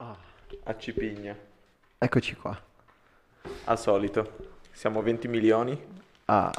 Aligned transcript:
Ah, 0.00 0.16
a 0.64 0.76
Cipigna. 0.76 1.36
eccoci 1.98 2.36
qua. 2.36 2.56
Al 3.64 3.78
solito. 3.78 4.36
Siamo 4.72 5.02
20 5.02 5.28
milioni. 5.28 5.76
Ah, 6.26 6.52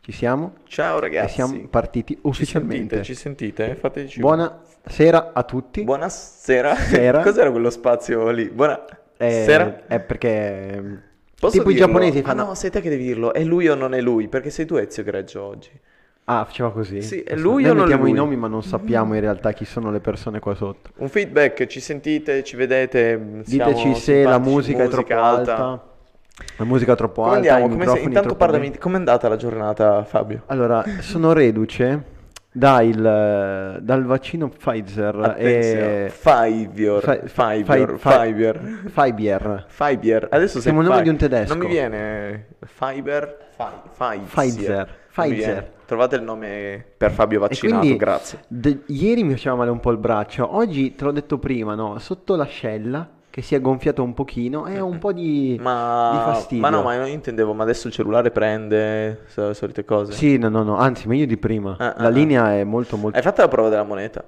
ci 0.00 0.12
siamo? 0.12 0.56
Ciao 0.64 0.98
E 0.98 1.00
ragazzi. 1.00 1.34
siamo 1.34 1.66
partiti 1.68 2.14
Ci 2.14 2.20
ufficialmente. 2.22 2.96
sentite? 2.96 3.02
Ci 3.02 3.14
sentite? 3.14 3.74
Fateci 3.76 4.20
Buonasera 4.20 5.32
a 5.34 5.42
tutti. 5.44 5.84
Buonasera. 5.84 6.74
Sera. 6.76 7.20
Cos'era 7.22 7.50
quello 7.50 7.70
spazio 7.70 8.30
lì? 8.30 8.48
Buona 8.50 8.84
Eh, 9.16 9.44
sera. 9.44 9.86
È 9.86 10.00
perché... 10.00 10.68
ehm, 10.72 11.02
Posso 11.38 11.58
tipo 11.58 11.70
i 11.70 11.74
dirlo? 11.74 11.86
giapponesi 11.88 12.22
Ah, 12.22 12.22
fanno... 12.22 12.44
no, 12.46 12.54
sei 12.54 12.70
te 12.70 12.80
che 12.80 12.88
devi 12.88 13.04
dirlo. 13.04 13.32
È 13.34 13.42
lui 13.44 13.68
o 13.68 13.74
non 13.74 13.94
è 13.94 14.00
lui? 14.00 14.28
Perché 14.28 14.50
sei 14.50 14.66
tu 14.66 14.76
Ezio 14.76 15.02
Greggio 15.02 15.42
oggi. 15.42 15.70
Ah, 16.38 16.44
faceva 16.44 16.70
così? 16.70 17.02
Sì, 17.02 17.20
è 17.22 17.34
lui 17.34 17.62
Noi 17.62 17.70
o 17.70 17.74
non 17.74 17.82
mettiamo 17.82 18.02
lui? 18.02 18.10
i 18.12 18.14
nomi 18.14 18.36
ma 18.36 18.46
non 18.46 18.62
sappiamo 18.62 19.14
in 19.14 19.20
realtà 19.20 19.52
chi 19.52 19.64
sono 19.64 19.90
le 19.90 19.98
persone 20.00 20.38
qua 20.38 20.54
sotto. 20.54 20.90
Un 20.98 21.08
feedback, 21.08 21.66
ci 21.66 21.80
sentite, 21.80 22.44
ci 22.44 22.54
vedete? 22.56 23.16
mm, 23.16 23.40
Diteci 23.44 23.94
se 23.96 24.22
la 24.22 24.34
simpatici, 24.34 24.50
musica, 24.50 24.82
è 24.84 24.88
troppo 24.88 25.14
alta. 25.16 25.82
La 26.56 26.64
musica 26.64 26.92
è 26.92 26.96
troppo 26.96 27.22
Come 27.22 27.36
alta, 27.36 27.54
andiamo? 27.54 27.72
Come 27.74 27.86
sei? 27.96 28.04
Intanto 28.04 28.34
parlami, 28.36 28.78
com'è 28.78 28.94
andata 28.96 29.28
la 29.28 29.36
giornata 29.36 30.04
Fabio? 30.04 30.42
Allora, 30.46 30.84
sono 31.00 31.32
reduce 31.32 32.18
da 32.52 32.80
il- 32.82 33.78
dal 33.82 34.04
vaccino 34.04 34.48
Pfizer 34.48 35.14
Attenzione, 35.16 36.04
e... 36.06 36.08
Fiverr, 36.10 37.02
Fi- 37.02 37.28
fi- 37.28 37.64
Fiverr, 37.64 37.96
fi- 37.98 38.08
Fiverr. 38.08 38.58
Fiverr. 38.88 39.64
Fiverr, 39.68 40.26
adesso 40.30 40.60
Siamo 40.60 40.80
il 40.80 40.88
nome 40.88 41.02
di 41.02 41.08
un 41.08 41.16
tedesco. 41.16 41.54
Non 41.54 41.64
mi 41.64 41.70
viene 41.70 42.46
Fiber, 42.64 43.36
Fi- 43.56 44.20
Pfizer. 44.26 44.98
Pfizer. 45.12 45.72
Trovate 45.86 46.16
il 46.16 46.22
nome 46.22 46.84
per 46.96 47.10
Fabio 47.10 47.40
vaccinato, 47.40 47.80
quindi 47.80 47.96
grazie. 47.98 48.40
de- 48.46 48.82
ieri 48.86 49.24
mi 49.24 49.32
faceva 49.32 49.56
male 49.56 49.70
un 49.70 49.80
po' 49.80 49.90
il 49.90 49.96
braccio, 49.98 50.54
oggi 50.54 50.94
te 50.94 51.04
l'ho 51.04 51.10
detto 51.10 51.38
prima, 51.38 51.74
no? 51.74 51.98
Sotto 51.98 52.36
l'ascella 52.36 53.08
che 53.28 53.42
si 53.42 53.54
è 53.54 53.60
gonfiato 53.60 54.02
un 54.02 54.12
pochino 54.14 54.66
e 54.66 54.78
ho 54.80 54.86
un 54.86 54.98
po' 54.98 55.12
di, 55.12 55.56
Ma, 55.60 56.10
di 56.12 56.18
fastidio. 56.18 56.62
ma 56.62 56.68
no, 56.70 56.82
ma 56.82 56.94
io 56.94 57.06
intendevo, 57.06 57.52
ma 57.54 57.62
adesso 57.64 57.88
il 57.88 57.92
cellulare 57.92 58.30
prende, 58.30 59.22
so- 59.26 59.52
solite 59.52 59.84
cose. 59.84 60.12
Sì, 60.12 60.36
no, 60.38 60.48
no, 60.48 60.62
no, 60.62 60.76
anzi 60.76 61.08
meglio 61.08 61.26
di 61.26 61.36
prima. 61.36 61.76
Ah, 61.78 61.94
La 61.98 62.06
ah, 62.06 62.08
linea 62.08 62.54
è 62.54 62.64
molto 62.64 62.96
molto... 62.96 63.16
Hai 63.16 63.22
fatto 63.22 63.40
la 63.40 63.48
prova 63.48 63.68
della 63.68 63.84
moneta? 63.84 64.24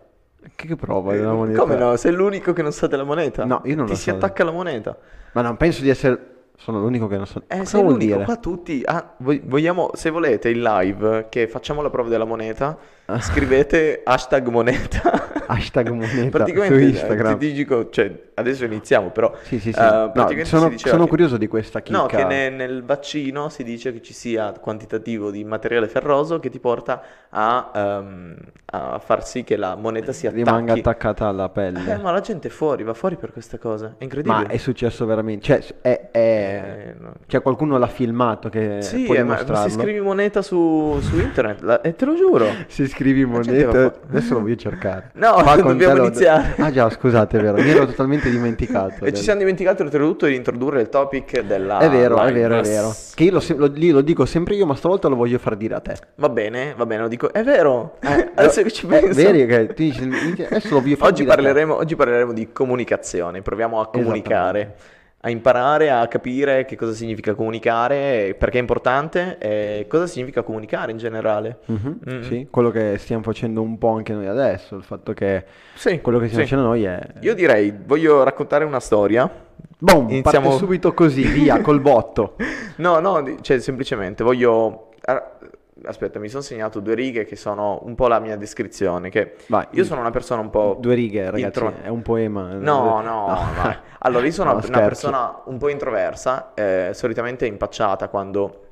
Che, 0.56 0.66
che 0.66 0.76
prova 0.76 1.12
della 1.12 1.32
moneta? 1.32 1.60
Come 1.60 1.76
no? 1.76 1.94
Sei 1.96 2.12
l'unico 2.12 2.52
che 2.52 2.62
non 2.62 2.72
sa 2.72 2.88
della 2.88 3.04
moneta? 3.04 3.44
No, 3.44 3.62
io 3.64 3.76
non 3.76 3.84
Ti 3.86 3.92
lo 3.92 3.96
si 3.98 4.10
so. 4.10 4.16
attacca 4.16 4.42
la 4.44 4.50
moneta. 4.50 4.96
Ma 5.32 5.42
non 5.42 5.56
penso 5.56 5.82
di 5.82 5.88
essere... 5.88 6.30
Sono 6.62 6.78
l'unico 6.78 7.08
che 7.08 7.16
non 7.16 7.26
so... 7.26 7.42
Eh, 7.48 7.58
Cosa 7.58 7.64
sei 7.64 7.80
vuol 7.82 7.94
l'unico, 7.94 8.12
dire? 8.12 8.24
qua 8.24 8.36
tutti... 8.36 8.82
Ah, 8.84 9.14
vo- 9.18 9.40
vogliamo, 9.44 9.90
se 9.94 10.10
volete 10.10 10.48
in 10.48 10.62
live 10.62 11.26
che 11.28 11.48
facciamo 11.48 11.82
la 11.82 11.90
prova 11.90 12.08
della 12.08 12.24
moneta. 12.24 12.78
Scrivete 13.20 14.00
hashtag 14.04 14.48
moneta. 14.48 15.30
Hashtag 15.46 15.88
moneta 15.90 16.28
praticamente, 16.38 16.74
su 16.76 16.80
eh, 16.80 16.86
Instagram. 16.88 17.38
Ti 17.38 17.52
dico, 17.52 17.90
cioè, 17.90 18.10
adesso 18.34 18.64
iniziamo, 18.64 19.10
però... 19.10 19.34
Sì, 19.42 19.58
sì, 19.58 19.72
sì. 19.72 19.78
eh, 19.78 20.10
No, 20.14 20.28
sono, 20.44 20.70
si 20.70 20.78
sono 20.88 21.04
che- 21.04 21.08
curioso 21.08 21.36
di 21.36 21.46
questa 21.48 21.80
chicca. 21.82 21.98
No, 21.98 22.06
che 22.06 22.24
ne- 22.24 22.48
nel 22.50 22.82
vaccino 22.84 23.48
si 23.48 23.62
dice 23.64 23.92
che 23.92 24.00
ci 24.02 24.12
sia 24.14 24.52
quantitativo 24.52 25.30
di 25.30 25.44
materiale 25.44 25.88
ferroso 25.88 26.38
che 26.38 26.48
ti 26.50 26.58
porta 26.58 27.02
a, 27.30 27.70
ehm, 27.74 28.36
a 28.66 28.98
far 28.98 29.26
sì 29.26 29.44
che 29.44 29.56
la 29.56 29.74
moneta 29.76 30.12
si 30.12 30.26
attacchi. 30.26 30.42
Rimanga 30.44 30.72
attaccata 30.74 31.26
alla 31.26 31.46
Eh, 31.46 31.50
pelle. 31.50 31.98
ma 31.98 32.10
la 32.12 32.20
gente 32.20 32.48
è 32.48 32.50
fuori, 32.50 32.82
va 32.84 32.94
fuori 32.94 33.16
per 33.16 33.32
queste 33.32 33.58
cose. 33.58 33.94
È 33.98 34.04
incredibile. 34.04 34.42
Ma 34.44 34.48
è 34.48 34.56
successo 34.56 35.04
veramente? 35.06 35.44
Cioè, 35.44 35.62
è, 35.82 36.08
è- 36.10 36.20
Eh, 36.22 36.94
no. 36.98 37.12
Cioè, 37.26 37.42
qualcuno 37.42 37.76
l'ha 37.78 37.86
filmato 37.88 38.48
che 38.48 38.78
Sì, 38.80 39.02
può 39.04 39.14
eh, 39.14 39.18
ma, 39.22 39.34
ma 39.34 39.42
dimostrarlo? 39.42 39.68
se 39.70 39.78
scrivi 39.80 40.00
moneta 40.00 40.40
su, 40.42 40.98
su 41.00 41.18
internet, 41.18 41.60
la- 41.62 41.80
e 41.80 41.94
te 41.94 42.04
lo 42.04 42.14
giuro. 42.14 42.46
Se 42.68 42.86
scrivi 43.02 43.24
moneta, 43.24 43.70
fu- 43.90 43.98
adesso 44.10 44.34
lo 44.34 44.40
voglio 44.40 44.56
cercare. 44.56 45.10
No, 45.14 45.32
Qua 45.42 45.56
dobbiamo 45.60 45.96
lo- 45.96 46.04
iniziare. 46.06 46.54
Ah 46.58 46.70
già, 46.70 46.88
scusate, 46.88 47.38
è 47.38 47.42
vero, 47.42 47.60
mi 47.60 47.68
ero 47.68 47.86
totalmente 47.86 48.30
dimenticato. 48.30 48.96
E 49.04 49.10
del- 49.10 49.14
ci 49.14 49.22
siamo 49.22 49.40
dimenticati 49.40 49.82
oltretutto 49.82 50.26
di 50.26 50.34
introdurre 50.36 50.80
il 50.80 50.88
topic 50.88 51.40
della 51.42 51.78
È 51.78 51.88
vero, 51.90 52.20
è 52.22 52.32
vero, 52.32 52.58
è 52.58 52.62
vero. 52.62 52.94
Che 53.14 53.24
io 53.24 53.32
lo, 53.32 53.42
lo- 53.56 53.72
lo 53.74 54.00
dico 54.00 54.24
sempre 54.24 54.54
io, 54.54 54.66
ma 54.66 54.74
stavolta 54.74 55.08
lo 55.08 55.16
voglio 55.16 55.38
far 55.38 55.56
dire 55.56 55.74
a 55.74 55.80
te. 55.80 55.96
Va 56.16 56.28
bene, 56.28 56.74
va 56.76 56.86
bene, 56.86 57.02
lo 57.02 57.08
dico. 57.08 57.32
È 57.32 57.42
vero. 57.42 57.96
Eh, 58.00 58.30
Adesso 58.34 58.62
che 58.62 58.70
ci 58.70 58.86
eh, 58.86 58.88
penso. 58.88 59.14
vedi 59.22 59.46
che 59.46 59.66
tu 59.68 59.82
dici, 59.82 60.02
adesso 60.48 60.74
lo 60.74 60.80
voglio 60.80 60.96
far 60.96 61.08
Oggi 61.08 61.22
dire 61.22 61.32
a 61.32 61.36
te. 61.36 61.42
parleremo, 61.42 61.74
oggi 61.76 61.96
parleremo 61.96 62.32
di 62.32 62.48
comunicazione, 62.52 63.42
proviamo 63.42 63.80
a 63.80 63.88
comunicare, 63.88 64.74
a 65.24 65.30
imparare 65.30 65.88
a 65.90 66.08
capire 66.08 66.64
che 66.64 66.74
cosa 66.74 66.92
significa 66.92 67.34
comunicare, 67.34 68.34
perché 68.36 68.58
è 68.58 68.60
importante 68.60 69.38
e 69.38 69.86
cosa 69.88 70.06
significa 70.08 70.42
comunicare 70.42 70.90
in 70.90 70.98
generale. 70.98 71.58
Mhm, 71.66 71.98
Mm. 72.10 72.20
Sì, 72.22 72.48
quello 72.50 72.70
che 72.70 72.96
stiamo 72.98 73.22
facendo 73.22 73.62
un 73.62 73.78
po' 73.78 73.90
anche 73.90 74.12
noi 74.12 74.26
adesso, 74.26 74.74
il 74.74 74.82
fatto 74.82 75.12
che 75.12 75.44
Sì, 75.74 76.00
quello 76.00 76.18
che 76.18 76.26
stiamo 76.26 76.44
sì. 76.44 76.50
facendo 76.50 76.68
noi 76.70 76.82
è... 76.84 77.00
Io 77.20 77.34
direi, 77.34 77.72
voglio 77.84 78.24
raccontare 78.24 78.64
una 78.64 78.80
storia. 78.80 79.30
Boom, 79.78 80.08
Iniziamo- 80.10 80.56
subito 80.56 80.92
così, 80.92 81.22
via, 81.22 81.60
col 81.60 81.80
botto. 81.80 82.34
No, 82.76 82.98
no, 82.98 83.22
cioè 83.42 83.60
semplicemente 83.60 84.24
voglio... 84.24 84.88
Aspetta, 85.84 86.18
mi 86.18 86.28
sono 86.28 86.42
segnato 86.42 86.80
due 86.80 86.94
righe 86.94 87.24
che 87.24 87.36
sono 87.36 87.80
un 87.84 87.94
po' 87.94 88.06
la 88.08 88.18
mia 88.20 88.36
descrizione, 88.36 89.10
che 89.10 89.34
Vai. 89.48 89.66
io 89.70 89.84
sono 89.84 90.00
una 90.00 90.10
persona 90.10 90.40
un 90.40 90.50
po'... 90.50 90.76
Due 90.80 90.94
righe, 90.94 91.24
ragazzi, 91.30 91.42
intro- 91.44 91.82
è 91.82 91.88
un 91.88 92.02
poema. 92.02 92.52
No, 92.54 93.00
no, 93.00 93.02
no. 93.02 93.80
Allora, 94.04 94.24
io 94.26 94.32
sono 94.32 94.52
No, 94.52 94.60
una 94.66 94.80
persona 94.80 95.42
un 95.46 95.58
po' 95.58 95.68
introversa, 95.68 96.54
eh, 96.54 96.90
solitamente 96.92 97.46
impacciata 97.46 98.08
quando 98.08 98.66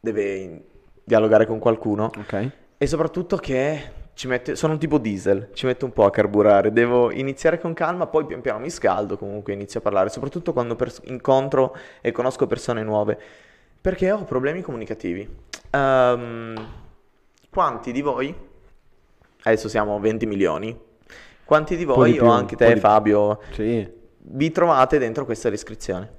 deve 0.00 0.34
in- 0.36 0.60
dialogare 1.04 1.46
con 1.46 1.58
qualcuno 1.58 2.10
Ok. 2.18 2.50
e 2.78 2.86
soprattutto 2.86 3.36
che 3.36 3.98
ci 4.14 4.26
mette, 4.28 4.54
sono 4.56 4.74
un 4.74 4.78
tipo 4.78 4.98
diesel, 4.98 5.50
ci 5.54 5.66
mette 5.66 5.84
un 5.84 5.92
po' 5.92 6.04
a 6.04 6.10
carburare, 6.10 6.72
devo 6.72 7.10
iniziare 7.10 7.58
con 7.58 7.72
calma, 7.74 8.06
poi 8.06 8.26
pian 8.26 8.40
piano 8.40 8.58
mi 8.58 8.70
scaldo, 8.70 9.16
comunque 9.16 9.52
inizio 9.52 9.80
a 9.80 9.82
parlare, 9.82 10.08
soprattutto 10.10 10.52
quando 10.52 10.76
pers- 10.76 11.00
incontro 11.04 11.74
e 12.00 12.12
conosco 12.12 12.46
persone 12.46 12.82
nuove, 12.82 13.18
perché 13.80 14.10
ho 14.12 14.24
problemi 14.24 14.60
comunicativi. 14.62 15.28
Ehm, 15.70 16.54
quanti 17.48 17.92
di 17.92 18.00
voi, 18.02 18.34
adesso 19.42 19.68
siamo 19.68 19.98
20 20.00 20.26
milioni, 20.26 20.78
quanti 21.44 21.76
di 21.76 21.84
voi, 21.84 22.12
di 22.12 22.18
o 22.18 22.22
più, 22.22 22.30
anche 22.30 22.56
te 22.56 22.74
di- 22.74 22.80
Fabio, 22.80 23.40
Sì, 23.52 23.88
vi 24.18 24.50
trovate 24.52 24.98
dentro 24.98 25.24
questa 25.24 25.48
descrizione? 25.50 26.18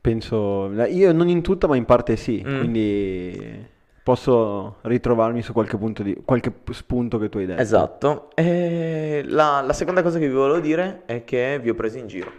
penso... 0.00 0.70
Io 0.88 1.12
non 1.12 1.28
in 1.28 1.40
tutta, 1.42 1.66
ma 1.66 1.76
in 1.76 1.84
parte 1.86 2.16
sì, 2.16 2.42
Mm. 2.46 2.58
quindi 2.58 3.66
posso 4.02 4.76
ritrovarmi 4.82 5.40
su 5.40 5.54
qualche 5.54 5.78
punto 5.78 6.02
di... 6.02 6.14
qualche 6.24 6.52
spunto 6.72 7.16
che 7.18 7.30
tu 7.30 7.38
hai 7.38 7.46
detto. 7.46 7.62
Esatto. 7.62 8.28
La, 8.36 9.62
la 9.62 9.72
seconda 9.72 10.02
cosa 10.02 10.18
che 10.18 10.28
vi 10.28 10.34
volevo 10.34 10.60
dire 10.60 11.02
è 11.06 11.24
che 11.24 11.58
vi 11.62 11.70
ho 11.70 11.74
preso 11.74 11.96
in 11.98 12.06
giro. 12.06 12.30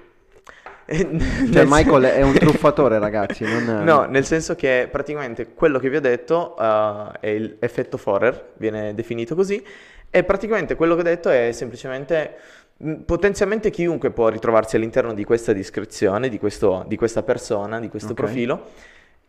E 0.85 0.97
Cioè, 1.51 1.63
Michael 1.66 2.03
è 2.03 2.22
un 2.22 2.34
truffatore, 2.38 3.00
ragazzi, 3.00 3.44
non... 3.44 3.84
No, 3.84 4.06
nel 4.06 4.25
senso 4.25 4.56
che 4.56 4.88
praticamente 4.91 5.53
quello 5.53 5.79
che 5.79 5.90
vi 5.90 5.96
ho 5.96 6.01
detto 6.01 6.56
eh, 6.57 7.07
è 7.22 7.28
il 7.28 7.56
effetto 7.59 7.97
Forer, 7.97 8.51
viene 8.57 8.94
definito 8.94 9.34
così, 9.35 9.63
e 10.09 10.23
praticamente 10.23 10.75
quello 10.75 10.94
che 10.96 11.01
ho 11.01 11.03
detto 11.03 11.29
è 11.29 11.51
semplicemente 11.51 12.35
mh, 12.78 12.94
potenzialmente 13.06 13.69
chiunque 13.72 14.12
può 14.12 14.29
ritrovarsi 14.29 14.75
all'interno 14.75 15.13
di 15.13 15.23
questa 15.23 15.53
descrizione, 15.53 16.29
di, 16.29 16.38
questo- 16.38 16.85
di 16.88 16.96
questa 16.96 17.23
persona, 17.23 17.79
di 17.79 17.90
questo 17.90 18.12
Ok. 18.12 18.16
profilo, 18.16 18.66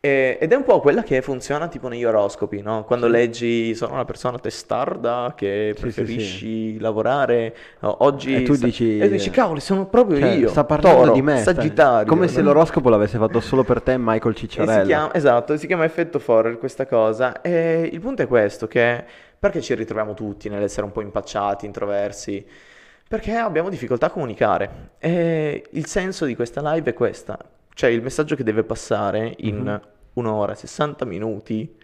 e- 0.01 0.39
ed 0.41 0.53
è 0.53 0.55
un 0.55 0.63
po' 0.65 0.81
quella 0.81 1.03
che 1.03 1.21
funziona 1.23 1.69
tipo 1.69 1.89
negli 1.89 2.05
oroscopi, 2.05 2.61
no? 2.63 2.85
Quando 2.85 3.07
Sì. 3.07 3.13
leggi 3.13 3.75
sono 3.75 3.95
una 3.95 4.05
persona 4.05 4.39
testarda 4.39 5.33
che 5.37 5.73
Sì, 5.75 5.81
sì, 5.83 5.91
sì. 5.91 5.95
preferisci 6.03 6.79
lavorare 6.79 7.57
no, 7.81 8.05
oggi 8.05 8.35
E 8.35 8.43
tu 8.43 8.55
sta- 8.55 8.67
dici- 8.67 8.99
e 8.99 9.07
tu 9.07 9.13
dici 9.13 9.31
cavoli 9.31 9.61
sono 9.61 9.87
proprio 9.87 10.19
Cioè, 10.21 10.29
io 10.31 10.49
sta 10.49 10.65
parlando 10.65 10.99
Toro, 11.01 11.13
di 11.13 11.23
me, 11.23 11.39
Sagittario 11.39 12.07
come 12.07 12.29
se 12.29 12.39
no? 12.41 12.47
l'oroscopo 12.53 12.89
l'avesse 12.89 13.19
fatto 13.19 13.41
solo 13.41 13.65
per 13.65 13.81
te 13.83 13.97
Michael 13.99 14.35
si 14.37 14.41
Cicciarella. 14.47 14.85
chiama, 14.85 15.15
esatto, 15.15 15.57
si 15.57 15.67
chiama 15.67 15.85
effetto 15.85 16.19
Forer 16.19 16.59
questa 16.59 16.87
cosa. 16.87 17.41
E 17.41 17.89
il 17.93 18.01
punto 18.01 18.23
è 18.23 18.27
questo, 18.29 18.67
che 18.69 19.05
perché 19.39 19.61
ci 19.61 19.75
ritroviamo 19.75 20.15
tutti 20.15 20.49
nell'essere 20.49 20.87
un 20.87 20.93
po' 20.93 21.01
impacciati, 21.01 21.67
introversi? 21.67 22.45
Perché 23.09 23.33
abbiamo 23.35 23.69
difficoltà 23.69 24.07
a 24.07 24.11
comunicare. 24.11 24.71
E 24.99 25.65
il 25.71 25.87
senso 25.87 26.25
di 26.25 26.35
questa 26.35 26.61
live 26.73 26.91
è 26.91 26.95
questa. 26.95 27.39
Cioè 27.77 27.91
il 27.91 28.01
messaggio 28.01 28.37
che 28.37 28.43
deve 28.43 28.65
passare 28.65 29.35
in 29.41 29.57
Mhm. 29.59 29.81
un'ora, 30.15 30.55
60 30.55 31.05
minuti, 31.05 31.77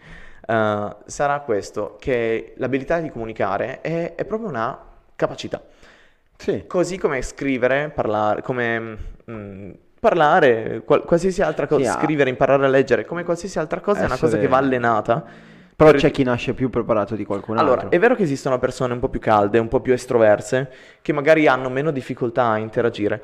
eh, 0.47 0.97
sarà 1.05 1.41
questo, 1.41 1.99
che 2.01 2.55
l'abilità 2.57 2.99
di 2.99 3.11
comunicare 3.11 3.83
è, 3.83 4.15
è 4.15 4.25
proprio 4.25 4.49
una 4.49 4.79
capacità. 5.15 5.61
Sì, 6.39 6.65
Così 6.67 6.97
come 6.97 7.21
scrivere, 7.21 7.91
parlare, 7.95 8.41
come 8.41 8.97
mm, 9.31 9.71
parlare, 10.01 10.81
qual- 10.83 11.05
qualsiasi 11.05 11.43
altra 11.43 11.67
cosa, 11.67 11.83
Sì, 11.83 11.89
ah. 11.99 12.01
scrivere, 12.01 12.31
imparare 12.31 12.65
a 12.65 12.69
leggere, 12.69 13.05
come 13.05 13.23
qualsiasi 13.23 13.59
altra 13.59 13.81
cosa, 13.81 14.01
è 14.01 14.05
una 14.07 14.15
cosa 14.15 14.25
Essere- 14.29 14.41
che 14.41 14.49
va 14.49 14.57
allenata. 14.57 15.23
però 15.77 15.91
Per- 15.91 16.01
c'è 16.01 16.11
chi 16.11 16.23
nasce 16.23 16.55
più 16.55 16.71
preparato 16.71 17.17
di 17.17 17.25
qualcun 17.27 17.59
Allora, 17.59 17.83
altro. 17.83 17.91
è 17.91 17.99
vero 17.99 18.15
che 18.15 18.23
esistono 18.23 18.59
persone 18.59 18.93
un 18.95 18.99
po' 19.01 19.09
più 19.09 19.21
calde, 19.21 19.59
un 19.59 19.69
po' 19.69 19.81
più 19.81 19.93
estroverse, 19.93 20.71
che 21.03 21.13
magari 21.13 21.47
hanno 21.49 21.69
meno 21.69 21.91
difficoltà 21.91 22.49
a 22.51 22.57
interagire. 22.59 23.23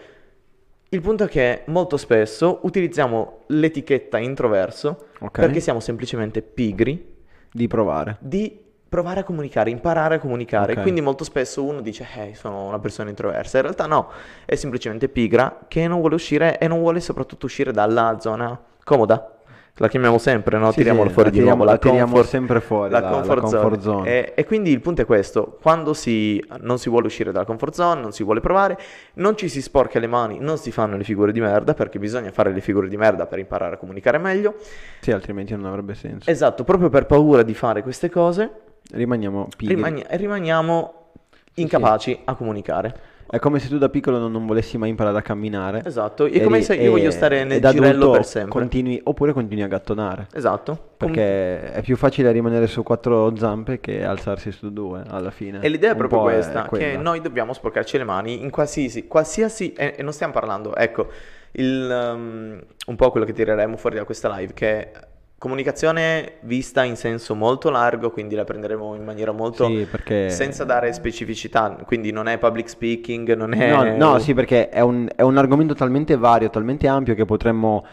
Il 0.90 1.02
punto 1.02 1.25
è 1.25 1.29
che 1.29 1.64
molto 1.67 1.99
spesso 1.99 2.61
utilizziamo 2.62 3.40
l'etichetta 3.49 4.17
introverso 4.19 5.08
Ok. 5.20 5.38
perché 5.40 5.61
siamo 5.61 5.81
semplicemente 5.81 6.40
pigri 6.40 7.17
Di 7.52 7.67
provare. 7.67 8.17
di 8.20 8.58
provare 8.88 9.20
a 9.20 9.23
comunicare, 9.25 9.69
imparare 9.69 10.14
a 10.14 10.19
comunicare. 10.19 10.73
Ok. 10.73 10.81
Quindi 10.81 11.02
molto 11.02 11.25
spesso 11.25 11.62
uno 11.62 11.82
dice, 11.82 12.06
eh, 12.17 12.35
sono 12.35 12.67
una 12.67 12.79
persona 12.79 13.11
introversa. 13.11 13.58
In 13.58 13.64
realtà 13.64 13.85
no, 13.85 14.08
è 14.46 14.55
semplicemente 14.55 15.11
pigra 15.11 15.58
che 15.69 15.87
non 15.87 16.00
vuole 16.00 16.14
uscire 16.14 16.58
e 16.58 16.67
non 16.69 16.79
vuole 16.79 17.00
soprattutto 17.00 17.44
uscire 17.44 17.70
dalla 17.70 18.17
zona 18.19 18.58
comoda. 18.82 19.38
La 19.81 19.89
chiamiamo 19.89 20.19
sempre, 20.19 20.59
no? 20.59 20.71
Sì, 20.71 20.79
Tiriamola 20.79 21.09
sì, 21.09 21.15
fuori 21.15 21.31
la 21.31 21.37
di 21.37 21.41
nuovo. 21.45 21.65
la 21.65 21.79
tiriamo 21.79 22.07
comfort- 22.07 22.29
sempre 22.29 22.61
fuori, 22.61 22.91
la 22.91 22.99
la- 23.01 23.11
la 23.11 23.17
comfort, 23.17 23.41
comfort 23.43 23.81
zone. 23.81 23.97
zone. 23.99 24.09
E, 24.09 24.33
e 24.35 24.45
quindi 24.45 24.71
il 24.73 24.81
punto 24.81 25.03
è 25.03 25.05
questo: 25.07 25.57
quando 25.63 25.95
si, 25.95 26.45
non 26.61 26.79
si 26.79 26.89
vuole 26.89 27.07
uscire 27.07 27.31
dalla 27.31 27.45
comfort 27.45 27.75
zone, 27.75 28.01
non 28.01 28.13
si 28.13 28.25
vuole 28.25 28.41
provare, 28.41 28.77
non 29.15 29.37
ci 29.37 29.49
si 29.49 29.63
sporca 29.63 29.99
le 30.01 30.07
mani, 30.09 30.39
non 30.41 30.59
si 30.59 30.73
fanno 30.73 30.97
le 30.97 31.05
figure 31.05 31.31
di 31.31 31.41
merda, 31.41 31.75
perché 31.75 31.99
bisogna 32.01 32.31
fare 32.33 32.53
le 32.53 32.61
figure 32.61 32.89
di 32.89 32.97
merda 32.97 33.27
per 33.27 33.39
imparare 33.39 33.77
a 33.77 33.79
comunicare 33.79 34.19
meglio. 34.19 34.55
Sì, 35.01 35.13
altrimenti 35.13 35.55
non 35.55 35.65
avrebbe 35.67 35.95
senso. 35.95 36.29
Esatto, 36.29 36.65
proprio 36.65 36.89
per 36.89 37.07
paura 37.07 37.43
di 37.45 37.55
fare 37.55 37.83
queste 37.83 38.11
cose, 38.11 38.51
Rimaniamo 38.93 39.49
pigri. 39.57 39.75
rimani- 39.77 40.05
rimaniamo 40.09 41.11
incapaci 41.55 42.21
a 42.25 42.35
comunicare. 42.35 42.95
È 43.31 43.39
come 43.39 43.59
se 43.59 43.69
tu 43.69 43.77
da 43.77 43.91
piccolo 43.91 44.19
non, 44.19 44.33
non 44.33 44.47
volessi 44.47 44.79
mai 44.79 44.89
imparare 44.89 45.19
a 45.19 45.23
camminare. 45.23 45.83
Esatto, 45.85 46.25
è 46.25 46.35
E 46.35 46.41
come 46.41 46.63
se 46.63 46.77
io 46.77 46.91
voglio 46.91 47.11
stare 47.11 47.45
nel 47.45 47.61
girello 47.61 48.11
per 48.11 48.25
sempre. 48.25 48.53
Continui, 48.59 48.99
oppure 49.05 49.35
continui 49.35 49.63
a 49.63 49.67
gattonare. 49.67 50.29
Esatto. 50.33 50.93
Perché 50.97 51.73
è 51.73 51.83
più 51.83 51.97
facile 51.97 52.33
rimanere 52.33 52.67
su 52.67 52.83
quattro 52.83 53.37
zampe 53.37 53.81
che 53.81 54.03
alzarsi 54.03 54.51
su 54.51 54.73
due 54.73 55.03
alla 55.07 55.31
fine. 55.31 55.61
E 55.61 55.69
l'idea 55.69 55.93
è 55.93 55.97
proprio 55.97 56.23
questa, 56.23 56.63
che 56.63 56.69
quella. 56.69 57.01
noi 57.01 57.21
dobbiamo 57.21 57.53
sporcarci 57.53 57.99
le 57.99 58.05
mani 58.05 58.43
in 58.43 58.49
qualsiasi, 58.49 59.07
qualsiasi 59.07 59.75
e, 59.75 59.95
e 59.99 60.03
non 60.03 60.15
stiamo 60.15 60.33
parlando, 60.33 60.75
ecco, 60.75 61.09
il, 61.53 62.13
um, 62.15 62.61
un 62.87 62.97
po' 62.97 63.11
quello 63.11 63.27
che 63.27 63.35
tireremo 63.35 63.77
fuori 63.77 63.97
da 63.97 64.05
questa 64.05 64.35
live, 64.37 64.55
che 64.55 64.91
è 64.91 64.91
comunicazione 65.38 66.32
vista 66.40 66.82
in 66.82 66.96
senso 66.96 67.35
molto 67.35 67.70
largo, 67.70 68.11
quindi 68.11 68.35
la 68.35 68.44
prenderemo 68.44 68.94
in 68.96 69.05
maniera 69.05 69.32
molto... 69.32 69.67
Sì, 69.67 69.87
perché... 69.90 70.31
senza 70.31 70.64
dare 70.64 70.93
specificità, 70.93 71.79
quindi 71.87 72.11
non 72.11 72.26
è 72.26 72.38
public 72.38 72.69
speaking, 72.69 73.35
non 73.35 73.55
è... 73.55 73.70
No, 73.70 74.12
no, 74.12 74.19
sì, 74.19 74.35
perché 74.35 74.69
è 74.69 74.81
un, 74.81 75.08
è 75.14 75.23
un 75.23 75.37
argomento 75.37 75.75
talmente 75.75 76.17
vario, 76.17 76.50
talmente 76.50 76.88
ampio 76.88 77.14
che 77.14 77.25
potremmo... 77.25 77.85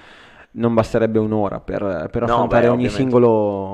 Non 0.58 0.74
basterebbe 0.74 1.20
un'ora 1.20 1.60
per, 1.60 2.08
per 2.10 2.22
No, 2.22 2.32
affrontare 2.32 2.68
beh, 2.68 2.72
ogni, 2.72 2.88
singolo, 2.88 3.28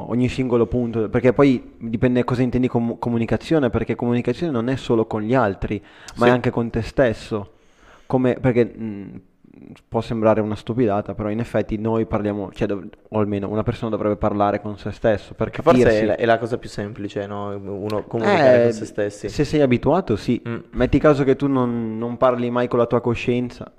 ogni 0.09 0.27
singolo 0.27 0.65
punto, 0.65 1.09
perché 1.09 1.31
poi 1.31 1.75
dipende 1.77 2.24
cosa 2.24 2.41
intendi 2.41 2.67
com- 2.67 2.97
comunicazione, 2.97 3.69
perché 3.69 3.94
comunicazione 3.94 4.51
non 4.51 4.67
è 4.67 4.75
solo 4.77 5.06
con 5.06 5.21
gli 5.21 5.35
altri, 5.35 5.79
ma 6.15 6.25
Sì. 6.25 6.31
è 6.31 6.33
anche 6.33 6.50
con 6.50 6.71
te 6.71 6.81
stesso. 6.81 7.51
Come, 8.07 8.33
perché 8.41 8.65
mh, 8.65 9.21
può 9.88 10.01
sembrare 10.01 10.42
una 10.42 10.56
stupidata, 10.56 11.13
però 11.13 11.30
in 11.30 11.39
effetti 11.39 11.77
noi 11.77 12.06
parliamo, 12.06 12.51
cioè, 12.53 12.68
dov- 12.68 12.88
o 13.09 13.19
almeno 13.19 13.50
una 13.50 13.63
persona 13.63 13.89
dovrebbe 13.92 14.15
parlare 14.15 14.62
con 14.62 14.77
se 14.77 14.92
stesso 14.92 15.33
per 15.33 15.50
Che 15.50 15.62
forse 15.62 15.80
capirsi. 15.83 16.03
è 16.03 16.06
la, 16.06 16.15
è 16.15 16.25
la 16.25 16.38
cosa 16.38 16.57
più 16.57 16.69
semplice, 16.69 17.25
no? 17.27 17.50
Uno 17.56 18.03
comunicare 18.03 18.59
Eh, 18.59 18.63
con 18.63 18.71
se 18.74 18.86
stessi. 18.86 19.30
Se 19.30 19.44
sei 19.44 19.62
abituato, 19.62 20.15
sì. 20.15 20.42
Mm. 20.48 20.57
Metti 20.71 21.00
caso 21.00 21.24
che 21.24 21.36
tu 21.36 21.48
non, 21.48 21.98
non 21.98 22.18
parli 22.18 22.50
mai 22.50 22.68
con 22.68 22.80
la 22.80 22.86
tua 22.86 23.01
coscienza, 23.01 23.71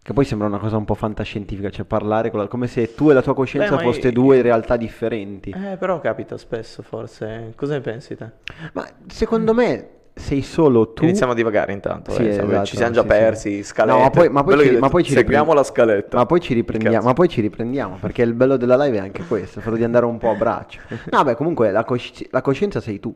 che 0.00 0.12
poi 0.14 0.24
sembra 0.24 0.46
una 0.46 0.58
cosa 0.58 0.76
un 0.76 0.84
po' 0.86 0.94
fantascientifica, 0.94 1.68
cioè 1.70 1.84
parlare 1.84 2.30
con 2.30 2.40
la- 2.40 2.46
come 2.46 2.66
se 2.66 2.94
tu 2.94 3.10
e 3.10 3.14
la 3.14 3.20
tua 3.22 3.34
coscienza 3.34 3.76
Beh, 3.76 3.82
foste 3.82 4.06
io- 4.08 4.12
due 4.14 4.40
realtà 4.40 4.76
differenti. 4.76 5.50
Eh, 5.50 5.76
però 5.76 6.00
capita 6.00 6.38
spesso, 6.38 6.82
forse. 6.82 7.52
Cosa 7.56 7.74
ne 7.74 7.80
pensi 7.80 8.16
te? 8.16 8.30
Ma 8.72 8.86
secondo 9.06 9.52
me 9.52 9.88
sei 10.18 10.42
solo 10.42 10.92
tu. 10.92 11.04
Iniziamo 11.04 11.32
a 11.32 11.34
divagare 11.34 11.72
intanto, 11.72 12.12
Sì, 12.12 12.24
eh, 12.26 12.28
esatto, 12.28 12.64
ci 12.66 12.76
siamo 12.76 12.92
già 12.92 13.00
sì, 13.02 13.06
persi, 13.06 13.54
sì. 13.56 13.62
scalette. 13.62 13.96
No, 13.96 14.02
ma 14.04 14.10
poi, 14.10 14.28
ma 14.28 14.44
poi 14.44 14.58
ci, 14.58 14.76
ma 14.76 14.88
poi 14.88 15.04
ci 15.04 15.12
seguiamo 15.12 15.44
riprendi- 15.52 15.54
la 15.56 15.62
scaletta. 15.62 16.16
Ma 16.16 16.26
poi 16.26 16.40
ci 16.40 16.54
riprendiamo, 16.54 16.94
Cazzo. 16.96 17.08
ma 17.08 17.14
poi 17.14 17.28
ci 17.28 17.40
riprendiamo, 17.40 17.96
perché 18.00 18.22
il 18.22 18.34
bello 18.34 18.56
della 18.56 18.76
live 18.76 18.96
è 18.96 19.00
anche 19.00 19.24
questo, 19.24 19.60
quello 19.60 19.76
di 19.76 19.84
andare 19.84 20.04
un 20.04 20.18
po' 20.18 20.30
a 20.30 20.34
braccio. 20.34 20.80
No, 21.10 21.24
beh, 21.24 21.34
comunque 21.36 21.70
la, 21.70 21.84
cosci- 21.84 22.26
la 22.30 22.42
coscienza 22.42 22.80
sei 22.80 23.00
tu. 23.00 23.14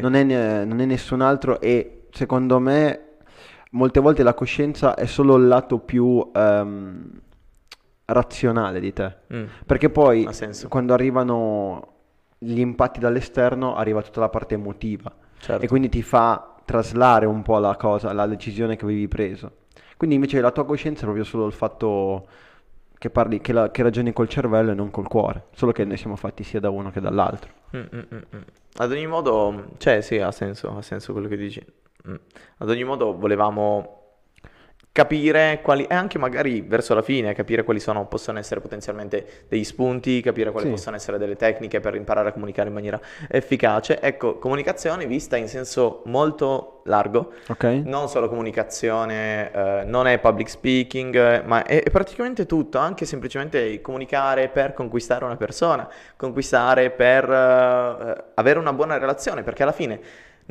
Non 0.00 0.14
è, 0.14 0.22
ne- 0.22 0.64
non 0.64 0.80
è 0.80 0.84
nessun 0.84 1.20
altro 1.20 1.60
e 1.60 2.06
secondo 2.10 2.58
me 2.58 3.00
molte 3.72 4.00
volte 4.00 4.22
la 4.22 4.34
coscienza 4.34 4.94
è 4.94 5.06
solo 5.06 5.36
il 5.36 5.46
lato 5.46 5.78
più 5.78 6.30
ehm, 6.34 7.10
razionale 8.06 8.80
di 8.80 8.92
te. 8.92 9.16
Mm. 9.34 9.44
Perché 9.66 9.90
poi 9.90 10.28
quando 10.68 10.92
arrivano 10.94 11.88
gli 12.38 12.58
impatti 12.58 13.00
dall'esterno 13.00 13.74
arriva 13.76 14.02
tutta 14.02 14.20
la 14.20 14.28
parte 14.28 14.54
emotiva 14.54 15.12
Certo. 15.42 15.64
e 15.64 15.66
quindi 15.66 15.88
ti 15.88 16.02
fa 16.02 16.54
traslare 16.64 17.26
un 17.26 17.42
po' 17.42 17.58
la 17.58 17.74
cosa, 17.76 18.12
la 18.12 18.26
decisione 18.26 18.76
che 18.76 18.84
avevi 18.84 19.08
preso. 19.08 19.50
Quindi 19.96 20.14
invece 20.16 20.40
la 20.40 20.52
tua 20.52 20.64
coscienza 20.64 21.00
è 21.00 21.04
proprio 21.04 21.24
solo 21.24 21.46
il 21.46 21.52
fatto 21.52 22.26
che 22.96 23.10
parli, 23.10 23.40
che, 23.40 23.52
la- 23.52 23.70
che 23.72 23.82
ragioni 23.82 24.12
col 24.12 24.28
cervello 24.28 24.70
e 24.70 24.74
non 24.74 24.90
col 24.92 25.08
cuore, 25.08 25.46
solo 25.54 25.72
che 25.72 25.84
noi 25.84 25.96
siamo 25.96 26.14
fatti 26.14 26.44
sia 26.44 26.60
da 26.60 26.70
uno 26.70 26.90
che 26.92 27.00
dall'altro. 27.00 27.50
Mm, 27.76 27.80
mm, 27.80 27.98
mm, 28.14 28.18
mm. 28.36 28.40
Ad 28.76 28.90
ogni 28.92 29.06
modo, 29.08 29.64
cioè 29.78 30.00
sì, 30.00 30.18
ha 30.18 30.30
senso, 30.30 30.76
ha 30.76 30.82
senso 30.82 31.12
quello 31.12 31.26
che 31.26 31.36
dici. 31.36 31.64
Mm. 32.08 32.14
Ad 32.58 32.70
ogni 32.70 32.84
modo 32.84 33.16
volevamo 33.16 34.01
capire 34.92 35.60
quali, 35.62 35.86
e 35.86 35.94
anche 35.94 36.18
magari 36.18 36.60
verso 36.60 36.94
la 36.94 37.00
fine, 37.00 37.32
capire 37.32 37.64
quali 37.64 37.80
sono, 37.80 38.06
possono 38.06 38.38
essere 38.38 38.60
potenzialmente 38.60 39.44
degli 39.48 39.64
spunti, 39.64 40.20
capire 40.20 40.50
quali 40.50 40.66
Sì. 40.66 40.72
possono 40.72 40.96
essere 40.96 41.16
delle 41.16 41.34
tecniche 41.34 41.80
per 41.80 41.94
imparare 41.94 42.28
a 42.28 42.32
comunicare 42.32 42.68
in 42.68 42.74
maniera 42.74 43.00
efficace. 43.28 44.00
Ecco, 44.00 44.36
comunicazione 44.38 45.06
vista 45.06 45.38
in 45.38 45.48
senso 45.48 46.02
molto 46.06 46.82
largo, 46.84 47.32
Ok? 47.48 47.64
non 47.84 48.08
solo 48.08 48.28
comunicazione, 48.28 49.50
eh, 49.50 49.84
non 49.86 50.06
è 50.06 50.18
public 50.18 50.50
speaking, 50.50 51.14
eh, 51.14 51.42
ma 51.42 51.64
è, 51.64 51.82
è 51.82 51.90
praticamente 51.90 52.44
tutto, 52.44 52.76
anche 52.76 53.06
semplicemente 53.06 53.80
comunicare 53.80 54.48
per 54.48 54.74
conquistare 54.74 55.24
una 55.24 55.36
persona, 55.36 55.88
conquistare 56.16 56.90
per 56.90 57.24
eh, 57.30 58.24
avere 58.34 58.58
una 58.58 58.74
buona 58.74 58.98
relazione, 58.98 59.42
perché 59.42 59.62
alla 59.62 59.72
fine 59.72 60.00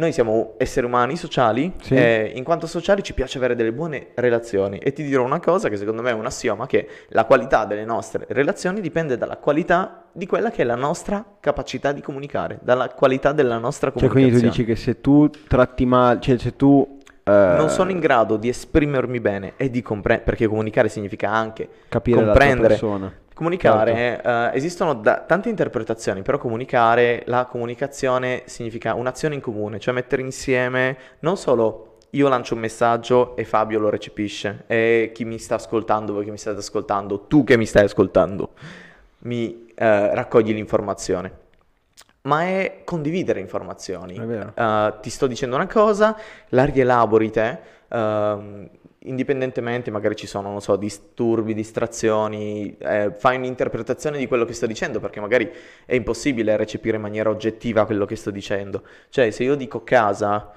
noi 0.01 0.11
siamo 0.11 0.55
esseri 0.57 0.85
umani 0.87 1.15
sociali 1.15 1.71
Sì. 1.79 1.93
e 1.95 2.31
in 2.35 2.43
quanto 2.43 2.65
sociali 2.65 3.03
ci 3.03 3.13
piace 3.13 3.37
avere 3.37 3.55
delle 3.55 3.71
buone 3.71 4.07
relazioni 4.15 4.79
e 4.79 4.93
ti 4.93 5.03
dirò 5.03 5.23
una 5.23 5.39
cosa 5.39 5.69
che 5.69 5.77
secondo 5.77 6.01
me 6.01 6.09
è 6.09 6.13
un 6.13 6.25
assioma, 6.25 6.65
che 6.65 6.87
la 7.09 7.25
qualità 7.25 7.65
delle 7.65 7.85
nostre 7.85 8.25
relazioni 8.29 8.81
dipende 8.81 9.15
dalla 9.17 9.37
qualità 9.37 10.05
di 10.11 10.25
quella 10.25 10.49
che 10.49 10.63
è 10.63 10.65
la 10.65 10.75
nostra 10.75 11.23
capacità 11.39 11.91
di 11.91 12.01
comunicare, 12.01 12.57
dalla 12.63 12.89
qualità 12.89 13.31
della 13.31 13.59
nostra 13.59 13.91
Cioè, 13.91 14.09
quindi 14.09 14.31
comunicazione. 14.31 14.51
tu 14.51 14.57
dici 14.57 14.65
che 14.65 14.75
se 14.75 14.99
tu 15.01 15.29
tratti 15.47 15.85
male, 15.85 16.19
cioè 16.19 16.37
se 16.37 16.55
tu... 16.55 16.97
eh, 17.23 17.31
non 17.31 17.69
sono 17.69 17.91
in 17.91 17.99
grado 17.99 18.37
di 18.37 18.49
esprimermi 18.49 19.19
bene 19.19 19.53
e 19.55 19.69
di 19.69 19.83
comprendere, 19.83 20.25
perché 20.25 20.47
comunicare 20.47 20.89
significa 20.89 21.29
anche 21.29 21.69
capire 21.87 22.23
comprendere. 22.23 22.79
Comunicare, 23.41 24.21
eh, 24.21 24.51
esistono 24.53 24.93
da- 24.93 25.21
tante 25.21 25.49
interpretazioni, 25.49 26.21
però 26.21 26.37
comunicare, 26.37 27.23
la 27.25 27.45
comunicazione 27.45 28.43
significa 28.45 28.93
un'azione 28.93 29.33
in 29.33 29.41
comune, 29.41 29.79
cioè 29.79 29.95
mettere 29.95 30.21
insieme 30.21 30.95
non 31.21 31.37
solo 31.37 31.97
io 32.11 32.27
lancio 32.27 32.53
un 32.53 32.59
messaggio 32.59 33.35
e 33.35 33.43
Fabio 33.43 33.79
lo 33.79 33.89
recepisce, 33.89 34.65
e 34.67 35.09
chi 35.11 35.25
mi 35.25 35.39
sta 35.39 35.55
ascoltando, 35.55 36.13
voi 36.13 36.23
che 36.23 36.29
mi 36.29 36.37
state 36.37 36.59
ascoltando, 36.59 37.21
tu 37.21 37.43
che 37.43 37.57
mi 37.57 37.65
stai 37.65 37.85
ascoltando, 37.85 38.49
mi 39.19 39.71
eh, 39.73 40.13
raccogli 40.13 40.53
l'informazione. 40.53 41.39
Ma 42.23 42.43
è 42.43 42.81
condividere 42.85 43.39
informazioni. 43.39 44.17
È. 44.17 44.47
Eh, 44.53 44.93
ti 45.01 45.09
sto 45.09 45.25
dicendo 45.25 45.55
una 45.55 45.65
cosa, 45.65 46.15
la 46.49 46.65
rielabori 46.65 47.31
te, 47.31 47.57
ehm, 47.87 48.69
indipendentemente, 49.03 49.89
magari 49.91 50.15
ci 50.15 50.27
sono, 50.27 50.49
non 50.51 50.61
so, 50.61 50.75
disturbi, 50.75 51.53
distrazioni, 51.53 52.75
eh, 52.77 53.11
fai 53.17 53.37
un'interpretazione 53.37 54.17
di 54.17 54.27
quello 54.27 54.45
che 54.45 54.53
sto 54.53 54.67
dicendo, 54.67 54.99
perché 54.99 55.19
magari 55.19 55.49
è 55.85 55.95
impossibile 55.95 56.55
recepire 56.57 56.95
in 56.97 57.01
maniera 57.01 57.29
oggettiva 57.29 57.85
quello 57.85 58.05
che 58.05 58.15
sto 58.15 58.31
dicendo. 58.31 58.83
Cioè, 59.09 59.31
se 59.31 59.43
io 59.43 59.55
dico 59.55 59.83
casa, 59.83 60.51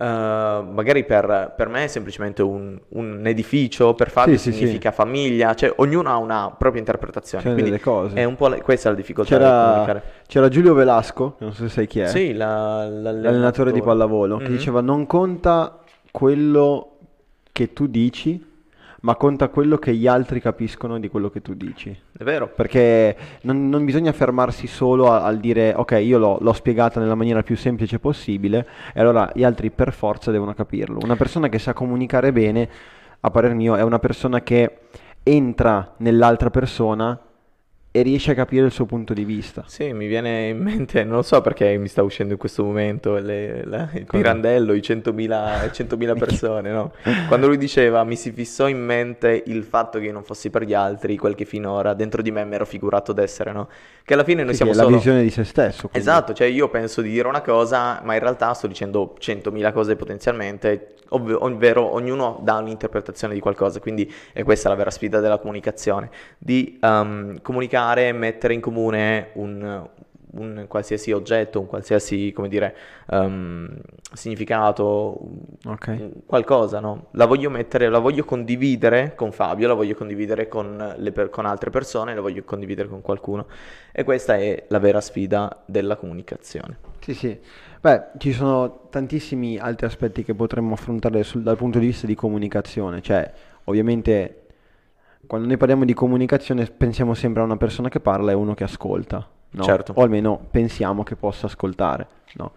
eh, 0.00 0.04
magari 0.04 1.04
per, 1.04 1.54
per 1.56 1.68
me 1.68 1.84
è 1.84 1.86
semplicemente 1.88 2.40
un, 2.42 2.78
un 2.90 3.26
edificio, 3.26 3.94
per 3.94 4.10
Fabio 4.10 4.36
Sì, 4.38 4.44
sì, 4.44 4.52
sì. 4.52 4.58
significa 4.58 4.92
famiglia, 4.92 5.54
cioè 5.54 5.72
ognuno 5.78 6.08
ha 6.10 6.16
una 6.18 6.54
propria 6.56 6.80
interpretazione. 6.80 7.42
C'è 7.42 7.52
Quindi 7.52 7.70
delle 7.70 7.82
cose. 7.82 8.14
è 8.14 8.22
un 8.24 8.36
po' 8.36 8.46
la- 8.46 8.60
questa 8.60 8.88
è 8.88 8.92
la 8.92 8.96
difficoltà 8.98 9.36
di 9.36 9.42
C'era, 9.42 9.60
comunicare. 9.70 10.02
c'era 10.28 10.48
Giulio 10.48 10.74
Velasco, 10.74 11.34
non 11.40 11.52
so 11.52 11.62
se 11.64 11.68
sai 11.68 11.86
chi 11.88 11.98
è, 12.00 12.06
Sì, 12.06 12.32
la- 12.32 12.84
l'allenatore. 12.86 13.20
l'allenatore 13.22 13.72
di 13.72 13.82
pallavolo, 13.82 14.36
che 14.36 14.44
Mhm. 14.44 14.50
diceva 14.56 14.80
non 14.80 15.04
conta 15.06 15.80
quello 16.12 16.97
che 17.58 17.72
tu 17.72 17.88
dici, 17.88 18.40
ma 19.00 19.16
conta 19.16 19.48
quello 19.48 19.78
che 19.78 19.92
gli 19.92 20.06
altri 20.06 20.40
capiscono 20.40 21.00
di 21.00 21.08
quello 21.08 21.28
che 21.28 21.42
tu 21.42 21.54
dici. 21.54 21.90
È 22.16 22.22
vero. 22.22 22.46
Perché 22.46 23.16
non, 23.42 23.68
non 23.68 23.84
bisogna 23.84 24.12
fermarsi 24.12 24.68
solo 24.68 25.10
a- 25.10 25.24
al 25.24 25.38
dire 25.38 25.74
ok, 25.74 25.98
io 26.00 26.18
l'ho, 26.18 26.38
l'ho 26.40 26.52
spiegata 26.52 27.00
nella 27.00 27.16
maniera 27.16 27.42
più 27.42 27.56
semplice 27.56 27.98
possibile 27.98 28.64
e 28.94 29.00
allora 29.00 29.28
gli 29.34 29.42
altri 29.42 29.72
per 29.72 29.92
forza 29.92 30.30
devono 30.30 30.54
capirlo. 30.54 31.00
Una 31.02 31.16
persona 31.16 31.48
che 31.48 31.58
sa 31.58 31.72
comunicare 31.72 32.30
bene, 32.30 32.68
a 33.18 33.30
parer 33.30 33.54
mio, 33.54 33.74
è 33.74 33.82
una 33.82 33.98
persona 33.98 34.40
che 34.42 34.78
entra 35.24 35.94
nell'altra 35.96 36.50
persona 36.50 37.20
e 37.98 38.02
riesci 38.02 38.30
a 38.30 38.34
capire 38.34 38.64
il 38.66 38.72
suo 38.72 38.86
punto 38.86 39.12
di 39.12 39.24
vista. 39.24 39.64
Sì, 39.66 39.92
mi 39.92 40.06
viene 40.06 40.48
in 40.48 40.58
mente, 40.58 41.02
non 41.04 41.16
lo 41.16 41.22
so 41.22 41.40
perché 41.40 41.76
mi 41.78 41.88
sta 41.88 42.02
uscendo 42.02 42.32
in 42.34 42.38
questo 42.38 42.62
momento 42.64 43.14
le- 43.14 43.64
la- 43.64 43.88
il 43.94 44.06
Pirandello, 44.06 44.72
i 44.72 44.80
100.000 44.82 45.68
100.000 45.72 46.14
persone, 46.16 46.70
no? 46.70 46.92
Quando 47.26 47.46
lui 47.48 47.56
diceva 47.56 48.04
mi 48.04 48.16
si 48.16 48.30
fissò 48.30 48.68
in 48.68 48.78
mente 48.84 49.42
il 49.46 49.64
fatto 49.64 49.98
che 49.98 50.06
io 50.06 50.12
non 50.12 50.22
fossi 50.22 50.50
per 50.50 50.62
gli 50.62 50.74
altri, 50.74 51.16
quel 51.16 51.34
che 51.34 51.44
finora 51.44 51.94
dentro 51.94 52.22
di 52.22 52.30
me 52.30 52.44
mi 52.44 52.54
ero 52.54 52.64
figurato 52.66 53.12
d'essere, 53.12 53.52
no? 53.52 53.68
Che 54.04 54.14
alla 54.14 54.24
fine 54.24 54.42
noi 54.42 54.54
Sì, 54.54 54.56
siamo 54.56 54.72
è 54.72 54.74
la 54.74 54.82
solo... 54.84 54.96
visione 54.96 55.22
di 55.22 55.30
se 55.30 55.44
stesso. 55.44 55.88
quindi. 55.88 55.98
Esatto, 55.98 56.32
cioè 56.32 56.46
io 56.46 56.68
penso 56.68 57.02
di 57.02 57.10
dire 57.10 57.28
una 57.28 57.42
cosa, 57.42 58.00
ma 58.04 58.14
in 58.14 58.20
realtà 58.20 58.52
sto 58.54 58.66
dicendo 58.66 59.14
100.000 59.18 59.72
cose 59.72 59.96
potenzialmente, 59.96 60.94
ov- 61.10 61.36
ovvero 61.40 61.92
ognuno 61.92 62.38
dà 62.42 62.56
un'interpretazione 62.56 63.34
di 63.34 63.40
qualcosa, 63.40 63.80
quindi 63.80 64.10
è 64.32 64.42
questa 64.44 64.68
la 64.68 64.74
vera 64.76 64.90
sfida 64.90 65.20
della 65.20 65.38
comunicazione, 65.38 66.10
di 66.38 66.78
ehm, 66.80 67.40
comunicare, 67.42 67.76
mettere 68.12 68.54
in 68.54 68.60
comune 68.60 69.28
un, 69.34 69.88
un 70.30 70.64
qualsiasi 70.68 71.12
oggetto, 71.12 71.60
un 71.60 71.66
qualsiasi, 71.66 72.32
come 72.32 72.48
dire, 72.48 72.74
ehm, 73.10 73.68
significato, 74.12 75.16
un- 75.20 75.72
Ok. 75.72 75.86
un 75.88 76.12
qualcosa, 76.26 76.80
no? 76.80 77.06
La 77.12 77.26
voglio 77.26 77.50
mettere, 77.50 77.88
la 77.88 77.98
voglio 77.98 78.24
condividere 78.24 79.14
con 79.14 79.32
Fabio, 79.32 79.68
la 79.68 79.74
voglio 79.74 79.94
condividere 79.94 80.48
con, 80.48 80.94
le 80.96 81.12
per- 81.12 81.30
con 81.30 81.46
altre 81.46 81.70
persone, 81.70 82.14
la 82.14 82.20
voglio 82.20 82.42
condividere 82.44 82.88
con 82.88 83.00
qualcuno. 83.00 83.46
E 83.92 84.04
questa 84.04 84.36
è 84.36 84.64
la 84.68 84.78
vera 84.78 85.00
sfida 85.00 85.62
della 85.66 85.96
comunicazione. 85.96 86.78
Sì, 87.00 87.14
sì. 87.14 87.38
Beh, 87.80 88.02
ci 88.18 88.32
sono 88.32 88.88
tantissimi 88.90 89.56
altri 89.58 89.86
aspetti 89.86 90.24
che 90.24 90.34
potremmo 90.34 90.74
affrontare 90.74 91.22
sul- 91.22 91.42
dal 91.42 91.56
punto 91.56 91.78
di 91.78 91.86
vista 91.86 92.06
di 92.06 92.14
comunicazione. 92.14 93.00
Cioè, 93.00 93.32
ovviamente, 93.64 94.42
quando 95.26 95.46
noi 95.46 95.56
parliamo 95.56 95.84
di 95.84 95.94
comunicazione 95.94 96.64
pensiamo 96.66 97.14
sempre 97.14 97.42
a 97.42 97.44
una 97.44 97.56
persona 97.56 97.88
che 97.88 98.00
parla 98.00 98.30
e 98.30 98.34
uno 98.34 98.54
che 98.54 98.64
ascolta, 98.64 99.26
no? 99.50 99.62
Certo. 99.62 99.92
O 99.96 100.02
almeno 100.02 100.40
pensiamo 100.50 101.02
che 101.02 101.16
possa 101.16 101.46
ascoltare, 101.46 102.06
no? 102.34 102.52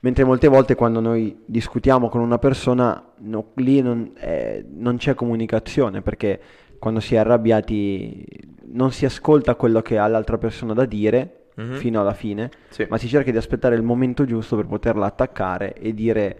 Mentre 0.00 0.24
molte 0.24 0.48
volte 0.48 0.74
quando 0.74 1.00
noi 1.00 1.42
discutiamo 1.46 2.08
con 2.10 2.20
una 2.20 2.38
persona, 2.38 3.02
no, 3.20 3.46
lì 3.54 3.80
non, 3.80 4.12
eh, 4.18 4.64
non 4.74 4.98
c'è 4.98 5.14
comunicazione, 5.14 6.02
perché 6.02 6.40
quando 6.78 7.00
si 7.00 7.14
è 7.14 7.18
arrabbiati 7.18 8.26
non 8.66 8.92
si 8.92 9.06
ascolta 9.06 9.54
quello 9.54 9.80
che 9.80 9.96
ha 9.98 10.06
l'altra 10.06 10.36
persona 10.36 10.74
da 10.74 10.84
dire 10.84 11.38
Mhm. 11.56 11.74
fino 11.76 12.00
alla 12.00 12.12
fine, 12.14 12.50
Sì. 12.68 12.84
ma 12.90 12.98
si 12.98 13.06
cerca 13.08 13.30
di 13.30 13.36
aspettare 13.36 13.76
il 13.76 13.82
momento 13.82 14.24
giusto 14.24 14.56
per 14.56 14.66
poterla 14.66 15.06
attaccare 15.06 15.72
e 15.74 15.94
dire 15.94 16.36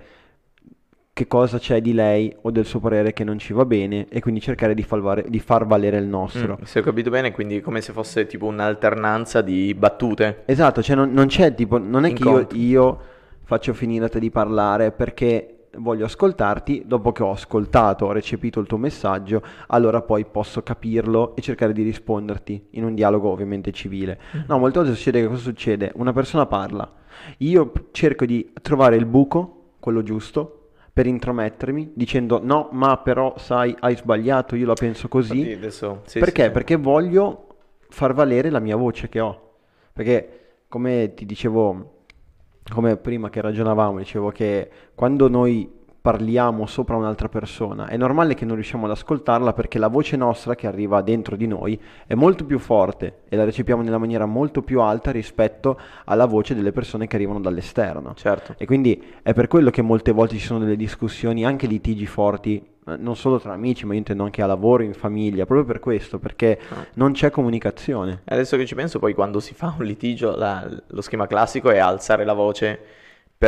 che 1.14 1.28
cosa 1.28 1.59
c'è 1.59 1.80
di 1.80 1.94
lei 1.94 2.35
o 2.42 2.50
del 2.50 2.66
suo 2.66 2.80
parere 2.80 3.12
che 3.12 3.23
non 3.23 3.38
ci 3.38 3.52
va 3.52 3.64
bene 3.64 4.09
e 4.09 4.21
quindi 4.21 4.40
cercare 4.40 4.75
di 4.75 4.83
far, 4.83 5.00
vare- 5.00 5.25
di 5.28 5.38
far 5.38 5.64
valere 5.64 5.97
il 5.97 6.06
nostro. 6.06 6.59
Mm, 6.61 6.64
se 6.64 6.80
ho 6.80 6.83
capito 6.83 7.09
bene, 7.09 7.30
quindi 7.30 7.61
come 7.61 7.80
se 7.80 7.92
fosse 7.92 8.26
tipo 8.26 8.47
un'alternanza 8.47 9.40
di 9.40 9.73
battute. 9.75 10.42
Esatto, 10.44 10.83
cioè 10.83 10.97
non, 10.97 11.12
non 11.12 11.28
c'è 11.28 11.54
tipo, 11.54 11.78
non 11.78 12.04
è 12.04 12.12
che 12.12 12.28
io, 12.28 12.47
io 12.54 13.00
faccio 13.44 13.73
finire 13.75 14.06
a 14.06 14.09
te 14.09 14.18
di 14.18 14.30
parlare 14.30 14.90
perché 14.90 15.68
voglio 15.76 16.06
ascoltarti, 16.06 16.83
dopo 16.85 17.12
che 17.12 17.23
ho 17.23 17.30
ascoltato, 17.30 18.06
ho 18.06 18.12
recepito 18.12 18.59
il 18.59 18.66
tuo 18.66 18.78
messaggio, 18.78 19.40
allora 19.68 20.02
poi 20.02 20.25
posso 20.25 20.64
capirlo 20.64 21.37
e 21.37 21.42
cercare 21.42 21.73
di 21.73 21.83
risponderti 21.83 22.71
in 22.71 22.83
un 22.83 22.94
dialogo 22.94 23.28
ovviamente 23.28 23.71
civile. 23.71 24.18
No, 24.49 24.59
molte 24.59 24.80
volte 24.80 24.94
succede 24.97 25.21
che 25.21 25.28
cosa 25.28 25.42
succede? 25.42 25.92
Una 25.94 26.12
persona 26.12 26.47
parla, 26.47 26.90
io 27.38 27.71
cerco 27.92 28.26
di 28.26 28.52
trovare 28.62 28.97
il 28.97 29.06
buco, 29.06 29.75
quello 29.78 30.02
giusto, 30.02 30.63
per 30.95 31.07
intromettermi 31.07 31.91
dicendo 31.95 32.41
no, 32.41 32.69
ma 32.71 32.97
però 32.99 33.35
sai, 33.37 33.75
hai 33.81 33.97
sbagliato, 33.97 34.55
io 34.55 34.67
la 34.67 34.75
penso 34.75 35.09
così. 35.09 35.53
Adesso- 35.53 36.03
sì, 36.07 36.21
Perché? 36.21 36.43
sì, 36.43 36.47
sì. 36.47 36.53
Perché 36.53 36.77
voglio 36.77 37.49
far 37.89 38.15
valere 38.15 38.49
la 38.49 38.61
mia 38.61 38.77
voce 38.77 39.09
che 39.09 39.19
ho. 39.19 39.57
Perché, 39.93 40.63
come 40.69 41.13
ti 41.15 41.27
dicevo, 41.27 42.05
come 42.73 42.97
prima 42.97 43.29
che 43.29 43.41
ragionavamo, 43.41 43.99
dicevo 43.99 44.31
che 44.31 44.71
quando 44.95 45.29
noi 45.29 45.74
parliamo 46.05 46.67
sopra 46.67 46.97
un'altra 46.97 47.31
persona, 47.31 47.87
è 47.87 47.97
normale 47.97 48.35
che 48.35 48.45
non 48.45 48.57
riusciamo 48.57 48.85
ad 48.85 48.91
ascoltarla 48.91 49.55
perché 49.55 49.79
la 49.79 49.89
voce 49.89 50.19
nostra 50.19 50.55
che 50.55 50.67
arriva 50.67 51.01
dentro 51.01 51.35
di 51.35 51.47
noi 51.47 51.81
è 52.07 52.13
molto 52.13 52.45
più 52.45 52.59
forte 52.59 53.21
e 53.27 53.37
la 53.37 53.45
recepiamo 53.45 53.81
nella 53.81 53.97
maniera 53.97 54.27
molto 54.27 54.61
più 54.61 54.83
alta 54.83 55.11
rispetto 55.11 55.81
alla 56.05 56.27
voce 56.27 56.55
delle 56.55 56.73
persone 56.73 57.07
che 57.07 57.17
arrivano 57.17 57.41
dall'esterno. 57.41 58.13
Certo. 58.17 58.55
E 58.59 58.67
quindi 58.67 59.03
è 59.23 59.33
per 59.33 59.49
quello 59.49 59.71
che 59.71 59.81
molte 59.81 60.13
volte 60.13 60.37
ci 60.37 60.45
sono 60.45 60.59
delle 60.59 60.77
discussioni, 60.77 61.43
anche 61.47 61.67
litigi 61.67 62.05
forti, 62.05 62.63
eh, 62.87 62.97
non 62.99 63.17
solo 63.17 63.41
tra 63.41 63.55
amici, 63.55 63.87
ma 63.87 63.95
io 63.95 64.01
intendo 64.01 64.25
anche 64.25 64.43
a 64.43 64.47
lavoro, 64.47 64.83
in 64.83 64.93
famiglia, 64.93 65.47
proprio 65.47 65.65
per 65.67 65.81
questo, 65.81 66.19
perché 66.19 66.61
Ah. 66.69 66.85
non 66.97 67.13
c'è 67.13 67.31
comunicazione. 67.31 68.21
Adesso 68.27 68.59
che 68.59 68.67
ci 68.67 68.75
penso, 68.75 68.99
poi 68.99 69.15
quando 69.15 69.41
si 69.41 69.55
fa 69.55 69.75
un 69.79 69.87
litigio, 69.87 70.37
la- 70.37 70.69
lo 70.87 71.01
schema 71.01 71.27
classico 71.27 71.71
è 71.71 71.79
alzare 71.79 72.27
la 72.27 72.35
voce 72.35 72.79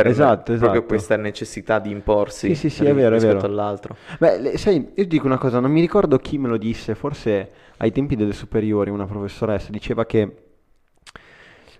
per 0.01 0.11
Esatto, 0.11 0.43
proprio 0.53 0.69
esatto. 0.69 0.85
questa 0.85 1.15
necessità 1.17 1.79
di 1.79 1.91
imporsi 1.91 2.47
Sì, 2.49 2.55
sì, 2.55 2.69
sì, 2.69 2.85
è 2.85 2.93
vero, 2.93 3.09
è 3.15 3.19
rispetto 3.19 3.35
vero. 3.35 3.47
all'altro. 3.47 3.95
Beh, 4.19 4.57
sai, 4.57 4.91
io 4.93 5.05
dico 5.05 5.25
una 5.25 5.37
cosa, 5.37 5.59
non 5.59 5.71
mi 5.71 5.81
ricordo 5.81 6.17
chi 6.17 6.37
me 6.37 6.47
lo 6.47 6.57
disse, 6.57 6.95
forse 6.95 7.51
ai 7.77 7.91
tempi 7.91 8.15
delle 8.15 8.33
superiori 8.33 8.89
una 8.89 9.05
professoressa 9.05 9.69
diceva 9.71 10.05
che 10.05 10.35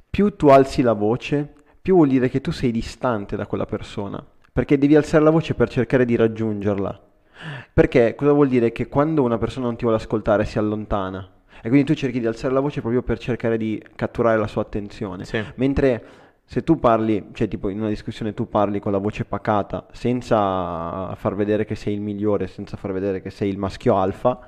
più 0.10 0.36
tu 0.36 0.48
alzi 0.48 0.82
la 0.82 0.94
voce, 0.94 1.54
più 1.82 1.96
vuol 1.96 2.08
dire 2.10 2.30
che 2.30 2.42
tu 2.42 2.52
sei 2.52 2.72
distante 2.72 3.36
da 3.36 3.46
quella 3.46 3.66
persona, 3.66 4.24
perché 4.52 4.78
devi 4.78 4.96
alzare 4.96 5.24
la 5.24 5.30
voce 5.30 5.54
per 5.54 5.70
cercare 5.70 6.06
di 6.06 6.16
raggiungerla. 6.16 7.02
Perché 7.72 8.16
cosa 8.16 8.32
vuol 8.32 8.48
dire? 8.48 8.72
Che 8.72 8.88
quando 8.88 9.22
una 9.22 9.38
persona 9.38 9.68
non 9.68 9.76
ti 9.76 9.84
vuole 9.84 9.98
ascoltare 9.98 10.44
si 10.46 10.58
allontana. 10.58 11.30
E 11.62 11.70
quindi 11.70 11.86
tu 11.86 11.94
cerchi 11.94 12.20
di 12.20 12.26
alzare 12.26 12.54
la 12.54 12.60
voce 12.60 12.82
proprio 12.82 13.04
per 13.04 13.20
cercare 13.20 13.58
di 13.58 13.82
catturare 13.96 14.38
la 14.38 14.48
sua 14.48 14.64
attenzione. 14.64 15.26
Sì. 15.26 15.44
Mentre 15.56 16.04
se 16.50 16.64
tu 16.64 16.80
parli, 16.80 17.30
cioè 17.34 17.48
tipo 17.50 17.68
in 17.70 17.80
una 17.80 17.90
discussione 17.90 18.34
tu 18.34 18.48
parli 18.48 18.80
con 18.80 18.94
la 18.94 18.98
voce 19.00 19.26
pacata, 19.26 19.86
senza 19.92 21.14
far 21.16 21.36
vedere 21.36 21.66
che 21.66 21.76
sei 21.76 21.94
il 21.94 22.02
migliore, 22.02 22.48
senza 22.48 22.78
far 22.78 22.94
vedere 22.94 23.22
che 23.22 23.30
sei 23.30 23.50
il 23.50 23.58
maschio 23.58 23.98
alfa, 23.98 24.40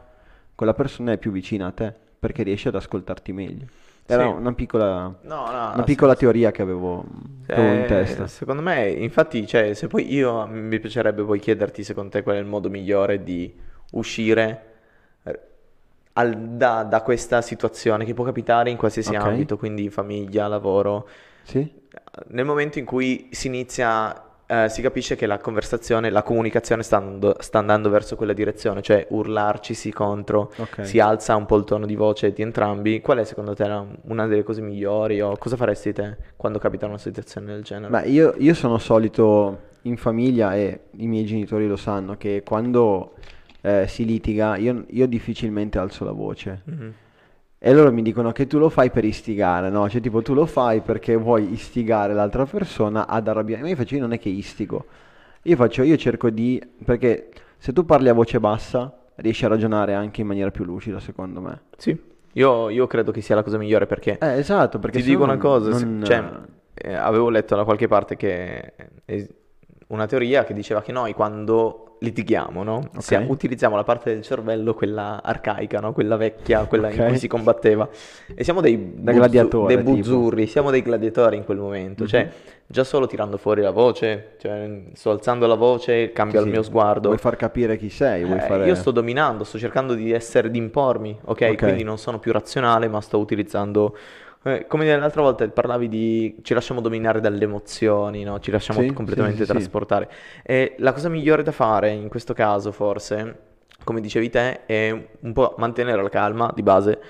quella 0.55 0.73
persona 0.73 1.11
è 1.11 1.17
più 1.17 1.31
vicina 1.31 1.67
a 1.67 1.71
te, 1.71 1.93
perché 2.19 2.43
riesce 2.43 2.69
ad 2.69 2.75
ascoltarti 2.75 3.33
meglio. 3.33 3.65
Era 4.05 4.27
Sì. 4.27 4.29
una 4.29 4.53
piccola, 4.53 5.13
No, 5.21 5.51
no, 5.51 5.73
una 5.73 5.83
piccola 5.83 6.15
teoria 6.15 6.51
che 6.51 6.61
avevo, 6.61 7.03
che 7.49 7.59
avevo 7.59 7.73
in 7.73 7.81
Eh, 7.81 7.85
testa. 7.85 8.27
Secondo 8.27 8.61
me, 8.61 8.89
infatti, 8.89 9.45
cioè, 9.47 9.73
se 9.73 9.87
poi 9.87 10.13
io 10.13 10.45
mi 10.47 10.79
piacerebbe 10.79 11.23
poi 11.23 11.39
chiederti 11.39 11.83
secondo 11.83 12.11
te 12.11 12.21
qual 12.23 12.35
è 12.35 12.39
il 12.39 12.45
modo 12.45 12.69
migliore 12.69 13.23
di 13.23 13.51
uscire 13.91 14.63
eh, 15.23 15.39
al- 16.13 16.37
da, 16.57 16.83
da 16.83 17.01
questa 17.01 17.41
situazione 17.41 18.05
che 18.05 18.13
può 18.13 18.23
capitare 18.23 18.69
in 18.69 18.77
qualsiasi 18.77 19.11
Ok. 19.11 19.15
ambito, 19.15 19.57
quindi 19.57 19.89
famiglia, 19.89 20.47
lavoro. 20.47 21.07
Sì? 21.49 21.71
Nel 22.29 22.45
momento 22.45 22.79
in 22.79 22.85
cui 22.85 23.27
si 23.31 23.47
inizia, 23.47 24.23
eh, 24.45 24.69
si 24.69 24.81
capisce 24.81 25.15
che 25.15 25.25
la 25.25 25.37
conversazione, 25.37 26.09
la 26.09 26.21
comunicazione 26.23 26.83
sta 26.83 26.97
andando, 26.97 27.35
sta 27.39 27.59
andando 27.59 27.89
verso 27.89 28.15
quella 28.15 28.33
direzione, 28.33 28.81
cioè 28.81 29.05
urlarcisi 29.09 29.91
contro, 29.91 30.51
Ok. 30.57 30.85
si 30.85 30.99
alza 30.99 31.35
un 31.35 31.45
po' 31.45 31.55
il 31.57 31.63
tono 31.63 31.85
di 31.85 31.95
voce 31.95 32.31
di 32.33 32.41
entrambi. 32.41 32.99
Qual 33.01 33.17
è 33.19 33.23
secondo 33.23 33.53
te 33.53 33.63
una 34.03 34.27
delle 34.27 34.43
cose 34.43 34.61
migliori 34.61 35.21
o 35.21 35.35
cosa 35.37 35.55
faresti 35.55 35.93
te 35.93 36.17
quando 36.35 36.59
capita 36.59 36.85
una 36.85 36.97
situazione 36.97 37.47
del 37.47 37.63
genere? 37.63 37.89
Beh, 37.89 38.07
io, 38.09 38.33
io 38.37 38.53
sono 38.53 38.77
solito 38.77 39.67
in 39.83 39.97
famiglia 39.97 40.55
e 40.55 40.81
i 40.97 41.07
miei 41.07 41.25
genitori 41.25 41.67
lo 41.67 41.77
sanno 41.77 42.17
che 42.17 42.43
quando 42.45 43.13
eh, 43.61 43.87
si 43.87 44.05
litiga 44.05 44.55
io, 44.57 44.83
io 44.89 45.07
difficilmente 45.07 45.77
alzo 45.79 46.03
la 46.05 46.11
voce. 46.11 46.61
Mhm. 46.65 46.93
E 47.61 47.73
loro 47.73 47.91
mi 47.91 48.01
dicono 48.01 48.31
che 48.31 48.47
tu 48.47 48.57
lo 48.57 48.69
fai 48.69 48.89
per 48.89 49.03
istigare, 49.03 49.69
no? 49.69 49.89
Cioè 49.89 49.99
tipo 49.99 50.21
tu 50.21 50.33
lo 50.33 50.45
fai 50.45 50.79
perché 50.79 51.15
vuoi 51.17 51.51
istigare 51.51 52.13
l'altra 52.13 52.45
persona 52.45 53.05
ad 53.05 53.27
arrabbiare. 53.27 53.61
Ma 53.61 53.67
io 53.69 53.75
faccio, 53.75 53.95
io 53.95 54.01
non 54.01 54.13
è 54.13 54.19
che 54.19 54.29
istigo. 54.29 54.85
Io 55.43 55.55
faccio, 55.57 55.83
io 55.83 55.97
cerco 55.97 56.29
di... 56.29 56.61
perché 56.85 57.29
se 57.57 57.73
tu 57.73 57.83
parli 57.85 58.07
a 58.07 58.13
voce 58.13 58.39
bassa 58.39 58.93
riesci 59.15 59.43
a 59.43 59.49
ragionare 59.49 59.93
anche 59.93 60.21
in 60.21 60.27
maniera 60.27 60.51
più 60.51 60.63
lucida, 60.63 61.01
secondo 61.01 61.41
me. 61.41 61.61
Sì, 61.75 61.97
io, 62.33 62.69
io 62.69 62.87
credo 62.87 63.11
che 63.11 63.19
sia 63.19 63.35
la 63.35 63.43
cosa 63.43 63.57
migliore 63.57 63.85
perché 63.85 64.17
Eh, 64.19 64.37
esatto, 64.37 64.79
perché 64.79 64.99
ti 64.99 65.05
dico 65.05 65.25
no 65.25 65.31
una 65.33 65.37
cosa, 65.37 65.73
se- 65.73 65.83
non- 65.85 66.03
cioè, 66.05 66.23
eh, 66.75 66.93
avevo 66.93 67.29
letto 67.29 67.57
da 67.57 67.65
qualche 67.65 67.87
parte 67.87 68.15
che 68.15 68.73
è 69.03 69.27
una 69.89 70.05
teoria 70.05 70.43
che 70.43 70.53
diceva 70.53 70.81
che 70.81 70.91
noi 70.91 71.13
quando 71.13 71.83
litighiamo, 72.01 72.63
no? 72.63 72.75
Ok. 72.95 73.01
Sia- 73.01 73.23
utilizziamo 73.27 73.75
la 73.75 73.83
parte 73.83 74.13
del 74.13 74.21
cervello, 74.23 74.73
quella 74.73 75.21
arcaica, 75.21 75.79
no? 75.79 75.91
Quella 75.91 76.15
vecchia, 76.15 76.65
quella 76.65 76.89
in 76.89 76.99
Ok. 77.01 77.07
cui 77.07 77.17
si 77.17 77.27
combatteva. 77.27 77.89
E 78.33 78.43
siamo 78.43 78.61
dei, 78.61 78.93
gladiatore, 78.95 79.75
dei 79.75 79.83
tipo. 79.83 79.97
buzzurri, 79.97 80.47
siamo 80.47 80.71
dei 80.71 80.81
gladiatori 80.81 81.35
in 81.35 81.43
quel 81.43 81.57
momento. 81.57 82.07
Cioè, 82.07 82.23
Mhm. 82.23 82.29
già 82.67 82.83
solo 82.85 83.05
tirando 83.07 83.35
fuori 83.37 83.61
la 83.61 83.71
voce, 83.71 84.35
cioè, 84.39 84.83
sto 84.93 85.09
alzando 85.09 85.45
la 85.47 85.55
voce, 85.55 86.13
cambia 86.13 86.39
Sì, 86.39 86.45
il 86.45 86.51
mio 86.51 86.61
sguardo. 86.61 87.07
Vuoi 87.09 87.19
far 87.19 87.35
capire 87.35 87.75
chi 87.77 87.89
sei, 87.89 88.23
vuoi 88.23 88.37
Eh, 88.37 88.41
fare... 88.41 88.65
Io 88.65 88.75
sto 88.75 88.91
dominando, 88.91 89.43
sto 89.43 89.57
cercando 89.57 89.93
di 89.93 90.11
essere, 90.11 90.49
di 90.49 90.57
impormi, 90.57 91.19
ok? 91.25 91.47
Ok. 91.51 91.55
Quindi 91.57 91.83
non 91.83 91.97
sono 91.97 92.19
più 92.19 92.31
razionale, 92.31 92.87
ma 92.87 93.01
sto 93.01 93.17
utilizzando. 93.17 93.97
Eh, 94.43 94.65
come 94.67 94.97
l'altra 94.97 95.21
volta 95.21 95.47
parlavi 95.49 95.87
di 95.89 96.37
ci 96.43 96.53
lasciamo 96.53 96.81
dominare 96.81 97.19
dalle 97.19 97.43
emozioni, 97.43 98.23
no? 98.23 98.39
Ci 98.39 98.51
lasciamo 98.51 98.83
Sì, 98.83 98.93
completamente 98.93 99.45
sì, 99.45 99.45
sì, 99.45 99.69
trasportare. 99.69 100.09
E 100.43 100.75
la 100.79 100.93
cosa 100.93 101.09
migliore 101.09 101.43
da 101.43 101.51
fare 101.51 101.91
in 101.91 102.07
questo 102.09 102.33
caso, 102.33 102.71
forse, 102.71 103.39
come 103.83 104.01
dicevi 104.01 104.29
te, 104.29 104.65
è 104.65 104.91
un 105.21 105.33
po' 105.33 105.55
mantenere 105.57 106.01
la 106.01 106.09
calma 106.09 106.51
di 106.55 106.63
base 106.63 107.01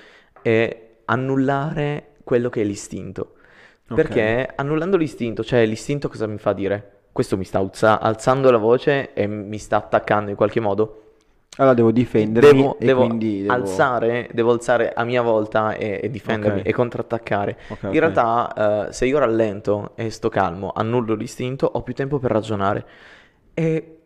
e 0.42 0.96
annullare 1.04 2.16
quello 2.24 2.48
che 2.48 2.62
è 2.62 2.64
l'istinto. 2.64 3.34
Ok. 3.90 4.10
Perché 4.10 4.48
annullando 4.54 4.96
l'istinto, 4.96 5.42
cioè 5.44 5.66
l'istinto 5.66 6.08
cosa 6.08 6.26
mi 6.26 6.38
fa 6.38 6.52
dire? 6.52 6.98
Questo 7.12 7.36
mi 7.36 7.44
sta 7.44 7.58
alza- 7.58 8.00
alzando 8.00 8.50
la 8.50 8.58
voce 8.58 9.12
e 9.14 9.26
mi 9.26 9.58
sta 9.58 9.76
attaccando 9.76 10.30
in 10.30 10.36
qualche 10.36 10.60
modo. 10.60 11.09
Allora 11.56 11.74
devo 11.74 11.90
difendermi 11.92 12.48
Devo, 12.60 12.76
e 12.78 12.84
devo 12.84 13.00
quindi 13.00 13.42
devo... 13.42 13.52
alzare, 13.54 14.28
devo 14.32 14.52
alzare 14.52 14.92
a 14.92 15.04
mia 15.04 15.20
volta 15.20 15.74
e, 15.74 16.00
e 16.02 16.10
difendermi 16.10 16.60
Ok. 16.60 16.66
e 16.66 16.72
contrattaccare. 16.72 17.58
Ok, 17.68 17.82
In 17.84 17.90
ok. 17.90 17.98
realtà, 18.00 18.86
eh, 18.88 18.92
se 18.92 19.06
io 19.06 19.18
rallento 19.18 19.92
e 19.96 20.10
sto 20.10 20.28
calmo, 20.28 20.70
annullo 20.74 21.14
l'istinto, 21.14 21.66
ho 21.66 21.82
più 21.82 21.92
tempo 21.92 22.18
per 22.18 22.30
ragionare. 22.30 22.86
E 23.52 23.98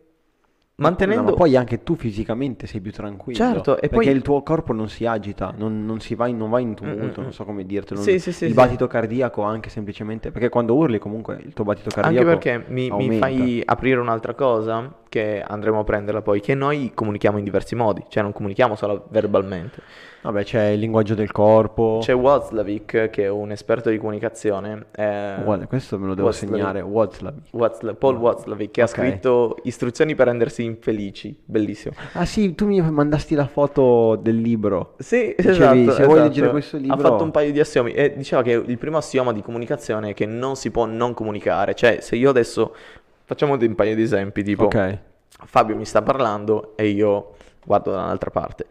mantenendo... 0.75 1.21
No, 1.21 1.29
ma 1.29 1.35
poi 1.35 1.55
anche 1.55 1.83
tu 1.83 1.95
fisicamente 1.95 2.67
sei 2.67 2.81
più 2.81 2.91
tranquillo. 2.91 3.37
Certo, 3.37 3.75
e 3.77 3.87
perché 3.89 4.09
poi- 4.09 4.15
il 4.15 4.21
tuo 4.21 4.41
corpo 4.43 4.73
non 4.73 4.89
si 4.89 5.05
agita, 5.05 5.53
non, 5.55 5.85
non 5.85 5.99
si 5.99 6.15
va 6.15 6.27
in, 6.27 6.37
non 6.37 6.49
va 6.49 6.59
in 6.59 6.73
tumulto, 6.73 7.21
Mm, 7.21 7.23
mm, 7.23 7.23
non 7.23 7.33
so 7.33 7.45
come 7.45 7.65
dirtelo. 7.65 8.01
Sì, 8.01 8.11
non- 8.11 8.19
sì, 8.19 8.31
sì, 8.33 8.45
il 8.45 8.53
battito 8.53 8.87
cardiaco 8.87 9.41
anche 9.43 9.69
semplicemente, 9.69 10.31
perché 10.31 10.49
quando 10.49 10.75
urli 10.75 10.99
comunque 10.99 11.39
il 11.43 11.53
tuo 11.53 11.63
battito 11.63 11.91
cardiaco 11.91 12.27
Anche 12.29 12.45
perché 12.47 12.71
mi, 12.73 12.91
mi 12.91 13.11
fai 13.11 13.61
aprire 13.65 13.99
un'altra 13.99 14.33
cosa 14.33 14.91
che 15.15 15.41
andremo 15.41 15.79
a 15.79 15.83
prenderla 15.85 16.21
poi, 16.21 16.41
che 16.41 16.55
noi 16.55 16.91
comunichiamo 16.93 17.37
in 17.37 17.45
diversi 17.45 17.73
modi, 17.73 18.03
cioè 18.09 18.21
non 18.21 18.33
comunichiamo 18.33 18.75
solo 18.75 19.05
verbalmente. 19.09 19.81
Vabbè, 20.23 20.43
c'è 20.43 20.65
il 20.69 20.79
linguaggio 20.79 21.13
del 21.13 21.31
corpo. 21.31 21.99
C'è 22.01 22.13
Watzlawick, 22.13 23.09
che 23.11 23.23
è 23.23 23.29
un 23.29 23.51
esperto 23.51 23.89
di 23.91 23.97
comunicazione, 23.97 24.87
eh, 24.95 25.35
Guarda, 25.41 25.67
questo 25.67 25.97
me 25.99 26.07
lo 26.07 26.15
devo 26.15 26.27
Watzlawick. 26.27 26.57
segnare, 26.57 26.81
Watzlawick. 26.81 27.47
Watzla- 27.53 27.93
Paul 27.93 28.17
Watzlawick, 28.17 28.71
che 28.73 28.81
ha 28.81 28.85
Ok. 28.85 28.89
scritto 28.89 29.57
Istruzioni 29.63 30.15
per 30.15 30.27
rendersi 30.27 30.63
infelici, 30.63 31.33
bellissimo. 31.45 31.93
Ah 32.13 32.25
sì, 32.25 32.55
tu 32.55 32.65
mi 32.65 32.81
mandasti 32.81 33.35
la 33.35 33.47
foto 33.47 34.15
del 34.21 34.35
libro. 34.41 34.95
Sì, 34.97 35.33
Dicevi, 35.37 35.49
esatto, 35.49 35.73
se 35.75 35.83
vuoi 35.83 35.93
esatto. 35.93 36.15
leggere 36.15 36.49
questo 36.49 36.77
libro- 36.77 36.95
Ha 36.95 36.99
fatto 36.99 37.23
un 37.23 37.31
paio 37.31 37.51
di 37.53 37.59
assiomi 37.61 37.93
e 37.93 38.13
diceva 38.17 38.41
che 38.41 38.51
il 38.51 38.77
primo 38.77 38.97
assioma 38.97 39.31
di 39.31 39.41
comunicazione 39.43 40.09
è 40.09 40.13
che 40.13 40.25
non 40.25 40.55
si 40.57 40.71
può 40.71 40.85
non 40.85 41.13
comunicare. 41.13 41.73
Cioè, 41.75 41.99
se 42.01 42.15
io 42.15 42.31
adesso 42.31 42.75
facciamo 43.25 43.55
un 43.59 43.75
paio 43.75 43.95
di 43.95 44.01
esempi, 44.03 44.43
tipo 44.43 44.65
Ok. 44.65 44.97
Fabio 45.45 45.75
mi 45.75 45.85
sta 45.85 46.01
parlando 46.01 46.73
e 46.77 46.87
io 46.87 47.35
guardo 47.65 47.91
da 47.91 48.03
un'altra 48.03 48.29
parte. 48.31 48.65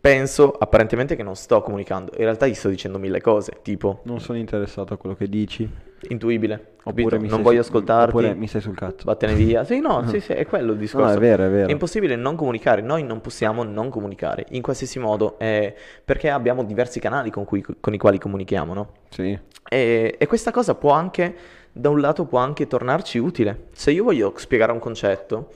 Penso 0.00 0.50
apparentemente 0.52 1.16
che 1.16 1.22
non 1.22 1.34
sto 1.34 1.62
comunicando, 1.62 2.12
in 2.16 2.24
realtà 2.24 2.46
gli 2.46 2.52
sto 2.52 2.68
dicendo 2.68 2.98
mille 2.98 3.22
cose, 3.22 3.60
tipo 3.62 4.00
Non 4.04 4.20
sono 4.20 4.36
interessato 4.36 4.92
a 4.92 4.96
quello 4.98 5.14
che 5.14 5.30
dici. 5.30 5.66
intuibile? 6.08 6.72
Oppure 6.84 7.16
non 7.16 7.40
voglio 7.40 7.62
su- 7.62 7.70
ascoltarti, 7.70 8.10
Oppure 8.14 8.34
mi 8.34 8.46
stai 8.46 8.60
sul 8.60 8.74
cazzo. 8.74 9.04
vattene 9.06 9.32
via. 9.32 9.64
Sì, 9.64 9.80
no, 9.80 10.04
sì, 10.08 10.20
sì, 10.20 10.32
è 10.34 10.44
quello 10.44 10.72
il 10.72 10.78
discorso. 10.78 11.06
No, 11.08 11.14
è 11.14 11.18
vero, 11.18 11.44
è 11.46 11.48
vero. 11.48 11.68
È 11.68 11.70
impossibile 11.72 12.16
non 12.16 12.36
comunicare, 12.36 12.82
noi 12.82 13.02
non 13.02 13.22
possiamo 13.22 13.62
non 13.62 13.88
comunicare 13.88 14.44
in 14.50 14.60
qualsiasi 14.60 14.98
modo, 14.98 15.38
eh, 15.38 15.74
perché 16.04 16.28
abbiamo 16.28 16.62
diversi 16.64 17.00
canali 17.00 17.30
con, 17.30 17.46
cui- 17.46 17.64
con 17.80 17.94
i 17.94 17.98
quali 17.98 18.18
comunichiamo, 18.18 18.74
no? 18.74 18.88
Sì. 19.08 19.38
E, 19.70 20.14
e 20.18 20.26
questa 20.26 20.50
cosa 20.50 20.74
può 20.74 20.90
anche, 20.90 21.34
da 21.76 21.88
un 21.90 22.00
lato, 22.00 22.24
può 22.24 22.38
anche 22.38 22.66
tornarci 22.68 23.18
utile. 23.18 23.66
Se 23.72 23.90
io 23.90 24.04
voglio 24.04 24.32
spiegare 24.36 24.70
un 24.70 24.78
concetto, 24.78 25.50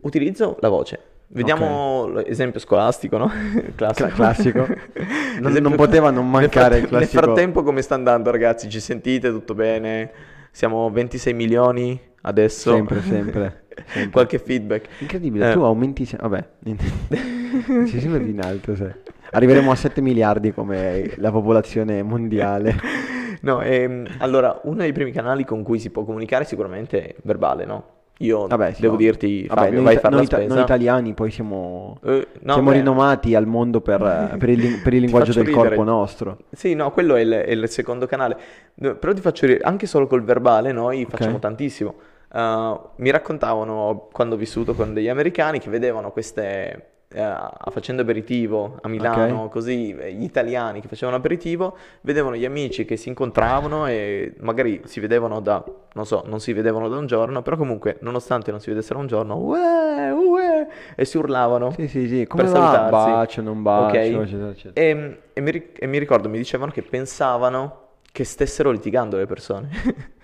utilizzo 0.00 0.56
la 0.60 0.68
voce. 0.68 1.00
Vediamo 1.28 2.06
l'esempio 2.08 2.60
scolastico, 2.60 3.16
no? 3.18 3.30
Classico. 3.74 4.08
Cla- 4.08 4.14
classico. 4.14 4.66
Non- 5.40 5.52
non 5.52 5.74
poteva 5.74 6.10
non 6.10 6.22
nel 6.30 6.32
mancare 6.32 6.76
il 6.78 6.86
fratte- 6.86 6.88
classico. 6.88 7.16
Nel 7.16 7.24
frattempo 7.24 7.62
come 7.62 7.82
sta 7.82 7.94
andando 7.94 8.30
ragazzi? 8.30 8.70
Ci 8.70 8.80
sentite? 8.80 9.28
Tutto 9.30 9.54
bene? 9.54 10.10
Siamo 10.50 10.88
26 10.90 11.34
milioni 11.34 12.00
adesso? 12.22 12.72
Sempre, 12.72 13.02
sempre. 13.02 13.64
sempre. 13.86 14.08
Qualche 14.10 14.38
feedback? 14.38 14.88
Incredibile, 15.00 15.50
Eh. 15.50 15.52
tu 15.52 15.60
aumenti... 15.60 16.06
se- 16.06 16.16
Vabbè, 16.18 16.48
si 17.84 18.00
sempre 18.00 18.22
in 18.24 18.40
alto, 18.40 18.74
sai. 18.74 18.92
Arriveremo 19.32 19.70
a 19.70 19.74
7 19.74 20.00
miliardi 20.00 20.52
come 20.54 21.12
la 21.16 21.30
popolazione 21.30 22.02
mondiale. 22.02 22.74
No, 23.42 23.60
ehm, 23.62 24.06
allora, 24.18 24.60
uno 24.64 24.76
dei 24.78 24.92
primi 24.92 25.12
canali 25.12 25.44
con 25.44 25.62
cui 25.62 25.78
si 25.78 25.90
può 25.90 26.04
comunicare 26.04 26.44
sicuramente 26.44 27.06
è 27.08 27.14
verbale, 27.22 27.64
no? 27.64 27.84
Io 28.20 28.46
Vabbè, 28.46 28.72
sì, 28.72 28.80
devo 28.80 28.94
no. 28.94 28.98
dirti, 28.98 29.46
Vabbè, 29.46 29.60
Fabio, 29.60 29.74
noi, 29.74 29.84
vai 29.84 29.96
a 29.96 29.98
fare 29.98 30.14
noi 30.14 30.26
la 30.26 30.36
spesa. 30.36 30.54
noi 30.54 30.62
italiani 30.62 31.12
poi 31.12 31.30
siamo, 31.30 31.98
Eh, 32.02 32.26
no, 32.40 32.52
siamo 32.54 32.70
beh, 32.70 32.76
rinomati 32.76 33.34
al 33.34 33.46
mondo 33.46 33.82
per, 33.82 34.36
per 34.38 34.48
il, 34.48 34.80
per 34.82 34.94
il 34.94 35.00
linguaggio 35.02 35.32
del 35.34 35.44
ridere. 35.44 35.68
corpo 35.68 35.82
nostro. 35.82 36.38
Sì, 36.50 36.72
no, 36.74 36.90
quello 36.92 37.14
è 37.14 37.20
il, 37.20 37.30
è 37.30 37.50
il 37.50 37.68
secondo 37.68 38.06
canale. 38.06 38.36
Però 38.74 39.12
ti 39.12 39.20
faccio 39.20 39.44
ridere, 39.46 39.64
anche 39.64 39.86
solo 39.86 40.06
col 40.06 40.22
verbale 40.24 40.72
noi 40.72 41.04
facciamo 41.04 41.38
tantissimo. 41.38 41.94
Uh, 42.32 42.78
mi 42.96 43.10
raccontavano 43.10 44.08
quando 44.10 44.34
ho 44.34 44.38
vissuto 44.38 44.74
con 44.74 44.92
degli 44.94 45.08
americani 45.08 45.58
che 45.58 45.68
vedevano 45.70 46.10
queste, 46.10 46.95
eh, 47.08 47.34
facendo 47.70 48.02
aperitivo 48.02 48.78
a 48.82 48.88
Milano, 48.88 49.44
Ok. 49.44 49.50
così 49.50 49.94
eh, 49.96 50.12
gli 50.12 50.24
italiani 50.24 50.80
che 50.80 50.88
facevano 50.88 51.16
aperitivo, 51.18 51.76
vedevano 52.02 52.36
gli 52.36 52.44
amici 52.44 52.84
che 52.84 52.96
si 52.96 53.08
incontravano 53.08 53.86
e 53.86 54.34
magari 54.40 54.82
si 54.84 55.00
vedevano 55.00 55.40
da, 55.40 55.62
non 55.94 56.04
so, 56.06 56.22
non 56.26 56.40
si 56.40 56.52
vedevano 56.52 56.88
da 56.88 56.96
un 56.96 57.06
giorno, 57.06 57.42
però 57.42 57.56
comunque 57.56 57.98
nonostante 58.00 58.50
non 58.50 58.60
si 58.60 58.68
vedessero 58.70 58.98
un 58.98 59.06
giorno, 59.06 59.36
uè, 59.38 60.10
uè, 60.12 60.66
e 60.94 61.04
si 61.04 61.16
urlavano. 61.18 61.70
Sì, 61.72 61.88
sì, 61.88 62.08
sì, 62.08 62.26
come 62.26 62.44
Per 62.44 62.52
va? 62.52 62.58
salutarsi. 62.58 62.90
Bacio, 62.90 63.42
non 63.42 63.62
bacio, 63.62 64.18
Ok. 64.18 64.22
eccetera, 64.24 64.50
eccetera. 64.50 64.86
E, 64.86 65.20
e 65.32 65.40
mi, 65.40 65.72
e 65.78 65.86
mi 65.86 65.98
ricordo, 65.98 66.28
mi 66.28 66.38
dicevano 66.38 66.70
che 66.72 66.82
pensavano 66.82 67.84
che 68.12 68.24
stessero 68.24 68.70
litigando 68.70 69.16
le 69.16 69.26
persone. 69.26 69.68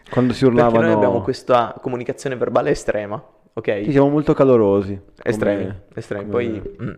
Quando 0.08 0.32
si 0.32 0.44
Perché 0.52 0.54
urlavano... 0.60 0.84
noi 0.86 0.92
abbiamo 0.92 1.22
questa 1.22 1.74
comunicazione 1.80 2.36
verbale 2.36 2.70
estrema, 2.70 3.22
ok? 3.54 3.82
Sì, 3.84 3.90
siamo 3.92 4.08
molto 4.08 4.34
calorosi. 4.34 4.98
Estremi, 5.22 5.62
come- 5.62 5.82
estremi. 5.94 6.30
come- 6.30 6.32
Poi, 6.32 6.74
mm, 6.82 6.92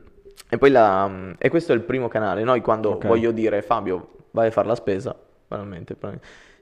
e 0.50 0.58
poi 0.58 0.70
la, 0.70 1.08
mm, 1.08 1.32
e 1.38 1.48
questo 1.48 1.72
è 1.72 1.74
il 1.74 1.82
primo 1.82 2.08
canale. 2.08 2.42
Noi 2.44 2.60
quando 2.60 2.90
Ok. 2.92 3.06
voglio 3.06 3.30
dire 3.32 3.62
Fabio, 3.62 4.08
vai 4.32 4.48
a 4.48 4.50
fare 4.50 4.66
la 4.68 4.74
spesa, 4.74 5.14
banalmente, 5.46 5.96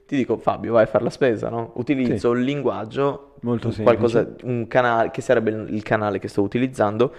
ti 0.05 0.15
dico 0.15 0.37
Fabio, 0.37 0.73
vai 0.73 0.83
a 0.83 0.87
fare 0.87 1.03
la 1.03 1.09
spesa, 1.09 1.49
no? 1.49 1.71
Utilizzo 1.75 2.31
un 2.31 2.41
linguaggio, 2.41 3.35
Molto 3.41 3.71
qualcosa, 3.81 4.27
un 4.43 4.67
canale, 4.67 5.11
che 5.11 5.21
sarebbe 5.21 5.51
il 5.51 5.83
canale 5.83 6.19
che 6.19 6.27
sto 6.27 6.41
utilizzando, 6.41 7.13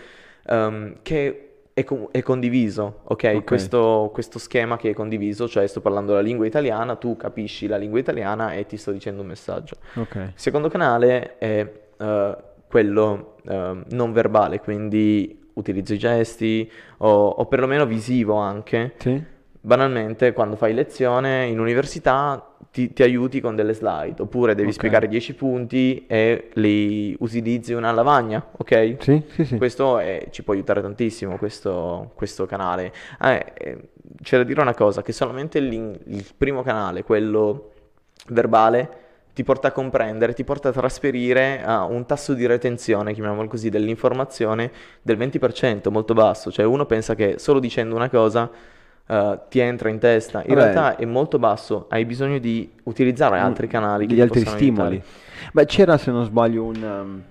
ehm, 0.47 0.97
che 1.03 1.49
è, 1.73 1.83
con- 1.83 2.09
è 2.13 2.23
condiviso, 2.23 3.01
ok? 3.05 3.33
Ok. 3.37 3.45
Questo, 3.45 4.11
questo 4.13 4.39
schema 4.39 4.77
che 4.77 4.91
è 4.91 4.95
condiviso, 4.95 5.49
cioè 5.49 5.67
sto 5.67 5.81
parlando 5.81 6.13
la 6.15 6.21
lingua 6.21 6.47
italiana, 6.47 6.95
tu 6.97 7.17
capisci 7.17 7.67
la 7.67 7.77
lingua 7.77 7.99
italiana 7.99 8.53
e 8.55 8.65
ti 8.67 8.77
sto 8.77 8.93
dicendo 8.93 9.23
un 9.23 9.27
messaggio. 9.29 9.77
Ok. 9.95 10.15
Il 10.15 10.33
secondo 10.35 10.69
canale 10.69 11.37
è 11.39 11.73
eh, 11.99 12.37
quello 12.75 13.37
eh, 13.49 13.83
non 13.91 14.11
verbale, 14.13 14.59
quindi 14.59 15.49
utilizzo 15.53 15.95
i 15.95 15.99
gesti 15.99 16.69
o, 16.99 17.29
o 17.29 17.47
perlomeno 17.47 17.87
visivo 17.87 18.35
anche. 18.35 18.95
Sì? 18.99 19.23
Banalmente, 19.61 20.33
quando 20.33 20.57
fai 20.57 20.75
lezione 20.75 21.47
in 21.47 21.61
università 21.61 22.45
ti, 22.73 22.93
ti 22.93 23.05
aiuti 23.05 23.41
con 23.41 23.55
delle 23.55 23.75
slide, 23.75 24.21
oppure 24.23 24.57
devi 24.57 24.71
Ok. 24.71 24.75
spiegare 24.75 25.07
10 25.07 25.37
punti 25.37 26.05
e 26.09 26.49
li 26.55 27.15
utilizzi 27.21 27.75
una 27.75 27.93
lavagna, 27.93 28.45
ok? 28.51 28.97
Sì, 28.99 29.23
sì, 29.29 29.45
sì. 29.45 29.57
Questo 29.57 29.99
è- 30.01 30.27
ci 30.31 30.43
può 30.43 30.53
aiutare 30.53 30.81
tantissimo, 30.83 31.39
questo, 31.39 32.11
questo 32.17 32.45
canale. 32.45 32.93
Ah, 33.19 33.35
eh, 33.35 33.53
eh, 33.57 33.89
c'è 34.21 34.37
da 34.39 34.43
dire 34.43 34.61
una 34.61 34.75
cosa, 34.75 35.01
che 35.03 35.13
solamente 35.13 35.59
il 35.59 36.25
primo 36.37 36.65
canale, 36.65 37.05
quello 37.05 37.71
verbale, 38.31 39.03
ti 39.35 39.43
porta 39.45 39.69
a 39.69 39.73
comprendere, 39.73 40.33
ti 40.33 40.45
porta 40.45 40.69
a 40.71 40.73
trasferire 40.73 41.63
a 41.65 41.85
un 41.85 42.07
tasso 42.07 42.35
di 42.35 42.47
retenzione, 42.47 43.13
chiamiamolo 43.13 43.49
così, 43.49 43.69
dell'informazione 43.69 44.71
del 45.03 45.19
20%, 45.19 45.91
molto 45.91 46.15
basso. 46.15 46.51
Cioè 46.53 46.65
uno 46.65 46.87
pensa 46.87 47.15
che 47.15 47.35
solo 47.39 47.59
dicendo 47.59 47.95
una 47.97 48.09
cosa 48.09 48.49
eh, 49.07 49.39
ti 49.49 49.59
entra 49.59 49.89
in 49.91 49.99
testa. 49.99 50.39
In 50.47 50.55
Vabbè. 50.55 50.61
realtà 50.61 50.97
è 50.97 51.05
molto 51.05 51.39
basso, 51.41 51.87
hai 51.89 52.05
bisogno 52.05 52.39
di 52.39 52.71
utilizzare 52.85 53.39
altri 53.41 53.67
canali 53.67 54.07
Degli 54.07 54.21
altri 54.21 54.45
stimoli. 54.47 54.95
aiutare. 54.97 55.03
Beh, 55.53 55.67
c'era, 55.67 55.99
se 55.99 56.11
non 56.13 56.25
sbaglio, 56.25 56.63
un, 56.65 56.83
um, 56.83 57.23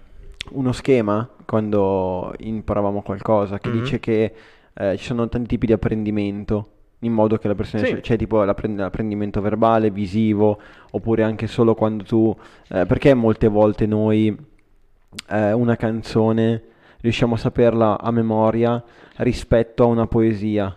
uno 0.52 0.72
schema 0.74 1.28
quando 1.46 2.34
imparavamo 2.38 3.02
qualcosa 3.02 3.60
che 3.60 3.70
Mhm. 3.70 3.80
dice 3.80 4.00
che 4.00 4.34
eh, 4.76 4.98
ci 4.98 5.06
sono 5.06 5.30
tanti 5.30 5.48
tipi 5.48 5.68
di 5.68 5.74
apprendimento. 5.74 6.68
In 7.04 7.12
modo 7.14 7.38
che 7.38 7.48
la 7.48 7.56
persona, 7.56 7.84
Sì. 7.86 7.96
c'è 8.00 8.18
tipo 8.18 8.44
l'apprend- 8.44 8.80
l'apprendimento 8.80 9.42
verbale, 9.42 9.90
visivo, 9.92 10.58
oppure 10.92 11.24
anche 11.24 11.48
solo 11.48 11.76
quando 11.76 12.04
tu, 12.04 12.36
eh, 12.70 12.86
perché 12.86 13.14
molte 13.14 13.48
volte 13.48 13.86
noi 13.86 14.36
eh, 15.30 15.52
una 15.52 15.76
canzone 15.76 16.62
riusciamo 17.02 17.36
a 17.36 17.38
saperla 17.38 18.00
a 18.00 18.10
memoria 18.12 18.82
rispetto 19.18 19.84
a 19.84 19.88
una 19.88 20.08
poesia. 20.08 20.76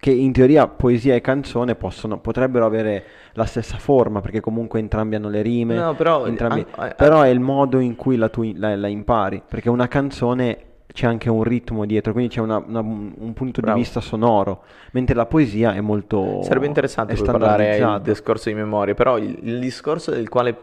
Che 0.00 0.10
in 0.12 0.32
teoria 0.32 0.66
poesia 0.68 1.14
e 1.14 1.20
canzone 1.20 1.74
possono, 1.74 2.18
potrebbero 2.18 2.66
avere 2.66 3.04
la 3.32 3.44
stessa 3.46 3.78
forma, 3.78 4.20
perché 4.20 4.40
comunque 4.40 4.78
entrambi 4.80 5.14
hanno 5.16 5.28
le 5.28 5.42
rime, 5.42 5.74
No, 5.76 5.94
però, 5.94 6.26
entrambi- 6.26 6.64
an- 6.76 6.88
a- 6.88 6.94
però 6.94 7.22
è 7.22 7.28
il 7.28 7.40
modo 7.40 7.78
in 7.80 7.96
cui 7.96 8.16
la, 8.16 8.28
tu 8.28 8.52
la, 8.56 8.76
la 8.76 8.86
impari, 8.88 9.42
perché 9.48 9.68
una 9.70 9.88
canzone 9.88 10.58
c'è 10.92 11.06
anche 11.06 11.28
un 11.30 11.42
ritmo 11.42 11.84
dietro, 11.86 12.12
quindi 12.12 12.32
c'è 12.34 12.40
una- 12.40 12.62
una- 12.66 12.80
un 12.80 13.32
punto 13.34 13.60
Bravo. 13.60 13.76
di 13.76 13.82
vista 13.82 14.00
sonoro, 14.00 14.62
mentre 14.92 15.14
la 15.14 15.26
poesia 15.26 15.74
è 15.74 15.80
molto 15.80 16.42
Sarebbe 16.42 16.66
interessante 16.66 17.14
parlare 17.14 17.64
il 17.64 17.74
standardizzata. 17.74 17.98
discorso 18.10 18.48
di 18.48 18.54
memoria, 18.54 18.94
però 18.94 19.18
il, 19.18 19.38
il 19.42 19.58
discorso 19.60 20.10
del 20.10 20.28
quale, 20.28 20.56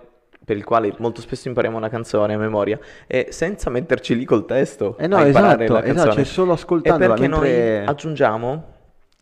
per 0.43 0.57
il 0.57 0.63
quale 0.63 0.93
molto 0.97 1.21
spesso 1.21 1.47
impariamo 1.47 1.77
una 1.77 1.89
canzone 1.89 2.33
a 2.33 2.37
memoria 2.37 2.79
è 3.07 3.27
senza 3.29 3.69
metterci 3.69 4.15
lì 4.15 4.25
col 4.25 4.45
testo 4.45 4.97
Eh 4.97 5.07
no, 5.07 5.23
esatto, 5.23 5.73
la 5.73 5.83
esatto, 5.83 6.11
cioè 6.11 6.23
solo 6.23 6.53
ascoltandola 6.53 7.13
perché 7.13 7.27
mentre... 7.27 7.77
noi 7.77 7.87
aggiungiamo 7.87 8.73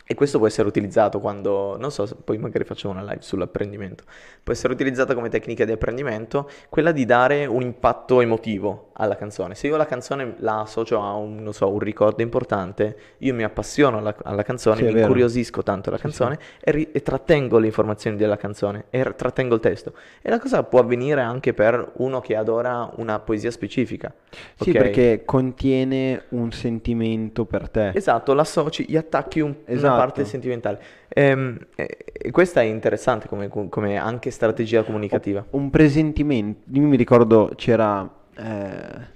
E 0.06 0.16
questo 0.16 0.38
può 0.38 0.48
essere 0.48 0.68
utilizzato 0.68 1.22
quando, 1.22 1.78
non 1.80 1.90
so, 1.90 2.06
poi 2.26 2.38
magari 2.38 2.66
facciamo 2.66 2.94
una 2.94 3.04
live 3.04 3.22
sull'apprendimento, 3.22 4.04
può 4.44 4.52
essere 4.52 4.74
utilizzata 4.74 5.14
come 5.16 5.30
tecnica 5.30 5.64
di 5.64 5.72
apprendimento 5.72 6.50
quella 6.70 6.92
di 6.92 7.06
dare 7.06 7.46
un 7.46 7.62
impatto 7.62 8.20
emotivo 8.20 8.90
alla 8.94 9.16
canzone. 9.16 9.56
Se 9.56 9.68
io 9.68 9.76
la 9.78 9.86
canzone 9.86 10.36
la 10.38 10.62
associo 10.62 11.00
a 11.02 11.14
un, 11.14 11.38
non 11.42 11.54
so, 11.54 11.70
un 11.70 11.80
ricordo 11.80 12.22
importante, 12.22 12.96
io 13.20 13.34
mi 13.34 13.44
appassiono 13.44 13.98
alla, 13.98 14.16
alla 14.24 14.44
canzone, 14.44 14.78
Sì, 14.78 14.84
mi 14.84 15.00
incuriosisco 15.00 15.64
tanto 15.64 15.90
la 15.90 15.98
Sì, 15.98 16.04
canzone 16.04 16.38
E, 16.62 16.72
ri- 16.72 16.90
e 16.92 17.02
trattengo 17.02 17.58
le 17.58 17.66
informazioni 17.68 18.16
della 18.18 18.38
canzone 18.38 18.86
e 18.90 19.04
r- 19.04 19.14
trattengo 19.16 19.56
il 19.56 19.62
testo. 19.62 19.94
E 20.22 20.30
la 20.30 20.40
cosa 20.40 20.64
può 20.64 20.80
avvenire 20.80 21.22
anche 21.22 21.54
per 21.54 21.92
uno 21.98 22.20
che 22.22 22.36
adora 22.36 22.90
una 22.98 23.20
poesia 23.20 23.52
specifica. 23.52 24.14
Sì, 24.56 24.70
ok? 24.70 24.78
perché 24.78 25.22
contiene 25.26 26.24
un 26.30 26.52
sentimento 26.52 27.46
per 27.46 27.70
te. 27.70 27.92
Esatto, 27.94 28.34
l'associ, 28.34 28.86
gli 28.88 28.98
attacchi 28.98 29.40
un- 29.40 29.50
una 29.66 29.78
Esatto. 29.78 29.96
parte 29.98 30.26
sentimentale. 30.26 30.80
Ehm, 31.10 31.58
e 31.76 32.32
questa 32.32 32.62
è 32.62 32.66
interessante 32.66 33.28
come, 33.28 33.48
come 33.50 33.98
anche 33.98 34.32
strategia 34.32 34.84
comunicativa. 34.84 35.46
Un 35.52 35.70
presentimento. 35.70 36.62
Io 36.74 36.82
mi 36.82 36.96
ricordo 36.96 37.52
c'era. 37.56 38.22
Eh, 38.36 39.08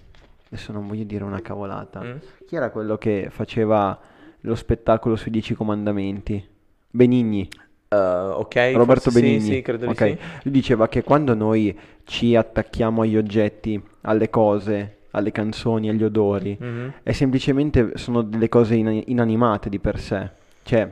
adesso 0.47 0.71
non 0.71 0.87
voglio 0.87 1.03
dire 1.03 1.23
una 1.23 1.41
cavolata. 1.41 2.01
Mm? 2.01 2.15
Chi 2.45 2.55
era 2.55 2.69
quello 2.69 2.97
che 2.97 3.27
faceva 3.29 3.97
lo 4.41 4.55
spettacolo 4.55 5.15
sui 5.15 5.31
Dieci 5.31 5.53
Comandamenti? 5.55 6.45
Benigni. 6.89 7.47
Eh, 7.89 7.95
ok, 7.95 8.55
Roberto 8.73 9.09
forse 9.09 9.11
sì, 9.11 9.21
Benigni. 9.21 9.39
sì, 9.55 9.61
credo 9.61 9.85
di 9.85 9.91
Ok. 9.91 9.97
sì. 9.97 10.17
Lui 10.43 10.53
diceva 10.53 10.87
che 10.87 11.03
quando 11.03 11.33
noi 11.33 11.77
ci 12.03 12.35
attacchiamo 12.35 13.01
agli 13.01 13.17
oggetti, 13.17 13.81
alle 14.01 14.29
cose, 14.29 14.97
alle 15.11 15.31
canzoni, 15.31 15.89
agli 15.89 16.03
odori, 16.03 16.57
Mhm. 16.59 16.93
è 17.03 17.11
semplicemente 17.11 17.91
sono 17.95 18.21
delle 18.21 18.49
cose 18.49 18.75
ina- 18.75 19.01
inanimate 19.05 19.69
di 19.69 19.79
per 19.79 19.99
sé. 19.99 20.29
Cioè, 20.63 20.91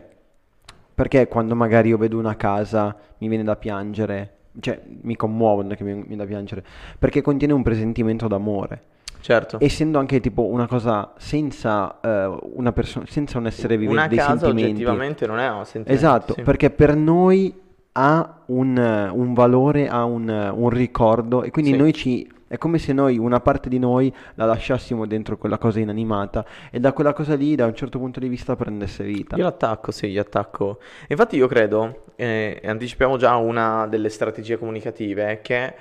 perché 0.96 1.28
quando 1.28 1.56
magari 1.56 1.90
io 1.90 1.98
vedo 1.98 2.18
una 2.18 2.36
casa 2.38 2.96
mi 3.18 3.28
viene 3.28 3.44
da 3.44 3.56
piangere, 3.58 4.32
cioè 4.60 4.82
mi 5.02 5.16
commuovo, 5.16 5.62
non 5.62 5.72
è 5.72 5.76
che 5.78 5.84
mi 5.84 6.04
mi 6.08 6.16
da 6.16 6.26
piangere, 6.26 6.64
perché 7.00 7.22
contiene 7.22 7.54
un 7.54 7.64
presentimento 7.64 8.28
d'amore. 8.28 8.82
Certo. 9.22 9.58
Essendo 9.60 9.98
anche 9.98 10.20
tipo 10.20 10.44
una 10.46 10.68
cosa 10.68 11.14
senza, 11.18 12.00
eh, 12.00 12.38
una 12.54 12.72
persona, 12.72 13.06
senza 13.08 13.40
un 13.40 13.48
essere 13.48 13.76
vivente, 13.76 13.98
Una 14.00 14.08
dei 14.08 14.18
casa 14.20 14.38
sentimenti. 14.38 14.72
oggettivamente 14.84 15.26
non 15.26 15.40
è 15.40 15.50
un 15.50 15.66
sentimento. 15.66 15.92
Esatto, 15.92 16.34
sì. 16.36 16.42
perché 16.44 16.70
per 16.70 16.96
noi 16.96 17.52
ha 17.94 18.42
un, 18.48 19.10
un 19.14 19.34
valore, 19.34 19.88
ha 19.88 20.04
un, 20.06 20.28
un 20.56 20.70
ricordo 20.70 21.42
e 21.44 21.50
quindi 21.50 21.72
Sì. 21.72 21.78
noi 21.78 21.94
ci... 21.94 22.30
È 22.48 22.60
come 22.60 22.78
se 22.78 22.94
noi, 22.94 23.18
una 23.18 23.40
parte 23.40 23.70
di 23.70 23.80
noi, 23.80 24.14
la 24.36 24.46
lasciassimo 24.46 25.08
dentro 25.08 25.36
quella 25.36 25.58
cosa 25.58 25.80
inanimata 25.80 26.46
e 26.70 26.80
da 26.80 26.94
quella 26.94 27.12
cosa 27.12 27.34
lì, 27.34 27.56
da 27.56 27.66
un 27.66 27.74
certo 27.74 27.98
punto 27.98 28.20
di 28.20 28.28
vista, 28.28 28.56
prendesse 28.56 29.04
vita. 29.04 29.36
Io 29.36 29.44
l'attacco, 29.44 29.92
sì, 29.92 30.08
io 30.08 30.22
attacco. 30.22 30.80
Infatti 31.08 31.38
io 31.38 31.48
credo, 31.48 32.04
eh, 32.16 32.62
anticipiamo 32.64 33.18
già 33.18 33.36
una 33.36 33.88
delle 33.88 34.10
strategie 34.10 34.60
comunicative, 34.60 35.40
che 35.42 35.74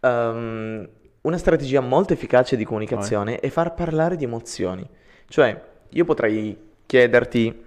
ehm, 0.00 0.88
una 1.22 1.38
strategia 1.38 1.80
molto 1.80 2.12
efficace 2.12 2.56
di 2.56 2.64
comunicazione 2.64 3.40
è 3.40 3.48
far 3.48 3.72
parlare 3.72 4.16
di 4.16 4.24
emozioni. 4.24 4.86
Cioè, 5.26 5.58
io 5.88 6.04
potrei 6.04 6.56
chiederti, 6.84 7.64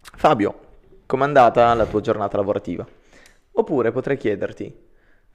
Fabio, 0.00 0.60
com'è 1.04 1.24
andata 1.24 1.74
la 1.74 1.84
tua 1.84 2.00
giornata 2.00 2.38
lavorativa? 2.38 2.86
Oppure 3.52 3.90
potrei 3.92 4.16
chiederti, 4.16 4.74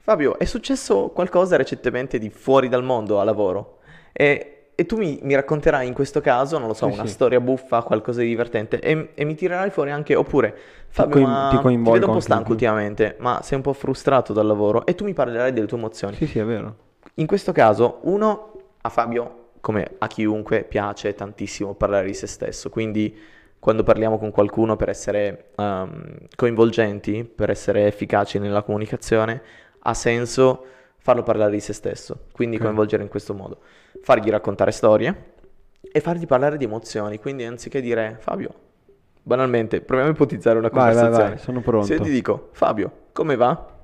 Fabio, 0.06 0.38
è 0.38 0.44
successo 0.44 1.08
qualcosa 1.08 1.56
recentemente 1.56 2.18
di 2.20 2.30
fuori 2.30 2.68
dal 2.68 2.84
mondo 2.84 3.18
a 3.18 3.24
lavoro? 3.24 3.78
E, 4.12 4.68
e 4.76 4.86
tu 4.86 4.96
mi, 4.98 5.18
mi 5.22 5.34
racconterai 5.34 5.84
in 5.84 5.94
questo 5.94 6.20
caso, 6.20 6.58
non 6.58 6.68
lo 6.68 6.74
so, 6.74 6.86
Sì, 6.86 6.92
una 6.92 7.02
sì. 7.02 7.08
storia 7.08 7.40
buffa, 7.40 7.82
qualcosa 7.82 8.20
di 8.20 8.28
divertente, 8.28 8.78
e, 8.78 9.10
e 9.14 9.24
mi 9.24 9.34
tirerai 9.34 9.70
fuori 9.70 9.90
anche, 9.90 10.14
oppure, 10.14 10.56
Fabio, 10.86 11.14
coin- 11.14 11.28
ma 11.32 11.48
ti 11.48 11.58
ti 11.82 11.90
vedo 11.90 12.06
un 12.06 12.12
po' 12.12 12.20
stanco 12.20 12.52
ultimamente, 12.52 13.16
ma 13.18 13.40
sei 13.42 13.56
un 13.56 13.64
po' 13.64 13.72
frustrato 13.72 14.32
dal 14.32 14.46
lavoro, 14.46 14.86
e 14.86 14.94
tu 14.94 15.02
mi 15.02 15.12
parlerai 15.12 15.52
delle 15.52 15.66
tue 15.66 15.76
emozioni. 15.78 16.14
Sì, 16.14 16.26
sì, 16.26 16.38
è 16.38 16.44
vero. 16.44 16.76
In 17.14 17.26
questo 17.26 17.50
caso, 17.52 17.98
uno, 18.02 18.52
a 18.82 18.88
Fabio, 18.88 19.48
come 19.60 19.94
a 19.98 20.06
chiunque, 20.06 20.62
piace 20.62 21.14
tantissimo 21.14 21.74
parlare 21.74 22.06
di 22.06 22.14
se 22.14 22.26
stesso, 22.28 22.70
quindi 22.70 23.16
quando 23.58 23.82
parliamo 23.82 24.18
con 24.18 24.30
qualcuno 24.30 24.76
per 24.76 24.90
essere 24.90 25.50
ehm, 25.56 26.18
coinvolgenti, 26.36 27.24
per 27.24 27.50
essere 27.50 27.86
efficaci 27.86 28.38
nella 28.38 28.62
comunicazione, 28.62 29.42
ha 29.88 29.94
senso 29.94 30.64
farlo 30.98 31.22
parlare 31.22 31.52
di 31.52 31.60
se 31.60 31.72
stesso, 31.72 32.26
quindi 32.32 32.58
Ok. 32.58 32.62
coinvolgere 32.62 33.02
in 33.02 33.08
questo 33.08 33.34
modo, 33.34 33.60
fargli 34.00 34.28
raccontare 34.30 34.72
storie 34.72 35.34
e 35.80 36.00
fargli 36.00 36.26
parlare 36.26 36.56
di 36.56 36.64
emozioni, 36.64 37.18
quindi 37.18 37.44
anziché 37.44 37.80
dire 37.80 38.16
Fabio, 38.20 38.50
banalmente, 39.22 39.80
proviamo 39.80 40.10
a 40.10 40.14
ipotizzare 40.14 40.58
una 40.58 40.70
Vai, 40.70 40.94
vai, 40.94 41.04
conversazione. 41.04 41.28
vai, 41.30 41.38
sono 41.38 41.60
pronto. 41.60 41.86
Se 41.86 41.94
io 41.94 42.00
ti 42.00 42.10
dico 42.10 42.48
Fabio, 42.52 42.90
come 43.12 43.36
va? 43.36 43.74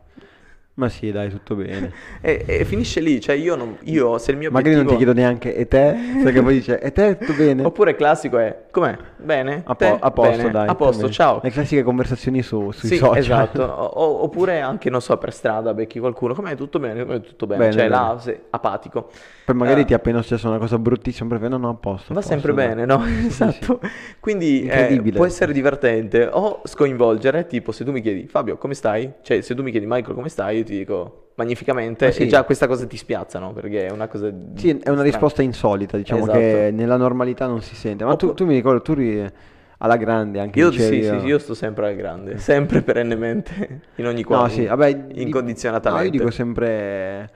Ma 0.75 0.89
sì, 0.89 1.13
dai, 1.13 1.29
tutto 1.29 1.55
bene. 1.55 1.93
E, 2.25 2.45
e 2.47 2.65
finisce 2.65 3.01
lì, 3.01 3.21
cioè 3.21 3.35
io, 3.35 3.57
non- 3.57 3.77
io 3.83 4.17
se 4.19 4.31
il 4.31 4.37
mio 4.39 4.51
Magari 4.51 4.75
non 4.77 4.87
ti 4.87 4.93
obiettivo... 4.95 5.13
chiedo 5.13 5.13
neanche, 5.29 5.55
e 5.57 5.67
te? 5.69 5.95
Perché 6.23 6.41
poi 6.41 6.55
dice, 6.55 6.81
e 6.81 6.93
te 6.93 7.19
tutto 7.19 7.35
bene? 7.35 7.65
Oppure 7.65 7.95
classico 7.97 8.39
è, 8.39 8.65
com'è? 8.71 8.97
Bene? 9.19 9.63
A, 9.67 9.75
po- 9.75 9.99
a 10.01 10.11
posto, 10.13 10.37
Bene? 10.37 10.51
dai. 10.51 10.69
A 10.69 10.75
posto, 10.75 11.11
ciao. 11.11 11.41
Le 11.43 11.51
classiche 11.51 11.83
conversazioni 11.83 12.43
su, 12.43 12.71
sui 12.71 12.89
Sì, 12.89 12.97
social. 12.97 13.17
esatto. 13.19 13.63
O- 14.03 14.23
oppure 14.23 14.61
anche, 14.61 14.89
non 14.89 15.01
so, 15.03 15.17
per 15.19 15.33
strada 15.33 15.75
becchi 15.75 15.99
qualcuno, 15.99 16.33
com'è? 16.35 16.55
Tutto 16.57 16.79
bene? 16.79 17.05
Com'è? 17.05 17.21
Tutto 17.21 17.47
bene? 17.47 17.61
Bene, 17.61 17.73
cioè 17.73 17.83
bene. 17.89 17.95
là, 17.95 18.17
se- 18.21 18.41
apatico. 18.51 19.11
Poi 19.45 19.55
magari 19.57 19.81
Eh, 19.81 19.85
ti 19.85 19.93
è 19.93 19.97
appena 19.97 20.23
successa 20.23 20.49
una 20.49 20.59
cosa 20.59 20.79
bruttissima, 20.79 21.29
perché 21.29 21.49
no, 21.49 21.57
no, 21.57 21.69
a 21.71 21.75
posto. 21.75 22.13
a 22.13 22.15
Va 22.15 22.21
posto, 22.21 22.29
sempre 22.29 22.55
dai. 22.55 22.67
bene, 22.69 22.85
no? 22.87 23.03
Sì. 23.05 23.27
Esatto. 23.27 23.81
Quindi 24.21 24.65
eh, 24.65 25.03
può 25.15 25.27
essere 25.27 25.53
divertente 25.53 26.29
o 26.31 26.61
scoinvolgere, 26.65 27.47
tipo 27.47 27.73
se 27.73 27.85
tu 27.85 27.91
mi 27.91 28.01
chiedi 28.01 28.27
Fabio 28.29 28.57
come 28.57 28.75
stai? 28.75 29.13
Cioè 29.23 29.41
se 29.41 29.55
tu 29.55 29.63
mi 29.63 29.71
chiedi 29.71 29.87
Michael 29.87 30.15
come 30.15 30.29
stai, 30.29 30.62
io 30.63 30.69
ti 30.69 30.77
dico 30.77 31.19
magnificamente 31.35 32.07
Ah, 32.07 32.11
sì. 32.13 32.23
e 32.23 32.27
già 32.27 32.45
questa 32.45 32.67
cosa 32.67 32.87
ti 32.87 32.97
spiazza, 32.97 33.39
no? 33.39 33.53
Perché 33.53 33.87
è 33.87 33.91
una 33.91 34.07
cosa... 34.07 34.31
Sì, 34.55 34.69
è 34.69 34.73
una 34.73 34.81
strana. 34.81 35.03
risposta 35.03 35.43
insolita, 35.43 35.97
diciamo 35.97 36.23
Esatto. 36.23 36.39
che 36.39 36.71
nella 36.73 36.97
normalità 36.97 37.47
non 37.47 37.63
si 37.63 37.75
sente. 37.75 38.05
Ma 38.05 38.17
tu, 38.17 38.35
tu 38.35 38.45
mi 38.47 38.55
ricordo, 38.55 38.83
tu 38.83 38.93
eri 38.93 39.31
alla 39.79 39.97
grande 39.97 40.39
anche 40.39 40.61
Io 40.61 40.71
dicevi, 40.71 40.97
sì, 41.03 41.03
sì, 41.03 41.15
oh. 41.15 41.21
sì, 41.21 41.27
io 41.27 41.39
sto 41.39 41.55
sempre 41.55 41.89
al 41.89 41.97
grande, 41.97 42.39
sempre 42.39 42.83
perennemente, 42.83 43.81
in 43.97 44.07
ogni 44.07 44.21
No, 44.21 44.27
quadro, 44.27 44.49
sì, 44.51 44.67
vabbè, 44.67 44.95
di- 45.07 45.23
incondizionatamente. 45.23 46.07
No, 46.09 46.13
io 46.15 46.19
dico 46.19 46.31
sempre 46.31 47.31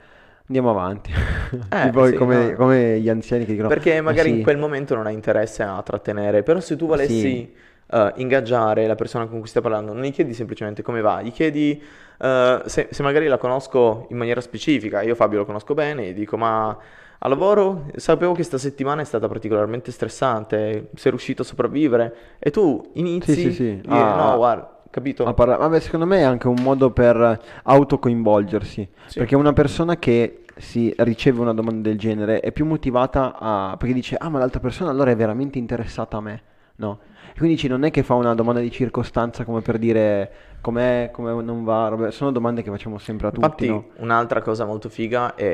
andiamo 0.47 0.69
avanti. 0.69 1.11
Eh, 1.69 1.91
sì, 2.05 2.13
come, 2.13 2.51
no. 2.51 2.55
come 2.55 2.99
gli 2.99 3.09
anziani 3.09 3.43
che 3.45 3.51
dicono 3.51 3.67
Perché 3.69 3.95
"Ma 4.01 4.11
magari 4.11 4.29
sì, 4.29 4.37
in 4.37 4.43
quel 4.43 4.57
momento 4.57 4.95
non 4.95 5.05
hai 5.07 5.13
interesse 5.13 5.63
a 5.63 5.81
trattenere, 5.81 6.43
però 6.43 6.59
se 6.59 6.75
tu 6.75 6.85
volessi 6.87 7.19
Sì. 7.19 7.53
Eh, 7.91 8.13
ingaggiare 8.17 8.85
la 8.87 8.95
persona 8.95 9.25
con 9.27 9.39
cui 9.39 9.47
stai 9.47 9.61
parlando, 9.61 9.93
non 9.93 10.03
gli 10.03 10.11
chiedi 10.11 10.33
semplicemente 10.33 10.81
come 10.81 11.01
va, 11.01 11.21
gli 11.21 11.31
chiedi 11.31 11.81
eh, 12.19 12.61
se, 12.65 12.87
se 12.91 13.03
magari 13.03 13.27
la 13.27 13.37
conosco 13.37 14.07
in 14.09 14.17
maniera 14.17 14.41
specifica, 14.41 15.01
io 15.01 15.15
Fabio 15.15 15.39
lo 15.39 15.45
conosco 15.45 15.73
bene, 15.73 16.07
gli 16.09 16.13
dico 16.13 16.37
ma 16.37 16.77
a 17.19 17.27
lavoro 17.29 17.85
sapevo 17.95 18.29
che 18.31 18.37
questa 18.37 18.57
settimana 18.59 19.01
è 19.01 19.05
stata 19.05 19.27
particolarmente 19.27 19.91
stressante, 19.91 20.89
sei 20.95 21.11
riuscito 21.11 21.41
a 21.41 21.45
sopravvivere 21.45 22.15
e 22.39 22.51
tu 22.51 22.91
inizi 22.93 23.33
Sì, 23.33 23.41
sì, 23.41 23.51
sì. 23.53 23.69
a 23.85 23.87
dire, 23.89 23.99
Ah, 24.03 24.15
no 24.31 24.35
guarda, 24.37 24.81
capito? 24.91 25.25
a 25.25 25.33
parla- 25.33 25.57
Vabbè, 25.57 25.79
secondo 25.79 26.05
me 26.05 26.19
è 26.19 26.21
anche 26.23 26.47
un 26.47 26.61
modo 26.61 26.91
per 26.91 27.39
autocoinvolgersi. 27.63 28.87
Sì. 29.05 29.17
Perché 29.19 29.35
una 29.35 29.53
persona 29.53 29.97
che 29.97 30.43
si 30.57 30.93
riceve 30.97 31.41
una 31.41 31.53
domanda 31.53 31.89
del 31.89 31.97
genere 31.97 32.39
è 32.39 32.51
più 32.51 32.65
motivata 32.65 33.35
a... 33.37 33.75
perché 33.77 33.93
dice, 33.93 34.15
ah, 34.15 34.29
ma 34.29 34.39
l'altra 34.39 34.59
persona 34.59 34.89
allora 34.91 35.11
è 35.11 35.15
veramente 35.15 35.57
interessata 35.57 36.17
a 36.17 36.21
me, 36.21 36.41
no? 36.77 36.99
Quindi 37.37 37.55
dici, 37.55 37.67
non 37.67 37.83
è 37.83 37.91
che 37.91 38.01
fa 38.03 38.15
una 38.15 38.33
domanda 38.33 38.59
di 38.59 38.71
circostanza 38.71 39.43
come 39.45 39.61
per 39.61 39.77
dire 39.77 40.31
com'è, 40.59 41.09
come 41.11 41.41
non 41.43 41.63
va, 41.63 41.87
robe- 41.87 42.11
sono 42.11 42.31
domande 42.31 42.63
che 42.63 42.71
facciamo 42.71 42.97
sempre 42.97 43.27
a 43.27 43.31
tutti, 43.31 43.45
Infatti, 43.45 43.67
no? 43.67 43.85
un'altra 43.97 44.41
cosa 44.41 44.65
molto 44.65 44.89
figa 44.89 45.35
è 45.35 45.45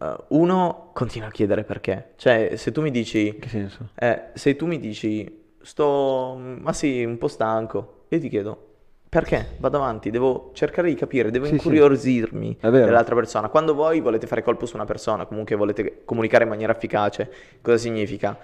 eh, 0.00 0.16
uno 0.28 0.90
continua 0.92 1.28
a 1.28 1.30
chiedere 1.30 1.62
perché. 1.62 2.10
Cioè, 2.16 2.56
se 2.56 2.72
tu 2.72 2.82
mi 2.82 2.90
dici, 2.90 3.36
che 3.38 3.48
senso? 3.48 3.90
eh, 3.94 4.24
se 4.34 4.56
tu 4.56 4.66
mi 4.66 4.80
dici, 4.80 5.42
sto, 5.62 6.36
ma 6.38 6.72
sì, 6.72 7.04
un 7.04 7.16
po' 7.16 7.28
stanco, 7.28 8.06
io 8.08 8.18
ti 8.18 8.28
chiedo, 8.28 8.68
perché? 9.08 9.54
Vado 9.58 9.76
avanti, 9.76 10.10
devo 10.10 10.50
cercare 10.54 10.88
di 10.88 10.96
capire, 10.96 11.30
devo 11.30 11.44
Sì, 11.44 11.50
sì. 11.50 11.56
incuriosirmi 11.58 12.56
vero. 12.62 12.86
dell'altra 12.86 13.14
persona. 13.14 13.48
Quando 13.48 13.72
voi 13.72 14.00
volete 14.00 14.26
fare 14.26 14.42
colpo 14.42 14.66
su 14.66 14.74
una 14.74 14.84
persona, 14.84 15.26
comunque 15.26 15.54
volete 15.54 16.02
comunicare 16.04 16.42
in 16.42 16.50
maniera 16.50 16.72
efficace, 16.74 17.30
cosa 17.62 17.76
significa? 17.76 18.36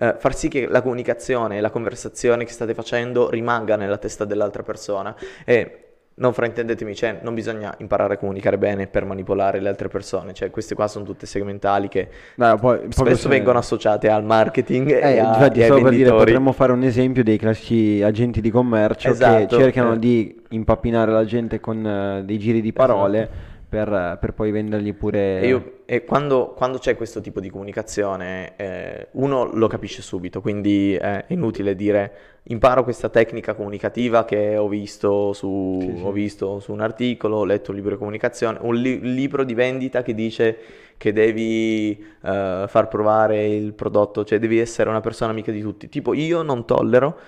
Eh, 0.00 0.14
far 0.18 0.34
sì 0.36 0.48
che 0.48 0.66
la 0.68 0.80
comunicazione 0.82 1.58
e 1.58 1.60
la 1.60 1.70
conversazione 1.70 2.44
che 2.44 2.52
state 2.52 2.74
facendo 2.74 3.30
rimanga 3.30 3.76
nella 3.76 3.98
testa 3.98 4.24
dell'altra 4.24 4.62
persona. 4.62 5.14
E 5.44 5.82
non 6.18 6.32
fraintendetemi, 6.32 6.94
cioè, 6.94 7.20
non 7.22 7.34
bisogna 7.34 7.74
imparare 7.78 8.14
a 8.14 8.16
comunicare 8.16 8.58
bene 8.58 8.88
per 8.88 9.04
manipolare 9.04 9.60
le 9.60 9.68
altre 9.68 9.88
persone, 9.88 10.32
cioè 10.32 10.50
queste 10.50 10.74
qua 10.74 10.88
sono 10.88 11.04
tutte 11.04 11.26
segmentali 11.26 11.86
che 11.88 12.08
Dai, 12.34 12.58
poi- 12.58 12.80
spesso 12.88 13.28
vengono 13.28 13.58
associate 13.58 14.08
al 14.08 14.24
marketing 14.24 14.90
Eh, 14.90 15.14
e, 15.14 15.18
a- 15.18 15.28
infatti, 15.28 15.60
e 15.60 15.68
per 15.68 15.88
dire, 15.90 16.10
potremmo 16.10 16.50
fare 16.52 16.72
un 16.72 16.82
esempio 16.82 17.22
dei 17.22 17.38
classici 17.38 18.02
agenti 18.02 18.40
di 18.40 18.50
commercio 18.50 19.10
Esatto, 19.10 19.56
che 19.56 19.62
cercano 19.62 19.92
eh. 19.92 19.98
di 20.00 20.42
impappinare 20.50 21.12
la 21.12 21.24
gente 21.24 21.60
con 21.60 21.86
eh, 21.86 22.22
dei 22.24 22.38
giri 22.38 22.60
di 22.60 22.72
parole 22.72 23.28
per, 23.68 23.92
eh, 23.92 24.16
per 24.20 24.32
poi 24.34 24.50
vendergli 24.50 24.94
pure... 24.94 25.46
Io 25.46 25.72
e 25.90 26.04
quando, 26.04 26.52
quando 26.54 26.76
c'è 26.76 26.96
questo 26.96 27.22
tipo 27.22 27.40
di 27.40 27.48
comunicazione, 27.48 28.52
eh, 28.56 29.06
uno 29.12 29.48
lo 29.54 29.68
capisce 29.68 30.02
subito, 30.02 30.42
quindi 30.42 30.92
è 30.94 31.24
inutile 31.28 31.74
dire 31.74 32.12
imparo 32.50 32.84
questa 32.84 33.08
tecnica 33.08 33.54
comunicativa 33.54 34.26
che 34.26 34.58
ho 34.58 34.68
visto 34.68 35.32
su, 35.32 35.78
Sì, 35.80 35.96
sì. 35.96 36.02
ho 36.04 36.12
visto 36.12 36.60
su 36.60 36.72
un 36.72 36.80
articolo, 36.82 37.36
ho 37.36 37.44
letto 37.46 37.70
un 37.70 37.76
libro 37.76 37.92
di 37.92 37.98
comunicazione, 37.98 38.58
un 38.60 38.74
li- 38.74 39.00
libro 39.00 39.44
di 39.44 39.54
vendita 39.54 40.02
che 40.02 40.12
dice 40.14 40.58
che 40.98 41.14
devi 41.14 41.92
eh, 42.22 42.64
far 42.68 42.88
provare 42.88 43.46
il 43.46 43.72
prodotto, 43.72 44.24
cioè 44.24 44.38
devi 44.38 44.58
essere 44.58 44.90
una 44.90 45.00
persona 45.00 45.30
amica 45.30 45.52
di 45.52 45.62
tutti. 45.62 45.88
Tipo, 45.88 46.12
io 46.12 46.42
non 46.42 46.66
tollero 46.66 47.18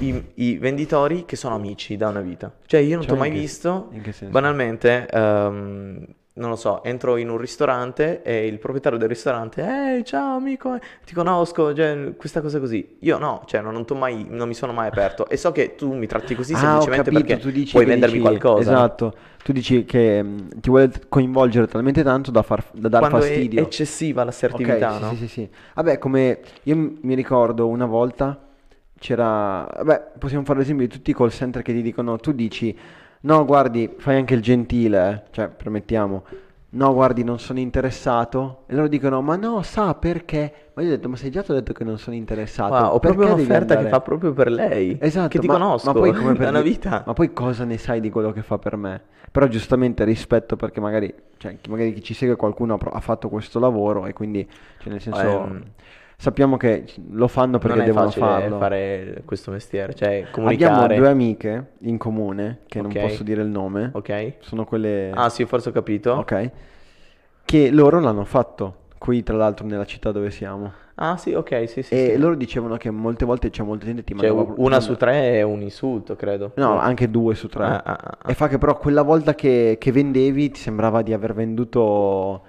i, 0.00 0.22
i 0.34 0.58
venditori 0.58 1.24
che 1.24 1.36
sono 1.36 1.54
amici 1.54 1.96
da 1.96 2.08
una 2.08 2.20
vita. 2.20 2.52
Cioè, 2.66 2.80
io 2.80 2.96
non 2.96 3.00
ti 3.04 3.06
Cioè, 3.06 3.16
ho 3.16 3.18
mai 3.18 3.30
che- 3.30 3.38
visto, 3.38 3.90
banalmente, 4.28 5.06
ehm, 5.10 6.04
non 6.34 6.48
lo 6.50 6.56
so, 6.56 6.82
entro 6.82 7.16
in 7.16 7.28
un 7.28 7.36
ristorante 7.36 8.22
e 8.22 8.46
il 8.46 8.58
proprietario 8.58 8.96
del 8.98 9.08
ristorante, 9.08 9.62
ehi, 9.62 10.04
ciao 10.04 10.36
amico, 10.36 10.78
ti 11.04 11.12
conosco, 11.12 11.74
cioè, 11.74 12.14
questa 12.16 12.40
cosa 12.40 12.58
così. 12.58 12.96
Io 13.00 13.18
no, 13.18 13.42
cioè, 13.46 13.60
non, 13.60 13.84
mai- 13.96 14.26
non 14.28 14.48
mi 14.48 14.54
sono 14.54 14.72
mai 14.72 14.88
aperto. 14.88 15.28
E 15.28 15.36
so 15.36 15.52
che 15.52 15.74
tu 15.74 15.92
mi 15.92 16.06
tratti 16.06 16.34
così 16.34 16.54
Ah, 16.54 16.58
semplicemente 16.58 17.10
capito, 17.10 17.26
perché 17.26 17.42
tu 17.42 17.50
dici 17.50 17.72
puoi 17.72 17.84
vendermi 17.84 18.14
dici- 18.16 18.22
qualcosa. 18.22 18.60
Esatto, 18.60 19.14
tu 19.42 19.52
dici 19.52 19.84
che 19.84 20.22
mh, 20.22 20.60
ti 20.60 20.68
vuole 20.70 20.90
coinvolgere 21.08 21.66
talmente 21.66 22.02
tanto 22.02 22.30
da, 22.30 22.42
far, 22.42 22.64
da 22.72 22.88
dar 22.88 23.00
Quando 23.00 23.18
è 23.18 23.20
fastidio. 23.20 23.62
eccessiva 23.62 24.24
l'assertività, 24.24 24.88
Ok, 24.88 24.94
sì, 24.94 25.00
no? 25.00 25.08
sì, 25.10 25.16
sì, 25.16 25.28
sì. 25.28 25.48
Vabbè, 25.74 25.98
come 25.98 26.40
io 26.62 26.76
m- 26.76 26.98
mi 27.02 27.14
ricordo 27.14 27.68
una 27.68 27.86
volta 27.86 28.38
c'era, 28.98 29.66
vabbè, 29.76 30.12
possiamo 30.18 30.44
fare 30.44 30.60
l'esempio 30.60 30.86
di 30.86 30.92
tutti 30.92 31.10
i 31.10 31.14
call 31.14 31.30
center 31.30 31.62
che 31.62 31.72
ti 31.72 31.82
dicono, 31.82 32.16
tu 32.18 32.32
dici, 32.32 32.76
no, 33.22 33.44
guardi, 33.44 33.94
fai 33.98 34.16
anche 34.16 34.34
il 34.34 34.42
gentile, 34.42 35.10
eh, 35.26 35.30
cioè, 35.32 35.48
permettiamo, 35.48 36.24
no, 36.70 36.94
guardi, 36.94 37.24
non 37.24 37.38
sono 37.38 37.58
interessato, 37.58 38.64
e 38.66 38.74
loro 38.74 38.88
dicono, 38.88 39.20
ma 39.22 39.36
no, 39.36 39.62
sa 39.62 39.94
perché? 39.94 40.70
Ma 40.74 40.82
io 40.82 40.88
ho 40.88 40.90
detto, 40.92 41.08
ma 41.08 41.16
sei 41.16 41.30
già 41.30 41.42
tu 41.42 41.52
detto 41.52 41.72
che 41.72 41.84
non 41.84 41.98
sono 41.98 42.16
interessato, 42.16 42.72
Wow, 42.74 42.94
ho 42.94 42.98
proprio 42.98 43.26
un'offerta 43.26 43.76
che 43.76 43.88
fa 43.88 44.00
proprio 44.00 44.32
per 44.32 44.50
lei. 44.50 44.96
Esatto, 45.00 45.28
Che 45.28 45.38
ti 45.38 45.46
ma, 45.46 45.54
conosco 45.54 45.92
ma 45.92 45.92
poi 45.98 46.12
come 46.12 46.34
per 46.36 46.48
una 46.48 46.60
vita. 46.62 47.02
Ma 47.06 47.12
poi 47.12 47.32
cosa 47.32 47.64
ne 47.64 47.78
sai 47.78 48.00
di 48.00 48.10
quello 48.10 48.32
che 48.32 48.42
fa 48.42 48.58
per 48.58 48.76
me? 48.76 49.02
Però 49.30 49.46
giustamente 49.46 50.04
rispetto 50.04 50.56
perché 50.56 50.80
magari, 50.80 51.12
cioè, 51.38 51.56
magari 51.68 51.94
chi 51.94 52.02
ci 52.02 52.14
segue 52.14 52.36
qualcuno 52.36 52.74
ha, 52.74 52.90
ha 52.92 53.00
fatto 53.00 53.28
questo 53.28 53.58
lavoro 53.58 54.06
e 54.06 54.12
quindi, 54.12 54.46
cioè, 54.78 54.90
nel 54.92 55.00
senso, 55.00 55.20
Ehm, 55.20 55.62
sappiamo 56.22 56.56
che 56.56 56.84
lo 57.10 57.26
fanno 57.26 57.58
perché 57.58 57.78
non 57.78 57.84
è 57.84 57.88
devono 57.88 58.10
farlo. 58.10 58.58
fare 58.58 59.22
questo 59.24 59.50
mestiere, 59.50 59.92
cioè 59.92 60.18
Abbiamo 60.18 60.30
comunicare. 60.30 60.94
due 60.96 61.08
amiche 61.08 61.66
in 61.80 61.98
comune, 61.98 62.60
che 62.68 62.80
non 62.80 62.92
Ok. 62.92 63.00
posso 63.00 63.22
dire 63.24 63.42
il 63.42 63.48
nome, 63.48 63.90
Ok? 63.92 64.34
sono 64.38 64.64
quelle... 64.64 65.10
Ah, 65.12 65.28
sì, 65.28 65.44
forse 65.46 65.70
ho 65.70 65.72
capito. 65.72 66.12
Ok. 66.12 66.50
Che 67.44 67.70
loro 67.72 67.98
l'hanno 67.98 68.24
fatto, 68.24 68.76
qui 68.98 69.24
tra 69.24 69.36
l'altro 69.36 69.66
nella 69.66 69.84
città 69.84 70.12
dove 70.12 70.30
siamo. 70.30 70.72
Ah, 70.94 71.16
sì, 71.16 71.32
ok, 71.32 71.68
sì, 71.68 71.82
sì, 71.82 71.92
e 71.92 72.10
sì. 72.12 72.16
loro 72.18 72.36
dicevano 72.36 72.76
che 72.76 72.88
molte 72.90 73.24
volte 73.24 73.50
c'è 73.50 73.64
molta 73.64 73.86
gente 73.86 74.04
ti 74.04 74.14
Cioè, 74.16 74.30
mandava 74.30 74.54
una 74.58 74.78
su 74.78 74.94
tre 74.94 75.32
è 75.32 75.42
un 75.42 75.60
insulto, 75.60 76.14
credo. 76.14 76.52
No, 76.54 76.78
anche 76.78 77.10
due 77.10 77.34
su 77.34 77.48
tre. 77.48 77.64
Ah, 77.64 77.82
ah, 77.84 77.98
ah, 78.00 78.18
ah. 78.22 78.30
E 78.30 78.34
fa 78.34 78.46
che 78.46 78.58
però 78.58 78.78
quella 78.78 79.02
volta 79.02 79.34
che, 79.34 79.76
che 79.80 79.90
vendevi 79.90 80.50
ti 80.52 80.60
sembrava 80.60 81.02
di 81.02 81.12
aver 81.12 81.34
venduto 81.34 82.42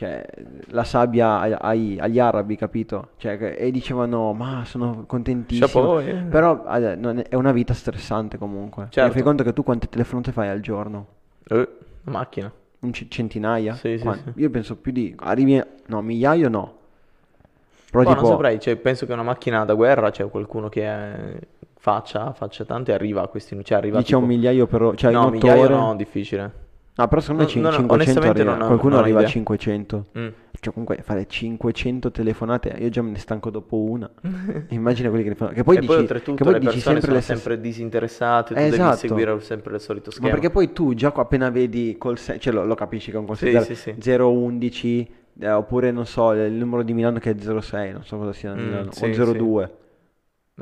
cioè, 0.00 0.24
la 0.68 0.84
sabbia 0.84 1.58
ai- 1.60 1.98
agli 2.00 2.18
arabi, 2.18 2.56
capito? 2.56 3.10
Cioè, 3.18 3.56
e 3.58 3.70
dicevano, 3.70 4.32
ma 4.32 4.62
sono 4.64 5.04
contentissimo. 5.06 5.66
Chapeau, 5.66 6.00
eh. 6.00 6.22
Però 6.22 6.64
eh, 6.74 6.98
è, 6.98 7.28
è 7.28 7.34
una 7.34 7.52
vita 7.52 7.74
stressante 7.74 8.38
comunque. 8.38 8.84
Cioè, 8.84 8.92
Certo. 9.02 9.12
fai 9.12 9.22
conto 9.22 9.42
che 9.42 9.52
tu 9.52 9.62
quante 9.62 9.90
telefonate 9.90 10.32
fai 10.32 10.48
al 10.48 10.60
giorno? 10.60 11.06
Eh, 11.46 11.68
una 12.04 12.18
macchina. 12.18 12.50
Un 12.78 12.92
c- 12.92 13.08
centinaia? 13.08 13.74
Sì, 13.74 13.98
sì, 13.98 14.10
sì. 14.10 14.40
Io 14.40 14.48
penso 14.48 14.76
più 14.76 14.90
di... 14.90 15.14
Arrivi. 15.18 15.62
No, 15.88 16.00
migliaio 16.00 16.48
no. 16.48 16.78
Però 17.90 18.02
tipo... 18.02 18.14
non 18.22 18.24
saprei, 18.24 18.58
cioè, 18.58 18.76
penso 18.76 19.04
che 19.04 19.12
una 19.12 19.22
macchina 19.22 19.66
da 19.66 19.74
guerra, 19.74 20.10
c'è 20.10 20.26
qualcuno 20.30 20.70
che 20.70 20.86
eh, 20.86 21.40
faccia, 21.76 22.32
faccia 22.32 22.64
tanto 22.64 22.90
e 22.90 22.94
arriva 22.94 23.20
a 23.20 23.26
questi, 23.26 23.54
cioè 23.62 23.76
arriva 23.76 23.98
Dice 23.98 24.14
tipo... 24.14 24.20
un 24.20 24.28
migliaio 24.28 24.66
per... 24.66 24.92
Cioè, 24.94 25.12
no, 25.12 25.28
migliaio 25.28 25.60
ore... 25.60 25.74
no, 25.74 25.94
difficile. 25.94 26.68
No, 27.00 27.08
però 27.08 27.20
secondo 27.20 27.42
me 27.42 27.48
non- 27.54 27.72
500 27.72 27.92
onestamente 27.94 28.40
arriva. 28.40 28.52
non 28.54 28.62
ho- 28.62 28.66
Qualcuno 28.66 28.94
non 28.94 29.02
arriva 29.02 29.18
a 29.18 29.20
idea. 29.22 29.32
500. 29.32 30.06
Mm. 30.18 30.28
Cioè, 30.60 30.72
comunque 30.74 30.98
fare 31.02 31.26
500 31.26 32.10
telefonate, 32.10 32.76
io 32.78 32.88
già 32.90 33.00
me 33.00 33.10
ne 33.12 33.18
stanco 33.18 33.48
dopo 33.50 33.76
una. 33.78 34.10
Immagina 34.68 35.08
quelli 35.08 35.22
che 35.24 35.30
ne 35.30 35.34
fanno. 35.34 35.52
Che 35.52 35.62
poi 35.64 35.76
e 35.76 35.80
dici, 35.80 35.92
poi 35.92 36.00
oltretutto 36.02 36.36
che 36.36 36.44
poi 36.44 36.52
le 36.52 36.58
dici 36.58 36.72
persone 36.72 36.94
sempre 37.00 37.10
sono 37.10 37.20
stesse. 37.22 37.40
sempre 37.40 37.60
disinteressate, 37.62 38.54
tu 38.54 38.60
Eh, 38.60 38.62
devi 38.64 38.74
esatto. 38.76 38.96
seguire 38.96 39.40
sempre 39.40 39.74
il 39.74 39.80
solito 39.80 40.06
Ma 40.08 40.12
schema. 40.16 40.30
perché 40.30 40.50
poi 40.50 40.72
tu 40.72 40.92
già 40.94 41.12
appena 41.14 41.48
vedi 41.50 41.96
call 41.98 42.16
center, 42.16 42.38
cioè 42.42 42.52
lo, 42.52 42.64
lo 42.66 42.74
capisci 42.74 43.10
che 43.10 43.16
è 43.16 43.20
un 43.20 43.26
call 43.26 43.36
Sì, 43.36 43.44
center 43.50 43.64
sì, 43.64 43.74
sì. 43.74 43.94
011, 44.20 45.10
eh, 45.40 45.50
oppure 45.50 45.90
non 45.92 46.04
so, 46.06 46.32
il 46.32 46.52
numero 46.52 46.82
di 46.82 46.92
Milano 46.92 47.18
che 47.18 47.30
è 47.30 47.36
06, 47.60 47.92
non 47.92 48.04
so 48.04 48.18
cosa 48.18 48.32
sia 48.34 48.50
a 48.52 48.54
Mm, 48.54 48.58
Milano, 48.64 48.90
o 48.90 49.32
02. 49.32 49.74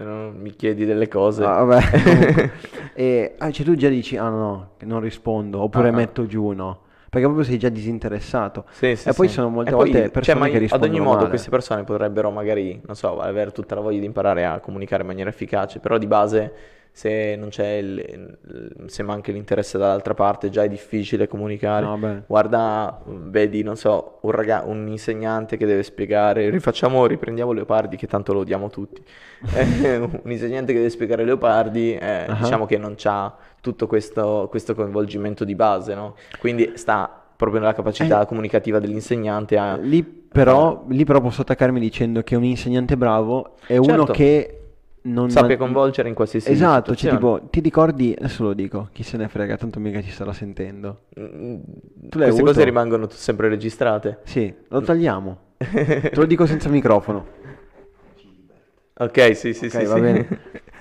Mi 0.04 0.50
chiedi 0.54 0.84
delle 0.84 1.08
cose. 1.08 1.44
Ah, 1.44 1.62
vabbè, 1.64 2.50
e 2.94 3.34
ah, 3.38 3.50
cioè 3.50 3.64
tu 3.66 3.74
già 3.74 3.88
dici, 3.88 4.16
ah 4.16 4.28
no, 4.28 4.70
non 4.80 5.00
rispondo, 5.00 5.60
oppure 5.62 5.88
Ah, 5.88 5.92
ah. 5.92 5.92
metto 5.92 6.26
giù, 6.26 6.50
no. 6.52 6.82
Perché 7.10 7.26
proprio 7.26 7.44
sei 7.44 7.58
già 7.58 7.68
disinteressato. 7.70 8.66
Sì, 8.70 8.94
sì, 8.94 9.08
e 9.08 9.12
poi 9.14 9.28
sì. 9.28 9.34
sono 9.34 9.48
molte 9.48 9.70
E 9.70 9.74
volte 9.74 10.10
cioè, 10.10 10.10
persone 10.10 10.38
ma 10.38 10.46
che 10.48 10.56
ad 10.56 10.60
rispondono 10.60 10.92
ogni 10.92 11.00
modo 11.00 11.16
male. 11.16 11.28
queste 11.30 11.48
persone 11.50 11.82
potrebbero 11.84 12.30
magari, 12.30 12.80
non 12.86 12.94
so, 12.96 13.18
avere 13.18 13.50
tutta 13.50 13.74
la 13.74 13.80
voglia 13.80 13.98
di 14.00 14.04
imparare 14.06 14.44
a 14.44 14.60
comunicare 14.60 15.02
in 15.02 15.08
maniera 15.08 15.30
efficace, 15.30 15.80
però 15.80 15.96
di 15.98 16.06
base 16.06 16.52
se 16.92 17.36
non 17.36 17.48
c'è 17.50 17.74
il, 17.74 18.38
se 18.86 19.02
manca 19.02 19.30
l'interesse 19.32 19.78
dall'altra 19.78 20.14
parte 20.14 20.50
già 20.50 20.62
è 20.64 20.68
difficile 20.68 21.28
comunicare. 21.28 21.84
No. 21.84 22.22
Guarda, 22.26 23.00
vedi, 23.06 23.62
non 23.62 23.76
so, 23.76 24.18
un, 24.22 24.30
raga- 24.32 24.64
un 24.66 24.88
insegnante 24.88 25.56
che 25.56 25.64
deve 25.66 25.82
spiegare, 25.84 26.50
rifacciamo, 26.50 27.06
riprendiamo 27.06 27.52
Leopardi 27.52 27.96
che 27.96 28.06
tanto 28.06 28.32
lo 28.32 28.40
odiamo 28.40 28.68
tutti. 28.68 29.02
Un 30.22 30.30
insegnante 30.30 30.72
che 30.72 30.78
deve 30.78 30.90
spiegare 30.90 31.24
Leopardi, 31.24 31.94
eh, 31.94 32.24
Ah. 32.28 32.34
diciamo 32.40 32.66
che 32.66 32.76
non 32.78 32.94
c'ha 32.96 33.34
tutto 33.60 33.86
questo, 33.86 34.46
questo 34.50 34.74
coinvolgimento 34.74 35.44
di 35.44 35.54
base, 35.54 35.94
no? 35.94 36.14
Quindi 36.40 36.72
sta 36.74 37.22
proprio 37.36 37.60
nella 37.60 37.74
capacità 37.74 38.22
Eh. 38.22 38.26
comunicativa 38.26 38.80
dell'insegnante 38.80 39.56
a... 39.56 39.76
Lì 39.76 40.02
però, 40.02 40.84
lì 40.88 41.04
però 41.04 41.20
posso 41.20 41.42
attaccarmi 41.42 41.78
dicendo 41.78 42.22
che 42.22 42.34
un 42.34 42.44
insegnante 42.44 42.96
bravo 42.96 43.54
è 43.66 43.76
uno 43.76 43.84
Certo. 44.06 44.12
che 44.12 44.60
non... 45.02 45.30
Sappia 45.30 45.56
coinvolgere 45.56 46.08
in 46.08 46.14
qualsiasi 46.14 46.50
Esatto, 46.50 46.94
cioè 46.94 47.10
situazione. 47.12 47.38
tipo, 47.40 47.50
ti 47.50 47.60
ricordi, 47.60 48.14
adesso 48.18 48.42
lo 48.44 48.52
dico, 48.52 48.88
chi 48.92 49.02
se 49.02 49.16
ne 49.16 49.28
frega, 49.28 49.56
tanto 49.56 49.80
mica 49.80 50.00
ci 50.02 50.10
starà 50.10 50.32
sentendo. 50.32 51.02
Mm, 51.18 51.56
Queste 52.10 52.28
avuto? 52.28 52.44
cose 52.44 52.64
rimangono 52.64 53.08
sempre 53.10 53.48
registrate. 53.48 54.18
Sì, 54.24 54.52
lo 54.68 54.80
tagliamo. 54.82 55.38
Te 55.58 56.12
lo 56.14 56.24
dico 56.26 56.46
senza 56.46 56.68
microfono. 56.68 57.36
Ok, 59.00 59.36
sì, 59.36 59.52
sì, 59.54 59.66
Ok, 59.66 59.70
sì, 59.70 59.84
va 59.84 59.94
sì. 59.94 60.00
bene. 60.00 60.28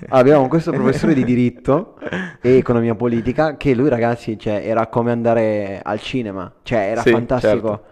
Abbiamo 0.09 0.47
questo 0.47 0.71
professore 0.71 1.13
di 1.13 1.23
diritto 1.23 1.97
e 2.41 2.57
economia 2.57 2.95
politica 2.95 3.57
che 3.57 3.75
lui 3.75 3.89
ragazzi, 3.89 4.37
cioè, 4.39 4.61
era 4.65 4.87
come 4.87 5.11
andare 5.11 5.79
al 5.83 5.99
cinema, 5.99 6.51
cioè 6.63 6.79
era 6.91 7.01
Sì, 7.01 7.11
fantastico. 7.11 7.67
certo. 7.67 7.83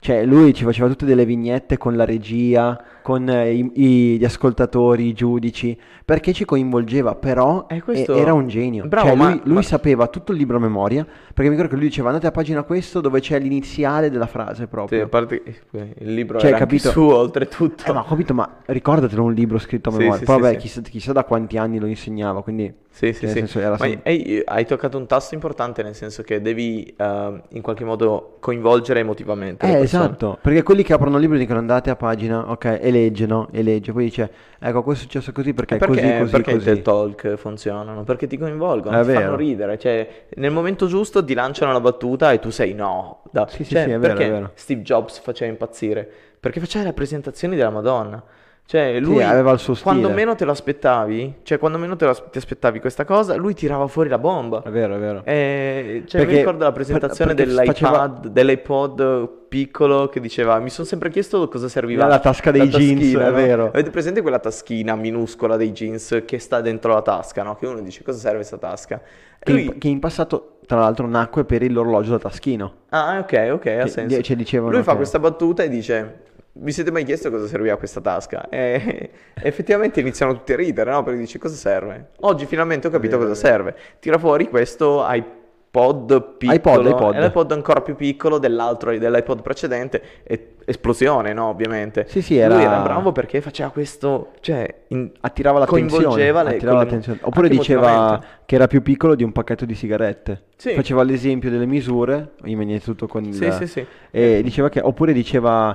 Cioè 0.00 0.24
lui 0.24 0.54
ci 0.54 0.62
faceva 0.64 0.88
tutte 0.88 1.04
delle 1.04 1.24
vignette 1.24 1.76
con 1.76 1.96
la 1.96 2.04
regia, 2.04 2.80
con 3.08 3.26
eh, 3.30 3.52
i- 3.54 3.70
i- 3.74 4.18
gli 4.18 4.24
ascoltatori, 4.24 5.06
i 5.06 5.12
giudici, 5.14 5.74
perché 6.04 6.34
ci 6.34 6.44
coinvolgeva, 6.44 7.14
però 7.14 7.64
Eh, 7.66 7.80
questo- 7.80 8.14
era 8.14 8.34
un 8.34 8.48
genio. 8.48 8.86
Bravo, 8.86 9.06
Cioè, 9.08 9.16
ma- 9.16 9.28
lui, 9.30 9.40
lui 9.44 9.54
ma- 9.54 9.62
sapeva 9.62 10.08
tutto 10.08 10.32
il 10.32 10.38
libro 10.38 10.58
a 10.58 10.60
memoria, 10.60 11.04
perché 11.06 11.44
mi 11.44 11.50
ricordo 11.50 11.70
che 11.70 11.76
lui 11.76 11.86
diceva 11.88 12.08
andate 12.08 12.26
a 12.26 12.30
pagina 12.32 12.64
questo 12.64 13.00
dove 13.00 13.20
c'è 13.20 13.38
l'iniziale 13.38 14.10
della 14.10 14.26
frase 14.26 14.64
Sì, 14.64 14.66
proprio. 14.68 15.04
a 15.04 15.08
parte 15.08 15.42
che 15.42 15.54
il 16.00 16.12
libro 16.12 16.38
Cioè, 16.38 16.50
era 16.50 16.58
capito? 16.58 16.90
suo, 16.90 17.16
oltretutto. 17.16 17.84
Eh, 17.86 17.92
ma 17.94 18.04
capito, 18.04 18.34
ma 18.34 18.56
ricordatelo 18.66 19.22
un 19.22 19.32
libro 19.32 19.56
scritto 19.58 19.88
a 19.88 19.92
Sì, 19.92 19.98
memoria. 19.98 20.18
sì, 20.18 20.24
Poi 20.26 20.34
sì, 20.34 20.40
vabbè, 20.42 20.52
sì. 20.54 20.60
chissà, 20.60 20.80
chissà 20.82 21.12
da 21.14 21.24
quanti 21.24 21.56
anni 21.56 21.78
lo 21.78 21.86
insegnava, 21.86 22.42
quindi... 22.42 22.70
Sì, 22.90 23.12
sì, 23.12 23.28
sì. 23.28 23.32
senso, 23.32 23.60
sem- 23.76 24.00
hai, 24.02 24.42
hai 24.44 24.66
toccato 24.66 24.98
un 24.98 25.06
tasto 25.06 25.34
importante 25.34 25.84
nel 25.84 25.94
senso 25.94 26.22
che 26.24 26.42
devi 26.42 26.82
eh, 26.96 27.42
in 27.50 27.62
qualche 27.62 27.84
modo 27.84 28.38
coinvolgere 28.40 28.98
emotivamente 28.98 29.64
le 29.68 29.78
Eh, 29.78 29.82
esatto, 29.82 30.36
perché 30.42 30.64
quelli 30.64 30.82
che 30.82 30.94
aprono 30.94 31.14
il 31.14 31.22
libro 31.22 31.38
dicono 31.38 31.60
andate 31.60 31.90
a 31.90 31.96
pagina, 31.96 32.50
ok, 32.50 32.78
e 32.80 32.90
leggono, 33.02 33.48
e 33.52 33.62
legge, 33.62 33.92
poi 33.92 34.04
dice, 34.04 34.30
ecco, 34.58 34.82
questo 34.82 35.04
è 35.04 35.06
successo 35.06 35.32
così 35.32 35.54
perché 35.54 35.74
E 35.74 35.78
è 35.78 35.80
così, 35.80 36.00
perché, 36.00 36.18
così, 36.18 36.30
perché 36.30 36.50
i 36.50 36.54
così. 36.54 36.82
Talk 36.82 37.34
funzionano? 37.36 38.04
Perché 38.04 38.26
ti 38.26 38.36
coinvolgono, 38.36 38.96
È 38.98 39.04
ti 39.04 39.06
fanno 39.12 39.18
vero. 39.20 39.36
ridere. 39.36 39.78
Cioè, 39.78 40.26
nel 40.36 40.50
momento 40.50 40.86
giusto 40.86 41.24
ti 41.24 41.34
lanciano 41.34 41.72
la 41.72 41.80
battuta 41.80 42.32
e 42.32 42.38
tu 42.38 42.50
sei 42.50 42.74
no. 42.74 43.22
Da- 43.30 43.46
Sì, 43.48 43.64
sì, 43.64 43.74
cioè, 43.74 43.84
sì, 43.84 43.90
è 43.90 43.98
vero, 43.98 44.14
perché 44.14 44.26
è 44.26 44.30
vero. 44.30 44.50
Steve 44.54 44.82
Jobs 44.82 45.18
faceva 45.20 45.50
impazzire? 45.50 46.10
Perché 46.40 46.60
faceva 46.60 46.84
le 46.84 46.92
presentazioni 46.92 47.56
della 47.56 47.70
Madonna. 47.70 48.22
Cioè, 48.68 49.00
lui, 49.00 49.22
aveva 49.22 49.52
il 49.52 49.58
suo 49.60 49.74
quando 49.80 50.08
stile. 50.08 50.14
meno 50.14 50.34
te 50.34 50.44
lo 50.44 50.50
aspettavi, 50.50 51.36
cioè, 51.42 51.56
quando 51.56 51.78
meno 51.78 51.96
te 51.96 52.04
lo 52.04 52.12
ti 52.30 52.36
aspettavi 52.36 52.80
questa 52.80 53.06
cosa, 53.06 53.34
lui 53.34 53.54
tirava 53.54 53.86
fuori 53.86 54.10
la 54.10 54.18
bomba. 54.18 54.60
È 54.62 54.68
vero, 54.68 54.96
è 54.96 54.98
vero. 54.98 55.22
E, 55.24 56.02
cioè, 56.04 56.20
mi 56.20 56.26
Perché- 56.26 56.40
ricordo 56.40 56.64
la 56.64 56.72
per- 56.72 56.74
presentazione 56.84 57.32
perché 57.32 57.50
dell'iPad, 57.50 57.74
faceva- 57.74 58.20
dell'iPod 58.30 59.28
piccolo 59.48 60.08
che 60.10 60.20
diceva, 60.20 60.58
mi 60.58 60.68
sono 60.68 60.86
sempre 60.86 61.08
chiesto 61.08 61.48
cosa 61.48 61.66
serviva. 61.66 62.06
La 62.06 62.18
tasca 62.18 62.50
dei 62.50 62.68
jeans, 62.68 63.00
taschina, 63.00 63.26
è 63.28 63.30
no? 63.30 63.34
vero. 63.36 63.66
Avete 63.68 63.88
presente 63.88 64.20
quella 64.20 64.38
taschina 64.38 64.94
minuscola 64.96 65.56
dei 65.56 65.72
jeans 65.72 66.24
che 66.26 66.38
sta 66.38 66.60
dentro 66.60 66.92
la 66.92 67.00
tasca, 67.00 67.42
no? 67.42 67.56
Che 67.56 67.66
uno 67.66 67.80
dice, 67.80 68.02
cosa 68.04 68.18
serve 68.18 68.36
questa 68.36 68.58
tasca? 68.58 69.00
Che, 69.38 69.50
Lui... 69.50 69.64
in, 69.64 69.78
che 69.78 69.88
in 69.88 69.98
passato, 69.98 70.58
tra 70.66 70.78
l'altro, 70.78 71.06
nacque 71.06 71.46
per 71.46 71.62
l'orologio 71.70 72.10
da 72.10 72.18
taschino. 72.18 72.74
Ah, 72.90 73.18
ok, 73.20 73.48
ok, 73.52 73.66
ha 73.80 73.86
senso. 73.86 74.20
cioè, 74.20 74.36
dicevano 74.36 74.72
Lui 74.72 74.82
fa 74.82 74.94
questa 74.94 75.18
battuta 75.18 75.62
e 75.62 75.70
dice: 75.70 76.26
Vi 76.60 76.72
siete 76.72 76.90
mai 76.90 77.04
chiesto 77.04 77.30
cosa 77.30 77.46
serviva 77.46 77.76
questa 77.76 78.00
tasca? 78.00 78.48
E 78.48 79.10
effettivamente 79.42 80.00
iniziano 80.00 80.32
tutti 80.34 80.52
a 80.52 80.56
ridere, 80.56 80.90
no? 80.90 81.02
Perché 81.04 81.20
dici: 81.20 81.38
Cosa 81.38 81.54
serve? 81.54 82.08
Oggi 82.20 82.46
finalmente 82.46 82.88
ho 82.88 82.90
capito 82.90 83.16
cosa 83.18 83.34
serve. 83.34 83.76
Tira 84.00 84.18
fuori 84.18 84.48
questo 84.48 85.04
iPod 85.06 86.36
piccolo, 86.36 86.56
iPod, 86.56 86.86
iPod. 86.86 87.16
l'iPod 87.18 87.52
ancora 87.52 87.80
più 87.80 87.94
piccolo 87.94 88.38
dell'altro, 88.38 88.96
dell'iPod 88.96 89.40
precedente. 89.42 90.02
E 90.24 90.54
esplosione, 90.64 91.32
no? 91.32 91.46
Ovviamente. 91.46 92.06
Sì, 92.08 92.20
sì, 92.20 92.34
Lui 92.34 92.42
era- 92.42 92.60
era 92.60 92.80
bravo 92.80 93.12
perché 93.12 93.40
faceva 93.40 93.70
questo, 93.70 94.32
cioè, 94.40 94.82
in- 94.88 95.10
Attirava 95.20 95.60
l'attenzione. 95.60 95.90
coinvolgeva 95.92 96.42
le- 96.42 96.50
attirava 96.56 96.78
l'attenzione. 96.78 97.18
Oppure 97.22 97.48
diceva 97.48 98.20
che 98.44 98.54
era 98.56 98.66
più 98.66 98.82
piccolo 98.82 99.14
di 99.14 99.22
un 99.22 99.30
pacchetto 99.32 99.64
di 99.64 99.74
sigarette. 99.74 100.42
Sì. 100.56 100.74
Faceva 100.74 101.02
l'esempio 101.04 101.50
delle 101.50 101.66
misure, 101.66 102.32
in 102.44 102.80
tutto 102.82 103.06
con 103.06 103.22
il... 103.24 103.34
Sì, 103.34 103.50
sì, 103.52 103.66
sì. 103.66 103.86
E 104.10 104.42
diceva 104.42 104.68
che, 104.68 104.80
oppure 104.80 105.12
diceva, 105.12 105.74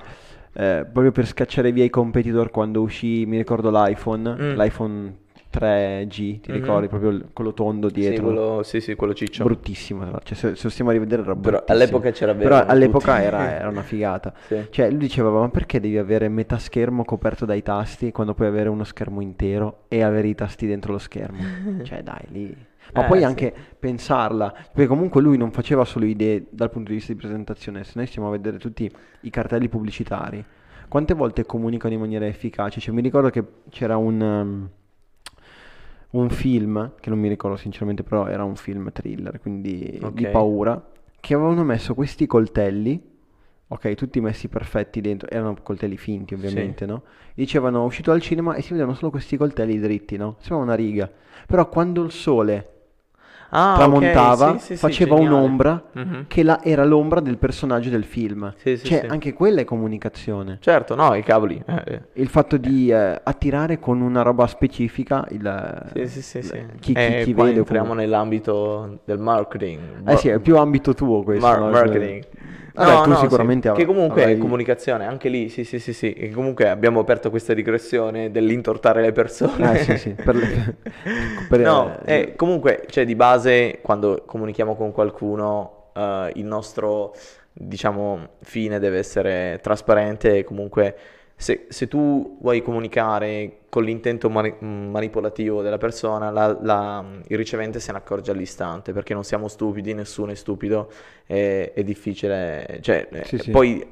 eh, 0.53 0.85
proprio 0.91 1.11
per 1.11 1.25
scacciare 1.27 1.71
via 1.71 1.83
i 1.83 1.89
competitor 1.89 2.49
quando 2.51 2.81
uscì, 2.81 3.25
mi 3.25 3.37
ricordo 3.37 3.69
l'iPhone, 3.71 4.35
Mm. 4.39 4.55
l'iPhone 4.59 5.15
3G, 5.53 6.39
ti 6.39 6.51
Mhm. 6.51 6.53
ricordi? 6.55 6.87
Proprio 6.87 7.29
quello 7.31 7.53
tondo 7.53 7.87
Sì, 7.89 7.93
dietro. 7.93 8.23
quello, 8.23 8.63
sì, 8.63 8.81
sì, 8.81 8.95
quello 8.95 9.13
ciccio. 9.13 9.43
Bruttissimo, 9.43 10.05
cioè, 10.23 10.35
se, 10.35 10.55
se 10.55 10.63
lo 10.63 10.69
stiamo 10.69 10.89
a 10.89 10.93
rivedere 10.93 11.21
era 11.21 11.35
Però 11.35 11.57
bruttissimo. 11.57 11.77
all'epoca 11.77 12.11
c'era 12.11 12.33
Però 12.33 12.55
vero, 12.57 12.67
all'epoca 12.69 13.13
tutti. 13.13 13.25
era, 13.25 13.53
era 13.59 13.69
una 13.69 13.83
figata. 13.83 14.33
Sì. 14.47 14.65
Cioè, 14.71 14.89
lui 14.89 14.97
diceva, 14.97 15.29
ma 15.29 15.47
perché 15.49 15.79
devi 15.79 15.97
avere 15.99 16.27
metà 16.27 16.57
schermo 16.57 17.05
coperto 17.05 17.45
dai 17.45 17.61
tasti 17.61 18.11
quando 18.11 18.33
puoi 18.33 18.47
avere 18.47 18.69
uno 18.69 18.83
schermo 18.83 19.21
intero 19.21 19.83
e 19.89 20.01
avere 20.01 20.27
i 20.27 20.33
tasti 20.35 20.65
dentro 20.65 20.91
lo 20.91 20.97
schermo? 20.99 21.43
Cioè, 21.83 22.01
dai, 22.01 22.25
lì. 22.29 22.55
Ma 22.93 23.04
Eh, 23.04 23.08
poi 23.08 23.19
sì. 23.19 23.24
anche 23.26 23.54
pensarla, 23.80 24.52
perché 24.52 24.88
comunque 24.88 25.22
lui 25.22 25.38
non 25.38 25.52
faceva 25.52 25.86
solo 25.86 26.06
idee 26.06 26.48
dal 26.50 26.69
punto 26.69 26.89
di 26.89 26.96
vista 26.98 27.13
di 27.13 27.19
presentazione, 27.19 27.84
se 27.84 27.93
noi 27.96 28.08
stiamo 28.08 28.28
a 28.28 28.32
vedere 28.32 28.58
tutti 28.58 28.91
i 29.22 29.30
cartelli 29.30 29.69
pubblicitari, 29.69 30.43
quante 30.88 31.13
volte 31.13 31.46
comunicano 31.46 31.93
in 31.93 32.00
maniera 32.00 32.26
efficace? 32.28 32.80
Cioè, 32.80 32.93
mi 32.93 33.02
ricordo 33.02 33.30
che 33.30 33.43
c'era 33.69 33.98
un, 33.98 34.22
um, 34.22 34.69
un 36.12 36.30
film, 36.30 36.93
che 37.00 37.10
non 37.10 37.17
mi 37.19 37.28
ricordo 37.28 37.58
sinceramente, 37.58 38.04
però 38.04 38.28
era 38.28 38.43
un 38.43 38.56
film 38.56 38.91
thriller, 38.91 39.39
quindi 39.39 39.98
di 40.13 40.26
Ok. 40.26 40.28
paura, 40.28 40.89
che 41.19 41.34
avevano 41.34 41.63
messo 41.63 41.96
questi 41.96 42.28
coltelli, 42.28 43.02
ok, 43.67 43.96
tutti 43.96 44.22
messi 44.22 44.50
perfetti 44.50 45.02
dentro, 45.02 45.28
erano 45.30 45.56
coltelli 45.63 45.98
finti 45.98 46.36
ovviamente, 46.36 46.86
no? 46.86 47.04
Dicevano 47.34 47.84
uscito 47.86 48.12
dal 48.12 48.22
cinema 48.22 48.54
e 48.54 48.62
si 48.62 48.74
vedevano 48.74 48.96
solo 48.96 49.10
questi 49.10 49.36
coltelli 49.38 49.80
dritti, 49.80 50.15
no? 50.17 50.36
Sembra 50.39 50.65
una 50.65 50.76
riga. 50.76 51.10
Però 51.48 51.67
quando 51.69 52.04
il 52.04 52.12
sole 52.12 52.72
Ah, 53.55 53.73
tramontava, 53.75 54.53
sì, 54.57 54.65
sì, 54.65 54.73
sì, 54.73 54.75
faceva 54.77 55.15
geniale. 55.15 55.35
un'ombra 55.35 55.83
Mhm. 55.93 56.25
che 56.27 56.41
la- 56.43 56.61
era 56.63 56.83
l'ombra 56.83 57.19
del 57.19 57.37
personaggio 57.37 57.89
del 57.89 58.03
film. 58.03 58.51
Cioè, 58.61 59.05
anche 59.07 59.33
quella 59.33 59.61
è 59.61 59.63
comunicazione. 59.63 60.57
Certo, 60.59 60.95
no, 60.95 61.13
i 61.13 61.21
cavoli. 61.23 61.61
eh, 61.65 61.83
eh. 61.85 62.01
Il 62.13 62.29
fatto 62.29 62.57
di 62.57 62.89
eh, 62.89 63.19
attirare 63.23 63.79
con 63.79 64.01
una 64.01 64.21
roba 64.23 64.47
specifica 64.47 65.25
il, 65.29 65.91
il- 65.93 66.09
chi, 66.79 66.93
chi, 66.93 66.93
E 66.93 67.21
chi 67.23 67.33
qua 67.33 67.43
vede. 67.45 67.59
entriamo 67.59 67.87
comunque- 67.89 67.95
nell'ambito 68.05 68.99
del 69.05 69.19
marketing. 69.19 69.79
Eh 70.09 70.17
sì, 70.17 70.29
è 70.29 70.39
più 70.39 70.57
ambito 70.57 70.93
tuo 70.93 71.21
questo. 71.23 71.45
Mar- 71.45 71.59
no? 71.59 71.69
marketing. 71.69 72.23
Vabbè, 72.75 72.91
No, 72.91 73.01
tu 73.03 73.09
no, 73.12 73.15
sicuramente 73.17 73.67
sì. 73.69 73.75
Che 73.75 73.81
avrai- 73.81 73.86
comunque 73.95 74.21
è 74.21 74.25
avrai- 74.25 74.39
comunicazione, 74.39 75.05
anche 75.05 75.29
lì, 75.29 75.49
sì, 75.49 75.63
sì, 75.63 75.79
sì, 75.79 75.93
sì. 75.93 76.31
Comunque 76.33 76.69
abbiamo 76.69 76.99
aperto 76.99 77.29
questa 77.29 77.53
digressione 77.53 78.31
dell'intortare 78.31 79.01
le 79.01 79.12
persone. 79.12 79.73
Eh 79.79 79.83
sì, 79.83 79.97
sì. 79.97 80.09
Per 80.12 80.36
le- 80.36 80.75
per- 81.47 81.59
No, 81.59 81.99
eh, 82.05 82.15
eh, 82.15 82.36
comunque, 82.36 82.86
cioè, 82.89 83.05
di 83.05 83.15
base, 83.15 83.79
quando 83.81 84.23
comunichiamo 84.25 84.75
con 84.75 84.91
qualcuno, 84.91 85.91
eh, 85.95 86.31
il 86.36 86.45
nostro, 86.45 87.13
diciamo, 87.53 88.29
fine 88.41 88.79
deve 88.79 88.97
essere 88.97 89.59
trasparente 89.62 90.38
e 90.39 90.43
comunque 90.43 90.95
se, 91.43 91.65
se 91.67 91.88
tu 91.89 92.38
vuoi 92.41 92.62
comunicare 92.62 93.58
con 93.67 93.84
l'intento 93.84 94.29
mani- 94.29 94.56
manipolativo 94.62 95.62
della 95.62 95.77
persona, 95.77 96.29
la- 96.32 96.58
la- 96.62 97.03
il 97.27 97.36
ricevente 97.38 97.82
se 97.82 97.91
ne 97.91 97.97
accorge 97.97 98.32
all'istante, 98.32 98.93
perché 98.93 99.13
non 99.13 99.25
siamo 99.25 99.49
stupidi, 99.49 99.93
nessuno 99.93 100.32
è 100.32 100.36
stupido, 100.36 100.89
è, 101.25 101.73
è 101.75 101.84
difficile, 101.84 102.79
cioè, 102.82 103.08
eh, 103.12 103.23
Sì, 103.25 103.38
sì. 103.38 103.51
poi 103.51 103.86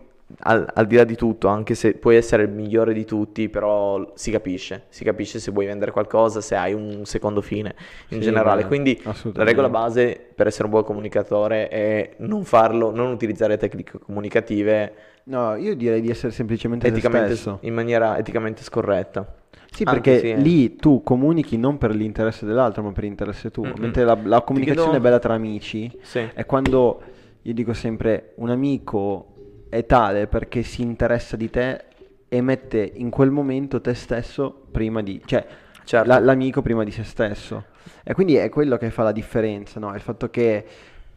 al, 0.44 0.66
al 0.74 0.88
di 0.88 0.96
là 0.96 1.04
di 1.04 1.16
tutto, 1.18 1.50
anche 1.50 1.76
se 1.76 1.94
puoi 1.96 2.16
essere 2.16 2.44
il 2.44 2.50
migliore 2.50 2.94
di 2.94 3.04
tutti, 3.04 3.50
però 3.50 4.14
si 4.16 4.32
capisce, 4.32 4.86
si 4.88 5.04
capisce 5.04 5.40
se 5.40 5.52
vuoi 5.52 5.66
vendere 5.66 5.92
qualcosa, 5.92 6.40
se 6.40 6.56
hai 6.56 6.74
un 6.74 7.04
secondo 7.06 7.42
fine 7.42 7.76
in 8.10 8.22
Sì, 8.22 8.22
generale. 8.22 8.62
beh, 8.62 8.68
Quindi 8.68 9.02
la 9.34 9.44
regola 9.44 9.68
base 9.70 10.18
per 10.34 10.48
essere 10.48 10.64
un 10.66 10.70
buon 10.72 10.86
comunicatore 10.86 11.68
è 11.68 12.12
non 12.20 12.46
farlo, 12.46 12.92
non 12.92 13.12
utilizzare 13.12 13.58
tecniche 13.58 14.00
comunicative 14.00 14.94
No, 15.26 15.56
io 15.56 15.76
direi 15.76 16.02
di 16.02 16.10
essere 16.10 16.32
semplicemente 16.32 16.88
te 16.88 16.94
eticamente, 16.94 17.58
in 17.62 17.74
maniera 17.74 18.18
eticamente 18.18 18.64
scorretta. 18.64 19.36
Sì, 19.74 19.84
Anche 19.86 20.02
perché 20.02 20.20
sì, 20.20 20.30
eh. 20.32 20.36
lì 20.38 20.76
tu 20.76 21.02
comunichi 21.02 21.58
non 21.58 21.78
per 21.78 21.96
l'interesse 21.96 22.46
dell'altro, 22.46 22.84
ma 22.84 22.92
per 22.92 23.04
l'interesse 23.04 23.52
tuo. 23.52 23.66
Mm-mm. 23.66 23.76
Mentre 23.80 24.04
la, 24.04 24.18
la 24.24 24.42
comunicazione 24.42 24.90
chiedo- 24.90 25.04
bella 25.04 25.20
tra 25.20 25.34
amici 25.34 25.90
Sì. 26.02 26.28
è 26.34 26.46
quando, 26.46 27.02
io 27.42 27.54
dico 27.54 27.74
sempre, 27.74 28.34
un 28.36 28.50
amico 28.50 29.28
è 29.70 29.86
tale 29.86 30.28
perché 30.28 30.64
si 30.64 30.82
interessa 30.82 31.38
di 31.38 31.50
te 31.50 31.86
e 32.28 32.42
mette 32.42 32.92
in 32.96 33.10
quel 33.10 33.30
momento 33.32 33.80
te 33.80 33.94
stesso 33.94 34.66
prima 34.72 35.02
di... 35.02 35.22
cioè 35.26 35.46
Certo. 35.84 36.08
la- 36.08 36.20
l'amico 36.20 36.62
prima 36.62 36.84
di 36.84 36.92
se 36.92 37.04
stesso. 37.04 37.66
E 38.04 38.14
quindi 38.14 38.36
è 38.36 38.50
quello 38.50 38.78
che 38.78 38.90
fa 38.92 39.04
la 39.04 39.12
differenza, 39.12 39.80
no? 39.80 39.94
Il 39.96 40.02
fatto 40.02 40.30
che 40.30 40.66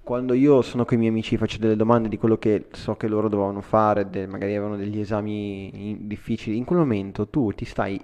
quando 0.05 0.35
io 0.35 0.63
sono 0.63 0.85
con 0.85 0.95
i 0.97 0.99
miei 0.99 1.11
amici 1.11 1.37
faccio 1.37 1.59
delle 1.59 1.77
domande 1.77 2.09
di 2.09 2.19
quello 2.19 2.37
che 2.37 2.67
so 2.73 2.95
che 2.95 3.09
loro 3.09 3.29
dovevano 3.29 3.61
fare, 3.63 4.09
de- 4.11 4.27
magari 4.27 4.55
avevano 4.55 4.77
degli 4.77 5.01
esami 5.01 5.89
in- 5.91 6.07
difficili, 6.07 6.57
in 6.57 6.65
quel 6.65 6.79
momento 6.81 7.27
tu 7.29 7.51
ti 7.53 7.65
stai 7.65 8.01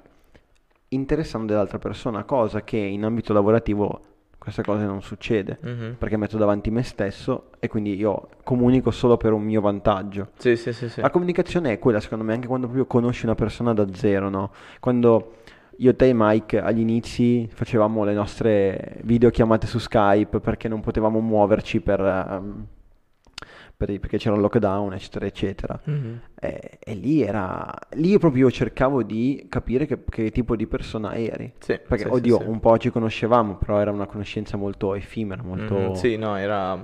interessando 0.88 1.52
dell'altra 1.52 1.78
persona, 1.78 2.24
cosa 2.24 2.62
che 2.62 2.76
in 2.76 3.04
ambito 3.04 3.32
lavorativo 3.32 4.00
questa 4.38 4.62
cosa 4.62 4.86
non 4.86 5.02
succede, 5.02 5.58
Mhm. 5.62 5.96
perché 5.98 6.16
metto 6.16 6.38
davanti 6.38 6.70
me 6.70 6.82
stesso 6.82 7.50
e 7.60 7.68
quindi 7.68 7.94
io 7.94 8.28
comunico 8.42 8.90
solo 8.90 9.18
per 9.18 9.34
un 9.34 9.42
mio 9.42 9.60
vantaggio. 9.60 10.30
Sì, 10.38 10.56
sì, 10.56 10.72
sì, 10.72 10.88
sì. 10.88 11.02
La 11.02 11.10
comunicazione 11.10 11.72
è 11.72 11.78
quella, 11.78 12.00
secondo 12.00 12.24
me, 12.24 12.32
anche 12.32 12.46
quando 12.46 12.66
proprio 12.66 12.86
conosci 12.86 13.26
una 13.26 13.34
persona 13.34 13.74
da 13.74 13.86
zero, 13.92 14.30
no? 14.30 14.50
Quando 14.80 15.34
io, 15.80 15.96
te 15.96 16.08
e 16.08 16.12
Mike 16.14 16.60
agli 16.60 16.80
inizi 16.80 17.48
facevamo 17.52 18.04
le 18.04 18.12
nostre 18.12 18.98
videochiamate 19.02 19.66
su 19.66 19.78
Skype 19.78 20.40
perché 20.40 20.68
non 20.68 20.80
potevamo 20.80 21.20
muoverci 21.20 21.80
per, 21.80 22.00
ehm, 22.00 22.66
per- 23.76 23.98
perché 23.98 24.18
c'era 24.18 24.34
il 24.34 24.42
lockdown, 24.42 24.92
eccetera, 24.92 25.24
eccetera. 25.24 25.80
Mhm. 25.84 26.20
E, 26.38 26.78
e 26.78 26.94
lì 26.94 27.22
era, 27.22 27.72
lì 27.92 28.10
io 28.10 28.18
proprio 28.18 28.50
cercavo 28.50 29.02
di 29.02 29.46
capire 29.48 29.86
che, 29.86 30.04
che 30.04 30.30
tipo 30.30 30.54
di 30.54 30.66
persona 30.66 31.14
eri. 31.14 31.50
Sì, 31.58 31.78
Perché, 31.86 32.04
sì, 32.04 32.10
oddio, 32.10 32.36
sì. 32.40 32.44
un 32.46 32.60
po' 32.60 32.76
ci 32.76 32.90
conoscevamo, 32.90 33.56
però 33.56 33.80
era 33.80 33.90
una 33.90 34.06
conoscenza 34.06 34.58
molto 34.58 34.94
effimera, 34.94 35.42
molto 35.42 35.74
Mhm, 35.74 35.92
Sì, 35.94 36.16
no, 36.16 36.36
era... 36.36 36.78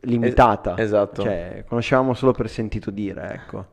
limitata. 0.00 0.74
Es- 0.74 0.84
esatto. 0.86 1.22
Cioè, 1.22 1.64
conoscevamo 1.68 2.14
solo 2.14 2.32
per 2.32 2.48
sentito 2.48 2.90
dire, 2.90 3.28
ecco. 3.32 3.66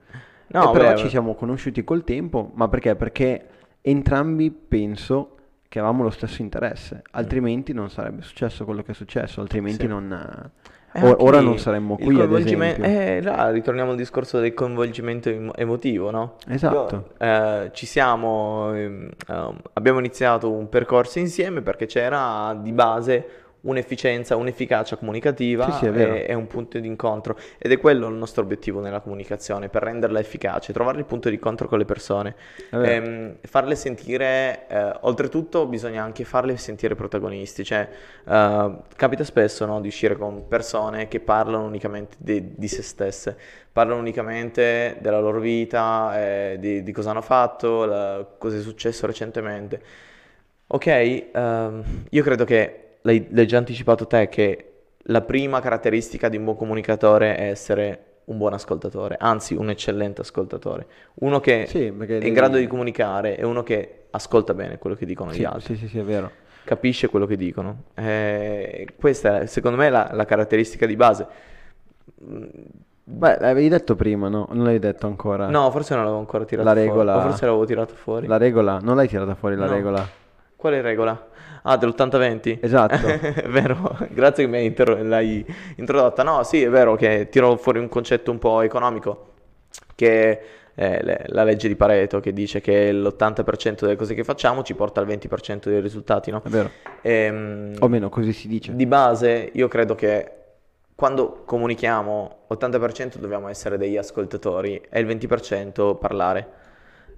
No, 0.52 0.70
E 0.70 0.74
però 0.74 0.90
beh, 0.92 0.98
ci 0.98 1.10
siamo 1.10 1.36
conosciuti 1.36 1.84
col 1.84 2.04
tempo, 2.04 2.52
ma 2.56 2.68
perché? 2.68 2.96
Perché 2.96 3.48
entrambi 3.82 4.52
penso 4.52 5.36
che 5.68 5.80
avevamo 5.80 6.04
lo 6.04 6.10
stesso 6.10 6.42
interesse, 6.42 7.04
altrimenti 7.12 7.74
non 7.74 7.90
sarebbe 7.90 8.22
successo 8.24 8.66
quello 8.66 8.82
che 8.82 8.92
è 8.92 8.96
successo, 8.96 9.40
altrimenti 9.42 9.82
Sì. 9.82 9.88
non... 9.88 10.12
eh, 10.12 10.68
Eh, 10.92 11.16
ora 11.20 11.40
non 11.40 11.60
saremmo 11.60 11.96
qui, 11.98 12.16
coinvolgimento-. 12.16 12.82
Eh, 12.82 13.22
là 13.22 13.52
ritorniamo 13.52 13.92
al 13.92 13.96
discorso 13.98 14.40
del 14.40 14.56
coinvolgimento 14.56 15.30
emo- 15.30 15.54
emotivo, 15.54 16.10
no? 16.10 16.38
Esatto. 16.48 16.96
Io, 17.22 17.26
eh, 17.28 17.70
ci 17.74 17.86
siamo, 17.86 18.74
ehm, 18.74 19.10
abbiamo 19.74 20.00
iniziato 20.00 20.50
un 20.52 20.68
percorso 20.68 21.20
insieme 21.20 21.62
perché 21.62 21.86
c'era 21.86 22.58
di 22.60 22.72
base 22.72 23.28
un'efficienza, 23.62 24.36
un'efficacia 24.36 24.96
comunicativa 24.98 25.66
Sì, 25.66 25.72
sì, 25.72 25.86
è 25.86 25.92
e, 25.92 26.26
e 26.30 26.34
un 26.34 26.48
punto 26.48 26.80
di 26.80 26.88
incontro. 26.88 27.38
Ed 27.58 27.72
è 27.72 27.78
quello 27.80 28.08
il 28.08 28.16
nostro 28.16 28.44
obiettivo 28.44 28.80
nella 28.82 29.02
comunicazione, 29.02 29.70
per 29.70 29.84
renderla 29.84 30.20
efficace, 30.20 30.74
trovare 30.74 31.00
il 31.00 31.06
punto 31.06 31.30
di 31.30 31.36
incontro 31.36 31.68
con 31.68 31.78
le 31.78 31.86
persone, 31.86 32.36
È. 32.70 32.76
Ehm, 32.78 33.38
farle 33.42 33.76
sentire, 33.76 34.66
eh, 34.68 34.92
oltretutto 35.02 35.66
bisogna 35.66 36.04
anche 36.04 36.24
farle 36.24 36.56
sentire 36.58 36.96
protagonisti, 36.96 37.64
cioè 37.64 37.88
eh, 38.26 38.72
capita 38.96 39.24
spesso 39.24 39.66
no, 39.66 39.82
di 39.82 39.88
uscire 39.88 40.16
con 40.18 40.48
persone 40.48 41.08
che 41.08 41.20
parlano 41.20 41.66
unicamente 41.66 42.16
di, 42.20 42.54
di 42.56 42.68
se 42.68 42.82
stesse, 42.82 43.38
parlano 43.72 44.00
unicamente 44.00 44.98
della 45.02 45.20
loro 45.20 45.40
vita, 45.40 46.14
eh, 46.22 46.58
di, 46.60 46.84
di 46.84 46.92
cosa 46.92 47.12
hanno 47.12 47.22
fatto, 47.22 47.86
la- 47.86 48.26
cosa 48.38 48.58
è 48.58 48.62
successo 48.62 49.06
recentemente. 49.06 49.82
Ok, 50.68 50.86
ehm, 51.34 51.84
io 52.12 52.24
credo 52.24 52.46
che 52.46 52.84
l'hai, 53.10 53.28
l'hai 53.32 53.48
già 53.48 53.58
anticipato 53.58 54.06
te 54.08 54.30
che 54.30 54.66
la 55.04 55.22
prima 55.22 55.60
caratteristica 55.60 56.30
di 56.30 56.38
un 56.38 56.44
buon 56.44 56.56
comunicatore 56.58 57.36
è 57.36 57.50
essere 57.50 58.04
un 58.26 58.38
buon 58.38 58.54
ascoltatore, 58.54 59.16
anzi 59.20 59.56
un 59.56 59.70
eccellente 59.72 60.22
ascoltatore, 60.22 60.86
uno 61.16 61.40
che 61.40 61.66
Sì, 61.68 61.86
è 61.86 61.88
in 61.88 61.98
devi- 62.06 62.32
grado 62.32 62.58
di 62.58 62.68
comunicare 62.68 63.36
e 63.38 63.44
uno 63.44 63.64
che 63.64 64.06
ascolta 64.12 64.54
bene 64.54 64.78
quello 64.78 64.96
che 64.96 65.06
dicono 65.08 65.32
Sì, 65.32 65.40
gli 65.40 65.46
altri, 65.46 65.76
sì, 65.76 65.82
sì, 65.82 65.88
sì, 65.88 65.98
è 66.00 66.04
vero. 66.04 66.32
capisce 66.64 67.08
quello 67.10 67.26
che 67.26 67.36
dicono. 67.36 67.86
Eh, 67.96 68.88
questa 69.00 69.40
è 69.42 69.46
secondo 69.48 69.78
me 69.78 69.90
la, 69.90 70.12
la 70.14 70.26
caratteristica 70.26 70.86
di 70.86 70.96
base. 70.96 71.26
Beh, 73.12 73.38
l'avevi 73.40 73.70
detto 73.70 73.96
prima, 73.96 74.30
no? 74.30 74.48
Non 74.52 74.66
l'hai 74.66 74.78
detto 74.78 75.08
ancora. 75.08 75.48
No, 75.50 75.72
forse 75.72 75.96
non 75.96 76.04
l'avevo 76.04 76.20
ancora 76.22 76.46
tirato 76.46 76.68
La 76.68 76.74
fuori, 76.76 76.88
regola- 76.90 77.18
o 77.18 77.22
forse 77.22 77.46
l'avevo 77.46 77.66
tirato 77.66 77.96
fuori. 77.96 78.28
La 78.28 78.38
regola, 78.38 78.78
non 78.80 78.96
l'hai 78.96 79.08
tirata 79.08 79.34
fuori 79.34 79.56
la 79.56 79.66
No. 79.66 79.72
regola. 79.74 80.08
Quale 80.56 80.82
regola? 80.82 81.28
Ah, 81.64 81.78
dell'80-20? 81.78 82.58
Esatto. 82.62 83.08
è 83.08 83.48
vero, 83.48 83.98
grazie 84.10 84.46
che 84.46 84.50
mi 84.50 84.58
hai 84.58 84.66
intro- 84.66 85.02
l'hai 85.04 85.46
introdotta. 85.78 86.24
No, 86.24 86.44
sì, 86.44 86.64
è 86.64 86.70
vero 86.70 86.96
che 86.96 87.28
tiro 87.30 87.56
fuori 87.58 87.80
un 87.80 87.90
concetto 87.90 88.32
un 88.32 88.40
po' 88.40 88.62
economico, 88.62 89.34
che 89.96 90.42
è 90.74 91.24
la 91.28 91.44
legge 91.44 91.68
di 91.68 91.76
Pareto, 91.76 92.22
che 92.22 92.32
dice 92.32 92.62
che 92.62 92.92
l'80% 92.94 93.82
delle 93.82 93.98
cose 93.98 94.14
che 94.14 94.24
facciamo 94.24 94.64
ci 94.64 94.74
porta 94.76 95.02
al 95.02 95.08
20% 95.08 95.68
dei 95.70 95.82
risultati, 95.82 96.32
no? 96.32 96.42
È 96.44 96.48
vero. 96.50 96.70
Ehm, 97.02 97.74
O 97.80 97.88
meno 97.90 98.08
così 98.10 98.32
si 98.32 98.48
dice. 98.48 98.74
di 98.76 98.86
base, 98.86 99.50
io 99.54 99.68
credo 99.68 99.96
che 99.96 100.32
quando 100.96 101.44
comunichiamo, 101.46 102.46
80% 102.50 103.18
dobbiamo 103.20 103.48
essere 103.50 103.78
degli 103.78 103.98
ascoltatori 103.98 104.82
e 104.90 105.00
il 105.02 105.06
20% 105.06 105.98
parlare. 105.98 106.48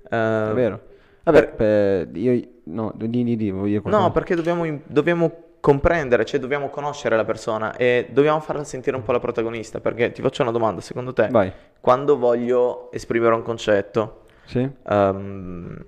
È 0.09 0.15
Eh, 0.15 0.53
vero. 0.53 0.81
Vabbè, 1.24 1.47
per- 1.49 2.09
io... 2.17 2.41
No, 2.63 2.91
di, 2.95 3.09
di, 3.09 3.24
di, 3.24 3.36
dire 3.36 3.51
qualcosa? 3.53 3.97
No, 3.97 4.11
perché 4.11 4.36
dobbiamo, 4.36 4.65
dobbiamo 4.86 5.32
comprendere, 5.59 6.26
cioè 6.26 6.39
dobbiamo 6.39 6.69
conoscere 6.69 7.15
la 7.15 7.26
persona 7.26 7.76
e 7.76 8.07
dobbiamo 8.11 8.39
farla 8.39 8.63
sentire 8.63 8.95
un 8.95 9.03
po' 9.03 9.11
la 9.11 9.19
protagonista. 9.19 9.80
Perché 9.80 10.11
ti 10.11 10.22
faccio 10.22 10.41
una 10.41 10.51
domanda, 10.51 10.82
secondo 10.82 11.13
te, 11.13 11.28
Vai. 11.30 11.51
quando 11.80 12.17
voglio 12.17 12.91
esprimere 12.91 13.36
un 13.36 13.41
concetto, 13.43 14.24
Sì? 14.45 14.67
ehm, 14.88 15.86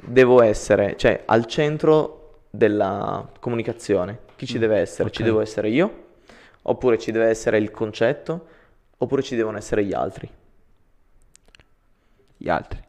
devo 0.00 0.42
essere, 0.42 0.96
cioè, 0.96 1.22
al 1.26 1.46
centro 1.46 2.40
della 2.50 3.26
comunicazione. 3.40 4.20
Chi 4.36 4.46
ci 4.46 4.56
Mm, 4.58 4.60
deve 4.60 4.78
essere? 4.78 5.10
Ci 5.10 5.22
ok. 5.22 5.28
devo 5.28 5.40
essere 5.40 5.68
io? 5.68 6.04
Oppure 6.62 6.98
ci 6.98 7.12
deve 7.12 7.26
essere 7.26 7.58
il 7.58 7.70
concetto? 7.70 8.46
Oppure 8.98 9.22
ci 9.22 9.36
devono 9.36 9.56
essere 9.58 9.84
gli 9.84 9.92
altri? 9.94 10.28
Gli 12.36 12.48
altri. 12.48 12.84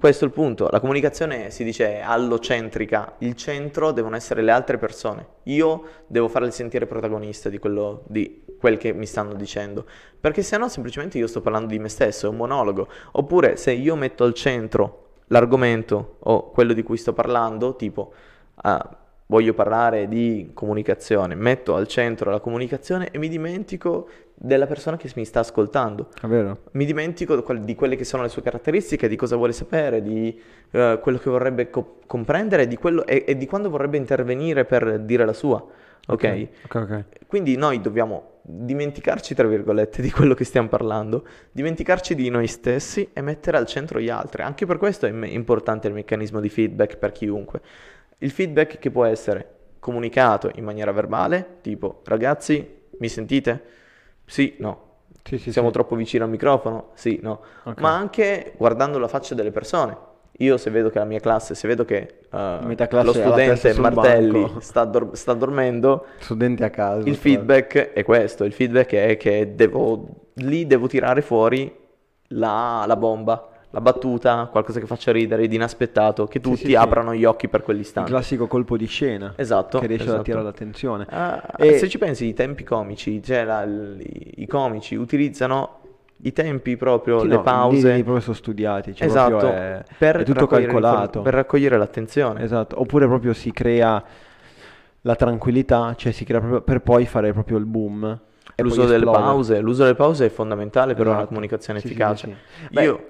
Questo 0.00 0.24
è 0.24 0.28
il 0.28 0.32
punto, 0.32 0.66
la 0.70 0.80
comunicazione 0.80 1.50
si 1.50 1.62
dice 1.62 2.00
allocentrica, 2.00 3.16
il 3.18 3.34
centro 3.34 3.92
devono 3.92 4.16
essere 4.16 4.40
le 4.40 4.50
altre 4.50 4.78
persone, 4.78 5.26
io 5.42 5.82
devo 6.06 6.26
farle 6.28 6.50
sentire 6.52 6.86
protagonista 6.86 7.50
di 7.50 7.58
quello 7.58 8.04
di 8.06 8.44
quel 8.58 8.78
che 8.78 8.94
mi 8.94 9.04
stanno 9.04 9.34
dicendo, 9.34 9.84
perché 10.18 10.40
se 10.40 10.56
no 10.56 10.70
semplicemente 10.70 11.18
io 11.18 11.26
sto 11.26 11.42
parlando 11.42 11.66
di 11.66 11.78
me 11.78 11.90
stesso, 11.90 12.24
è 12.24 12.30
un 12.30 12.36
monologo, 12.36 12.88
oppure 13.12 13.56
se 13.56 13.72
io 13.72 13.94
metto 13.94 14.24
al 14.24 14.32
centro 14.32 15.08
l'argomento 15.26 16.16
o 16.20 16.50
quello 16.50 16.72
di 16.72 16.82
cui 16.82 16.96
sto 16.96 17.12
parlando, 17.12 17.76
tipo 17.76 18.14
ah, 18.54 18.99
voglio 19.30 19.54
parlare 19.54 20.08
di 20.08 20.50
comunicazione, 20.54 21.36
metto 21.36 21.76
al 21.76 21.86
centro 21.86 22.32
la 22.32 22.40
comunicazione 22.40 23.10
e 23.12 23.18
mi 23.18 23.28
dimentico 23.28 24.08
della 24.34 24.66
persona 24.66 24.96
che 24.96 25.08
mi 25.14 25.24
sta 25.24 25.38
ascoltando. 25.38 26.08
È 26.20 26.26
vero? 26.26 26.62
Mi 26.72 26.84
dimentico 26.84 27.36
di 27.36 27.74
quelle 27.76 27.94
che 27.94 28.02
sono 28.02 28.24
le 28.24 28.28
sue 28.28 28.42
caratteristiche, 28.42 29.06
di 29.06 29.14
cosa 29.14 29.36
vuole 29.36 29.52
sapere, 29.52 30.02
di 30.02 30.36
eh, 30.72 30.98
quello 31.00 31.18
che 31.18 31.30
vorrebbe 31.30 31.70
co- 31.70 32.00
comprendere 32.06 32.66
di 32.66 32.76
quello- 32.76 33.06
e, 33.06 33.24
e 33.24 33.36
di 33.36 33.46
quando 33.46 33.70
vorrebbe 33.70 33.98
intervenire 33.98 34.64
per 34.64 34.98
dire 34.98 35.24
la 35.24 35.32
sua. 35.32 35.64
Ok? 36.08 36.48
Ok, 36.64 36.74
ok. 36.74 37.04
Quindi 37.28 37.54
noi 37.54 37.80
dobbiamo 37.80 38.40
dimenticarci, 38.42 39.36
tra 39.36 39.46
virgolette, 39.46 40.02
di 40.02 40.10
quello 40.10 40.34
che 40.34 40.42
stiamo 40.42 40.66
parlando, 40.66 41.24
dimenticarci 41.52 42.16
di 42.16 42.30
noi 42.30 42.48
stessi 42.48 43.10
e 43.12 43.20
mettere 43.20 43.58
al 43.58 43.66
centro 43.66 44.00
gli 44.00 44.08
altri. 44.08 44.42
Anche 44.42 44.66
per 44.66 44.76
questo 44.78 45.06
è 45.06 45.10
importante 45.26 45.86
il 45.86 45.94
meccanismo 45.94 46.40
di 46.40 46.48
feedback 46.48 46.96
per 46.96 47.12
chiunque. 47.12 47.60
Il 48.22 48.30
feedback 48.30 48.78
che 48.78 48.90
può 48.90 49.04
essere 49.04 49.54
comunicato 49.78 50.50
in 50.54 50.64
maniera 50.64 50.92
verbale, 50.92 51.58
tipo 51.62 52.02
ragazzi, 52.04 52.82
mi 52.98 53.08
sentite? 53.08 53.62
Sì, 54.26 54.56
no. 54.58 54.88
Sì, 55.22 55.38
sì, 55.38 55.52
Siamo 55.52 55.68
sì. 55.68 55.74
troppo 55.74 55.96
vicino 55.96 56.24
al 56.24 56.30
microfono? 56.30 56.90
Sì, 56.94 57.18
no. 57.22 57.40
Ok. 57.64 57.80
Ma 57.80 57.96
anche 57.96 58.52
guardando 58.56 58.98
la 58.98 59.08
faccia 59.08 59.34
delle 59.34 59.50
persone. 59.50 60.08
Io 60.38 60.56
se 60.56 60.70
vedo 60.70 60.88
che 60.88 60.98
la 60.98 61.04
mia 61.04 61.20
classe, 61.20 61.54
se 61.54 61.68
vedo 61.68 61.84
che 61.84 62.20
classe 62.30 63.04
lo 63.04 63.12
studente 63.12 63.74
Martelli 63.78 64.50
sta, 64.60 64.84
dor- 64.84 65.14
sta 65.14 65.34
dormendo, 65.34 66.06
Studenti 66.18 66.62
a 66.62 66.70
caso. 66.70 67.06
il 67.06 67.16
feedback 67.16 67.92
è 67.92 68.02
questo, 68.04 68.44
il 68.44 68.52
feedback 68.52 68.94
è 68.94 69.16
che 69.18 69.54
devo, 69.54 70.28
lì 70.34 70.66
devo 70.66 70.86
tirare 70.86 71.20
fuori 71.20 71.70
la, 72.28 72.84
la 72.86 72.96
bomba, 72.96 73.49
la 73.72 73.80
battuta, 73.80 74.48
qualcosa 74.50 74.80
che 74.80 74.86
faccia 74.86 75.12
ridere, 75.12 75.46
di 75.46 75.54
inaspettato, 75.54 76.26
che 76.26 76.40
tutti 76.40 76.56
sì, 76.56 76.66
sì. 76.66 76.74
aprano 76.74 77.14
gli 77.14 77.24
occhi 77.24 77.48
per 77.48 77.60
Il 77.60 77.66
quell'istante. 77.66 78.10
classico 78.10 78.46
colpo 78.48 78.76
di 78.76 78.86
scena. 78.86 79.32
Esatto, 79.36 79.78
Che 79.78 79.86
riesce 79.86 80.02
ad 80.04 80.08
esatto. 80.08 80.20
attirare 80.22 80.44
l'attenzione. 80.44 81.06
Ah, 81.08 81.42
E- 81.56 81.78
Se 81.78 81.88
ci 81.88 81.98
pensi, 81.98 82.26
i 82.26 82.34
tempi 82.34 82.64
comici, 82.64 83.22
cioè 83.22 83.44
la- 83.44 83.62
i, 83.64 84.32
i 84.38 84.46
comici 84.46 84.96
utilizzano 84.96 85.78
i 86.22 86.32
tempi 86.32 86.76
proprio, 86.76 87.20
Sì, 87.20 87.28
le 87.28 87.36
no, 87.36 87.42
pause. 87.42 87.92
lì 87.94 88.02
proprio 88.02 88.22
sono 88.22 88.34
studiati. 88.34 88.94
Cioè 88.94 89.06
esatto, 89.06 89.46
è, 89.46 89.82
per 89.96 90.16
è 90.16 90.24
tutto 90.24 90.46
calcolato. 90.46 91.22
per 91.22 91.34
raccogliere 91.34 91.78
l'attenzione. 91.78 92.42
Esatto, 92.42 92.78
oppure 92.80 93.06
proprio 93.06 93.32
si 93.32 93.52
crea 93.52 94.02
la 95.02 95.14
tranquillità, 95.14 95.94
cioè 95.96 96.12
si 96.12 96.24
crea 96.24 96.40
proprio 96.40 96.60
per 96.62 96.80
poi 96.82 97.06
fare 97.06 97.32
proprio 97.32 97.56
il 97.56 97.64
boom. 97.66 98.20
L'uso 98.56 98.84
delle 98.84 99.04
pause, 99.06 99.60
l'uso 99.60 99.84
delle 99.84 99.94
pause 99.94 100.26
è 100.26 100.28
fondamentale 100.28 100.92
per 100.92 101.06
una 101.06 101.14
Esatto. 101.14 101.28
comunicazione 101.28 101.78
Sì, 101.80 101.86
sì, 101.86 101.92
efficace. 101.92 102.26
sì, 102.26 102.34
sì. 102.66 102.68
Beh, 102.74 102.82
Io... 102.82 103.06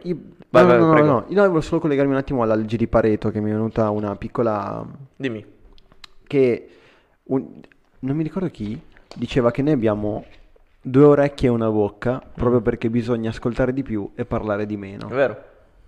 io- 0.53 0.59
Vai, 0.59 0.63
no, 0.63 0.69
vai, 0.69 0.79
no, 0.79 0.87
no, 0.87 0.93
prego. 0.93 1.07
no, 1.09 1.25
io 1.29 1.37
volevo 1.37 1.61
solo 1.61 1.81
collegarmi 1.81 2.13
un 2.13 2.19
attimo 2.19 2.43
alla 2.43 2.55
legge 2.55 2.77
di 2.77 2.87
Pareto 2.89 3.31
che 3.31 3.41
mi 3.41 3.51
è 3.51 3.53
venuta 3.53 3.89
una 3.91 4.17
piccola... 4.17 4.85
Dimmi. 5.17 5.45
che 6.27 6.69
un- 7.25 7.61
non 8.01 8.17
mi 8.17 8.23
ricordo 8.23 8.49
chi 8.49 8.81
diceva 9.15 9.51
che 9.51 9.63
noi 9.63 9.73
abbiamo 9.73 10.25
due 10.83 11.05
orecchie 11.05 11.49
e 11.49 11.53
una 11.53 11.69
bocca 11.71 12.23
proprio 12.35 12.61
perché 12.61 12.89
bisogna 12.91 13.31
ascoltare 13.31 13.73
di 13.73 13.83
più 13.83 14.11
e 14.15 14.25
parlare 14.25 14.65
di 14.67 14.77
meno. 14.77 15.09
È 15.09 15.13
vero. 15.15 15.43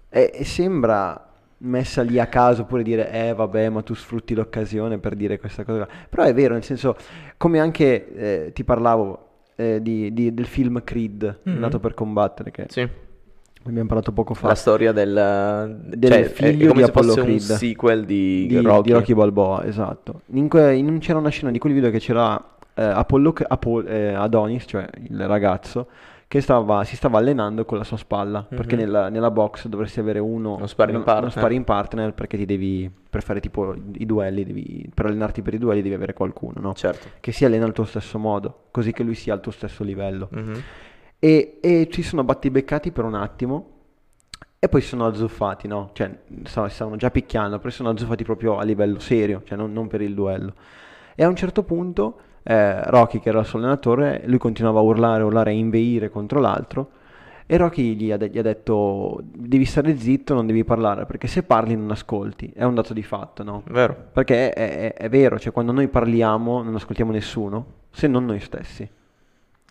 E, 0.08 0.30
e 0.34 0.44
sembra 0.44 1.28
messa 1.64 2.02
lì 2.02 2.18
a 2.18 2.26
caso 2.26 2.64
pure 2.64 2.82
dire 2.82 3.10
eh 3.10 3.32
vabbè 3.34 3.68
ma 3.68 3.82
tu 3.82 3.94
sfrutti 3.94 4.34
l'occasione 4.34 4.98
per 4.98 5.14
dire 5.14 5.38
questa 5.38 5.62
cosa 5.64 5.86
però 6.08 6.24
è 6.24 6.34
vero 6.34 6.54
nel 6.54 6.64
senso 6.64 6.96
come 7.36 7.60
anche 7.60 8.14
eh, 8.46 8.52
ti 8.52 8.64
parlavo 8.64 9.28
eh, 9.54 9.80
di- 9.80 10.12
di- 10.12 10.34
del 10.34 10.46
film 10.46 10.82
Creed 10.82 11.38
Mhm. 11.44 11.58
nato 11.60 11.78
per 11.78 11.94
combattere 11.94 12.50
che 12.50 12.66
Sì. 12.68 12.86
Abbiamo 13.64 13.86
parlato 13.88 14.12
poco 14.12 14.34
fa 14.34 14.48
La 14.48 14.54
storia 14.54 14.92
del... 14.92 15.80
Del 15.94 16.10
cioè, 16.10 16.24
figlio 16.24 16.64
è 16.64 16.68
come 16.68 16.82
di 16.82 16.88
Apollo 16.88 17.14
un 17.14 17.22
Creed. 17.22 17.38
sequel 17.40 18.04
di, 18.04 18.46
di, 18.46 18.56
Rocky. 18.60 18.82
di 18.82 18.92
Rocky 18.92 19.14
Balboa 19.14 19.64
esatto 19.64 20.22
in 20.32 20.48
que- 20.48 20.74
in- 20.74 20.98
c'era 20.98 21.18
una 21.18 21.28
scena 21.30 21.50
di 21.50 21.58
quel 21.58 21.72
video 21.72 21.90
che 21.90 21.98
c'era 21.98 22.42
eh, 22.74 22.82
Apollo, 22.82 23.34
Apo- 23.48 23.84
eh, 23.84 24.12
Adonis 24.14 24.64
cioè 24.66 24.88
il 25.08 25.26
ragazzo 25.26 25.86
che 26.26 26.40
stava, 26.40 26.82
si 26.84 26.96
stava 26.96 27.18
allenando 27.18 27.66
con 27.66 27.76
la 27.76 27.84
sua 27.84 27.98
spalla 27.98 28.42
perché 28.48 28.74
Mhm. 28.74 28.80
nella, 28.80 29.08
nella 29.10 29.30
box 29.30 29.66
dovresti 29.66 30.00
avere 30.00 30.18
uno 30.18 30.54
Uno 30.54 30.66
sparring 30.66 31.02
partner. 31.04 31.22
uno 31.24 31.30
sparring 31.30 31.64
partner 31.64 32.14
perché 32.14 32.38
ti 32.38 32.46
devi 32.46 32.90
per 33.10 33.22
fare 33.22 33.38
tipo 33.40 33.74
i 33.98 34.06
duelli 34.06 34.42
devi, 34.42 34.90
per 34.94 35.04
allenarti 35.06 35.42
per 35.42 35.52
i 35.52 35.58
duelli 35.58 35.82
devi 35.82 35.94
avere 35.94 36.14
qualcuno 36.14 36.54
no? 36.58 36.72
Certo. 36.72 37.08
che 37.20 37.32
si 37.32 37.44
allena 37.44 37.66
al 37.66 37.72
tuo 37.72 37.84
stesso 37.84 38.18
modo 38.18 38.60
così 38.70 38.92
che 38.92 39.02
lui 39.02 39.14
sia 39.14 39.34
al 39.34 39.40
tuo 39.40 39.52
stesso 39.52 39.84
livello 39.84 40.28
Mhm. 40.32 40.62
E, 41.24 41.58
e 41.60 41.88
ci 41.88 42.02
sono 42.02 42.24
battibeccati 42.24 42.90
per 42.90 43.04
un 43.04 43.14
attimo 43.14 43.68
e 44.58 44.68
poi 44.68 44.80
si 44.80 44.88
sono 44.88 45.06
azzuffati, 45.06 45.68
no? 45.68 45.90
Cioè, 45.92 46.18
stavano, 46.42 46.96
già 46.96 47.12
picchiando, 47.12 47.58
però 47.58 47.70
si 47.70 47.76
sono 47.76 47.90
azzuffati 47.90 48.24
proprio 48.24 48.58
a 48.58 48.64
livello 48.64 48.98
serio, 48.98 49.42
cioè 49.44 49.56
non, 49.56 49.72
non 49.72 49.86
per 49.86 50.00
il 50.00 50.14
duello. 50.14 50.52
E 51.14 51.22
a 51.22 51.28
un 51.28 51.36
certo 51.36 51.62
punto 51.62 52.18
eh, 52.42 52.82
Rocky, 52.90 53.20
che 53.20 53.28
era 53.28 53.38
il 53.38 53.46
suo 53.46 53.60
allenatore, 53.60 54.22
lui 54.26 54.38
continuava 54.38 54.80
a 54.80 54.82
urlare, 54.82 55.22
urlare 55.22 55.52
e 55.52 55.54
inveire 55.54 56.10
contro 56.10 56.40
l'altro 56.40 56.90
E 57.46 57.56
Rocky 57.56 57.94
gli 57.94 58.10
ha, 58.10 58.16
de- 58.16 58.28
gli 58.28 58.38
ha 58.38 58.42
detto 58.42 59.20
devi 59.22 59.64
stare 59.64 59.96
zitto, 59.96 60.34
non 60.34 60.46
devi 60.46 60.64
parlare, 60.64 61.06
perché 61.06 61.28
se 61.28 61.44
parli 61.44 61.76
non 61.76 61.90
ascolti, 61.92 62.50
è 62.52 62.64
un 62.64 62.74
dato 62.74 62.92
di 62.94 63.02
fatto, 63.04 63.44
no? 63.44 63.62
Vero. 63.66 63.94
Perché 64.12 64.50
è, 64.52 64.76
è- 64.76 64.94
è 64.94 65.08
vero, 65.08 65.38
cioè 65.38 65.52
quando 65.52 65.70
noi 65.70 65.86
parliamo 65.86 66.62
non 66.62 66.74
ascoltiamo 66.74 67.12
nessuno, 67.12 67.66
se 67.90 68.08
non 68.08 68.24
noi 68.24 68.40
stessi. 68.40 68.88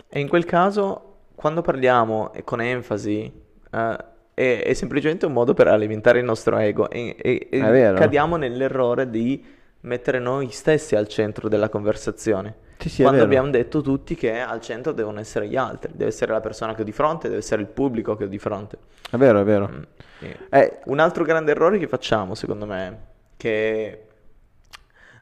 E 0.08 0.20
in 0.20 0.30
quel 0.30 0.46
caso, 0.46 1.11
quando 1.36 1.62
parliamo 1.62 2.34
e 2.34 2.44
con 2.44 2.62
enfasi, 2.62 3.32
eh, 3.72 3.98
è, 4.34 4.64
è 4.64 4.74
semplicemente 4.74 5.26
un 5.26 5.34
modo 5.34 5.54
per 5.54 5.68
alimentare 5.68 6.20
il 6.20 6.26
nostro 6.26 6.58
ego 6.58 6.90
e, 6.90 7.16
e- 7.20 7.48
e 7.50 7.60
cadiamo 7.96 8.36
nell'errore 8.38 9.10
di 9.10 9.44
mettere 9.82 10.20
noi 10.20 10.50
stessi 10.52 10.96
al 10.96 11.08
centro 11.08 11.50
della 11.50 11.70
conversazione. 11.70 12.70
Sì, 12.78 12.90
sì, 12.90 13.02
quando 13.04 13.22
abbiamo 13.22 13.50
detto 13.52 13.82
tutti 13.82 14.16
che 14.16 14.40
al 14.40 14.60
centro 14.60 14.92
devono 14.92 15.20
essere 15.20 15.48
gli 15.48 15.56
altri, 15.56 15.92
deve 15.94 16.10
essere 16.10 16.32
la 16.32 16.40
persona 16.40 16.74
che 16.74 16.82
ho 16.82 16.84
di 16.84 16.92
fronte, 16.92 17.28
deve 17.28 17.40
essere 17.40 17.62
il 17.62 17.68
pubblico 17.68 18.16
che 18.16 18.24
ho 18.24 18.28
di 18.28 18.40
fronte. 18.40 18.78
È 19.10 19.18
vero, 19.18 19.40
è 19.40 19.44
vero. 19.44 19.70
Mm. 19.72 19.82
Eh, 20.50 20.80
Un 20.86 21.00
altro 21.00 21.24
grande 21.24 21.52
errore 21.52 21.78
che 21.78 21.88
facciamo, 21.88 22.34
secondo 22.34 22.66
me, 22.66 22.98
che 23.38 24.06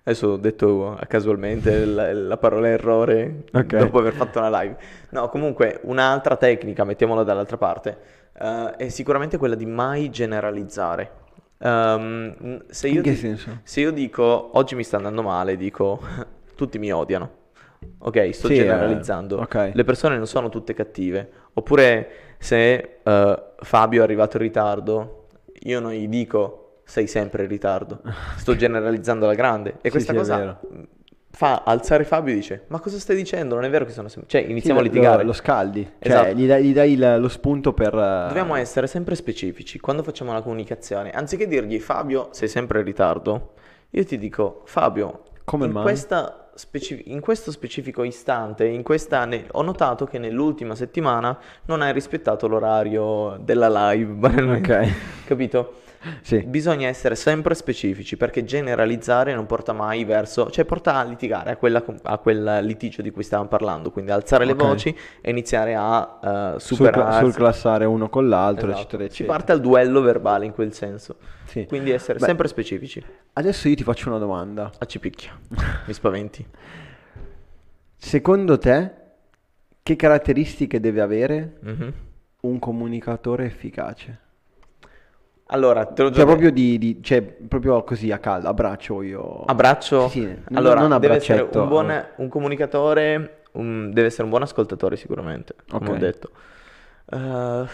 adesso 0.04 0.28
ho 0.30 0.38
detto 0.38 0.97
casualmente 1.08 1.86
la, 1.86 2.12
la 2.14 2.38
parola 2.38 2.68
errore 2.68 3.43
Ok. 3.54 3.76
dopo 3.76 4.00
aver 4.00 4.14
fatto 4.14 4.39
una 4.39 4.62
live. 4.62 4.78
No, 5.10 5.30
comunque 5.30 5.80
un'altra 5.84 6.36
tecnica, 6.38 6.84
mettiamola 6.84 7.24
dall'altra 7.24 7.58
parte, 7.58 7.97
eh, 8.39 8.76
è 8.78 8.89
sicuramente 8.89 9.38
quella 9.38 9.56
di 9.56 9.66
mai 9.66 10.10
generalizzare. 10.10 11.12
Ehm, 11.62 12.64
se 12.70 12.88
io 12.88 12.97
in 12.97 13.04
che 13.04 13.12
ti- 13.12 13.18
senso? 13.18 13.60
se 13.64 13.82
io 13.82 13.91
dico 13.91 14.52
oggi 14.58 14.76
mi 14.76 14.84
sta 14.84 14.97
andando 14.97 15.22
male, 15.22 15.58
dico 15.58 16.00
tutti 16.56 16.80
mi 16.80 16.91
odiano. 16.91 17.38
Ok, 18.00 18.34
sto 18.34 18.47
Sì, 18.47 18.54
eh, 18.54 18.58
generalizzando. 18.58 19.38
ok. 19.39 19.72
Le 19.74 19.84
persone 19.84 20.18
non 20.18 20.28
sono 20.28 20.50
tutte 20.50 20.74
cattive. 20.74 21.30
Oppure 21.54 22.10
se 22.38 23.00
eh, 23.04 23.43
Fabio 23.58 24.02
è 24.02 24.04
arrivato 24.04 24.38
in 24.38 24.43
ritardo, 24.43 25.26
io 25.64 25.80
non 25.82 25.91
gli 25.91 26.08
dico 26.08 26.68
sei 26.89 27.05
sempre 27.05 27.43
in 27.43 27.49
ritardo. 27.49 28.01
Sto 28.37 28.55
generalizzando 28.55 29.25
alla 29.25 29.35
grande. 29.35 29.73
E 29.73 29.77
Sì, 29.83 29.89
questa 29.91 30.11
sì, 30.13 30.17
cosa 30.17 30.59
fa 31.31 31.61
alzare 31.63 32.03
Fabio 32.03 32.33
e 32.33 32.37
dice 32.37 32.63
ma 32.69 32.79
cosa 32.79 32.97
stai 32.97 33.15
dicendo? 33.15 33.53
Non 33.53 33.63
è 33.63 33.69
vero 33.69 33.85
che 33.85 33.91
sono 33.91 34.07
sempre... 34.07 34.27
Cioè, 34.29 34.43
Sì, 34.43 34.49
iniziamo 34.51 34.79
a 34.79 34.81
lo- 34.83 34.89
litigare. 34.89 35.21
Lo, 35.21 35.27
lo 35.27 35.33
scaldi, 35.33 35.83
cioè 35.83 35.93
Esatto. 35.99 36.33
gli 36.35 36.47
dai, 36.47 36.63
gli 36.63 36.73
dai 36.73 36.91
il- 36.93 37.17
lo 37.19 37.27
spunto 37.29 37.73
per... 37.73 37.93
eh, 37.93 38.25
Dobbiamo 38.27 38.55
essere 38.55 38.87
sempre 38.87 39.13
specifici 39.13 39.79
quando 39.79 40.01
facciamo 40.01 40.31
una 40.31 40.41
comunicazione. 40.41 41.11
Anziché 41.11 41.47
dirgli 41.47 41.79
Fabio, 41.79 42.29
sei 42.31 42.47
sempre 42.47 42.79
in 42.79 42.85
ritardo, 42.85 43.53
io 43.91 44.03
ti 44.03 44.17
dico 44.17 44.63
Fabio, 44.65 45.25
Come 45.43 45.67
in, 45.67 45.71
mai? 45.71 45.83
questa 45.83 46.49
speci- 46.55 47.03
in 47.05 47.19
questo 47.21 47.51
specifico 47.51 48.03
istante, 48.03 48.65
in 48.65 48.81
questa 48.81 49.23
ne- 49.25 49.45
ho 49.51 49.61
notato 49.61 50.05
che 50.05 50.17
nell'ultima 50.17 50.73
settimana 50.75 51.37
non 51.65 51.81
hai 51.83 51.93
rispettato 51.93 52.47
l'orario 52.47 53.37
della 53.39 53.91
live. 53.91 54.27
Ok. 54.57 54.93
Capito? 55.25 55.73
Sì. 56.22 56.39
Bisogna 56.43 56.88
essere 56.88 57.16
sempre 57.16 57.54
specifici 57.56 58.16
perché 58.16 58.45
generalizzare 58.45 59.34
non 59.34 59.45
porta 59.45 59.74
mai 59.74 60.06
verso, 60.06 60.50
cioè 60.50 60.64
porta 60.64 60.95
a 60.95 61.04
litigare, 61.04 61.52
a, 61.52 61.58
quella- 61.58 61.84
a 62.04 62.18
quel 62.20 62.60
litigio 62.64 63.02
di 63.02 63.12
cui 63.12 63.24
stavamo 63.24 63.50
parlando, 63.50 63.91
quindi 63.91 64.12
alzare 64.12 64.45
le 64.45 64.54
Ok. 64.54 64.58
voci 64.64 64.95
e 65.22 65.30
iniziare 65.30 65.76
a 65.76 66.20
eh, 66.56 66.60
Sul, 66.60 66.78
superarsi. 66.78 67.20
sul 67.26 67.34
classare 67.34 67.84
uno 67.86 68.08
con 68.08 68.30
l'altro, 68.30 68.68
Esatto. 68.68 68.80
eccetera, 68.82 69.04
Si 69.04 69.10
eccetera. 69.10 69.36
parte 69.38 69.52
al 69.52 69.60
duello 69.60 70.02
verbale 70.02 70.45
in 70.45 70.54
quel 70.54 70.72
senso. 70.74 71.18
Sì. 71.45 71.66
Quindi 71.66 71.91
essere 71.91 72.18
Beh, 72.20 72.26
sempre 72.26 72.47
specifici. 72.47 73.04
Adesso 73.34 73.68
io 73.68 73.76
ti 73.76 73.84
faccio 73.84 74.08
una 74.10 74.20
domanda. 74.20 74.72
A 74.78 74.86
ci 74.86 75.00
picchia. 75.00 75.32
Mi 75.86 75.93
spaventi. 75.93 76.45
Secondo 77.97 78.58
te, 78.58 78.91
che 79.84 79.95
caratteristiche 79.95 80.80
deve 80.80 81.02
avere 81.02 81.58
Mhm. 81.62 81.93
un 82.41 82.60
comunicatore 82.60 83.45
efficace? 83.45 84.20
Allora, 85.52 85.86
te 85.86 86.04
già 86.04 86.14
Cioè, 86.14 86.26
proprio 86.26 86.52
di, 86.52 86.78
di- 86.78 87.00
cioè, 87.02 87.22
proprio 87.24 87.84
così 87.84 88.12
a 88.12 88.20
caldo, 88.20 88.47
abbraccio 88.50 89.02
io. 89.02 89.43
Abbraccio. 89.45 90.08
Sì, 90.10 90.22
sì, 90.22 90.36
allora, 90.54 90.88
non 90.88 91.00
deve 91.00 91.16
essere 91.16 91.41
un 91.41 91.68
buon 91.68 92.06
un 92.18 92.28
comunicatore, 92.30 93.41
un- 93.54 93.91
deve 93.91 94.08
essere 94.08 94.24
un 94.24 94.30
buon 94.30 94.43
ascoltatore 94.43 94.95
sicuramente, 94.95 95.56
come 95.68 95.89
Ok. 95.89 95.95
ho 95.95 95.97
detto. 95.97 96.30
Eh, 97.12 97.66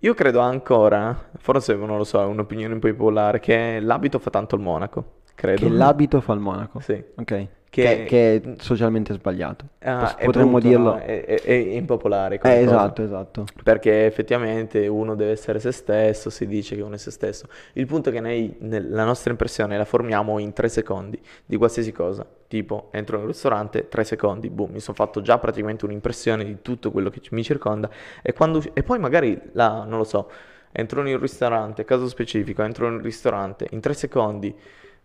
io 0.00 0.14
credo 0.14 0.40
ancora, 0.40 1.28
forse 1.38 1.74
non 1.74 1.98
lo 1.98 2.04
so, 2.04 2.22
è 2.22 2.24
un'opinione 2.24 2.72
un 2.72 2.80
po' 2.80 2.88
impopolare, 2.88 3.38
che 3.40 3.80
l'abito 3.80 4.18
fa 4.18 4.30
tanto 4.30 4.54
il 4.54 4.62
monaco, 4.62 5.16
credo. 5.34 5.66
Che 5.66 5.68
l'abito 5.68 6.20
fa 6.22 6.32
il 6.32 6.40
monaco. 6.40 6.80
Sì. 6.80 7.04
Ok. 7.16 7.46
Che- 7.78 8.04
Che, 8.04 8.04
che 8.04 8.34
è 8.34 8.54
socialmente 8.60 9.12
sbagliato. 9.12 9.66
Ah, 9.80 10.16
Potremmo 10.22 10.52
brutto, 10.58 10.68
dirlo. 10.68 10.90
no? 10.94 10.96
È, 10.98 11.24
è- 11.24 11.42
è 11.42 11.52
impopolare 11.52 12.40
Eh, 12.42 12.60
esatto, 12.62 13.02
esatto. 13.02 13.44
Perché 13.62 14.04
effettivamente 14.06 14.86
uno 14.88 15.14
deve 15.14 15.30
essere 15.30 15.60
se 15.60 15.70
stesso, 15.70 16.28
si 16.28 16.46
dice 16.46 16.74
che 16.74 16.82
uno 16.82 16.96
è 16.96 16.98
se 16.98 17.10
stesso. 17.12 17.46
Il 17.74 17.86
punto 17.86 18.08
è 18.08 18.12
che 18.12 18.20
noi 18.20 18.56
nel- 18.60 18.90
la 18.90 19.04
nostra 19.04 19.30
impressione 19.30 19.76
la 19.76 19.84
formiamo 19.84 20.38
in 20.38 20.52
tre 20.52 20.68
secondi 20.68 21.20
di 21.46 21.56
qualsiasi 21.56 21.92
cosa. 21.92 22.26
Tipo, 22.48 22.88
entro 22.90 23.16
in 23.16 23.22
un 23.22 23.28
ristorante, 23.28 23.88
tre 23.88 24.04
secondi, 24.04 24.50
boom, 24.50 24.72
mi 24.72 24.80
sono 24.80 24.96
fatto 24.96 25.20
già 25.20 25.38
praticamente 25.38 25.84
un'impressione 25.84 26.44
di 26.44 26.58
tutto 26.62 26.90
quello 26.90 27.10
che 27.10 27.20
mi 27.30 27.42
circonda. 27.44 27.88
E, 28.22 28.32
quando, 28.32 28.62
e 28.72 28.82
poi 28.82 28.98
magari, 28.98 29.38
la, 29.52 29.84
non 29.84 29.98
lo 29.98 30.04
so, 30.04 30.30
entro 30.72 31.00
in 31.06 31.14
un 31.14 31.20
ristorante, 31.20 31.84
caso 31.84 32.08
specifico, 32.08 32.62
entro 32.62 32.86
in 32.86 32.94
un 32.94 33.02
ristorante, 33.02 33.66
in 33.70 33.80
tre 33.80 33.94
secondi 33.94 34.54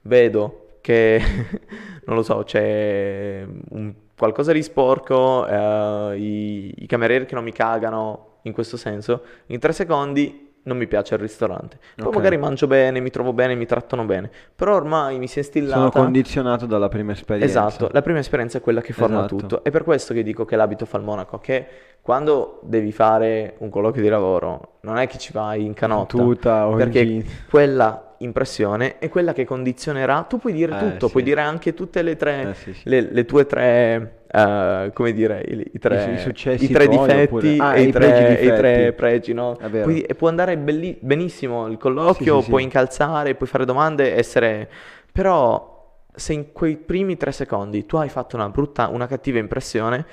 vedo 0.01 0.62
che, 0.83 1.21
non 2.05 2.15
lo 2.17 2.23
so, 2.23 2.43
c'è 2.43 3.45
un- 3.69 3.93
qualcosa 4.17 4.51
di 4.51 4.61
sporco, 4.61 5.47
eh, 5.47 6.17
i, 6.17 6.73
i 6.79 6.85
camerieri 6.85 7.25
che 7.25 7.35
non 7.35 7.43
mi 7.45 7.53
cagano, 7.53 8.39
in 8.43 8.51
questo 8.53 8.75
senso, 8.77 9.21
in 9.47 9.59
tre 9.59 9.71
secondi 9.71 10.51
non 10.65 10.77
mi 10.77 10.87
piace 10.87 11.15
il 11.15 11.19
ristorante. 11.21 11.77
Poi 11.95 12.07
Ok. 12.07 12.15
magari 12.15 12.37
mangio 12.37 12.67
bene, 12.67 12.99
mi 12.99 13.09
trovo 13.09 13.33
bene, 13.33 13.55
mi 13.55 13.65
trattano 13.65 14.03
bene, 14.05 14.29
però 14.55 14.75
ormai 14.75 15.17
mi 15.19 15.27
si 15.27 15.39
è 15.39 15.43
Sono 15.43 15.55
instillata... 15.61 15.99
condizionato 15.99 16.65
dalla 16.65 16.87
prima 16.89 17.11
esperienza. 17.13 17.65
Esatto, 17.67 17.89
la 17.91 18.01
prima 18.01 18.19
esperienza 18.19 18.57
è 18.57 18.61
quella 18.61 18.81
che 18.81 18.93
forma 18.93 19.19
Esatto. 19.19 19.35
tutto. 19.35 19.63
È 19.63 19.71
per 19.71 19.83
questo 19.83 20.13
che 20.13 20.23
dico 20.23 20.43
che 20.45 20.55
l'abito 20.57 20.85
fa 20.85 20.97
il 20.97 21.03
monaco, 21.03 21.37
che 21.39 21.65
quando 22.01 22.59
devi 22.63 22.91
fare 22.91 23.55
un 23.59 23.69
colloquio 23.69 24.03
di 24.03 24.09
lavoro, 24.09 24.77
non 24.81 24.97
è 24.97 25.07
che 25.07 25.17
ci 25.17 25.31
vai 25.33 25.65
in 25.65 25.73
canotta, 25.73 26.17
Tuta 26.17 26.67
in 26.69 26.77
perché 26.77 27.05
jeans. 27.05 27.45
quella 27.49 28.12
impressione 28.23 28.97
è 28.99 29.09
quella 29.09 29.33
che 29.33 29.45
condizionerà, 29.45 30.23
tu 30.23 30.37
puoi 30.39 30.53
dire 30.53 30.73
Eh, 30.73 30.77
tutto, 30.77 31.05
sì. 31.07 31.11
puoi 31.11 31.23
dire 31.23 31.41
anche 31.41 31.73
tutte 31.73 32.01
le 32.01 32.15
tre, 32.15 32.49
Eh, 32.49 32.53
sì, 32.55 32.73
sì. 32.73 32.89
le, 32.89 33.01
le 33.11 33.25
tue 33.25 33.45
tre, 33.45 34.23
eh, 34.31 34.91
come 34.93 35.13
dire, 35.13 35.43
i, 35.47 35.71
i 35.73 35.79
tre, 35.79 36.13
I- 36.13 36.17
successi 36.17 36.65
i 36.65 36.69
tre 36.69 36.87
difetti 36.87 37.23
oppure- 37.23 37.55
ah, 37.57 37.75
e 37.75 37.81
i, 37.83 37.91
tre, 37.91 38.07
pregi 38.07 38.37
e 38.37 38.45
i 38.45 38.53
tre 38.55 38.93
pregi, 38.93 39.33
no? 39.33 39.57
Puoi- 39.57 40.01
e 40.01 40.15
può 40.15 40.27
andare 40.29 40.57
belli- 40.57 40.97
benissimo 40.99 41.67
il 41.67 41.77
colloquio, 41.77 42.41
puoi 42.41 42.63
incalzare, 42.63 43.35
puoi 43.35 43.49
fare 43.49 43.65
domande, 43.65 44.15
essere... 44.15 44.69
Però 45.11 45.71
se 46.15 46.33
in 46.33 46.51
quei 46.51 46.77
primi 46.77 47.17
tre 47.17 47.31
secondi 47.31 47.85
tu 47.85 47.97
hai 47.97 48.09
fatto 48.09 48.35
una 48.35 48.49
brutta, 48.49 48.87
una 48.87 49.07
cattiva 49.07 49.39
impressione, 49.39 50.05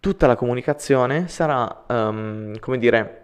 tutta 0.00 0.26
la 0.26 0.36
comunicazione 0.36 1.28
sarà, 1.28 1.84
ehm, 1.88 2.58
come 2.58 2.78
dire, 2.78 3.23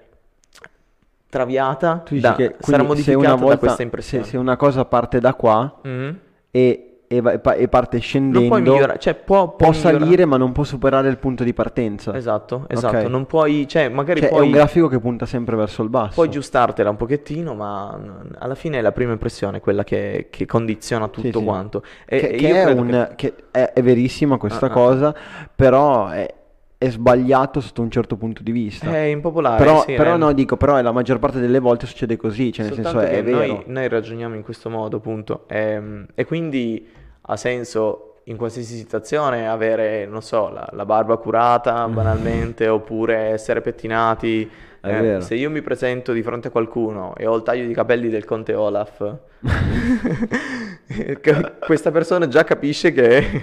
traviata, 1.30 2.02
Tu 2.04 2.14
dici 2.14 2.26
da- 2.26 2.34
che 2.34 2.56
sarà 2.58 2.82
se 2.82 2.86
modificata 2.88 3.18
una 3.18 3.28
da 3.28 3.34
volta, 3.36 3.58
questa 3.58 3.76
se, 3.78 3.82
impressione. 3.84 4.24
se 4.24 4.36
una 4.36 4.56
cosa 4.56 4.84
parte 4.84 5.18
da 5.20 5.32
qua 5.34 5.78
Mhm. 5.82 6.18
e, 6.50 6.84
e 7.12 7.20
va- 7.20 7.32
e 7.32 7.38
pa- 7.40 7.56
parte 7.68 7.98
scendendo, 7.98 8.96
cioè 8.98 9.14
può, 9.14 9.56
può 9.56 9.70
migliorare. 9.70 9.98
salire 9.98 10.24
ma 10.26 10.36
non 10.36 10.52
può 10.52 10.62
superare 10.62 11.08
il 11.08 11.18
punto 11.18 11.42
di 11.42 11.52
partenza. 11.52 12.14
Esatto, 12.14 12.66
esatto, 12.68 12.98
Ok. 12.98 13.02
non 13.06 13.26
puoi, 13.26 13.66
cioè 13.66 13.88
magari 13.88 14.20
Cioè, 14.20 14.28
è 14.28 14.32
puoi, 14.32 14.44
un 14.46 14.52
grafico 14.52 14.86
che 14.86 15.00
punta 15.00 15.26
sempre 15.26 15.56
verso 15.56 15.82
il 15.82 15.88
basso. 15.88 16.14
puoi 16.14 16.28
aggiustartela 16.28 16.88
un 16.88 16.96
pochettino, 16.96 17.54
ma 17.54 17.98
alla 18.38 18.54
fine 18.54 18.78
è 18.78 18.80
la 18.80 18.92
prima 18.92 19.10
impressione 19.10 19.58
quella 19.60 19.82
che, 19.82 20.28
che 20.30 20.46
condiziona 20.46 21.08
tutto 21.08 21.38
sì. 21.40 21.44
quanto. 21.44 21.82
E, 22.06 22.18
che, 22.20 22.28
che 22.36 22.62
è, 22.62 22.70
un- 22.70 23.12
che- 23.16 23.34
è, 23.50 23.72
è 23.74 23.82
verissima 23.82 24.36
questa 24.36 24.66
Ah, 24.66 24.70
ah. 24.70 24.72
cosa, 24.72 25.14
però 25.52 26.08
è, 26.10 26.32
è 26.82 26.88
sbagliato 26.88 27.60
sotto 27.60 27.82
un 27.82 27.90
certo 27.90 28.16
punto 28.16 28.42
di 28.42 28.52
vista. 28.52 28.90
è 28.90 29.00
impopolare, 29.00 29.62
però, 29.62 29.82
sì, 29.82 29.92
però 29.92 30.14
è- 30.14 30.16
no, 30.16 30.32
dico, 30.32 30.56
però 30.56 30.80
la 30.80 30.92
maggior 30.92 31.18
parte 31.18 31.38
delle 31.38 31.58
volte 31.58 31.84
succede 31.84 32.16
così, 32.16 32.50
cioè 32.54 32.64
nel 32.64 32.72
senso 32.74 32.92
Soltanto 32.92 33.12
è, 33.14 33.16
che 33.16 33.18
è 33.18 33.22
vero. 33.22 33.52
Noi, 33.52 33.62
noi 33.66 33.88
ragioniamo 33.88 34.34
in 34.34 34.42
questo 34.42 34.70
modo, 34.70 34.96
appunto, 34.96 35.44
Ehm, 35.48 36.06
e 36.14 36.24
quindi 36.24 36.88
ha 37.20 37.36
senso 37.36 38.20
in 38.24 38.38
qualsiasi 38.38 38.76
situazione 38.76 39.46
avere, 39.46 40.06
non 40.06 40.22
so, 40.22 40.48
la, 40.48 40.66
la 40.72 40.86
barba 40.86 41.18
curata 41.18 41.84
banalmente, 41.92 42.66
oppure 42.66 43.14
essere 43.14 43.60
pettinati. 43.60 44.50
È 44.80 45.16
Eh, 45.16 45.20
se 45.20 45.34
io 45.34 45.50
mi 45.50 45.60
presento 45.60 46.12
di 46.14 46.22
fronte 46.22 46.48
a 46.48 46.50
qualcuno 46.50 47.14
e 47.14 47.26
ho 47.26 47.36
il 47.36 47.42
taglio 47.42 47.66
di 47.66 47.74
capelli 47.74 48.08
del 48.08 48.24
conte 48.24 48.54
Olaf, 48.54 49.16
questa 51.60 51.90
persona 51.90 52.26
già 52.26 52.42
capisce 52.42 52.90
che... 52.90 53.42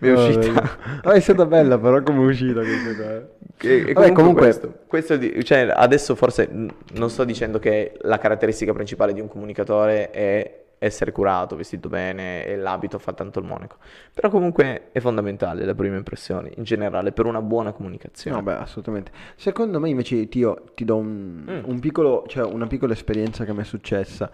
Mi 0.00 0.08
è 0.08 0.12
uscita... 0.12 0.78
Oh, 1.04 1.10
è 1.10 1.20
stata 1.20 1.46
bella 1.46 1.78
però 1.78 2.02
come 2.02 2.22
è 2.22 2.26
uscita 2.26 2.60
questa 2.60 2.94
qua. 2.94 3.36
E, 3.60 3.68
e 3.88 3.92
Vabbè, 3.92 4.12
comunque, 4.12 4.12
comunque- 4.12 4.42
questo, 4.42 4.74
questo 4.86 5.16
di- 5.16 5.44
cioè, 5.44 5.68
adesso 5.74 6.14
forse 6.14 6.48
non 6.92 7.10
sto 7.10 7.24
dicendo 7.24 7.58
che 7.58 7.96
la 8.02 8.18
caratteristica 8.18 8.72
principale 8.72 9.12
di 9.12 9.20
un 9.20 9.28
comunicatore 9.28 10.10
è 10.10 10.62
essere 10.80 11.10
curato, 11.10 11.56
vestito 11.56 11.88
bene 11.88 12.44
e 12.46 12.56
l'abito 12.56 13.00
fa 13.00 13.12
tanto 13.12 13.40
il 13.40 13.44
monaco. 13.46 13.78
Però 14.14 14.28
comunque 14.30 14.90
è 14.92 15.00
fondamentale 15.00 15.64
la 15.64 15.74
prima 15.74 15.96
impressione, 15.96 16.52
in 16.54 16.62
generale, 16.62 17.10
per 17.10 17.26
una 17.26 17.42
buona 17.42 17.72
comunicazione. 17.72 18.36
No, 18.36 18.42
beh, 18.44 18.54
assolutamente. 18.58 19.10
Secondo 19.34 19.80
me 19.80 19.88
invece 19.88 20.28
ti, 20.28 20.38
io 20.38 20.66
ti 20.74 20.84
do 20.84 20.96
un, 20.96 21.44
Mm. 21.50 21.68
un 21.68 21.80
piccolo, 21.80 22.24
cioè 22.28 22.44
una 22.44 22.68
piccola 22.68 22.92
esperienza 22.92 23.44
che 23.44 23.52
mi 23.52 23.62
è 23.62 23.64
successa. 23.64 24.30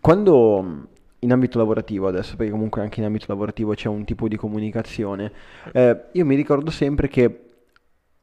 Quando 0.00 0.88
in 1.20 1.32
ambito 1.32 1.58
lavorativo 1.58 2.08
adesso, 2.08 2.36
perché 2.36 2.52
comunque 2.52 2.80
anche 2.80 3.00
in 3.00 3.06
ambito 3.06 3.26
lavorativo 3.28 3.74
c'è 3.74 3.88
un 3.88 4.04
tipo 4.04 4.28
di 4.28 4.36
comunicazione, 4.36 5.32
eh, 5.72 6.04
io 6.12 6.24
mi 6.24 6.34
ricordo 6.34 6.70
sempre 6.70 7.08
che 7.08 7.44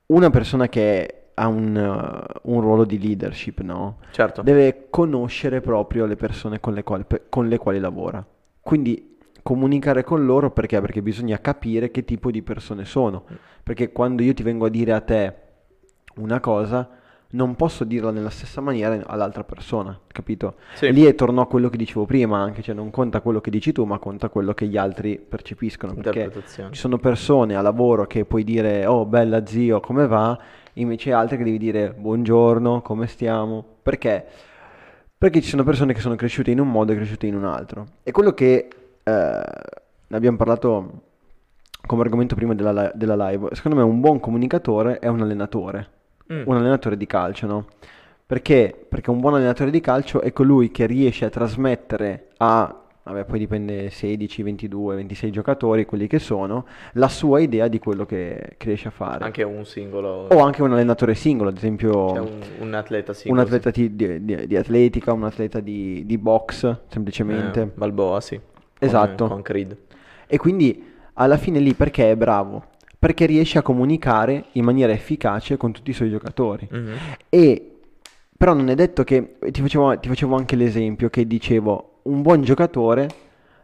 una 0.07 0.29
persona 0.29 0.67
che 0.67 1.17
ha 1.33 1.47
un, 1.47 1.75
eh, 1.75 2.39
un 2.43 2.61
ruolo 2.61 2.85
di 2.85 2.99
leadership, 2.99 3.61
no? 3.61 3.99
Certo. 4.11 4.41
Deve 4.41 4.87
conoscere 4.89 5.61
proprio 5.61 6.05
le 6.05 6.15
persone 6.15 6.59
con 6.59 6.73
le 6.73 6.83
quali, 6.83 7.03
pe- 7.05 7.23
con 7.29 7.47
le 7.47 7.57
quali 7.57 7.79
lavora. 7.79 8.25
Quindi 8.59 9.17
comunicare 9.43 10.03
con 10.03 10.25
loro 10.25 10.51
perché? 10.51 10.81
Perché 10.81 11.01
bisogna 11.01 11.39
capire 11.39 11.91
che 11.91 12.03
tipo 12.03 12.31
di 12.31 12.41
persone 12.41 12.85
sono. 12.85 13.23
Perché 13.63 13.91
quando 13.91 14.23
io 14.23 14.33
ti 14.33 14.43
vengo 14.43 14.65
a 14.65 14.69
dire 14.69 14.93
a 14.93 15.01
te 15.01 15.35
una 16.15 16.39
cosa, 16.39 16.89
non 17.31 17.55
posso 17.55 17.83
dirla 17.83 18.11
nella 18.11 18.29
stessa 18.29 18.61
maniera 18.61 19.01
all'altra 19.05 19.43
persona, 19.43 19.99
capito? 20.07 20.55
Sì. 20.75 20.91
Lì 20.93 21.03
è 21.03 21.13
torno 21.15 21.41
a 21.41 21.47
quello 21.47 21.69
che 21.69 21.77
dicevo 21.77 22.05
prima, 22.05 22.39
anche, 22.39 22.61
cioè 22.61 22.73
non 22.73 22.89
conta 22.89 23.21
quello 23.21 23.41
che 23.41 23.49
dici 23.49 23.71
tu, 23.71 23.83
ma 23.83 23.99
conta 23.99 24.29
quello 24.29 24.53
che 24.53 24.67
gli 24.67 24.77
altri 24.77 25.17
percepiscono. 25.17 25.93
Perché 25.93 26.31
ci 26.71 26.79
sono 26.79 26.97
persone 26.97 27.55
a 27.55 27.61
lavoro 27.61 28.05
che 28.05 28.25
puoi 28.25 28.43
dire, 28.43 28.85
oh 28.85 29.05
bella 29.05 29.45
zio, 29.45 29.79
come 29.79 30.07
va? 30.07 30.37
Invece 30.73 31.11
altre 31.11 31.37
che 31.37 31.43
devi 31.43 31.57
dire, 31.57 31.93
buongiorno, 31.93 32.81
come 32.81 33.07
stiamo? 33.07 33.63
Perché? 33.81 34.25
Perché 35.17 35.41
ci 35.41 35.49
sono 35.49 35.63
persone 35.63 35.93
che 35.93 35.99
sono 35.99 36.15
cresciute 36.15 36.51
in 36.51 36.59
un 36.59 36.69
modo 36.69 36.91
e 36.91 36.95
cresciute 36.95 37.25
in 37.25 37.35
un 37.35 37.45
altro. 37.45 37.87
E 38.03 38.11
quello 38.11 38.33
che 38.33 38.67
eh, 39.03 39.41
abbiamo 40.09 40.37
parlato 40.37 41.01
come 41.85 42.01
argomento 42.03 42.35
prima 42.35 42.53
della, 42.53 42.91
della 42.93 43.29
live, 43.29 43.49
secondo 43.53 43.77
me 43.77 43.83
un 43.83 43.99
buon 43.99 44.19
comunicatore 44.19 44.99
è 44.99 45.07
un 45.07 45.21
allenatore, 45.21 45.89
Mm. 46.31 46.41
un 46.45 46.55
allenatore 46.57 46.97
di 46.97 47.05
calcio, 47.05 47.47
no? 47.47 47.65
Perché? 48.25 48.75
Perché 48.89 49.09
un 49.09 49.19
buon 49.21 49.35
allenatore 49.35 49.71
di 49.71 49.79
calcio 49.79 50.19
è 50.21 50.33
colui 50.33 50.69
che 50.69 50.85
riesce 50.85 51.23
a 51.23 51.29
trasmettere 51.29 52.27
a, 52.37 52.81
vabbè, 53.03 53.23
poi 53.23 53.39
dipende 53.39 53.89
16, 53.89 54.43
22, 54.43 54.95
26 54.95 55.31
giocatori, 55.31 55.85
quelli 55.85 56.07
che 56.07 56.19
sono, 56.19 56.65
la 56.93 57.07
sua 57.07 57.39
idea 57.39 57.69
di 57.69 57.79
quello 57.79 58.05
che, 58.05 58.55
che 58.57 58.65
riesce 58.67 58.89
a 58.89 58.91
fare. 58.91 59.23
Anche 59.23 59.43
un 59.43 59.63
singolo, 59.65 60.27
O 60.29 60.39
anche 60.39 60.61
un 60.61 60.73
allenatore 60.73 61.15
singolo, 61.15 61.49
ad 61.49 61.55
esempio 61.55 61.91
cioè 62.09 62.19
un, 62.19 62.39
un 62.59 62.73
atleta 62.73 63.11
un 63.11 63.17
singolo. 63.17 63.41
atleta 63.43 63.69
di, 63.69 63.95
di- 63.95 64.25
di- 64.25 64.47
di 64.47 64.55
atletica, 64.57 65.13
un 65.13 65.23
atleta 65.23 65.61
di, 65.61 66.03
di 66.05 66.17
box, 66.17 66.79
semplicemente. 66.89 67.61
Eh, 67.61 67.69
Balboa, 67.73 68.19
sì. 68.19 68.35
Con- 68.35 68.87
Esatto. 68.87 69.27
Con 69.27 69.41
Creed. 69.41 69.77
E 70.27 70.37
quindi 70.37 70.83
alla 71.13 71.37
fine 71.37 71.59
lì 71.59 71.73
perché 71.73 72.11
è 72.11 72.15
bravo? 72.17 72.65
Perché 72.99 73.25
riesce 73.25 73.57
a 73.59 73.61
comunicare 73.61 74.45
in 74.53 74.63
maniera 74.63 74.91
efficace 74.91 75.55
con 75.57 75.71
tutti 75.71 75.91
i 75.91 75.93
suoi 75.93 76.09
giocatori. 76.09 76.67
Mhm. 76.71 76.93
E 77.29 77.71
però 78.37 78.53
non 78.53 78.69
è 78.69 78.75
detto 78.75 79.03
che 79.03 79.37
ti 79.51 79.61
facevo, 79.61 79.99
ti 79.99 80.07
facevo 80.09 80.35
anche 80.35 80.55
l'esempio 80.55 81.09
che 81.09 81.25
dicevo 81.25 81.99
un 82.03 82.21
buon 82.21 82.41
giocatore 82.41 83.07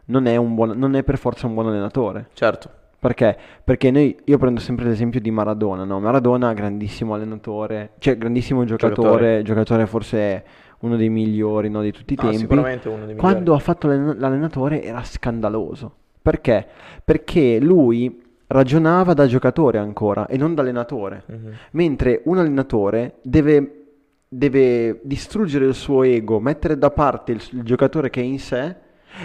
non 0.06 0.26
è, 0.26 0.36
un 0.36 0.54
buon, 0.54 0.70
non 0.76 0.94
è 0.96 1.02
per 1.02 1.16
forza 1.16 1.46
un 1.46 1.54
buon 1.54 1.68
allenatore. 1.68 2.28
Certo. 2.34 2.70
Perché? 2.98 3.36
Perché 3.62 3.90
noi, 3.90 4.16
io 4.24 4.38
prendo 4.38 4.60
sempre 4.60 4.86
l'esempio 4.86 5.20
di 5.20 5.30
Maradona, 5.30 5.84
no? 5.84 6.00
Maradona, 6.00 6.52
grandissimo 6.54 7.14
allenatore, 7.14 7.92
cioè 7.98 8.16
grandissimo 8.18 8.64
giocatore, 8.64 9.42
giocatore 9.42 9.86
forse 9.86 10.44
uno 10.80 10.96
dei 10.96 11.08
migliori 11.10 11.68
no, 11.70 11.80
di 11.82 11.92
tutti 11.92 12.14
i 12.14 12.16
Ah, 12.18 12.22
tempi. 12.22 12.38
sicuramente 12.38 12.88
uno 12.88 13.04
dei 13.06 13.14
Quando 13.16 13.38
migliori. 13.40 13.58
ha 13.60 13.62
fatto 13.62 13.86
l'allen- 13.88 14.18
l'allenatore 14.18 14.82
era 14.82 15.02
scandaloso. 15.04 15.94
Perché? 16.20 16.66
Perché 17.04 17.58
lui 17.60 18.22
ragionava 18.54 19.14
da 19.14 19.26
giocatore 19.26 19.78
ancora 19.78 20.26
e 20.26 20.36
non 20.36 20.54
da 20.54 20.62
allenatore. 20.62 21.24
Mhm. 21.26 21.52
Mentre 21.72 22.22
un 22.24 22.38
allenatore 22.38 23.16
deve, 23.22 23.86
deve 24.28 25.00
distruggere 25.02 25.66
il 25.66 25.74
suo 25.74 26.04
ego, 26.04 26.38
mettere 26.38 26.78
da 26.78 26.90
parte 26.90 27.32
il, 27.32 27.42
il 27.50 27.62
giocatore 27.62 28.10
che 28.10 28.20
è 28.20 28.24
in 28.24 28.38
sé 28.38 28.76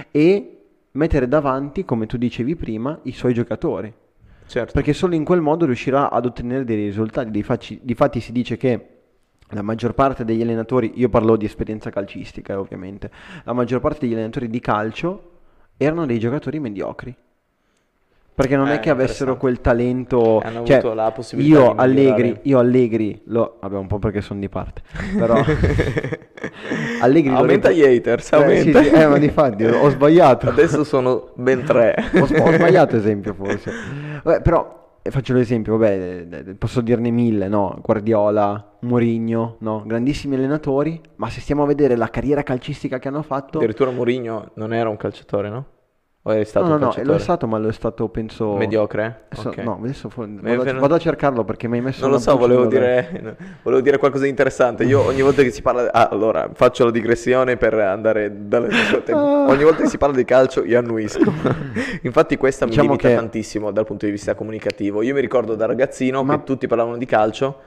e 0.09 0.57
mettere 0.91 1.27
davanti, 1.27 1.86
come 1.86 2.07
tu 2.07 2.17
dicevi 2.17 2.55
prima, 2.55 2.99
i 3.03 3.11
suoi 3.11 3.34
giocatori. 3.36 3.93
Certo. 4.47 4.73
Perché 4.73 4.93
solo 4.93 5.13
in 5.13 5.23
quel 5.23 5.41
modo 5.41 5.65
riuscirà 5.65 6.09
ad 6.09 6.25
ottenere 6.25 6.63
dei 6.63 6.86
risultati. 6.86 7.30
Difatti, 7.30 7.80
difatti 7.84 8.19
si 8.19 8.32
dice 8.32 8.57
che 8.57 8.88
la 9.49 9.61
maggior 9.61 9.93
parte 9.93 10.25
degli 10.25 10.41
allenatori, 10.41 10.93
io 10.95 11.09
parlo 11.09 11.36
di 11.36 11.45
esperienza 11.45 11.91
calcistica 11.91 12.59
ovviamente, 12.59 13.11
la 13.43 13.53
maggior 13.53 13.80
parte 13.80 13.99
degli 14.01 14.13
allenatori 14.13 14.47
di 14.47 14.59
calcio 14.59 15.32
erano 15.77 16.07
dei 16.07 16.17
giocatori 16.17 16.59
mediocri. 16.59 17.15
Perché 18.40 18.56
non 18.56 18.70
Eh, 18.70 18.76
è 18.76 18.80
che 18.80 18.90
avessero 18.90 19.36
quel 19.36 19.60
talento, 19.60 20.40
Hanno 20.40 20.64
cioè, 20.64 20.78
avuto 20.78 20.94
la 20.94 21.12
possibilità 21.12 21.60
io 21.60 21.72
di. 21.74 21.80
Allegri, 21.80 22.40
io 22.44 22.58
Allegri, 22.58 23.22
lo, 23.26 23.58
vabbè 23.60 23.76
un 23.76 23.88
po' 23.88 24.00
perché 24.00 24.22
sono 24.22 24.40
di 24.40 24.48
parte, 24.48 24.82
però 25.18 25.36
Allegri 27.02 27.34
aumenta 27.34 27.70
gli 27.70 27.84
haters, 27.84 28.24
Eh, 28.24 28.26
sì, 28.28 28.34
aumenta. 28.36 28.82
sì, 28.84 28.90
eh, 28.92 29.08
ma 29.08 29.18
difatti, 29.18 29.66
ho 29.66 29.90
sbagliato. 29.90 30.48
Adesso 30.48 30.86
sono 30.86 31.32
ben 31.36 31.66
tre. 31.66 31.96
Ho, 32.14 32.22
ho 32.22 32.52
sbagliato 32.54 32.96
esempio 32.96 33.34
forse. 33.34 33.72
Vabbè, 34.24 34.42
però 34.42 35.00
eh, 35.02 35.12
faccio 35.12 35.34
l'esempio, 35.34 35.76
vabbè, 35.78 36.28
eh, 36.48 36.56
posso 36.56 36.80
dirne 36.80 37.10
mille, 37.12 37.50
no? 37.50 37.78
Guardiola, 37.82 38.78
Mourinho, 38.82 39.58
no? 39.60 39.84
Grandissimi 39.86 40.36
allenatori, 40.36 41.00
ma 41.18 41.30
se 41.30 41.42
stiamo 41.42 41.64
a 41.64 41.66
vedere 41.66 41.98
la 41.98 42.08
carriera 42.10 42.44
calcistica 42.44 43.00
che 43.00 43.10
hanno 43.10 43.22
fatto... 43.22 43.58
Addirittura 43.58 43.92
Mourinho 43.92 44.52
non 44.54 44.74
era 44.74 44.88
un 44.88 44.96
calciatore, 44.96 45.50
no? 45.50 45.66
O 46.22 46.32
è 46.32 46.43
stato 46.43 46.67
no, 46.67 46.78
no, 46.78 46.93
no, 46.93 47.03
lo 47.03 47.13
è 47.15 47.20
stato, 47.20 47.47
ma 47.47 47.57
lo 47.57 47.70
è 47.70 47.72
stato, 47.72 48.09
penso... 48.09 48.57
Mediocre? 48.57 49.22
adesso- 49.30 49.47
Ok. 49.49 49.57
No, 49.59 49.80
adesso 49.82 50.09
vado, 50.13 50.32
venuto- 50.41 50.80
vado 50.80 50.95
a 50.95 50.97
cercarlo 50.99 51.45
perché 51.45 51.70
mi 51.70 51.78
hai 51.78 51.82
messo 51.84 52.01
Non 52.01 52.11
lo 52.11 52.20
so, 52.20 52.36
volevo 52.36 52.65
dire, 52.65 53.38
volevo 53.63 53.82
dire 53.82 53.97
qualcosa 53.97 54.26
di 54.26 54.30
interessante. 54.30 54.84
Io 54.84 54.99
ogni 55.05 55.22
volta 55.22 55.43
che 55.43 55.49
si 55.49 55.61
parla... 55.61 55.89
Ah, 55.93 56.09
allora, 56.11 56.49
faccio 56.53 56.84
la 56.84 56.91
digressione 56.91 57.55
per 57.55 57.74
andare 57.76 58.47
dalle. 58.47 58.67
Ah. 59.09 59.45
Ogni 59.47 59.63
volta 59.63 59.84
che 59.84 59.88
si 59.88 59.97
parla 59.97 60.15
di 60.15 60.26
calcio 60.26 60.63
io 60.65 60.78
annuisco. 60.78 61.32
Infatti 62.03 62.36
questa 62.38 62.65
Diciamo 62.65 62.84
mi 62.84 62.89
limita 62.97 63.07
che- 63.09 63.15
tantissimo 63.15 63.72
dal 63.72 63.86
punto 63.86 64.05
di 64.05 64.11
vista 64.11 64.36
comunicativo. 64.36 65.01
Io 65.01 65.13
mi 65.15 65.22
ricordo 65.22 65.55
da 65.55 65.65
ragazzino 65.65 66.22
Ma- 66.24 66.36
che 66.38 66.43
tutti 66.43 66.67
parlavano 66.67 66.97
di 66.97 67.05
calcio 67.05 67.59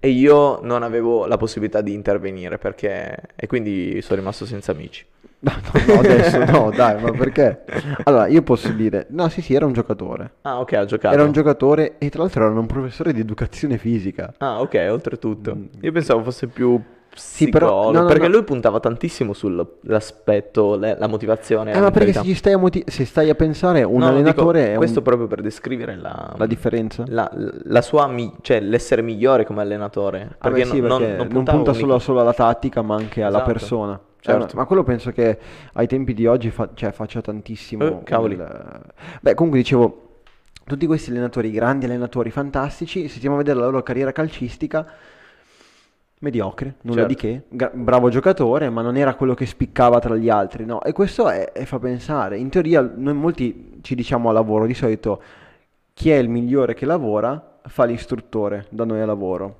e 0.00 0.08
io 0.10 0.60
non 0.62 0.82
avevo 0.82 1.26
la 1.26 1.36
possibilità 1.36 1.80
di 1.80 1.92
intervenire 1.92 2.58
perché... 2.58 3.16
E 3.34 3.46
quindi 3.46 4.00
sono 4.02 4.20
rimasto 4.20 4.46
senza 4.46 4.72
amici. 4.72 5.04
No, 5.40 5.52
no, 5.52 5.94
no, 5.94 6.00
adesso 6.00 6.44
no, 6.46 6.70
dai, 6.74 7.00
ma 7.00 7.12
perché? 7.12 7.62
Allora, 8.04 8.26
io 8.26 8.42
posso 8.42 8.72
dire... 8.72 9.06
No, 9.10 9.28
sì, 9.28 9.40
sì, 9.40 9.54
era 9.54 9.66
un 9.66 9.72
giocatore. 9.72 10.32
Ah, 10.42 10.58
ok, 10.58 10.72
ha 10.72 10.84
giocato. 10.84 11.14
Era 11.14 11.22
un 11.22 11.30
giocatore 11.30 11.94
e 11.98 12.08
tra 12.10 12.22
l'altro 12.22 12.44
era 12.44 12.58
un 12.58 12.66
professore 12.66 13.12
di 13.12 13.20
educazione 13.20 13.78
fisica. 13.78 14.34
Ah, 14.38 14.60
ok, 14.60 14.88
oltretutto. 14.90 15.54
Mm. 15.54 15.66
Io 15.80 15.92
pensavo 15.92 16.24
fosse 16.24 16.48
più 16.48 16.82
Sì, 17.18 17.48
però- 17.48 17.90
no, 17.90 18.00
no, 18.02 18.06
perché 18.06 18.28
no. 18.28 18.34
lui 18.34 18.44
puntava 18.44 18.80
tantissimo 18.80 19.32
sull'aspetto, 19.32 20.76
la 20.76 21.06
motivazione. 21.06 21.72
Eh, 21.72 21.80
ma 21.80 21.90
perché 21.90 22.12
se, 22.12 22.34
stai 22.34 22.52
a 22.52 22.58
moti- 22.58 22.84
se 22.86 23.04
stai 23.04 23.28
a 23.30 23.34
pensare, 23.34 23.82
un 23.82 24.02
allenatore 24.02 24.58
dico, 24.60 24.68
è 24.68 24.72
un- 24.72 24.78
questo 24.78 25.02
proprio 25.02 25.26
per 25.26 25.40
descrivere 25.42 25.96
la, 25.96 26.34
la 26.36 26.46
differenza. 26.46 27.04
la, 27.08 27.30
la 27.34 27.82
sua, 27.82 28.06
mi- 28.06 28.32
cioè 28.40 28.60
l'essere 28.60 29.02
migliore 29.02 29.44
come 29.44 29.60
allenatore. 29.62 30.28
Ah, 30.38 30.48
Perché 30.48 30.62
beh, 30.62 30.68
sì, 30.68 30.80
non, 30.80 30.98
perché 30.98 31.16
non 31.16 31.28
non 31.32 31.44
punta 31.44 31.72
solo, 31.72 31.98
solo 31.98 32.20
alla 32.20 32.32
tattica, 32.34 32.82
ma 32.82 32.94
anche 32.96 33.22
alla 33.22 33.36
Esatto, 33.38 33.52
persona. 33.52 34.00
certo. 34.20 34.52
Eh, 34.54 34.56
ma 34.56 34.64
quello 34.64 34.82
penso 34.84 35.10
che 35.12 35.38
ai 35.74 35.86
tempi 35.86 36.14
di 36.14 36.26
oggi 36.26 36.50
fa- 36.50 36.70
cioè, 36.74 36.92
faccia 36.92 37.20
tantissimo. 37.20 37.84
Eh, 37.84 37.98
cavoli. 38.04 38.34
il- 38.34 38.80
Beh, 39.20 39.34
comunque 39.34 39.60
dicevo, 39.60 40.02
tutti 40.64 40.86
questi 40.86 41.10
allenatori, 41.10 41.50
grandi 41.50 41.86
allenatori, 41.86 42.30
fantastici, 42.30 43.08
se 43.08 43.16
stiamo 43.18 43.36
a 43.36 43.38
vedere 43.38 43.58
la 43.58 43.64
loro 43.66 43.82
carriera 43.82 44.12
calcistica, 44.12 44.86
mediocre, 46.20 46.76
nulla 46.82 47.06
Certo. 47.06 47.14
di 47.14 47.14
che, 47.14 47.42
Gra- 47.48 47.70
bravo 47.72 48.08
giocatore, 48.08 48.70
ma 48.70 48.82
non 48.82 48.96
era 48.96 49.14
quello 49.14 49.34
che 49.34 49.46
spiccava 49.46 49.98
tra 50.00 50.16
gli 50.16 50.28
altri, 50.28 50.64
no? 50.64 50.82
E 50.82 50.92
questo 50.92 51.28
è- 51.28 51.52
è- 51.52 51.64
fa 51.64 51.78
pensare. 51.78 52.36
In 52.38 52.48
teoria, 52.48 52.80
noi 52.94 53.14
molti 53.14 53.78
ci 53.82 53.94
diciamo 53.94 54.28
a 54.28 54.32
lavoro, 54.32 54.66
di 54.66 54.74
solito, 54.74 55.22
chi 55.94 56.10
è 56.10 56.16
il 56.16 56.28
migliore 56.28 56.74
che 56.74 56.86
lavora 56.86 57.58
fa 57.66 57.84
l'istruttore 57.84 58.66
da 58.70 58.84
noi 58.84 59.00
a 59.00 59.06
lavoro. 59.06 59.56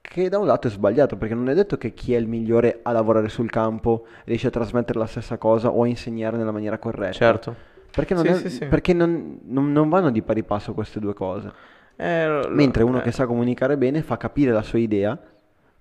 Che 0.00 0.28
da 0.28 0.38
un 0.38 0.46
lato 0.46 0.66
è 0.66 0.70
sbagliato, 0.70 1.16
perché 1.16 1.34
non 1.34 1.48
è 1.48 1.54
detto 1.54 1.76
che 1.76 1.92
chi 1.94 2.14
è 2.14 2.18
il 2.18 2.26
migliore 2.26 2.80
a 2.82 2.90
lavorare 2.90 3.28
sul 3.28 3.48
campo 3.50 4.06
riesce 4.24 4.48
a 4.48 4.50
trasmettere 4.50 4.98
la 4.98 5.06
stessa 5.06 5.36
cosa 5.36 5.68
o 5.70 5.82
a 5.82 5.86
insegnare 5.86 6.36
nella 6.36 6.50
maniera 6.52 6.78
corretta. 6.78 7.12
Certo. 7.12 7.54
Perché, 7.92 8.14
non, 8.14 8.24
Sì, 8.24 8.30
è- 8.30 8.34
sì, 8.36 8.50
sì. 8.50 8.64
perché 8.66 8.92
non, 8.92 9.40
non- 9.44 9.70
non 9.72 9.88
vanno 9.88 10.10
di 10.10 10.22
pari 10.22 10.42
passo 10.42 10.72
queste 10.74 10.98
due 11.00 11.12
cose. 11.14 11.52
Eh, 11.96 12.48
Mentre 12.50 12.82
uno 12.82 12.98
eh, 13.00 13.02
che 13.02 13.12
sa 13.12 13.26
comunicare 13.26 13.76
bene 13.76 14.00
fa 14.02 14.16
capire 14.16 14.52
la 14.52 14.62
sua 14.62 14.78
idea, 14.78 15.18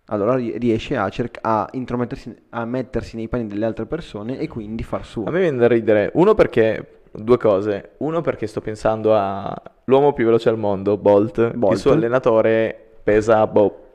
allora 0.09 0.35
ri- 0.35 0.57
riesce 0.57 0.95
a, 0.95 1.07
cerc- 1.09 1.39
a 1.41 1.67
intromettersi, 1.71 2.35
a 2.49 2.65
mettersi 2.65 3.15
nei 3.15 3.27
panni 3.27 3.47
delle 3.47 3.65
altre 3.65 3.85
persone 3.85 4.37
e 4.37 4.47
quindi 4.47 4.83
far 4.83 5.05
suo. 5.05 5.23
A 5.25 5.31
me 5.31 5.39
viene 5.39 5.57
da 5.57 5.67
ridere. 5.67 6.11
Uno 6.13 6.35
perché... 6.35 6.93
Due 7.11 7.37
cose. 7.37 7.93
Uno 7.97 8.21
perché 8.21 8.45
sto 8.45 8.61
pensando 8.61 9.15
a 9.15 9.51
l'uomo 9.85 10.13
più 10.13 10.25
veloce 10.25 10.47
al 10.49 10.59
mondo, 10.59 10.95
Bolt. 10.95 11.55
Bolt. 11.55 11.73
Il 11.73 11.79
suo 11.79 11.93
allenatore 11.93 12.99
pesa, 13.01 13.47
boh, 13.47 13.88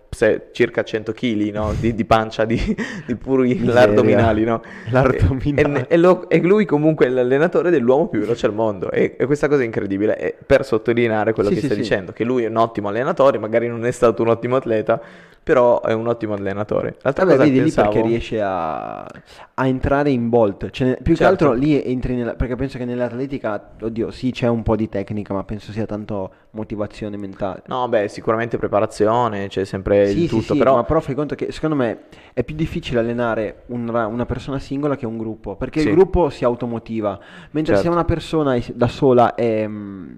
circa 0.52 0.82
100 0.82 1.12
kg 1.12 1.50
no? 1.52 1.72
di, 1.78 1.94
di 1.94 2.04
pancia, 2.04 2.44
di, 2.44 2.58
di 3.06 3.14
puri 3.16 3.54
Miseria. 3.54 3.82
addominali, 3.82 4.44
no? 4.44 4.62
L'addominale. 4.90 5.86
E, 5.88 5.94
e- 5.94 5.96
lo- 5.96 6.28
e 6.28 6.38
lui 6.40 6.64
comunque 6.64 7.06
è 7.06 7.08
l'allenatore 7.08 7.70
dell'uomo 7.70 8.08
più 8.08 8.20
veloce 8.20 8.46
al 8.46 8.54
mondo. 8.54 8.90
E, 8.90 9.16
e 9.18 9.26
questa 9.26 9.48
cosa 9.48 9.62
è 9.62 9.64
incredibile. 9.64 10.16
E 10.18 10.34
per 10.44 10.64
sottolineare 10.64 11.32
quello 11.32 11.48
Sì, 11.50 11.54
che 11.56 11.60
sì, 11.60 11.66
stai 11.66 11.76
sì. 11.78 11.82
dicendo, 11.82 12.12
che 12.12 12.24
lui 12.24 12.44
è 12.44 12.48
un 12.48 12.56
ottimo 12.56 12.88
allenatore, 12.88 13.38
magari 13.38 13.68
non 13.68 13.84
è 13.84 13.90
stato 13.90 14.22
un 14.22 14.28
ottimo 14.28 14.56
atleta, 14.56 15.00
però 15.42 15.82
è 15.82 15.92
un 15.92 16.06
ottimo 16.06 16.34
allenatore. 16.34 16.96
L'altra 17.02 17.24
Vabbè, 17.24 17.36
cosa 17.36 17.48
vedi 17.48 17.58
che 17.58 17.64
lì 17.64 17.70
perché 17.72 17.88
pensavo... 17.90 18.06
riesce 18.08 18.40
a, 18.40 19.02
a 19.02 19.66
entrare 19.66 20.10
in 20.10 20.28
bolt. 20.28 20.70
Cioè, 20.70 20.96
più 21.02 21.14
che 21.14 21.24
Certo. 21.24 21.48
altro 21.48 21.52
lì 21.52 21.82
entri 21.82 22.14
nella... 22.14 22.34
Perché 22.34 22.56
penso 22.56 22.78
che 22.78 22.84
nell'atletica, 22.84 23.72
oddio, 23.80 24.10
sì, 24.10 24.30
c'è 24.30 24.48
un 24.48 24.62
po' 24.62 24.76
di 24.76 24.88
tecnica, 24.88 25.34
ma 25.34 25.44
penso 25.44 25.70
sia 25.72 25.84
tanto 25.86 26.32
motivazione 26.54 27.16
mentale. 27.16 27.62
No, 27.66 27.88
beh, 27.88 28.08
sicuramente 28.08 28.56
preparazione, 28.56 29.48
c'è 29.48 29.64
sempre 29.64 30.08
Sì, 30.08 30.22
il 30.22 30.28
tutto, 30.28 30.52
sì, 30.54 30.58
però... 30.58 30.76
ma 30.76 30.84
però 30.84 31.00
fai 31.00 31.14
conto 31.14 31.34
che 31.34 31.52
secondo 31.52 31.76
me 31.76 32.04
è 32.32 32.42
più 32.44 32.54
difficile 32.54 33.00
allenare 33.00 33.64
una, 33.66 34.06
una 34.06 34.26
persona 34.26 34.58
singola 34.58 34.96
che 34.96 35.06
un 35.06 35.18
gruppo, 35.18 35.56
perché 35.56 35.80
il 35.80 35.90
gruppo 35.90 36.30
si 36.30 36.44
automotiva, 36.44 37.18
mentre 37.50 37.74
se 37.76 37.82
Certo. 37.82 37.96
una 37.96 38.04
persona 38.04 38.58
da 38.72 38.88
sola 38.88 39.34
è, 39.34 39.66
mm, 39.66 40.12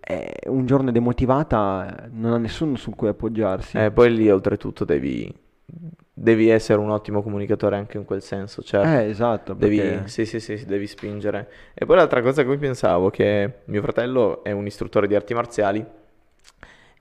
è 0.00 0.32
un 0.48 0.66
giorno 0.66 0.90
demotivata, 0.90 2.08
non 2.10 2.32
ha 2.32 2.38
nessuno 2.38 2.76
su 2.76 2.90
cui 2.90 3.08
appoggiarsi. 3.08 3.78
Eh, 3.78 3.90
poi 3.90 4.14
lì 4.14 4.30
oltretutto 4.30 4.84
devi, 4.84 5.32
devi 6.14 6.48
essere 6.48 6.78
un 6.80 6.90
ottimo 6.90 7.22
comunicatore 7.22 7.76
anche 7.76 7.98
in 7.98 8.04
quel 8.04 8.22
senso, 8.22 8.62
certo. 8.62 8.88
Eh, 8.88 9.08
esatto, 9.08 9.54
Devi, 9.54 9.76
perché... 9.76 10.08
sì, 10.08 10.24
sì, 10.26 10.40
sì, 10.40 10.56
sì, 10.58 10.64
devi 10.66 10.86
spingere. 10.86 11.48
E 11.74 11.86
poi 11.86 11.96
l'altra 11.96 12.22
cosa 12.22 12.42
a 12.42 12.44
cui 12.44 12.56
pensavo, 12.58 13.10
che 13.10 13.60
mio 13.66 13.82
fratello 13.82 14.42
è 14.44 14.50
un 14.52 14.66
istruttore 14.66 15.06
di 15.06 15.14
arti 15.14 15.34
marziali 15.34 15.84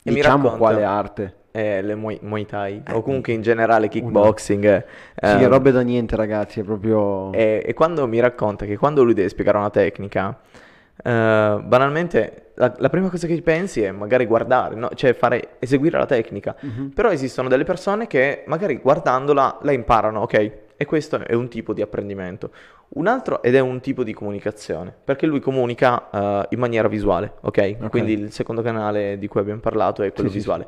e 0.05 0.11
mi 0.11 0.15
Diciamo 0.15 0.21
racconta 0.21 0.57
quale 0.57 0.83
arte. 0.83 1.35
eh, 1.51 1.81
le 1.81 1.95
Muay, 1.95 2.19
Muay 2.21 2.45
Thai, 2.45 2.83
o 2.89 3.01
comunque 3.01 3.33
in 3.33 3.41
generale 3.41 3.87
kickboxing. 3.87 4.65
eh, 4.65 4.85
Sì, 5.21 5.43
ehm, 5.43 5.47
robe 5.47 5.71
da 5.71 5.81
niente, 5.81 6.15
ragazzi, 6.15 6.59
è 6.59 6.63
proprio... 6.63 7.31
e, 7.31 7.61
e 7.65 7.73
quando 7.73 8.07
mi 8.07 8.19
racconta 8.19 8.65
che 8.65 8.77
quando 8.77 9.03
lui 9.03 9.13
deve 9.13 9.29
spiegare 9.29 9.57
una 9.57 9.69
tecnica, 9.69 10.39
eh, 11.01 11.61
banalmente 11.63 12.51
la, 12.55 12.73
la 12.77 12.89
prima 12.89 13.09
cosa 13.09 13.25
che 13.27 13.41
pensi 13.41 13.81
è 13.81 13.91
magari 13.91 14.25
guardare, 14.25 14.75
no? 14.75 14.89
Cioè 14.93 15.13
fare, 15.13 15.55
eseguire 15.59 15.97
la 15.97 16.05
tecnica. 16.05 16.55
Mhm. 16.59 16.91
Però 16.93 17.09
esistono 17.09 17.49
delle 17.49 17.63
persone 17.63 18.07
che 18.07 18.43
magari 18.47 18.77
guardandola 18.77 19.59
la 19.61 19.71
imparano, 19.71 20.21
ok? 20.21 20.51
E 20.75 20.85
questo 20.85 21.19
è 21.19 21.33
un 21.33 21.47
tipo 21.49 21.73
di 21.73 21.81
apprendimento. 21.81 22.51
Un 22.95 23.07
altro 23.07 23.41
ed 23.41 23.55
è 23.55 23.59
un 23.59 23.79
tipo 23.79 24.03
di 24.03 24.13
comunicazione, 24.13 24.93
perché 25.03 25.25
lui 25.25 25.39
comunica 25.39 26.09
eh, 26.11 26.47
in 26.49 26.59
maniera 26.59 26.87
visuale, 26.87 27.33
ok? 27.41 27.89
Quindi 27.89 28.13
il 28.13 28.31
secondo 28.31 28.61
canale 28.61 29.17
di 29.17 29.27
cui 29.27 29.39
abbiamo 29.39 29.61
parlato 29.61 30.03
è 30.03 30.11
quello 30.11 30.29
Sì, 30.29 30.35
sì, 30.35 30.39
visuale. 30.39 30.67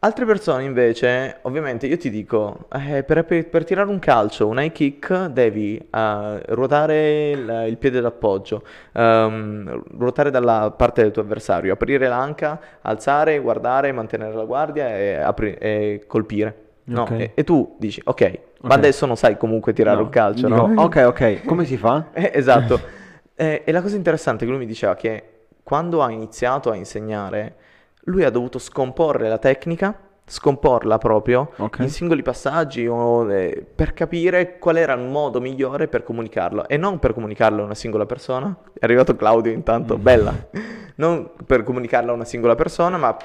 Altre 0.00 0.24
persone 0.26 0.62
invece, 0.62 1.38
ovviamente 1.42 1.88
io 1.88 1.96
ti 1.96 2.08
dico, 2.08 2.68
eh, 2.72 3.02
per, 3.02 3.24
per- 3.24 3.48
per 3.48 3.64
tirare 3.64 3.88
un 3.90 3.98
calcio, 3.98 4.46
un 4.46 4.60
high 4.60 4.70
kick, 4.70 5.26
devi 5.26 5.76
eh, 5.76 6.40
ruotare 6.54 7.30
il, 7.30 7.64
il 7.66 7.76
piede 7.78 8.00
d'appoggio, 8.00 8.62
ehm, 8.92 9.82
ruotare 9.98 10.30
dalla 10.30 10.70
parte 10.70 11.02
del 11.02 11.10
tuo 11.10 11.22
avversario, 11.22 11.72
aprire 11.72 12.06
l'anca, 12.06 12.60
alzare, 12.82 13.40
guardare, 13.40 13.90
mantenere 13.90 14.34
la 14.34 14.44
guardia 14.44 14.88
e, 14.96 15.14
apri- 15.16 15.54
e 15.58 16.04
colpire. 16.06 16.66
No, 16.84 17.02
Ok. 17.02 17.10
e, 17.16 17.32
e 17.34 17.42
tu 17.42 17.74
dici, 17.80 18.00
ok, 18.04 18.38
ma 18.60 18.74
adesso 18.74 19.04
non 19.04 19.16
sai 19.16 19.36
comunque 19.36 19.72
tirare 19.72 20.00
No, 20.00 20.00
un 20.00 20.08
calcio, 20.10 20.46
dico, 20.46 20.60
no? 20.60 20.72
Ok, 20.76 21.02
ok, 21.06 21.44
come 21.44 21.64
si 21.64 21.76
fa? 21.76 22.10
Eh, 22.14 22.30
esatto. 22.34 22.82
Eh, 23.34 23.62
e 23.64 23.72
la 23.72 23.80
cosa 23.82 23.96
interessante 23.96 24.44
che 24.44 24.50
lui 24.50 24.60
mi 24.60 24.66
diceva 24.66 24.94
che 24.96 25.46
quando 25.62 26.02
ha 26.02 26.10
iniziato 26.10 26.70
a 26.70 26.74
insegnare, 26.76 27.56
lui 28.08 28.24
ha 28.24 28.30
dovuto 28.30 28.58
scomporre 28.58 29.28
la 29.28 29.38
tecnica, 29.38 29.94
scomporla 30.26 30.98
proprio 30.98 31.50
Ok. 31.56 31.78
in 31.80 31.88
singoli 31.88 32.22
passaggi 32.22 32.86
o, 32.86 33.30
eh, 33.32 33.64
per 33.74 33.94
capire 33.94 34.58
qual 34.58 34.76
era 34.76 34.92
il 34.92 35.00
modo 35.00 35.40
migliore 35.40 35.88
per 35.88 36.02
comunicarlo 36.02 36.68
e 36.68 36.76
non 36.76 36.98
per 36.98 37.14
comunicarlo 37.14 37.62
a 37.62 37.64
una 37.64 37.74
singola 37.74 38.04
persona. 38.04 38.54
È 38.74 38.84
arrivato 38.84 39.16
Claudio 39.16 39.52
intanto, 39.52 39.96
Mm. 39.96 40.02
bella. 40.02 40.34
Non 40.96 41.30
per 41.46 41.62
comunicarlo 41.62 42.10
a 42.10 42.14
una 42.14 42.24
singola 42.26 42.54
persona, 42.54 42.98
ma 42.98 43.16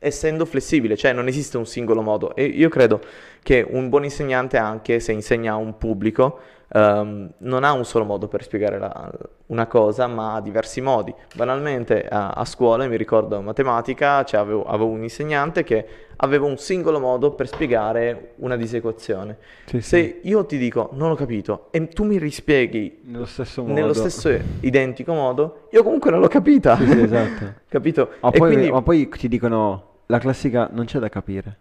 essendo 0.00 0.44
flessibile, 0.44 0.96
cioè 0.96 1.12
non 1.12 1.28
esiste 1.28 1.56
un 1.56 1.66
singolo 1.66 2.02
modo. 2.02 2.34
E 2.36 2.44
io 2.44 2.68
credo 2.68 3.00
che 3.42 3.66
un 3.68 3.88
buon 3.88 4.04
insegnante, 4.04 4.56
anche 4.58 5.00
se 5.00 5.12
insegna 5.12 5.52
a 5.52 5.56
un 5.56 5.78
pubblico, 5.78 6.38
ehm, 6.70 7.32
non 7.38 7.64
ha 7.64 7.72
un 7.72 7.84
solo 7.84 8.04
modo 8.04 8.28
per 8.28 8.42
spiegare 8.42 8.78
la- 8.78 9.10
una 9.46 9.66
cosa, 9.66 10.06
ma 10.06 10.34
ha 10.34 10.40
diversi 10.40 10.80
modi. 10.80 11.14
Banalmente 11.34 12.06
a, 12.06 12.30
a 12.30 12.44
scuola, 12.44 12.86
mi 12.86 12.96
ricordo 12.96 13.40
matematica, 13.40 14.22
cioè 14.24 14.40
avevo, 14.40 14.64
avevo 14.64 14.90
un 14.90 15.02
insegnante 15.02 15.64
che 15.64 15.86
aveva 16.16 16.46
un 16.46 16.58
singolo 16.58 16.98
modo 16.98 17.32
per 17.32 17.46
spiegare 17.48 18.32
una 18.36 18.56
disequazione. 18.56 19.38
Sì, 19.66 19.80
Se 19.80 20.20
sì, 20.22 20.28
io 20.28 20.44
ti 20.46 20.58
dico 20.58 20.90
non 20.92 21.10
ho 21.10 21.14
capito 21.14 21.68
e 21.70 21.86
tu 21.88 22.04
mi 22.04 22.18
rispieghi 22.18 23.00
nello 23.04 23.24
stesso 23.26 23.62
modo. 23.62 23.72
nello 23.74 23.92
stesso 23.92 24.28
identico 24.60 25.12
modo, 25.12 25.68
io 25.70 25.82
comunque 25.82 26.10
non 26.10 26.20
l'ho 26.20 26.28
capita. 26.28 26.76
Sì, 26.76 27.00
esatto. 27.00 27.54
Capito? 27.68 28.10
Ma 28.20 28.30
E 28.30 28.38
poi, 28.38 28.48
quindi- 28.54 28.70
ma 28.70 28.82
poi 28.82 29.08
ti 29.08 29.28
dicono, 29.28 30.00
la 30.06 30.18
classica 30.18 30.68
non 30.72 30.86
c'è 30.86 30.98
da 30.98 31.08
capire. 31.08 31.56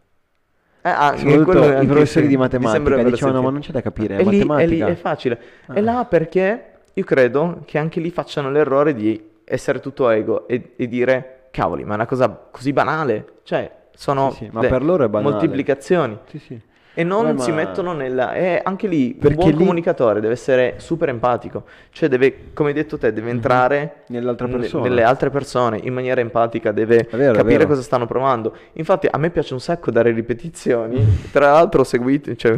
Eh, 0.87 0.89
anche 0.89 1.17
Soprattutto 1.19 1.43
quello 1.45 1.63
è 1.63 1.81
i 1.81 1.85
professori 1.85 2.25
sì, 2.25 2.31
di 2.31 2.37
matematica 2.37 3.03
dicevano, 3.03 3.41
ma 3.41 3.49
non 3.49 3.59
c'è 3.59 3.71
da 3.71 3.81
capire, 3.81 4.17
è 4.17 4.23
lì, 4.23 4.39
è 4.39 4.65
lì, 4.65 4.79
è 4.79 4.95
facile. 4.95 5.39
È 5.65 5.79
Ah. 5.79 5.81
là 5.81 6.05
perché 6.05 6.63
io 6.93 7.03
credo 7.03 7.61
che 7.65 7.77
anche 7.77 7.99
lì 7.99 8.09
facciano 8.09 8.49
l'errore 8.49 8.93
di 8.93 9.21
essere 9.43 9.79
tutto 9.81 10.09
ego 10.09 10.47
e, 10.47 10.73
e 10.77 10.87
dire, 10.87 11.47
cavoli, 11.51 11.83
ma 11.83 11.91
è 11.91 11.95
una 11.95 12.05
cosa 12.05 12.29
così 12.29 12.71
banale. 12.71 13.39
Cioè, 13.43 13.69
sono 13.93 14.31
Sì, 14.31 14.45
sì, 14.45 14.49
ma 14.51 14.61
le 14.61 14.69
per 14.69 14.83
loro 14.83 15.03
è 15.03 15.09
banale. 15.09 15.31
moltiplicazioni. 15.31 16.17
Sì, 16.27 16.39
sì. 16.39 16.61
E 16.99 17.03
non 17.03 17.25
Vabbè, 17.25 17.41
si 17.41 17.49
ma- 17.51 17.57
mettono 17.57 17.93
nella... 17.93 18.33
E 18.33 18.59
anche 18.63 18.87
lì 18.87 19.11
un 19.13 19.19
Perché 19.19 19.35
buon 19.35 19.49
lì- 19.51 19.55
comunicatore 19.57 20.19
deve 20.19 20.33
essere 20.33 20.75
super 20.77 21.09
empatico. 21.09 21.65
Cioè 21.91 22.09
deve, 22.09 22.45
come 22.55 22.69
hai 22.69 22.73
detto 22.73 22.97
te, 22.97 23.13
deve 23.13 23.29
entrare 23.29 23.97
Nell'altra 24.07 24.47
ne- 24.47 24.57
persona. 24.57 24.81
nelle 24.87 25.03
altre 25.03 25.29
persone 25.29 25.79
in 25.83 25.93
maniera 25.93 26.21
empatica, 26.21 26.71
deve 26.71 27.07
vero, 27.11 27.33
capire 27.35 27.67
cosa 27.67 27.83
stanno 27.83 28.07
provando. 28.07 28.51
Infatti 28.73 29.07
a 29.11 29.15
me 29.19 29.29
piace 29.29 29.53
un 29.53 29.59
sacco 29.59 29.91
dare 29.91 30.09
ripetizioni. 30.11 31.05
Tra 31.31 31.51
l'altro 31.51 31.83
seguite... 31.83 32.35
Cioè... 32.35 32.57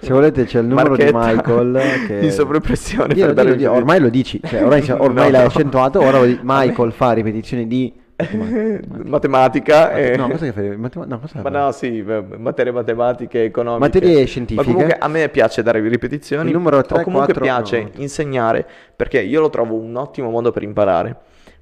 Se 0.00 0.12
volete 0.12 0.46
c'è 0.46 0.58
il 0.58 0.66
numero 0.66 0.96
di 0.96 1.04
Marchetta 1.12 1.52
Michael 1.52 1.80
che... 2.08 2.18
in 2.24 2.30
sovrappressione 2.32 3.14
Dillo, 3.14 3.26
per 3.26 3.34
dare 3.36 3.46
dillo, 3.54 3.58
dillo, 3.60 3.72
ormai 3.72 4.00
lo 4.00 4.08
dici, 4.08 4.40
cioè, 4.44 4.62
ormai, 4.64 4.84
ormai 4.98 5.24
No. 5.26 5.30
l'hai 5.30 5.44
accentuato, 5.46 6.00
ora 6.00 6.24
di- 6.26 6.40
Michael 6.42 6.90
fa 6.90 7.12
ripetizioni 7.12 7.68
di... 7.68 7.92
Matematica 9.04 9.92
e... 9.92 10.16
No, 10.16 10.28
cosa 10.28 10.46
che 10.46 10.52
fai? 10.52 10.76
No, 10.78 11.20
cosa 11.20 11.42
Ma 11.42 11.50
no, 11.50 11.70
sì, 11.72 12.02
materie 12.02 12.72
matematiche, 12.72 13.44
economiche. 13.44 13.84
Materie 13.84 14.20
Ma 14.20 14.26
scientifiche. 14.26 14.64
comunque 14.72 14.96
a 14.98 15.08
me 15.08 15.28
piace 15.28 15.62
dare 15.62 15.80
ripetizioni. 15.80 16.48
Il 16.48 16.56
numero 16.56 16.80
tre, 16.80 17.00
o 17.00 17.02
comunque 17.02 17.34
quattro, 17.34 17.44
piace 17.44 17.82
no. 17.82 17.90
insegnare, 17.96 18.66
perché 18.96 19.20
io 19.20 19.40
lo 19.40 19.50
trovo 19.50 19.74
un 19.74 19.94
ottimo 19.96 20.30
modo 20.30 20.50
per 20.50 20.62
imparare. 20.62 21.16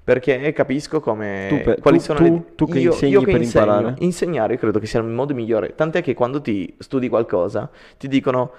Perché 0.04 0.52
capisco 0.52 1.00
come... 1.00 1.46
Tu 1.48 1.60
per- 1.62 1.80
quali 1.80 1.96
tu- 1.96 2.04
sono 2.04 2.18
tu- 2.18 2.24
le... 2.24 2.42
tu 2.54 2.66
che 2.68 2.78
io, 2.78 2.90
insegni 2.92 3.12
io 3.12 3.20
che 3.22 3.32
per 3.32 3.40
insegno, 3.40 3.64
imparare? 3.64 3.94
Insegnare 4.00 4.58
credo 4.58 4.78
che 4.78 4.86
sia 4.86 5.00
il 5.00 5.06
modo 5.06 5.34
migliore. 5.34 5.74
Tant'è 5.74 6.02
che 6.02 6.12
quando 6.14 6.40
ti 6.42 6.72
studi 6.78 7.08
qualcosa, 7.08 7.70
ti 7.96 8.06
dicono 8.06 8.52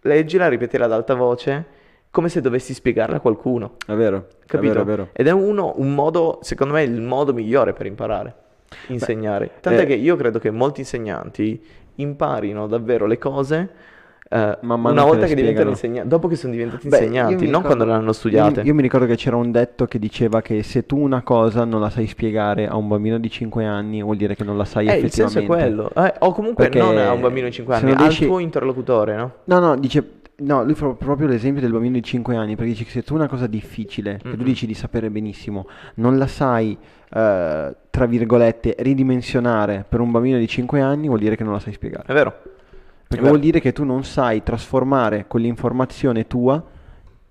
leggila, 0.00 0.48
ripetila 0.48 0.86
ad 0.86 0.92
alta 0.92 1.14
voce, 1.14 1.66
come 2.10 2.28
se 2.28 2.40
dovessi 2.40 2.74
spiegarla 2.74 3.16
a 3.16 3.20
qualcuno. 3.20 3.76
È 3.86 3.92
vero, 3.94 4.26
Capito? 4.46 4.72
è 4.72 4.74
vero, 4.74 4.80
è 4.82 4.84
vero. 4.84 5.08
Ed 5.12 5.26
è 5.28 5.30
uno, 5.32 5.74
un 5.76 5.94
modo, 5.94 6.38
secondo 6.42 6.74
me, 6.74 6.82
il 6.82 7.00
modo 7.00 7.32
migliore 7.32 7.72
per 7.72 7.86
imparare, 7.86 8.34
insegnare. 8.88 9.50
Tant'è 9.60 9.82
eh, 9.82 9.86
che 9.86 9.94
io 9.94 10.16
credo 10.16 10.38
che 10.38 10.50
molti 10.50 10.80
insegnanti 10.80 11.62
imparino 11.96 12.66
davvero 12.66 13.06
le 13.06 13.18
cose 13.18 13.70
eh, 14.32 14.58
una 14.62 14.76
che 14.76 14.92
volta 14.92 15.16
le 15.22 15.26
che 15.26 15.34
diventano 15.34 15.70
insegnanti, 15.70 16.08
dopo 16.08 16.28
che 16.28 16.36
sono 16.36 16.52
diventati 16.52 16.86
Beh, 16.88 16.98
insegnanti, 16.98 17.34
mi 17.34 17.50
non 17.50 17.62
ricordo- 17.62 17.66
quando 17.66 17.84
le 17.84 17.92
hanno 17.92 18.12
studiate. 18.12 18.60
Io, 18.60 18.66
io 18.66 18.74
mi 18.74 18.82
ricordo 18.82 19.06
che 19.06 19.16
c'era 19.16 19.34
un 19.36 19.50
detto 19.50 19.86
che 19.86 19.98
diceva 19.98 20.40
che 20.40 20.62
se 20.62 20.86
tu 20.86 20.98
una 20.98 21.22
cosa 21.22 21.64
non 21.64 21.80
la 21.80 21.90
sai 21.90 22.06
spiegare 22.06 22.68
a 22.68 22.76
un 22.76 22.86
bambino 22.86 23.18
di 23.18 23.28
5 23.28 23.64
anni 23.64 24.02
vuol 24.02 24.16
dire 24.16 24.36
che 24.36 24.44
non 24.44 24.56
la 24.56 24.64
sai 24.64 24.86
Eh, 24.86 24.98
il 24.98 25.10
senso 25.10 25.38
è 25.38 25.42
effettivamente. 25.42 25.82
quello. 25.90 26.06
Eh, 26.06 26.14
o 26.20 26.32
comunque 26.32 26.68
Perché 26.68 26.78
non 26.78 26.96
a 26.96 27.12
un 27.12 27.20
bambino 27.20 27.46
di 27.46 27.52
5 27.52 27.74
se 27.74 27.80
anni, 27.80 27.92
al 27.92 27.98
riesci- 27.98 28.26
tuo 28.26 28.38
interlocutore, 28.38 29.16
no? 29.16 29.32
No, 29.44 29.58
no, 29.58 29.76
dice... 29.76 30.18
No, 30.40 30.64
lui 30.64 30.74
fa 30.74 30.88
proprio 30.94 31.26
l'esempio 31.28 31.60
del 31.60 31.70
bambino 31.72 31.94
di 31.94 32.02
5 32.02 32.34
anni, 32.36 32.56
perché 32.56 32.70
dice 32.72 32.84
che 32.84 32.90
se 32.90 33.02
tu 33.02 33.14
una 33.14 33.28
cosa 33.28 33.46
difficile, 33.46 34.18
che 34.22 34.30
tu 34.30 34.36
Mhm. 34.38 34.42
dici 34.44 34.66
di 34.66 34.74
sapere 34.74 35.10
benissimo, 35.10 35.66
non 35.96 36.16
la 36.16 36.26
sai, 36.26 36.76
eh, 37.12 37.76
tra 37.90 38.06
virgolette, 38.06 38.74
ridimensionare 38.78 39.84
per 39.88 40.00
un 40.00 40.10
bambino 40.10 40.38
di 40.38 40.46
5 40.48 40.80
anni, 40.80 41.08
vuol 41.08 41.18
dire 41.20 41.36
che 41.36 41.44
non 41.44 41.52
la 41.52 41.58
sai 41.58 41.72
spiegare. 41.74 42.04
È 42.06 42.12
vero. 42.14 42.30
Perché 42.30 42.52
È 43.08 43.16
vero. 43.16 43.28
vuol 43.28 43.40
dire 43.40 43.60
che 43.60 43.72
tu 43.72 43.84
non 43.84 44.02
sai 44.04 44.42
trasformare 44.42 45.26
quell'informazione 45.26 46.26
tua 46.26 46.62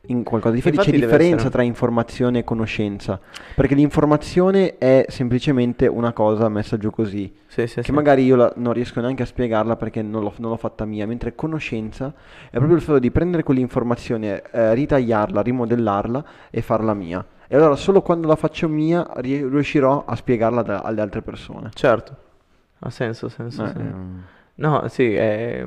in 0.10 0.24
qualcosa 0.24 0.54
di 0.54 0.62
differente. 0.62 0.92
C'è 0.92 0.98
differenza 0.98 1.36
essere- 1.36 1.50
tra 1.50 1.62
informazione 1.64 2.40
e 2.40 2.44
conoscenza. 2.44 3.20
Perché 3.56 3.76
l'informazione 3.76 4.78
è 4.78 5.06
semplicemente 5.08 5.88
una 5.88 6.14
cosa 6.14 6.50
messa 6.50 6.78
giù 6.78 6.90
così. 6.92 7.34
Sì, 7.48 7.66
sì, 7.68 7.76
Che 7.76 7.84
sì. 7.84 7.92
magari 7.92 8.24
io 8.26 8.36
la- 8.36 8.54
non 8.58 8.74
riesco 8.74 9.02
neanche 9.02 9.24
a 9.24 9.26
spiegarla 9.26 9.76
perché 9.76 10.02
non 10.02 10.24
l'ho, 10.24 10.34
non 10.38 10.52
l'ho 10.52 10.58
fatta 10.58 10.86
mia. 10.86 11.08
Mentre 11.08 11.34
conoscenza 11.36 12.14
è 12.50 12.58
proprio 12.58 12.76
il 12.76 12.82
fatto 12.82 13.00
di 13.00 13.12
prendere 13.12 13.44
quell'informazione, 13.44 14.42
eh, 14.52 14.74
ritagliarla, 14.74 15.42
rimodellarla 15.42 16.24
e 16.50 16.62
farla 16.62 16.94
mia. 16.94 17.26
E 17.48 17.56
allora 17.56 17.76
solo 17.76 18.02
quando 18.02 18.28
la 18.28 18.36
faccio 18.36 18.68
mia 18.70 19.08
riuscirò 19.16 20.04
a 20.06 20.16
spiegarla 20.16 20.62
da- 20.62 20.82
alle 20.82 21.02
altre 21.02 21.22
persone. 21.24 21.70
Certo. 21.74 22.16
Ha 22.80 22.90
senso, 22.92 23.26
ha 23.26 23.30
senso, 23.30 23.64
Eh, 23.64 23.68
sì. 23.70 23.78
ehm, 23.78 24.24
No, 24.60 24.84
sì, 24.90 25.14
eh, 25.14 25.66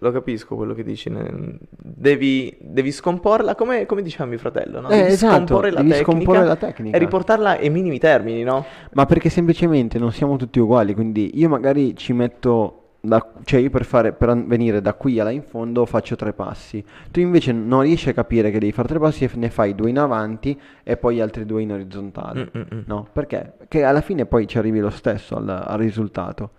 lo 0.00 0.10
capisco 0.10 0.56
quello 0.56 0.74
che 0.74 0.82
dici. 0.82 1.08
ne- 1.08 1.58
Devi, 1.70 2.56
devi 2.60 2.90
scomporla, 2.90 3.54
come, 3.54 3.86
come 3.86 4.02
diceva 4.02 4.24
mio 4.26 4.38
fratello, 4.38 4.80
no? 4.80 4.88
Eh, 4.88 4.96
Devi 4.96 5.12
esatto, 5.12 5.34
scomporre 5.46 5.70
la 5.70 5.76
devi 5.82 5.90
tecnica 5.90 6.10
scomporre 6.12 6.44
la 6.44 6.56
tecnica. 6.56 6.96
e 6.96 6.98
riportarla 6.98 7.50
ai 7.58 7.70
minimi 7.70 7.98
termini, 8.00 8.42
no? 8.42 8.64
Ma 8.94 9.06
perché 9.06 9.28
semplicemente 9.28 10.00
non 10.00 10.10
siamo 10.10 10.36
tutti 10.36 10.58
uguali, 10.58 10.92
quindi 10.92 11.38
io 11.38 11.48
magari 11.48 11.96
ci 11.96 12.12
metto, 12.12 12.94
da- 13.00 13.24
cioè 13.44 13.60
io 13.60 13.70
per 13.70 13.84
fare, 13.84 14.12
per 14.12 14.28
an- 14.30 14.48
venire 14.48 14.80
da 14.82 14.94
qui 14.94 15.20
alla 15.20 15.30
in 15.30 15.42
fondo 15.42 15.86
faccio 15.86 16.16
tre 16.16 16.32
passi. 16.32 16.84
Tu 17.12 17.20
invece 17.20 17.52
non 17.52 17.82
riesci 17.82 18.08
a 18.08 18.12
capire 18.12 18.50
che 18.50 18.58
devi 18.58 18.72
fare 18.72 18.88
tre 18.88 18.98
passi 18.98 19.22
e 19.22 19.30
ne 19.34 19.50
fai 19.50 19.76
due 19.76 19.90
in 19.90 20.00
avanti 20.00 20.58
e 20.82 20.96
poi 20.96 21.20
altri 21.20 21.46
due 21.46 21.62
in 21.62 21.70
orizzontale. 21.70 22.50
Mm, 22.52 22.58
mm, 22.60 22.62
mm. 22.74 22.80
No, 22.86 23.06
perché? 23.12 23.52
Perché 23.56 23.84
alla 23.84 24.00
fine 24.00 24.26
poi 24.26 24.48
ci 24.48 24.58
arrivi 24.58 24.80
lo 24.80 24.90
stesso 24.90 25.36
al, 25.36 25.48
al 25.48 25.78
risultato. 25.78 26.50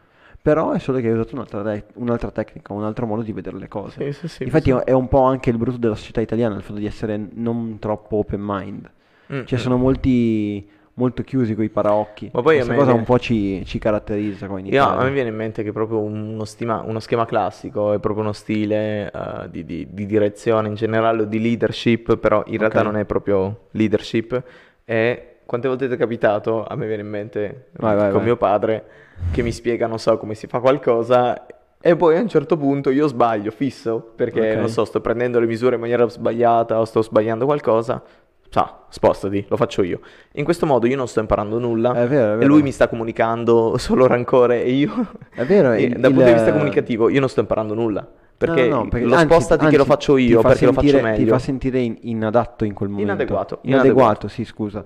Però 0.48 0.72
è 0.72 0.80
solo 0.80 1.00
che 1.00 1.08
hai 1.08 1.14
usato 1.14 1.36
un'altra, 1.36 1.62
te- 1.62 1.84
un'altra 1.96 2.32
tecnica, 2.32 2.72
un 2.72 2.86
altro 2.86 3.06
modo 3.06 3.22
di 3.22 3.34
vedere 3.34 3.58
le 3.58 3.68
cose. 3.68 4.14
Sì, 4.14 4.20
sì, 4.20 4.28
sì, 4.30 4.44
Infatti 4.44 4.70
è 4.86 4.94
un 4.94 5.10
po' 5.10 5.24
anche 5.24 5.50
il 5.50 5.58
brutto 5.58 5.76
della 5.78 5.96
società 5.96 6.22
italiana, 6.22 6.56
il 6.56 6.62
fatto 6.62 6.80
di 6.80 6.86
essere 6.86 7.20
non 7.34 7.80
troppo 7.80 8.16
open 8.16 8.40
mind. 8.42 8.90
Mm, 9.34 9.44
Cioè 9.44 9.60
mm. 9.60 9.62
sono 9.62 9.76
molti 9.76 10.70
molto 10.94 11.22
chiusi 11.24 11.54
coi 11.54 11.68
paraocchi. 11.68 12.30
Ma 12.32 12.42
poi 12.42 12.56
Questa 12.56 12.74
cosa 12.74 12.86
viene- 12.86 13.00
un 13.00 13.06
po' 13.06 13.20
ci, 13.20 13.62
ci 13.66 13.78
caratterizza 13.78 14.46
in 14.46 14.68
Io- 14.68 14.84
a 14.86 15.04
me 15.04 15.12
viene 15.12 15.28
in 15.30 15.36
mente 15.36 15.64
che 15.64 15.74
proprio 15.74 16.00
uno, 16.00 16.46
stima- 16.46 16.82
uno 16.82 17.00
schema 17.02 17.26
classico 17.26 17.92
è 17.92 18.00
proprio 18.00 18.24
uno 18.24 18.32
stile 18.34 19.12
eh, 19.12 19.50
di, 19.52 19.66
di- 19.66 19.88
di 19.92 20.06
direzione 20.06 20.70
in 20.70 20.76
generale 20.76 21.24
o 21.24 21.26
di 21.26 21.42
leadership, 21.42 22.16
però 22.18 22.42
in 22.48 22.58
realtà 22.58 22.80
Ok. 22.80 22.86
non 22.86 22.96
è 22.96 23.04
proprio 23.04 23.66
leadership. 23.72 24.42
E 24.86 25.37
quante 25.48 25.68
volte 25.68 25.88
ti 25.88 25.94
è 25.96 25.98
capitato? 25.98 26.64
A 26.64 26.76
me 26.76 26.86
viene 26.86 27.02
in 27.02 27.10
mente 27.10 27.70
Vai, 27.78 27.98
con 27.98 28.12
vai. 28.12 28.24
mio 28.24 28.38
padre 28.38 28.86
che 29.32 29.42
mi 29.42 29.52
spiega, 29.52 29.88
non 29.88 29.98
so, 29.98 30.18
come 30.18 30.36
si 30.36 30.46
fa 30.46 30.60
qualcosa. 30.60 31.48
E 31.82 31.96
poi 31.96 32.18
a 32.18 32.22
un 32.22 32.28
certo 32.28 32.58
punto 32.58 32.90
io 32.92 33.08
sbaglio, 33.08 33.50
fisso, 33.50 34.12
perché 34.16 34.52
Ok. 34.52 34.58
non 34.58 34.70
so, 34.70 34.86
sto 34.86 35.00
prendendo 35.02 35.40
le 35.40 35.46
misure 35.48 35.76
in 35.76 35.82
maniera 35.82 36.08
sbagliata 36.08 36.80
o 36.80 36.86
sto 36.86 37.02
sbagliando 37.02 37.46
qualcosa. 37.46 38.04
Sa, 38.50 38.84
spostati, 38.88 39.46
lo 39.50 39.58
faccio 39.58 39.84
io. 39.84 40.00
In 40.34 40.46
questo 40.46 40.66
modo 40.66 40.88
io 40.88 40.96
non 40.96 41.08
sto 41.10 41.20
imparando 41.20 41.60
nulla 41.60 41.92
È 41.94 42.08
vero, 42.08 42.32
è 42.32 42.34
e 42.36 42.38
vero. 42.38 42.48
lui 42.48 42.62
mi 42.62 42.72
sta 42.72 42.88
comunicando 42.88 43.76
solo 43.80 44.08
rancore 44.08 44.64
e 44.64 44.72
io 44.72 44.92
È 45.34 45.44
vero, 45.44 45.72
e 45.74 45.84
il- 45.84 46.00
dal 46.00 46.12
punto 46.14 46.28
di 46.28 46.34
vista 46.34 46.52
comunicativo 46.54 47.10
io 47.10 47.20
non 47.20 47.28
sto 47.28 47.42
imparando 47.42 47.74
nulla 47.74 48.08
perché, 48.38 48.68
No, 48.70 48.76
no, 48.78 48.84
no, 48.84 48.88
perché- 48.88 49.06
lo 49.06 49.16
anzi- 49.16 49.26
spostati 49.34 49.66
che 49.66 49.72
lo 49.76 49.78
anzi, 49.84 49.90
faccio 49.92 50.16
ti 50.16 50.22
io 50.22 50.42
perché 50.42 50.66
lo 50.66 50.72
sentire- 50.72 50.92
faccio 51.00 51.12
Ti 51.14 51.20
meglio 51.20 51.34
fa 51.34 51.40
sentire 51.40 51.80
in- 51.80 51.98
inadatto 52.02 52.64
in 52.64 52.74
quel 52.74 52.90
momento. 52.90 53.12
Inadeguato, 53.12 53.60
Inadeguato, 53.64 53.88
inadeguato. 53.90 54.28
sì, 54.30 54.46
scusa. 54.46 54.86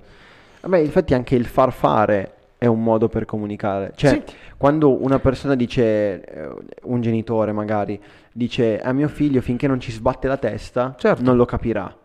Vabbè, 0.62 0.78
infatti 0.78 1.14
anche 1.14 1.36
il 1.36 1.46
far 1.46 1.72
fare 1.72 2.32
è 2.58 2.66
un 2.68 2.84
modo 2.84 3.10
per 3.10 3.26
comunicare. 3.26 3.92
Cioè, 3.96 4.10
Sì. 4.10 4.24
quando 4.58 5.04
una 5.04 5.20
persona 5.20 5.56
dice, 5.56 6.24
eh, 6.24 6.50
un 6.84 7.02
genitore 7.02 7.52
magari, 7.52 8.00
dice 8.32 8.80
a 8.80 8.92
mio 8.94 9.08
figlio 9.08 9.42
finché 9.42 9.68
non 9.68 9.80
ci 9.80 9.92
sbatte 9.92 10.28
la 10.28 10.38
testa, 10.38 10.94
Certo. 10.98 11.24
non 11.24 11.36
lo 11.38 11.46
capirà. 11.46 11.96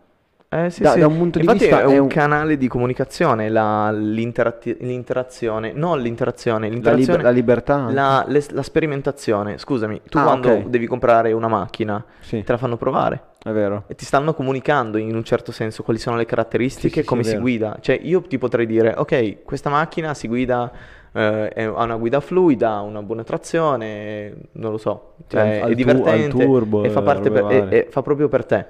Eh, 0.49 0.69
sì, 0.69 0.81
Da- 0.81 0.91
sì. 0.93 0.99
da 0.99 1.07
un 1.07 1.17
punto 1.17 1.39
di 1.39 1.43
Infatti 1.45 1.65
vista 1.65 1.81
è 1.81 1.83
è 1.83 1.97
un 1.97 2.03
un- 2.03 2.07
canale 2.07 2.55
di 2.57 2.69
comunicazione 2.69 3.49
la- 3.49 3.91
l'interatti- 3.91 4.77
l'interazione 4.79 5.73
no 5.73 5.95
l'interazione 5.97 6.67
La, 6.69 6.73
l'interazione 6.73 7.17
liber- 7.17 7.23
la 7.23 7.29
libertà. 7.31 7.91
la, 7.91 8.23
le- 8.25 8.45
la 8.51 8.61
sperimentazione 8.63 9.57
scusami 9.57 10.01
tu 10.09 10.17
Ah, 10.19 10.23
quando 10.23 10.49
ok. 10.53 10.67
devi 10.67 10.87
comprare 10.87 11.33
una 11.33 11.49
macchina 11.49 12.01
Sì, 12.21 12.43
te 12.43 12.51
la 12.53 12.57
fanno 12.57 12.77
provare 12.77 13.21
è 13.49 13.51
vero. 13.53 13.83
e 13.87 13.95
ti 13.95 14.05
stanno 14.05 14.33
comunicando 14.33 14.97
in 14.97 15.15
un 15.15 15.23
certo 15.23 15.51
senso 15.51 15.83
quali 15.83 15.99
sono 15.99 16.15
le 16.17 16.25
caratteristiche, 16.25 16.95
Sì, 16.95 16.99
sì, 17.01 17.05
come 17.05 17.23
sì, 17.23 17.29
è 17.29 17.33
si 17.33 17.39
guida. 17.39 17.77
Cioè, 17.79 17.99
io 18.01 18.21
ti 18.21 18.37
potrei 18.37 18.65
dire, 18.65 18.93
ok, 18.97 19.43
questa 19.43 19.69
macchina 19.69 20.13
si 20.13 20.27
guida, 20.27 20.71
eh, 21.13 21.49
è- 21.49 21.63
ha 21.63 21.83
una 21.83 21.95
guida 21.97 22.19
fluida, 22.19 22.71
ha 22.73 22.81
una 22.81 23.01
buona 23.01 23.23
trazione, 23.23 24.33
non 24.53 24.71
lo 24.71 24.77
so, 24.77 25.13
cioè, 25.27 25.41
Al- 25.41 25.47
è 25.47 25.59
al 25.61 25.69
tu- 25.69 25.75
divertente 25.75 26.23
al 26.25 26.45
turbo, 26.45 26.83
e 26.83 26.89
fa, 26.89 26.99
eh, 26.99 27.29
per- 27.31 27.45
e- 27.51 27.67
e 27.77 27.87
fa 27.89 28.01
proprio 28.01 28.27
per 28.27 28.45
te. 28.45 28.65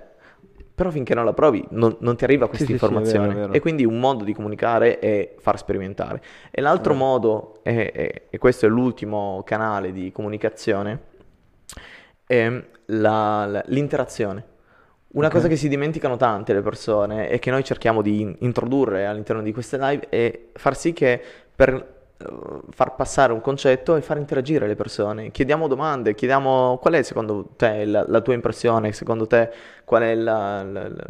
Però 0.78 0.91
finché 0.91 1.15
non 1.15 1.25
la 1.25 1.34
provi 1.34 1.65
non, 1.71 1.95
non 2.01 2.15
ti 2.15 2.23
arriva 2.23 2.47
questa 2.47 2.67
sì, 2.67 2.78
sì, 2.78 2.80
è 2.80 2.86
informazione. 2.86 3.32
è 3.32 3.36
vero. 3.36 3.53
E 3.53 3.59
quindi 3.59 3.84
un 3.84 3.99
modo 3.99 4.23
di 4.23 4.32
comunicare 4.36 4.99
è 4.99 5.34
far 5.39 5.57
sperimentare. 5.57 6.21
E 6.51 6.61
l'altro 6.61 6.93
Eh. 6.93 6.97
modo, 6.97 7.59
e, 7.63 7.91
e- 7.95 8.21
e 8.30 8.38
questo 8.38 8.67
è 8.67 8.69
l'ultimo 8.69 9.41
canale 9.43 9.91
di 9.91 10.11
comunicazione, 10.11 10.99
è 12.28 12.63
la- 12.88 13.45
la- 13.47 13.63
l'interazione. 13.67 14.43
Una 15.18 15.28
Ok. 15.28 15.34
cosa 15.34 15.47
che 15.47 15.55
si 15.55 15.68
dimenticano 15.68 16.15
tante 16.15 16.53
le 16.53 16.61
persone 16.61 17.30
e 17.30 17.39
che 17.39 17.49
noi 17.49 17.63
cerchiamo 17.63 18.03
di 18.03 18.22
in- 18.22 18.36
introdurre 18.39 19.07
all'interno 19.07 19.41
di 19.41 19.51
queste 19.51 19.78
live 19.80 20.09
è 20.09 20.39
far 20.53 20.78
sì 20.78 20.93
che 20.93 21.20
per 21.55 21.74
eh, 22.20 22.26
far 22.70 22.95
passare 22.95 23.34
un 23.34 23.41
concetto 23.41 23.95
e 23.95 24.01
far 24.01 24.18
interagire 24.18 24.68
le 24.68 24.76
persone. 24.76 25.32
Chiediamo 25.32 25.68
domande, 25.68 26.13
chiediamo 26.13 26.78
qual 26.80 26.93
è 26.93 27.01
secondo 27.01 27.49
te 27.55 27.86
la, 27.86 28.05
la 28.07 28.22
tua 28.22 28.36
impressione, 28.36 28.91
secondo 28.93 29.26
te 29.26 29.51
qual 29.86 30.03
è 30.03 30.13
la, 30.13 30.61
la- 30.63 30.88
la- 30.88 31.05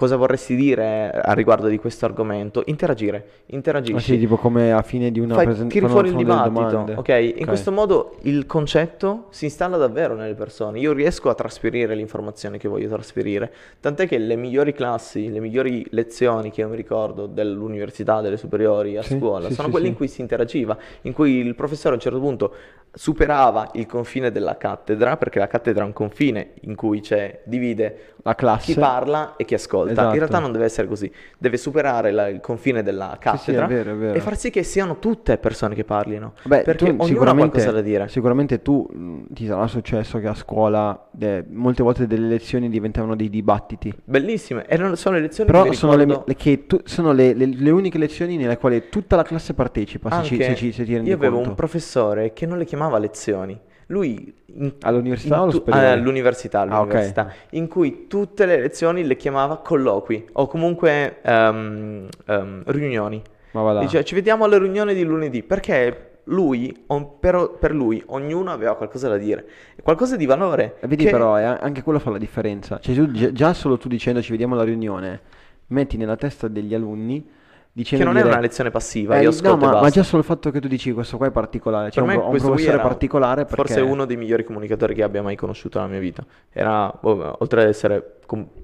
cosa 0.00 0.16
vorresti 0.16 0.56
dire 0.56 1.10
a 1.10 1.34
riguardo 1.34 1.68
di 1.68 1.76
questo 1.76 2.06
argomento? 2.06 2.62
Interagire, 2.64 3.42
interagisci. 3.48 3.96
Ah, 3.96 4.00
sì, 4.00 4.18
tipo 4.18 4.38
come 4.38 4.72
a 4.72 4.80
fine 4.80 5.10
di 5.10 5.20
una 5.20 5.34
presentazione. 5.34 5.68
tiri 5.68 5.88
fuori 5.88 6.08
il 6.08 6.16
dibattito, 6.16 6.94
ok? 6.96 7.34
In 7.36 7.44
questo 7.44 7.70
modo 7.70 8.16
il 8.22 8.46
concetto 8.46 9.26
si 9.28 9.44
installa 9.44 9.76
davvero 9.76 10.14
nelle 10.14 10.32
persone. 10.32 10.78
Io 10.78 10.94
riesco 10.94 11.28
a 11.28 11.34
trasferire 11.34 11.94
l'informazione 11.94 12.56
che 12.56 12.66
voglio 12.66 12.88
trasferire. 12.88 13.52
Tant'è 13.78 14.08
che 14.08 14.16
le 14.16 14.36
migliori 14.36 14.72
classi, 14.72 15.30
le 15.30 15.38
migliori 15.38 15.86
lezioni 15.90 16.50
che 16.50 16.62
io 16.62 16.68
mi 16.70 16.76
ricordo 16.76 17.26
dell'università, 17.26 18.22
delle 18.22 18.38
superiori 18.38 18.96
a 18.96 19.02
Sì, 19.02 19.18
scuola, 19.18 19.48
sì, 19.48 19.52
sono 19.52 19.66
sì, 19.66 19.72
quelle 19.72 19.88
in 19.88 19.96
cui 19.96 20.08
si 20.08 20.22
interagiva, 20.22 20.78
in 21.02 21.12
cui 21.12 21.32
il 21.32 21.54
professore 21.54 21.90
a 21.90 21.96
un 21.96 22.00
certo 22.00 22.20
punto 22.20 22.54
superava 22.92 23.70
il 23.74 23.86
confine 23.86 24.30
della 24.32 24.56
cattedra, 24.56 25.16
perché 25.16 25.38
la 25.38 25.46
cattedra 25.46 25.82
è 25.82 25.86
un 25.86 25.92
confine 25.92 26.52
in 26.62 26.74
cui 26.74 27.00
c'è, 27.00 27.40
divide 27.44 28.14
La 28.22 28.34
classe. 28.34 28.72
chi 28.72 28.78
parla 28.78 29.36
e 29.36 29.44
chi 29.44 29.54
ascolta. 29.54 29.92
Esatto. 29.92 30.08
In 30.12 30.16
realtà 30.18 30.38
non 30.40 30.52
deve 30.52 30.64
essere 30.64 30.86
così, 30.88 31.10
deve 31.38 31.56
superare 31.56 32.10
la- 32.10 32.28
il 32.28 32.40
confine 32.40 32.82
della 32.82 33.10
Sì, 33.12 33.16
sì, 33.16 33.20
cattedra 33.52 33.64
è 33.64 33.68
vero, 33.68 33.90
è 33.92 33.94
vero. 33.94 34.14
e 34.14 34.20
far 34.20 34.36
sì 34.36 34.50
che 34.50 34.62
siano 34.64 34.98
tutte 34.98 35.38
persone 35.38 35.74
che 35.74 35.84
parlino. 35.84 36.32
Beh, 36.44 36.62
perché 36.62 36.78
tu 36.78 36.84
ognuno 36.90 37.02
ha 37.02 37.06
sicuramente, 37.06 37.50
qualcosa 37.50 37.70
da 37.76 37.80
dire. 37.80 38.08
sicuramente 38.08 38.60
tu 38.62 38.86
mh, 38.90 39.32
ti 39.34 39.46
sarà 39.46 39.66
successo 39.68 40.18
che 40.18 40.26
a 40.26 40.34
scuola 40.34 41.08
eh, 41.18 41.44
molte 41.48 41.82
volte 41.82 42.06
delle 42.06 42.26
lezioni 42.28 42.68
diventavano 42.68 43.14
dei 43.14 43.30
dibattiti. 43.30 43.94
Bellissime, 44.04 44.66
erano 44.66 44.96
sono 44.96 45.14
le 45.14 45.22
lezioni 45.22 45.50
Però 45.50 45.70
sono, 45.72 45.94
le, 45.94 46.04
ricordo 46.04 46.24
le- 46.26 46.34
che 46.34 46.66
tu- 46.66 46.80
sono 46.84 47.12
le, 47.12 47.34
le- 47.34 47.46
le 47.46 47.70
uniche 47.70 47.98
lezioni 47.98 48.36
nelle 48.36 48.58
quali 48.58 48.88
tutta 48.90 49.14
la 49.16 49.22
classe 49.22 49.54
partecipa, 49.54 50.10
se, 50.22 50.24
ci, 50.24 50.42
se, 50.42 50.54
ci, 50.56 50.72
se 50.72 50.84
ti 50.84 50.94
rendi 50.94 51.08
io 51.10 51.14
avevo 51.14 51.36
conto. 51.36 51.50
un 51.50 51.54
professore 51.54 52.32
che 52.32 52.46
non 52.46 52.58
le 52.58 52.64
chiamava 52.64 52.78
lezioni. 52.98 53.58
Lui 53.86 54.32
in- 54.54 54.74
All'università 54.82 55.42
in 55.42 55.50
tu- 55.50 55.64
ah, 55.70 55.90
all'università, 55.92 56.60
Ah, 56.60 56.64
ok. 56.64 56.70
all'università, 56.72 57.32
in 57.50 57.66
cui 57.66 58.06
tutte 58.06 58.46
le 58.46 58.60
lezioni 58.60 59.04
le 59.04 59.16
chiamava 59.16 59.56
colloqui 59.58 60.26
o 60.34 60.46
comunque 60.46 61.18
ehm, 61.22 62.06
ehm, 62.26 62.62
riunioni. 62.66 63.20
Ma 63.52 63.62
va 63.62 63.72
là. 63.72 63.80
Dice, 63.80 64.04
ci 64.04 64.14
vediamo 64.14 64.44
alla 64.44 64.58
riunione 64.58 64.94
di 64.94 65.02
lunedì, 65.02 65.42
perché 65.42 66.20
lui, 66.24 66.84
on- 66.88 67.18
per, 67.18 67.56
per 67.58 67.74
lui, 67.74 68.00
ognuno 68.06 68.52
aveva 68.52 68.76
qualcosa 68.76 69.08
da 69.08 69.16
dire, 69.16 69.44
qualcosa 69.82 70.14
di 70.16 70.24
valore. 70.26 70.76
E 70.80 70.86
vedi 70.86 71.04
che- 71.06 71.10
però, 71.10 71.36
eh, 71.36 71.42
anche 71.42 71.82
quello 71.82 71.98
fa 71.98 72.10
la 72.10 72.18
differenza. 72.18 72.78
Cioè, 72.80 72.94
tu 72.94 73.10
già 73.32 73.52
solo 73.54 73.76
tu 73.76 73.88
dicendo 73.88 74.22
ci 74.22 74.30
vediamo 74.30 74.54
alla 74.54 74.62
riunione, 74.62 75.20
metti 75.68 75.96
nella 75.96 76.14
testa 76.16 76.46
degli 76.46 76.74
alunni 76.74 77.26
dicendo 77.72 78.04
Che 78.04 78.10
non 78.10 78.18
è 78.18 78.22
dire- 78.22 78.32
una 78.34 78.42
lezione 78.42 78.70
passiva, 78.70 79.14
Eh, 79.16 79.18
io 79.22 79.24
no, 79.24 79.30
ascolto 79.30 79.64
e 79.64 79.68
ma, 79.68 79.80
ma 79.80 79.90
già 79.90 80.02
solo 80.02 80.22
il 80.22 80.26
fatto 80.26 80.50
che 80.50 80.60
tu 80.60 80.68
dici 80.68 80.92
questo 80.92 81.16
qua 81.16 81.26
è 81.26 81.30
particolare. 81.30 81.90
Cioè, 81.90 82.04
Per 82.04 82.16
un, 82.16 82.22
un 82.32 82.36
professore 82.38 82.78
particolare 82.78 83.44
perché... 83.44 83.56
forse 83.56 83.80
uno 83.80 84.04
dei 84.04 84.16
migliori 84.16 84.44
comunicatori 84.44 84.94
che 84.94 85.02
abbia 85.02 85.22
mai 85.22 85.36
conosciuto 85.36 85.78
nella 85.78 85.90
mia 85.90 86.00
vita. 86.00 86.24
Era, 86.52 86.92
boh, 87.00 87.36
oltre 87.40 87.62
ad 87.62 87.68
essere, 87.68 88.16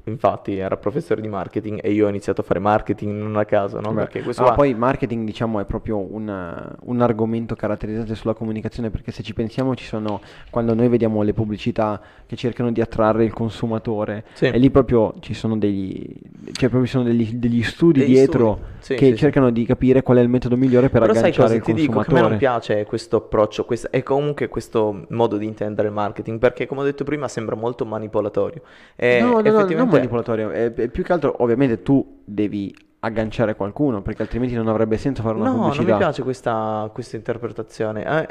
infatti, 0.04 0.56
era 0.58 0.76
professore 0.76 1.20
di 1.20 1.28
marketing 1.28 1.80
e 1.82 1.92
io 1.92 2.06
ho 2.06 2.08
iniziato 2.08 2.40
a 2.40 2.44
fare 2.44 2.58
marketing 2.60 3.12
non 3.20 3.36
a 3.36 3.44
caso, 3.44 3.80
no? 3.80 3.90
Beh, 3.92 4.02
Perché 4.02 4.22
questo 4.22 4.42
ah, 4.42 4.46
qua- 4.46 4.54
poi 4.54 4.74
marketing 4.74 5.24
diciamo 5.24 5.60
è 5.60 5.64
proprio 5.64 5.98
un, 5.98 6.74
un 6.80 7.00
argomento 7.00 7.54
caratterizzante 7.54 8.14
sulla 8.14 8.34
comunicazione 8.34 8.90
perché 8.90 9.10
se 9.12 9.22
ci 9.22 9.34
pensiamo 9.34 9.74
ci 9.74 9.84
sono 9.84 10.20
quando 10.50 10.74
noi 10.74 10.88
vediamo 10.88 11.22
le 11.22 11.32
pubblicità 11.32 12.00
che 12.26 12.36
cercano 12.36 12.70
di 12.72 12.80
attrarre 12.80 13.24
il 13.24 13.32
consumatore 13.32 14.24
Sì. 14.34 14.46
e 14.46 14.58
lì 14.58 14.70
proprio 14.70 15.14
ci 15.20 15.34
sono 15.34 15.56
degli, 15.56 16.04
cioè 16.52 16.68
proprio 16.68 16.84
sono 16.86 17.04
degli, 17.04 17.34
degli 17.34 17.62
studi 17.62 18.00
Degli 18.00 18.12
dietro 18.12 18.58
studi, 18.80 18.84
sì, 18.84 18.94
che 18.94 19.05
sì, 19.10 19.14
sì. 19.16 19.20
cercano 19.22 19.50
di 19.50 19.64
capire 19.66 20.02
qual 20.02 20.18
è 20.18 20.20
il 20.20 20.28
metodo 20.28 20.56
migliore 20.56 20.88
per 20.88 21.00
Però 21.00 21.12
sai 21.12 21.22
agganciare 21.30 21.46
cosa 21.46 21.54
il 21.58 21.62
ti 21.62 21.72
dico? 21.72 21.92
Che 21.92 21.92
a 21.92 22.00
me 22.00 22.04
consumatore. 22.04 22.30
non 22.30 22.38
piace 22.38 22.84
questo 22.84 23.16
approccio 23.16 23.64
quest- 23.64 23.88
e 23.90 24.02
comunque 24.02 24.48
questo 24.48 25.04
modo 25.10 25.36
di 25.36 25.46
intendere 25.46 25.88
il 25.88 25.94
marketing 25.94 26.38
perché 26.38 26.66
come 26.66 26.80
ho 26.80 26.84
detto 26.84 27.04
prima 27.04 27.28
sembra 27.28 27.54
molto 27.56 27.84
manipolatorio. 27.84 28.62
E 28.96 29.18
no, 29.20 29.26
no, 29.26 29.32
no, 29.32 29.40
non 29.42 29.46
effettivamente- 29.56 29.96
manipolatorio, 29.96 30.50
è, 30.50 30.72
è 30.72 30.88
più 30.88 31.02
che 31.02 31.12
altro 31.12 31.34
ovviamente 31.38 31.82
tu 31.82 32.20
devi 32.24 32.74
agganciare 33.00 33.54
qualcuno 33.54 34.02
perché 34.02 34.22
altrimenti 34.22 34.54
non 34.54 34.66
avrebbe 34.68 34.96
senso 34.96 35.22
fare 35.22 35.36
una 35.36 35.44
No, 35.46 35.50
non 35.52 35.60
pubblicità. 35.70 35.92
mi 35.92 35.98
piace 35.98 36.22
questa, 36.22 36.90
questa 36.92 37.16
interpretazione. 37.16 38.04
A, 38.04 38.26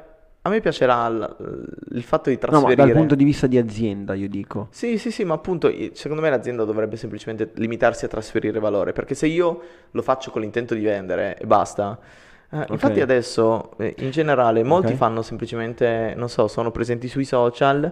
a 0.46 0.50
me 0.50 0.62
piacerà 0.62 1.08
il, 1.08 1.36
il 1.94 2.04
fatto 2.04 2.30
di 2.30 2.38
No, 2.48 2.62
ma 2.62 2.74
trasferire... 2.74 2.76
dal 2.76 2.92
punto 2.92 3.16
di 3.16 3.24
vista 3.24 3.48
di 3.48 3.58
azienda 3.58 4.14
io 4.14 4.30
dico. 4.30 4.70
Sì, 4.70 4.98
sì, 4.98 5.10
sì, 5.10 5.24
ma 5.24 5.36
appunto 5.36 5.72
secondo 5.94 6.22
me 6.22 6.30
l'azienda 6.30 6.66
dovrebbe 6.66 6.98
semplicemente 6.98 7.52
limitarsi 7.56 8.06
a 8.06 8.08
trasferire 8.10 8.60
valore, 8.60 8.92
perché 8.92 9.16
se 9.16 9.26
io 9.28 9.62
lo 9.92 10.02
faccio 10.02 10.32
con 10.32 10.42
l'intento 10.42 10.74
di 10.76 10.84
vendere 10.84 11.38
e 11.38 11.46
basta, 11.46 11.98
Eh, 12.52 12.68
Ok. 12.70 12.70
Infatti 12.70 13.02
adesso, 13.02 13.72
eh, 13.78 13.96
in 14.00 14.12
generale, 14.12 14.64
molti 14.64 14.94
Ok. 14.94 14.98
fanno 14.98 15.22
semplicemente, 15.24 16.14
non 16.16 16.30
so, 16.30 16.48
sono 16.48 16.72
presenti 16.72 17.08
sui 17.08 17.26
social 17.26 17.92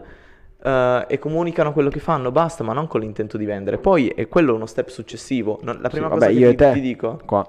eh, 0.64 1.06
e 1.08 1.20
comunicano 1.20 1.74
quello 1.74 1.90
che 1.90 2.00
fanno, 2.00 2.32
basta, 2.32 2.64
ma 2.64 2.74
non 2.74 2.88
con 2.88 3.02
l'intento 3.02 3.38
di 3.38 3.46
vendere. 3.46 3.80
Poi 3.80 4.10
è 4.10 4.28
quello 4.30 4.54
uno 4.56 4.66
step 4.68 4.90
successivo. 4.90 5.60
La 5.64 5.90
Sì, 5.90 5.90
prima 5.90 6.08
vabbè, 6.08 6.28
cosa 6.28 6.30
io 6.30 6.48
che 6.48 6.52
e 6.52 6.56
ti, 6.56 6.68
te 6.68 6.72
ti 6.72 6.82
dico... 6.82 7.20
qua. 7.26 7.46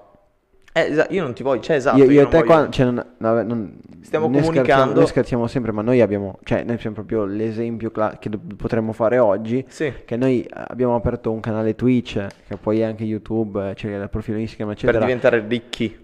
Eh, 0.77 0.91
esa- 0.91 1.07
io 1.11 1.23
non 1.23 1.35
ti 1.35 1.45
voglio, 1.45 1.61
cioè 1.63 1.77
esatto, 1.77 1.99
io, 1.99 2.05
io 2.07 2.11
io 2.11 2.23
e 2.23 2.29
te 2.29 2.39
voglio- 2.39 2.47
qua, 2.53 2.69
cioè, 2.69 2.87
non- 2.87 3.07
vabbè, 3.19 3.43
non- 3.45 3.77
Stiamo 4.01 4.27
scherziamo- 4.27 4.41
comunicando- 4.41 4.95
Noi 4.99 5.07
scherziamo 5.07 5.47
sempre, 5.47 5.71
ma 5.73 5.83
noi 5.83 6.01
abbiamo, 6.01 6.39
cioè, 6.43 6.65
noi 6.65 6.79
siamo 6.79 6.97
proprio 6.97 7.25
l'esempio 7.25 7.91
cla- 7.93 8.17
che 8.19 8.29
do- 8.29 8.41
potremmo 8.57 8.93
fare 8.93 9.19
oggi. 9.19 9.65
Sì, 9.69 9.93
Che 10.05 10.17
noi 10.17 10.45
abbiamo 10.51 10.97
aperto 10.97 11.31
un 11.31 11.39
canale 11.39 11.77
Twitch, 11.77 12.27
che 12.49 12.57
poi 12.57 12.81
è 12.81 12.83
anche 12.83 13.05
YouTube, 13.05 13.71
eh, 13.71 13.75
c'è 13.75 13.89
il 13.97 14.09
profilo 14.11 14.37
Instagram, 14.39 14.69
per 14.75 14.77
eccetera. 14.77 15.05
diventare 15.05 15.45
ricchi. 15.47 15.97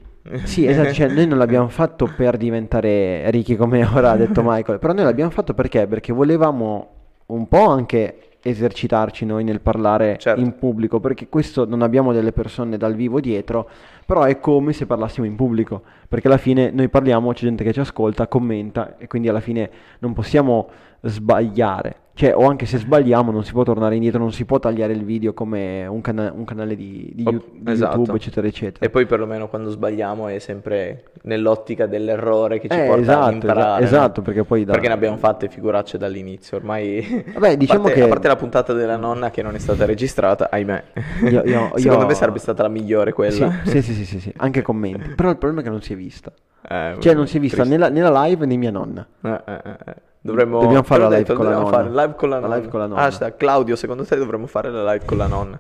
Sì, 0.45 0.67
esatto, 0.67 0.93
cioè 0.93 1.09
noi 1.09 1.27
non 1.27 1.39
l'abbiamo 1.39 1.69
fatto 1.69 2.09
per 2.17 2.37
diventare 2.37 3.29
ricchi 3.33 3.57
come 3.57 3.83
ora 3.93 4.13
ha 4.13 4.17
detto 4.17 4.43
Michael, 4.45 4.79
però 4.79 4.93
noi 4.93 5.03
l'abbiamo 5.05 5.31
fatto 5.31 5.53
perché? 5.53 5.87
Perché 5.89 6.13
volevamo 6.13 6.91
un 7.27 7.49
po' 7.49 7.67
anche 7.67 8.17
esercitarci 8.43 9.27
noi 9.27 9.45
nel 9.45 9.61
parlare 9.61 10.17
Certo. 10.19 10.41
in 10.41 10.57
pubblico, 10.57 10.99
perché 11.01 11.29
questo 11.29 11.67
non 11.67 11.83
abbiamo 11.83 12.13
delle 12.13 12.33
persone 12.33 12.77
dal 12.79 12.95
vivo 12.95 13.21
dietro, 13.21 13.69
però 14.11 14.25
è 14.25 14.41
come 14.41 14.73
se 14.73 14.87
parlassimo 14.87 15.25
in 15.25 15.37
pubblico, 15.37 15.83
perché 16.09 16.27
alla 16.27 16.37
fine 16.37 16.73
noi 16.73 16.89
parliamo, 16.89 17.33
c'è 17.33 17.45
gente 17.45 17.63
che 17.63 17.73
ci 17.73 17.79
ascolta, 17.79 18.27
commenta 18.27 18.97
e 18.99 19.07
quindi 19.07 19.29
alla 19.29 19.39
fine 19.39 19.71
non 20.01 20.13
possiamo 20.15 20.69
sbagliare. 21.03 21.97
Cioè, 22.13 22.35
o 22.37 22.47
anche 22.47 22.67
se 22.67 22.77
sbagliamo 22.77 23.31
non 23.31 23.45
si 23.45 23.53
può 23.53 23.63
tornare 23.63 23.95
indietro, 23.95 24.19
non 24.19 24.31
si 24.33 24.45
può 24.45 24.59
tagliare 24.59 24.93
il 24.93 25.05
video 25.05 25.33
come 25.33 25.87
un, 25.87 26.03
cana- 26.03 26.31
un 26.35 26.45
canale 26.45 26.77
di, 26.77 27.11
di 27.15 27.23
You- 27.23 27.43
di 27.55 27.71
esatto. 27.71 27.97
YouTube, 27.97 28.19
eccetera, 28.19 28.47
eccetera. 28.47 28.85
E 28.85 28.91
poi 28.91 29.07
perlomeno 29.07 29.49
quando 29.49 29.71
sbagliamo 29.71 30.27
è 30.29 30.39
sempre 30.39 31.05
nell'ottica 31.23 31.87
dell'errore 31.87 32.59
che 32.59 32.69
ci 32.69 32.77
Eh, 32.79 32.85
porta 32.85 33.01
esatto, 33.01 33.33
imparare. 33.33 33.61
esa- 33.85 33.97
no? 33.97 34.03
esatto, 34.03 34.23
perché 34.23 34.45
poi 34.45 34.65
da- 34.67 34.73
Perché 34.73 34.89
ne 34.89 34.95
abbiamo 34.95 35.17
fatte 35.17 35.49
figuracce 35.49 35.97
dall'inizio, 35.97 36.59
ormai... 36.59 37.25
Vabbè, 37.33 37.57
diciamo 37.57 37.81
a 37.81 37.83
parte, 37.85 37.99
che- 38.01 38.05
A 38.05 38.09
parte 38.09 38.29
la 38.29 38.37
puntata 38.37 38.73
della 38.75 38.97
nonna 38.97 39.31
che 39.31 39.41
non 39.41 39.55
è 39.55 39.59
stata 39.59 39.87
registrata, 39.87 40.51
ahimè. 40.51 40.85
Io- 41.23 41.43
io- 41.45 41.71
Secondo 41.79 42.03
io- 42.03 42.07
me 42.07 42.15
sarebbe 42.15 42.39
stata 42.39 42.63
la 42.65 42.69
migliore 42.69 43.15
quella. 43.15 43.51
Sì, 43.65 43.71
sì, 43.71 43.83
sì, 43.83 43.95
sì, 43.95 44.00
sì, 44.05 44.21
sì, 44.21 44.33
anche 44.37 44.63
commenti. 44.63 45.11
Però 45.17 45.31
il 45.31 45.37
problema 45.37 45.61
è 45.61 45.65
che 45.65 45.71
non 45.71 45.83
si 45.83 45.93
è 45.93 45.97
vista. 45.97 46.33
Eh, 46.69 46.97
Cioè, 46.99 47.15
non 47.15 47.27
si 47.27 47.39
è 47.39 47.41
vista 47.41 47.65
né 47.65 47.77
la, 47.77 47.89
né 47.89 48.01
la 48.01 48.25
live 48.25 48.47
né 48.47 48.57
mia 48.57 48.71
nonna. 48.71 49.07
Eh, 49.23 49.43
eh, 49.47 49.61
eh, 49.65 49.77
eh. 49.87 49.97
Dovremmo... 50.23 50.61
Dobbiamo 50.61 50.83
fare 50.83 51.01
la 51.01 51.09
live 51.09 51.21
detto, 51.21 51.35
con 51.35 51.45
la 51.47 51.51
dobbiamo 51.53 51.71
nonna. 51.71 51.83
fare 51.91 51.95
live 52.07 52.15
con 52.17 52.29
la, 52.29 52.41
La 52.41 52.57
live 52.57 52.69
con 52.69 52.81
la 52.81 52.87
nonna. 52.87 53.01
Hashtag, 53.03 53.37
Claudio, 53.37 53.75
secondo 53.75 54.05
te 54.05 54.17
dovremmo 54.17 54.47
fare 54.47 54.71
la 54.71 54.93
live 54.93 55.05
con 55.07 55.17
la 55.17 55.27
nonna? 55.27 55.59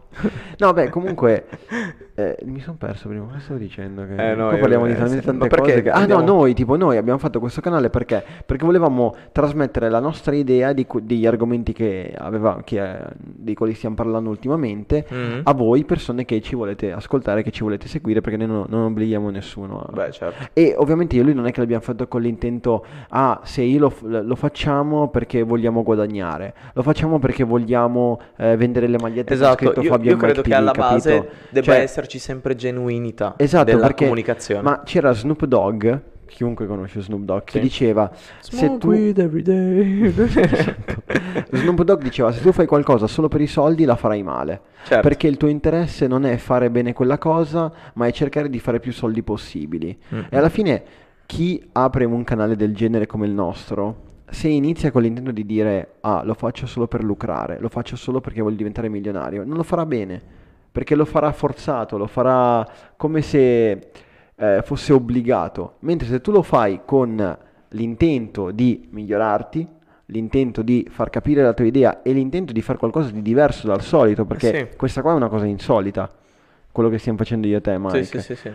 No, 0.58 0.72
beh, 0.74 0.90
comunque, 0.90 1.46
eh, 2.14 2.36
mi 2.44 2.60
sono 2.60 2.76
perso 2.78 3.08
prima. 3.08 3.24
Cosa 3.24 3.38
stavo 3.38 3.58
dicendo? 3.58 4.04
Che... 4.06 4.32
Eh, 4.32 4.34
no, 4.34 4.48
parliamo 4.58 4.84
di 4.84 4.92
eh, 4.92 4.96
talmente 4.96 5.24
tante 5.24 5.48
cose. 5.48 5.82
Che... 5.82 5.90
Ah, 5.90 5.96
andiamo- 6.00 6.22
no, 6.22 6.32
noi, 6.34 6.52
tipo, 6.52 6.76
noi 6.76 6.98
abbiamo 6.98 7.18
fatto 7.18 7.40
questo 7.40 7.62
canale 7.62 7.88
perché? 7.88 8.22
Perché 8.44 8.66
volevamo 8.66 9.14
trasmettere 9.32 9.88
la 9.88 9.98
nostra 10.00 10.34
idea 10.34 10.74
di 10.74 10.86
degli 11.02 11.26
argomenti 11.26 11.72
che 11.72 12.12
aveva, 12.18 12.60
che, 12.62 12.82
eh, 12.82 12.98
dei 13.16 13.54
quali 13.54 13.72
stiamo 13.72 13.94
parlando 13.94 14.28
ultimamente 14.28 15.06
Mhm. 15.10 15.40
a 15.44 15.54
voi, 15.54 15.84
persone 15.84 16.26
che 16.26 16.42
ci 16.42 16.54
volete 16.54 16.92
ascoltare, 16.92 17.42
che 17.42 17.50
ci 17.50 17.62
volete 17.62 17.88
seguire, 17.88 18.20
perché 18.20 18.36
noi 18.36 18.46
non, 18.48 18.66
non 18.68 18.82
obblighiamo 18.84 19.30
nessuno. 19.30 19.80
a- 19.80 19.90
Beh, 19.90 20.10
certo. 20.12 20.48
E 20.52 20.74
ovviamente 20.76 21.16
io 21.16 21.22
e 21.22 21.24
lui 21.24 21.32
non 21.34 21.46
è 21.46 21.50
che 21.50 21.60
l'abbiamo 21.60 21.82
fatto 21.82 22.06
con 22.08 22.20
l'intento, 22.20 22.84
ah, 23.08 23.40
se 23.44 23.62
io 23.62 23.78
lo, 23.78 24.20
lo 24.20 24.34
facciamo 24.50 25.08
perché 25.08 25.42
vogliamo 25.44 25.82
guadagnare, 25.84 26.52
lo 26.74 26.82
facciamo 26.82 27.18
perché 27.20 27.44
vogliamo 27.44 28.20
eh, 28.36 28.56
vendere 28.56 28.88
le 28.88 28.98
magliette 29.00 29.32
Esatto, 29.32 29.64
scritto 29.64 29.80
io, 29.80 29.90
Fabio 29.90 30.10
io 30.10 30.16
credo 30.16 30.36
Mike 30.38 30.48
che 30.48 30.54
alla 30.56 30.72
PD, 30.72 30.76
base 30.78 31.14
capito? 31.14 31.34
debba 31.50 31.66
Cioè, 31.66 31.80
esserci 31.80 32.18
sempre 32.18 32.56
genuinità 32.56 33.34
esatto, 33.36 33.64
della 33.66 33.80
perché, 33.82 34.04
comunicazione. 34.04 34.62
ma 34.62 34.82
c'era 34.84 35.12
Snoop 35.12 35.44
Dogg, 35.44 35.88
chiunque 36.26 36.66
conosce 36.66 37.00
Snoop 37.00 37.22
Dogg, 37.22 37.42
che 37.44 37.58
Sì. 37.58 37.60
diceva, 37.60 38.10
se 38.40 38.56
Smoke 38.56 38.78
tu... 38.78 38.88
weed 38.88 39.18
every 39.18 39.42
day. 39.42 40.12
Snoop 41.52 41.82
Dogg 41.82 42.02
diceva, 42.02 42.32
se 42.32 42.40
tu 42.40 42.52
fai 42.52 42.66
qualcosa 42.66 43.06
solo 43.06 43.28
per 43.28 43.40
i 43.40 43.46
soldi 43.46 43.84
la 43.84 43.96
farai 43.96 44.22
male. 44.22 44.60
Certo. 44.84 45.06
Perché 45.06 45.26
il 45.26 45.36
tuo 45.36 45.48
interesse 45.48 46.06
non 46.06 46.24
è 46.24 46.36
fare 46.36 46.70
bene 46.70 46.92
quella 46.92 47.18
cosa, 47.18 47.70
ma 47.94 48.06
è 48.06 48.12
cercare 48.12 48.48
di 48.48 48.58
fare 48.58 48.80
più 48.80 48.92
soldi 48.92 49.22
possibili. 49.22 49.96
Mm. 50.14 50.20
E 50.30 50.36
alla 50.36 50.48
fine 50.48 50.82
chi 51.26 51.62
apre 51.72 52.04
un 52.04 52.24
canale 52.24 52.56
del 52.56 52.74
genere 52.74 53.06
come 53.06 53.26
il 53.26 53.32
nostro, 53.32 54.08
se 54.30 54.48
inizia 54.48 54.90
con 54.90 55.02
l'intento 55.02 55.32
di 55.32 55.44
dire 55.44 55.94
ah, 56.00 56.22
lo 56.24 56.34
faccio 56.34 56.66
solo 56.66 56.86
per 56.86 57.02
lucrare, 57.02 57.58
lo 57.58 57.68
faccio 57.68 57.96
solo 57.96 58.20
perché 58.20 58.40
voglio 58.40 58.56
diventare 58.56 58.88
milionario, 58.88 59.44
non 59.44 59.56
lo 59.56 59.62
farà 59.62 59.84
bene, 59.86 60.20
perché 60.70 60.94
lo 60.94 61.04
farà 61.04 61.32
forzato, 61.32 61.98
lo 61.98 62.06
farà 62.06 62.66
come 62.96 63.22
se 63.22 63.90
eh, 64.36 64.62
fosse 64.64 64.92
obbligato. 64.92 65.74
Mentre 65.80 66.08
se 66.08 66.20
tu 66.20 66.30
lo 66.30 66.42
fai 66.42 66.80
con 66.84 67.38
l'intento 67.68 68.50
di 68.50 68.88
migliorarti, 68.90 69.66
l'intento 70.06 70.62
di 70.62 70.86
far 70.90 71.10
capire 71.10 71.42
la 71.42 71.52
tua 71.52 71.64
idea 71.66 72.02
e 72.02 72.12
l'intento 72.12 72.52
di 72.52 72.62
fare 72.62 72.78
qualcosa 72.78 73.10
di 73.10 73.22
diverso 73.22 73.66
dal 73.66 73.82
solito, 73.82 74.24
perché 74.24 74.68
Sì. 74.70 74.76
questa 74.76 75.02
qua 75.02 75.12
è 75.12 75.16
una 75.16 75.28
cosa 75.28 75.46
insolita, 75.46 76.10
quello 76.72 76.88
che 76.88 76.98
stiamo 76.98 77.18
facendo 77.18 77.46
io 77.46 77.58
e 77.58 77.60
te, 77.60 77.78
Mike. 77.78 78.04
Sì, 78.04 78.18
sì, 78.18 78.20
sì, 78.20 78.36
sì. 78.36 78.52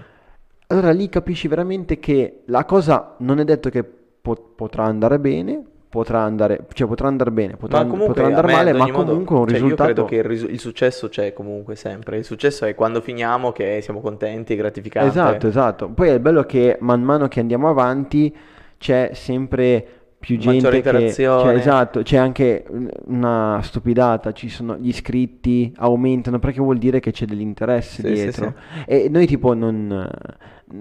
Allora 0.67 0.91
lì 0.91 1.09
capisci 1.09 1.47
veramente 1.47 1.99
che 1.99 2.41
la 2.45 2.65
cosa 2.65 3.15
non 3.19 3.39
è 3.39 3.43
detto 3.43 3.69
che 3.69 3.85
po- 4.25 4.53
potrà 4.55 4.85
andare 4.85 5.19
bene, 5.19 5.61
potrà 5.87 6.21
andare, 6.21 6.65
cioè 6.73 6.87
potrà 6.87 7.07
andare 7.07 7.29
bene, 7.31 7.55
potrà, 7.55 7.83
Ma 7.83 7.89
comunque, 7.89 8.07
potrà 8.07 8.25
andare 8.25 8.51
male, 8.51 8.73
ma 8.73 8.87
modo, 8.87 9.11
comunque 9.11 9.35
un 9.37 9.47
cioè, 9.47 9.53
risultato... 9.53 9.89
Io 9.89 9.93
credo 9.93 10.05
che 10.05 10.15
il, 10.15 10.23
risu- 10.23 10.49
il 10.49 10.59
successo 10.59 11.07
c'è 11.09 11.31
comunque 11.33 11.75
sempre. 11.75 12.17
Il 12.17 12.23
successo 12.25 12.65
è 12.65 12.73
quando 12.73 13.01
finiamo 13.01 13.51
che 13.51 13.79
siamo 13.81 14.01
contenti 14.01 14.53
e 14.53 14.55
gratificanti. 14.55 15.09
Esatto, 15.09 15.47
esatto. 15.47 15.89
Poi 15.89 16.09
è 16.09 16.19
bello 16.19 16.43
che 16.43 16.77
man 16.79 17.03
mano 17.03 17.27
che 17.27 17.39
andiamo 17.39 17.69
avanti 17.69 18.35
c'è 18.79 19.11
sempre 19.13 19.87
più 20.17 20.39
gente 20.39 20.81
che... 20.81 21.13
Cioè, 21.13 21.53
esatto, 21.53 22.01
c'è 22.01 22.17
anche 22.17 22.65
un- 22.69 22.89
una 23.05 23.59
stupidata, 23.61 24.31
ci 24.31 24.49
sono 24.49 24.75
gli 24.77 24.87
iscritti 24.87 25.71
aumentano 25.77 26.39
perché 26.39 26.59
vuol 26.59 26.79
dire 26.79 26.99
che 26.99 27.11
c'è 27.11 27.25
dell'interesse 27.25 28.01
Sì, 28.01 28.07
sì, 28.07 28.13
dietro. 28.23 28.53
E 28.87 29.07
noi 29.07 29.27
tipo 29.27 29.53
non... 29.53 30.09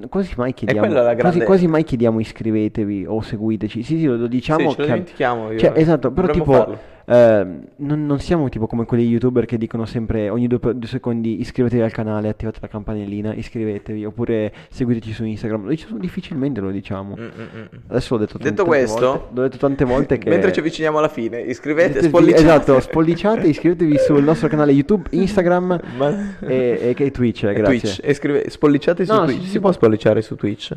Quasi 0.08 0.32
mai 0.36 0.54
chiediamo, 0.54 0.86
la 0.88 1.02
quasi, 1.02 1.16
grande- 1.16 1.44
quasi 1.44 1.66
mai 1.66 1.84
chiediamo 1.84 2.18
iscrivetevi 2.18 3.04
o 3.06 3.20
seguiteci. 3.20 3.82
Sì, 3.82 3.98
sì, 3.98 4.06
lo, 4.06 4.26
diciamo 4.26 4.60
Sì, 4.70 4.74
ce 4.74 4.80
lo 4.80 4.86
che- 4.86 4.92
dimentichiamo. 4.92 5.50
io- 5.52 5.58
Cioè, 5.58 5.72
esatto, 5.74 6.10
però 6.10 6.26
dovremmo 6.28 6.44
tipo 6.44 6.56
farlo. 6.56 6.78
Ehm, 7.06 7.64
non, 7.76 8.06
non 8.06 8.18
siamo 8.20 8.48
tipo 8.48 8.66
come 8.66 8.84
quegli 8.84 9.08
youtuber 9.10 9.44
che 9.46 9.58
dicono 9.58 9.84
sempre 9.86 10.28
ogni 10.28 10.46
due, 10.46 10.58
due 10.60 10.86
secondi 10.88 11.40
iscrivetevi 11.40 11.82
al 11.82 11.92
canale, 11.92 12.28
attivate 12.28 12.58
la 12.60 12.68
campanellina, 12.68 13.34
iscrivetevi, 13.34 14.04
oppure 14.04 14.52
seguiteci 14.70 15.12
su 15.12 15.24
Instagram. 15.24 15.62
Lo 15.64 15.68
diciamo 15.70 15.98
difficilmente 15.98 16.60
lo 16.60 16.70
diciamo. 16.70 17.16
Mm, 17.18 17.22
mm, 17.22 17.26
mm. 17.58 17.64
Adesso 17.88 18.14
l'ho 18.14 18.20
detto 18.20 18.32
tante, 18.38 18.50
Detto 18.50 18.64
questo, 18.64 19.00
volte, 19.00 19.24
l'ho 19.34 19.42
detto 19.42 19.56
tante 19.58 19.84
volte 19.84 20.18
che 20.18 20.28
mentre 20.30 20.52
ci 20.52 20.60
avviciniamo 20.60 20.98
alla 20.98 21.08
fine, 21.08 21.40
iscrivete, 21.40 21.98
Iscrivetevi- 21.98 22.08
spolliciate. 22.08 22.42
Esatto, 22.42 22.80
spolliciate, 22.80 23.46
iscrivetevi 23.48 23.98
sul 23.98 24.22
nostro 24.22 24.48
canale 24.48 24.72
YouTube, 24.72 25.08
Instagram 25.10 25.80
Ma- 25.96 26.38
e, 26.40 26.78
e 26.80 26.94
che 26.94 27.10
Twitch, 27.10 27.44
eh, 27.44 27.50
e 27.50 27.54
grazie. 27.54 27.78
Twitch. 27.80 28.00
E 28.02 28.14
scrive- 28.14 28.50
spolliciate 28.50 29.04
su 29.04 29.12
No, 29.12 29.24
Twitch. 29.24 29.38
si- 29.38 29.44
Si, 29.44 29.50
si 29.50 29.58
può 29.60 29.70
può- 29.70 29.72
spolliciare 29.72 30.22
su 30.22 30.34
Twitch? 30.36 30.72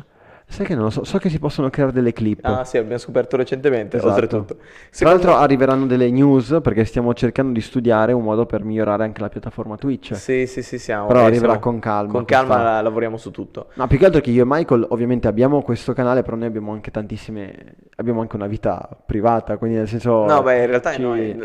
Sai 0.50 0.64
che 0.64 0.74
non 0.74 0.84
lo 0.84 0.90
so, 0.90 1.04
so 1.04 1.18
che 1.18 1.28
si 1.28 1.38
possono 1.38 1.68
creare 1.68 1.92
delle 1.92 2.12
clip. 2.14 2.40
Ah, 2.42 2.64
sì, 2.64 2.78
abbiamo 2.78 2.96
scoperto 2.98 3.36
recentemente, 3.36 3.98
Esatto. 3.98 4.12
oltretutto. 4.12 4.54
Tra 4.56 4.64
Secondo- 4.90 5.18
l'altro 5.26 5.36
arriveranno 5.42 5.84
delle 5.86 6.10
news 6.10 6.58
perché 6.62 6.86
stiamo 6.86 7.12
cercando 7.12 7.52
di 7.52 7.60
studiare 7.60 8.12
un 8.12 8.22
modo 8.22 8.46
per 8.46 8.64
migliorare 8.64 9.04
anche 9.04 9.20
la 9.20 9.28
piattaforma 9.28 9.76
Twitch. 9.76 10.16
Sì, 10.16 10.46
sì, 10.46 10.62
sì, 10.62 10.78
siamo. 10.78 11.06
Però 11.06 11.20
arriverà 11.20 11.52
siamo- 11.52 11.58
con 11.60 11.78
calma 11.78 12.12
Con 12.12 12.24
questa- 12.24 12.46
calma 12.46 12.62
la- 12.62 12.80
lavoriamo 12.80 13.18
su 13.18 13.30
tutto. 13.30 13.66
No, 13.74 13.86
più 13.86 13.98
che 13.98 14.06
altro 14.06 14.20
che 14.22 14.30
io 14.30 14.42
e 14.42 14.46
Michael 14.46 14.86
ovviamente 14.88 15.28
abbiamo 15.28 15.60
questo 15.60 15.92
canale, 15.92 16.22
però 16.22 16.34
noi 16.36 16.46
abbiamo 16.46 16.72
anche 16.72 16.90
tantissime, 16.90 17.74
abbiamo 17.96 18.22
anche 18.22 18.36
una 18.36 18.46
vita 18.46 18.88
privata, 19.04 19.58
quindi 19.58 19.76
nel 19.76 19.86
senso... 19.88 20.24
No, 20.24 20.42
beh, 20.42 20.60
in 20.60 20.66
realtà 20.66 20.92
ci- 20.94 21.02
noi- 21.02 21.36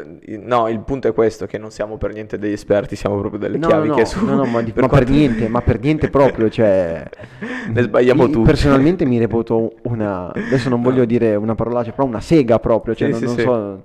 no, 0.41 0.69
il 0.69 0.79
punto 0.79 1.09
è 1.09 1.13
questo, 1.13 1.45
che 1.45 1.57
non 1.57 1.71
siamo 1.71 1.97
per 1.97 2.13
niente 2.13 2.39
degli 2.39 2.53
esperti, 2.53 2.95
siamo 2.95 3.17
proprio 3.19 3.39
delle 3.39 3.57
No, 3.57 3.67
chiavi 3.67 3.89
no, 3.89 3.95
che 3.95 4.05
su... 4.05 4.23
no, 4.25 4.35
no, 4.35 4.45
ma, 4.45 4.61
di- 4.61 4.71
per 4.71 4.83
ma 4.83 4.87
per 4.87 4.99
quanto- 5.03 5.11
niente, 5.11 5.47
ma 5.49 5.61
per 5.61 5.79
niente 5.81 6.09
proprio, 6.09 6.49
cioè... 6.49 7.03
Ne 7.73 7.81
sbagliamo 7.81 8.29
tutti. 8.29 8.45
Personalmente 8.45 8.91
mi 9.05 9.17
reputo 9.17 9.73
una, 9.83 10.31
adesso 10.33 10.69
non 10.69 10.81
voglio 10.81 11.05
dire 11.05 11.35
una 11.35 11.55
parolaccia, 11.55 11.91
però 11.91 12.07
una 12.07 12.21
sega 12.21 12.59
proprio, 12.59 12.95
cioè 12.95 13.11
Sì, 13.11 13.11
non, 13.11 13.19
sì, 13.19 13.25
non 13.25 13.35
sì. 13.35 13.41
so... 13.41 13.83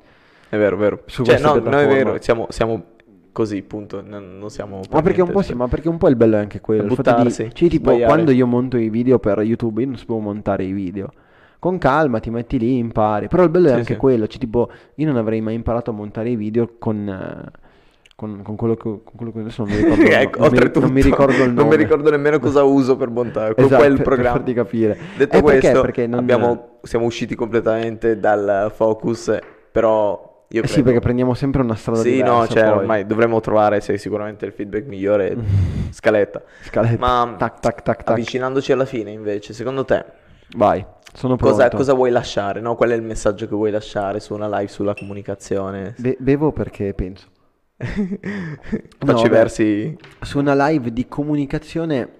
È 0.50 0.56
vero, 0.56 0.76
è 0.76 0.78
vero. 0.78 1.02
Su 1.06 1.24
cioè, 1.24 1.38
no, 1.40 1.54
no, 1.56 1.78
è 1.78 1.86
vero, 1.86 2.16
siamo, 2.20 2.46
siamo 2.50 2.82
così, 3.32 3.62
punto. 3.62 4.02
Non, 4.04 4.38
non 4.38 4.50
siamo 4.50 4.80
per 4.80 4.88
Ma 4.92 5.02
perché, 5.02 5.20
un 5.20 5.28
niente 5.28 5.32
po' 5.32 5.42
sì, 5.42 5.54
ma 5.54 5.68
perché 5.68 5.88
un 5.88 5.98
po' 5.98 6.08
il 6.08 6.16
bello 6.16 6.36
è 6.36 6.40
anche 6.40 6.60
quello. 6.60 6.94
fatto 6.94 7.10
di- 7.10 7.16
Buttarsi, 7.22 7.50
cioè, 7.52 7.68
tipo, 7.68 7.90
sbagliare. 7.90 8.12
quando 8.12 8.30
io 8.30 8.46
monto 8.46 8.76
i 8.78 8.88
video 8.88 9.18
per 9.18 9.40
YouTube, 9.40 9.80
io 9.82 9.88
non 9.88 9.96
sapevo 9.96 10.18
montare 10.20 10.64
i 10.64 10.72
video. 10.72 11.10
Con 11.58 11.76
calma 11.78 12.20
ti 12.20 12.30
metti 12.30 12.58
lì, 12.58 12.78
impari. 12.78 13.28
Però 13.28 13.42
il 13.42 13.50
bello 13.50 13.66
è 13.66 13.70
Sì, 13.72 13.76
anche 13.76 13.92
sì. 13.94 13.98
quello. 13.98 14.26
Cioè, 14.26 14.38
tipo, 14.38 14.70
io 14.94 15.06
non 15.06 15.16
avrei 15.16 15.40
mai 15.40 15.54
imparato 15.54 15.90
a 15.90 15.92
montare 15.94 16.30
i 16.30 16.36
video 16.36 16.76
con, 16.78 17.08
eh, 17.08 17.50
con, 18.18 18.42
con 18.42 18.56
quello 18.56 18.74
che, 18.74 18.82
con 18.82 19.00
quello 19.14 19.30
che 19.30 19.38
adesso 19.38 19.62
non 19.62 19.72
mi 19.72 19.78
ricordo, 19.80 20.02
Ecco, 20.02 20.40
non 20.40 20.50
mi, 20.50 20.58
non 20.80 20.90
mi 20.92 21.02
ricordo 21.02 21.32
il 21.36 21.38
nome. 21.50 21.52
Non 21.54 21.68
mi 21.68 21.76
ricordo 21.76 22.10
nemmeno 22.10 22.40
cosa 22.40 22.64
uso 22.64 22.96
per 22.96 23.10
montare, 23.10 23.54
Esatto, 23.56 23.76
quel 23.76 23.88
per- 23.94 23.96
per 23.98 24.04
programma. 24.06 24.36
farti 24.38 24.54
capire. 24.54 24.98
Detto 25.16 25.36
Eh, 25.36 25.42
perché? 25.44 25.60
questo, 25.60 25.80
Perché 25.82 26.06
non- 26.08 26.18
abbiamo- 26.18 26.78
siamo 26.82 27.04
usciti 27.04 27.36
completamente 27.36 28.18
dal 28.18 28.72
focus, 28.74 29.38
però 29.70 30.46
Eh 30.50 30.66
sì, 30.66 30.82
perché 30.82 30.98
prendiamo 30.98 31.34
sempre 31.34 31.62
una 31.62 31.76
strada 31.76 32.00
Sì, 32.00 32.10
diversa 32.10 32.32
no, 32.34 32.46
cioè 32.48 32.62
poi. 32.64 32.78
ormai 32.78 33.06
dovremmo 33.06 33.38
trovare, 33.38 33.80
sei 33.80 33.98
sicuramente 33.98 34.46
il 34.46 34.52
feedback 34.52 34.86
migliore, 34.86 35.36
scaletta. 35.90 36.42
Scaletta. 36.62 36.96
Ma 36.98 37.34
Tac, 37.38 37.60
tac, 37.60 37.82
tac, 37.82 37.96
tac. 38.02 38.10
avvicinandoci 38.10 38.72
alla 38.72 38.84
fine 38.84 39.12
invece, 39.12 39.52
secondo 39.52 39.84
te, 39.84 40.04
Vai, 40.56 40.84
sono 41.12 41.36
pronto. 41.36 41.54
cosa, 41.54 41.68
cosa 41.70 41.92
vuoi 41.92 42.10
lasciare, 42.10 42.60
no? 42.60 42.74
Qual 42.74 42.90
è 42.90 42.94
il 42.94 43.02
messaggio 43.02 43.46
che 43.46 43.54
vuoi 43.54 43.70
lasciare 43.70 44.18
su 44.18 44.34
una 44.34 44.48
live 44.48 44.66
sulla 44.66 44.94
comunicazione? 44.94 45.94
Be- 45.98 46.16
bevo 46.18 46.50
perché 46.50 46.92
penso. 46.94 47.26
Facci 48.98 49.22
vabbè. 49.22 49.28
versi, 49.28 49.96
Su 50.20 50.38
una 50.38 50.66
live 50.68 50.92
di 50.92 51.06
comunicazione... 51.06 52.16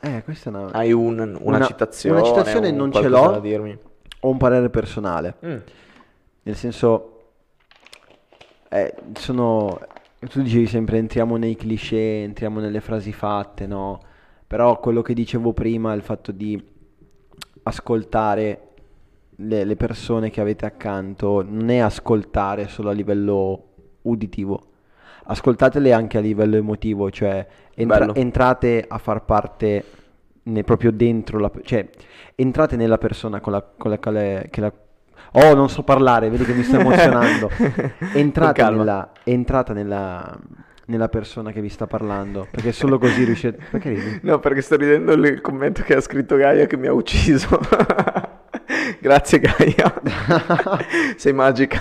Eh, 0.00 0.22
questa 0.24 0.50
è 0.50 0.52
una... 0.52 0.70
hai 0.72 0.92
un- 0.92 1.18
una, 1.18 1.38
Una- 1.56 1.66
citazione, 1.66 2.20
una 2.20 2.28
citazione 2.28 2.70
un 2.70 2.76
non 2.76 2.92
ce 2.92 3.08
l'ho. 3.08 3.40
Ho 4.20 4.28
un 4.28 4.36
parere 4.36 4.68
personale. 4.68 5.36
Mm. 5.44 5.56
Nel 6.42 6.56
senso... 6.56 7.30
eh, 8.68 8.94
sono... 9.14 9.78
Tu 10.18 10.42
dicevi 10.42 10.66
sempre 10.66 10.98
entriamo 10.98 11.36
nei 11.36 11.54
cliché, 11.54 12.22
entriamo 12.24 12.58
nelle 12.58 12.80
frasi 12.80 13.12
fatte, 13.12 13.66
no? 13.66 14.00
Però 14.46 14.80
quello 14.80 15.02
che 15.02 15.14
dicevo 15.14 15.52
prima, 15.52 15.92
il 15.92 16.02
fatto 16.02 16.32
di 16.32 16.60
ascoltare 17.62 18.60
le, 19.36 19.64
le 19.64 19.76
persone 19.76 20.30
che 20.30 20.40
avete 20.40 20.66
accanto, 20.66 21.42
non 21.46 21.68
è 21.68 21.78
ascoltare 21.78 22.66
solo 22.68 22.88
a 22.90 22.92
livello 22.92 23.74
uditivo, 24.08 24.62
ascoltatele 25.24 25.92
anche 25.92 26.18
a 26.18 26.20
livello 26.20 26.56
emotivo, 26.56 27.10
cioè 27.10 27.46
entra- 27.74 28.14
entrate 28.14 28.84
a 28.86 28.98
far 28.98 29.24
parte 29.24 29.84
ne- 30.44 30.64
proprio 30.64 30.92
dentro 30.92 31.38
la, 31.38 31.50
cioè 31.62 31.88
entrate 32.34 32.76
nella 32.76 32.98
persona 32.98 33.40
con 33.40 33.52
la, 33.52 33.62
con 33.76 33.90
la 33.90 33.98
quale 33.98 34.48
che 34.50 34.60
la 34.60 34.72
Oh, 35.32 35.54
non 35.54 35.68
so 35.68 35.82
parlare, 35.82 36.30
vedi 36.30 36.44
che 36.44 36.54
mi 36.54 36.62
sto 36.62 36.78
emozionando. 36.78 37.50
Entrate 38.14 38.62
Con 38.62 38.76
nella, 38.76 39.10
entrate 39.22 39.72
nella, 39.74 40.34
nella 40.86 41.08
persona 41.08 41.52
che 41.52 41.60
vi 41.60 41.68
sta 41.68 41.86
parlando, 41.86 42.46
perché 42.50 42.72
solo 42.72 42.98
così 42.98 43.24
riuscite... 43.24 43.58
Perché 43.70 43.90
ridi? 43.90 44.20
No, 44.22 44.38
perché 44.38 44.62
sto 44.62 44.76
ridendo 44.76 45.12
il 45.12 45.40
commento 45.42 45.82
che 45.82 45.94
ha 45.94 46.00
scritto 46.00 46.36
Gaia 46.36 46.66
che 46.66 46.78
mi 46.78 46.86
ha 46.86 46.92
ucciso. 46.92 47.58
Grazie 49.06 49.38
Gaia, 49.38 49.94
sei 51.16 51.32
magica. 51.32 51.80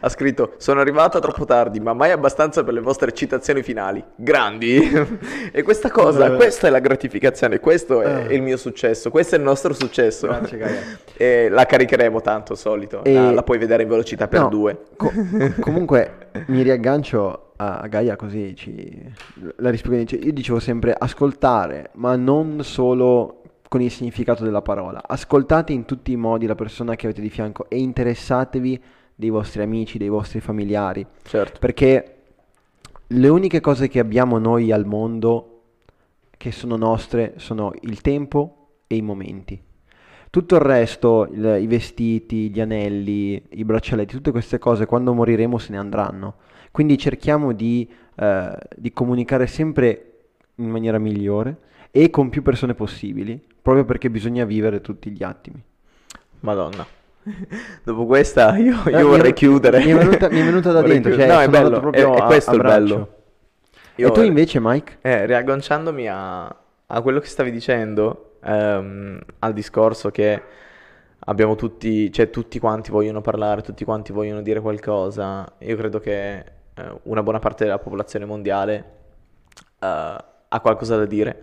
Ha 0.00 0.08
scritto, 0.08 0.54
sono 0.56 0.80
arrivata 0.80 1.20
troppo 1.20 1.44
tardi, 1.44 1.78
ma 1.78 1.92
mai 1.92 2.10
abbastanza 2.10 2.64
per 2.64 2.74
le 2.74 2.80
vostre 2.80 3.12
citazioni 3.12 3.62
finali. 3.62 4.02
Grandi. 4.16 4.90
e 5.52 5.62
questa 5.62 5.88
cosa, 5.92 6.32
questa 6.32 6.66
è 6.66 6.70
la 6.70 6.80
gratificazione, 6.80 7.60
questo 7.60 8.02
è 8.02 8.26
Eh. 8.28 8.34
il 8.34 8.42
mio 8.42 8.56
successo, 8.56 9.08
questo 9.08 9.36
è 9.36 9.38
il 9.38 9.44
nostro 9.44 9.72
successo. 9.72 10.26
Grazie, 10.26 10.58
Gaia. 10.58 10.80
E 11.16 11.48
la 11.48 11.64
caricheremo 11.64 12.20
tanto, 12.20 12.56
solito. 12.56 13.04
E- 13.04 13.12
La, 13.12 13.30
la 13.30 13.42
puoi 13.44 13.58
vedere 13.58 13.84
in 13.84 13.88
velocità 13.88 14.26
per 14.26 14.40
No, 14.40 14.48
due. 14.48 14.78
co- 14.96 15.12
comunque 15.60 16.30
mi 16.46 16.62
riaggancio 16.62 17.52
a 17.56 17.84
Gaia 17.88 18.14
così 18.14 18.54
ci... 18.56 19.00
la 19.56 19.70
rispiego. 19.70 19.96
Dice, 19.96 20.14
Io 20.16 20.32
dicevo 20.32 20.60
sempre 20.60 20.94
ascoltare, 20.96 21.90
ma 21.94 22.14
non 22.14 22.62
solo 22.62 23.37
con 23.68 23.82
il 23.82 23.90
significato 23.90 24.44
della 24.44 24.62
parola. 24.62 25.02
Ascoltate 25.06 25.72
in 25.72 25.84
tutti 25.84 26.12
i 26.12 26.16
modi 26.16 26.46
la 26.46 26.54
persona 26.54 26.96
che 26.96 27.06
avete 27.06 27.20
di 27.20 27.28
fianco 27.28 27.68
e 27.68 27.78
interessatevi 27.78 28.82
dei 29.14 29.30
vostri 29.30 29.62
amici, 29.62 29.98
dei 29.98 30.08
vostri 30.08 30.40
familiari. 30.40 31.06
Certo. 31.22 31.58
Perché 31.58 32.14
le 33.06 33.28
uniche 33.28 33.60
cose 33.60 33.88
che 33.88 33.98
abbiamo 33.98 34.38
noi 34.38 34.72
al 34.72 34.86
mondo 34.86 35.62
che 36.36 36.52
sono 36.52 36.76
nostre 36.76 37.34
sono 37.36 37.72
il 37.82 38.00
tempo 38.00 38.68
e 38.86 38.96
i 38.96 39.02
momenti. 39.02 39.60
Tutto 40.30 40.54
il 40.56 40.60
resto, 40.60 41.26
il- 41.30 41.58
i 41.60 41.66
vestiti, 41.66 42.50
gli 42.50 42.60
anelli, 42.60 43.42
i 43.50 43.64
braccialetti, 43.64 44.14
tutte 44.14 44.30
queste 44.30 44.58
cose 44.58 44.86
quando 44.86 45.14
moriremo 45.14 45.58
se 45.58 45.72
ne 45.72 45.78
andranno. 45.78 46.36
Quindi 46.70 46.96
cerchiamo 46.98 47.52
di, 47.52 47.88
eh, 48.14 48.58
di 48.76 48.92
comunicare 48.92 49.46
sempre 49.46 50.04
in 50.56 50.68
maniera 50.68 50.98
migliore 50.98 51.56
e 51.90 52.10
con 52.10 52.28
più 52.28 52.42
persone 52.42 52.74
possibili, 52.74 53.42
proprio 53.68 53.84
perché 53.84 54.08
bisogna 54.08 54.46
vivere 54.46 54.80
tutti 54.80 55.10
gli 55.10 55.22
attimi. 55.22 55.62
Madonna. 56.40 56.86
Dopo 57.84 58.06
questa 58.06 58.56
io, 58.56 58.76
io 58.76 58.82
mi 58.84 58.92
è- 58.92 59.02
vorrei 59.02 59.32
chiudere. 59.34 59.84
Mi 59.84 59.90
è 59.90 59.94
venuta, 59.94 60.30
mi 60.30 60.40
è 60.40 60.44
venuta 60.44 60.72
da 60.72 60.80
Vorrei 60.80 61.00
dentro, 61.00 61.12
cioè 61.20 61.26
no, 61.26 61.40
è 61.40 61.48
bello, 61.48 61.80
proprio 61.80 62.14
è, 62.14 62.18
è 62.18 62.22
a- 62.22 62.24
questo 62.24 62.50
a 62.50 62.54
il 62.54 62.60
braccio. 62.60 62.80
bello. 62.94 63.16
Io 63.96 64.08
E 64.08 64.12
tu 64.12 64.22
invece, 64.22 64.58
Mike? 64.60 64.98
Eh, 65.02 65.26
riagganciandomi 65.26 66.08
a, 66.08 66.46
a 66.46 67.00
quello 67.02 67.18
che 67.20 67.26
stavi 67.26 67.50
dicendo, 67.50 68.36
ehm, 68.42 69.20
al 69.40 69.52
discorso 69.52 70.10
che 70.10 70.42
abbiamo 71.18 71.54
tutti, 71.54 72.10
cioè 72.10 72.30
tutti 72.30 72.58
quanti 72.58 72.90
vogliono 72.90 73.20
parlare, 73.20 73.60
tutti 73.60 73.84
quanti 73.84 74.12
vogliono 74.12 74.40
dire 74.40 74.60
qualcosa, 74.60 75.44
io 75.58 75.76
credo 75.76 75.98
che 76.00 76.36
eh, 76.38 76.44
una 77.02 77.22
buona 77.22 77.38
parte 77.40 77.64
della 77.64 77.78
popolazione 77.78 78.24
mondiale 78.24 78.84
eh, 79.80 79.86
ha 80.48 80.60
qualcosa 80.62 80.96
da 80.96 81.04
dire. 81.04 81.42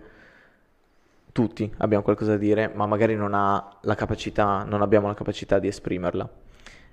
Tutti 1.36 1.70
abbiamo 1.80 2.02
qualcosa 2.02 2.30
da 2.30 2.38
dire, 2.38 2.72
ma 2.74 2.86
magari 2.86 3.14
non 3.14 3.34
ha 3.34 3.76
la 3.82 3.94
capacità, 3.94 4.64
non 4.66 4.80
abbiamo 4.80 5.06
la 5.06 5.12
capacità 5.12 5.58
di 5.58 5.68
esprimerla. 5.68 6.26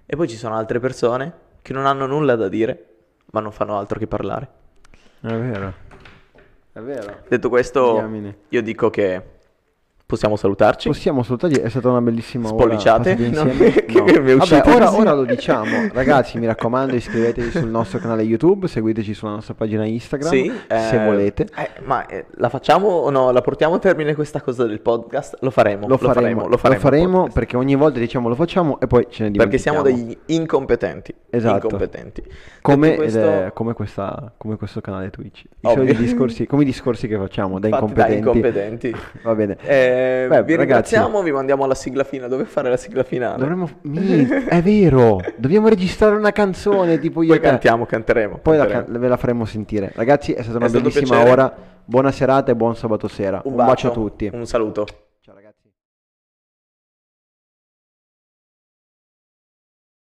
E 0.06 0.18
poi 0.18 0.28
ci 0.28 0.36
sono 0.36 0.58
altre 0.58 0.82
persone 0.82 1.34
che 1.62 1.72
non 1.72 1.86
hanno 1.86 2.08
nulla 2.08 2.36
da 2.36 2.50
dire, 2.50 2.88
ma 3.32 3.40
non 3.40 3.54
fanno 3.54 3.78
altro 3.78 3.98
che 3.98 4.06
parlare. 4.06 4.50
È 5.22 5.28
vero. 5.34 5.74
È 6.74 6.80
vero. 6.82 7.24
Detto 7.26 7.48
questo, 7.48 7.94
Diamine. 7.94 8.40
io 8.50 8.62
dico 8.62 8.90
che 8.90 9.22
possiamo 10.14 10.36
salutarci. 10.36 10.88
Possiamo 10.90 11.24
salutare, 11.24 11.62
è 11.64 11.70
stata 11.70 11.90
una 11.90 12.02
bellissima 12.02 12.48
ora 12.50 12.58
Spolliciate? 12.58 13.16
No, 13.16 13.44
Vabbè, 14.04 14.34
uscito 14.34 14.70
ora, 14.70 14.94
ora 14.96 15.14
lo 15.14 15.24
diciamo. 15.26 15.90
Ragazzi, 15.92 16.38
mi 16.38 16.46
raccomando, 16.46 16.96
iscrivetevi 16.96 17.50
sul 17.50 17.68
nostro 17.70 17.98
canale 18.00 18.22
YouTube, 18.22 18.68
seguiteci 18.68 19.14
sulla 19.14 19.32
nostra 19.32 19.56
pagina 19.56 19.86
Instagram, 19.86 20.30
Sì, 20.32 20.52
se 20.68 21.02
eh, 21.02 21.06
volete. 21.06 21.48
eh, 21.58 21.70
ma 21.84 22.06
eh, 22.06 22.26
la 22.36 22.50
facciamo 22.50 22.88
o 22.88 23.10
no? 23.10 23.32
La 23.32 23.42
portiamo 23.42 23.76
a 23.76 23.80
termine 23.80 24.14
questa 24.14 24.42
cosa 24.42 24.66
del 24.66 24.82
podcast? 24.82 25.38
Lo 25.42 25.50
faremo. 25.50 25.88
Lo 25.88 25.98
faremo, 25.98 26.48
lo 26.48 26.58
faremo, 26.58 27.04
il 27.04 27.10
podcast. 27.12 27.34
perché 27.34 27.58
ogni 27.58 27.76
volta 27.76 27.98
diciamo 28.00 28.30
lo 28.30 28.36
facciamo 28.36 28.80
e 28.80 28.86
poi 28.88 29.08
ce 29.10 29.24
ne 29.24 29.32
Perché 29.32 29.58
dimentichiamo. 29.58 29.84
siamo 29.84 29.98
degli 30.04 30.18
incompetenti. 30.28 31.14
Esatto. 31.32 31.66
Incompetenti. 31.66 32.24
Come, 32.62 32.96
questo, 32.96 33.52
come, 33.54 33.74
questa, 33.74 34.32
come 34.38 34.56
questo 34.58 34.80
canale 34.82 35.10
Twitch. 35.10 35.44
I 35.62 35.96
discorsi, 35.96 36.46
come 36.46 36.62
i 36.62 36.66
discorsi 36.66 37.08
che 37.08 37.18
facciamo 37.18 37.60
da 37.60 37.70
fatti 37.70 37.94
da 37.94 38.08
incompetenti. 38.10 38.88
incompetenti. 38.88 38.96
Va 39.24 39.34
bene. 39.36 39.58
Eh, 39.64 40.03
Beh, 40.28 40.44
vi 40.44 40.56
ragazzi- 40.56 40.56
ringraziamo, 40.56 41.22
vi 41.22 41.32
mandiamo 41.32 41.64
alla 41.64 41.76
sigla 41.76 42.04
finale. 42.04 42.30
Dove 42.30 42.46
fare 42.46 42.70
la 42.70 42.78
sigla 42.78 43.04
finale? 43.04 43.38
Dovremmo... 43.38 43.70
È 44.50 44.62
vero, 44.62 45.20
dobbiamo 45.38 45.68
registrare 45.68 46.16
una 46.16 46.32
canzone 46.32 47.00
tipo 47.00 47.22
io 47.22 47.30
Poi 47.30 47.40
te. 47.40 47.48
cantiamo, 47.48 47.86
canteremo. 47.86 48.40
Poi 48.42 48.58
la 48.58 48.66
canteremo. 48.66 48.94
ca- 48.94 49.00
ve 49.00 49.08
la 49.08 49.18
faremo 49.18 49.46
sentire. 49.46 49.92
Ragazzi, 49.96 50.34
è 50.34 50.42
stata 50.42 50.58
una 50.58 50.68
È 50.68 50.70
bellissima 50.70 51.24
ora. 51.24 51.54
Buona 51.86 52.12
serata 52.12 52.52
e 52.52 52.56
buon 52.56 52.76
sabato 52.76 53.08
sera. 53.08 53.42
Un, 53.44 53.56
bacio 53.56 53.88
a 53.88 53.92
tutti. 53.92 54.30
Un 54.32 54.46
saluto. 54.46 54.86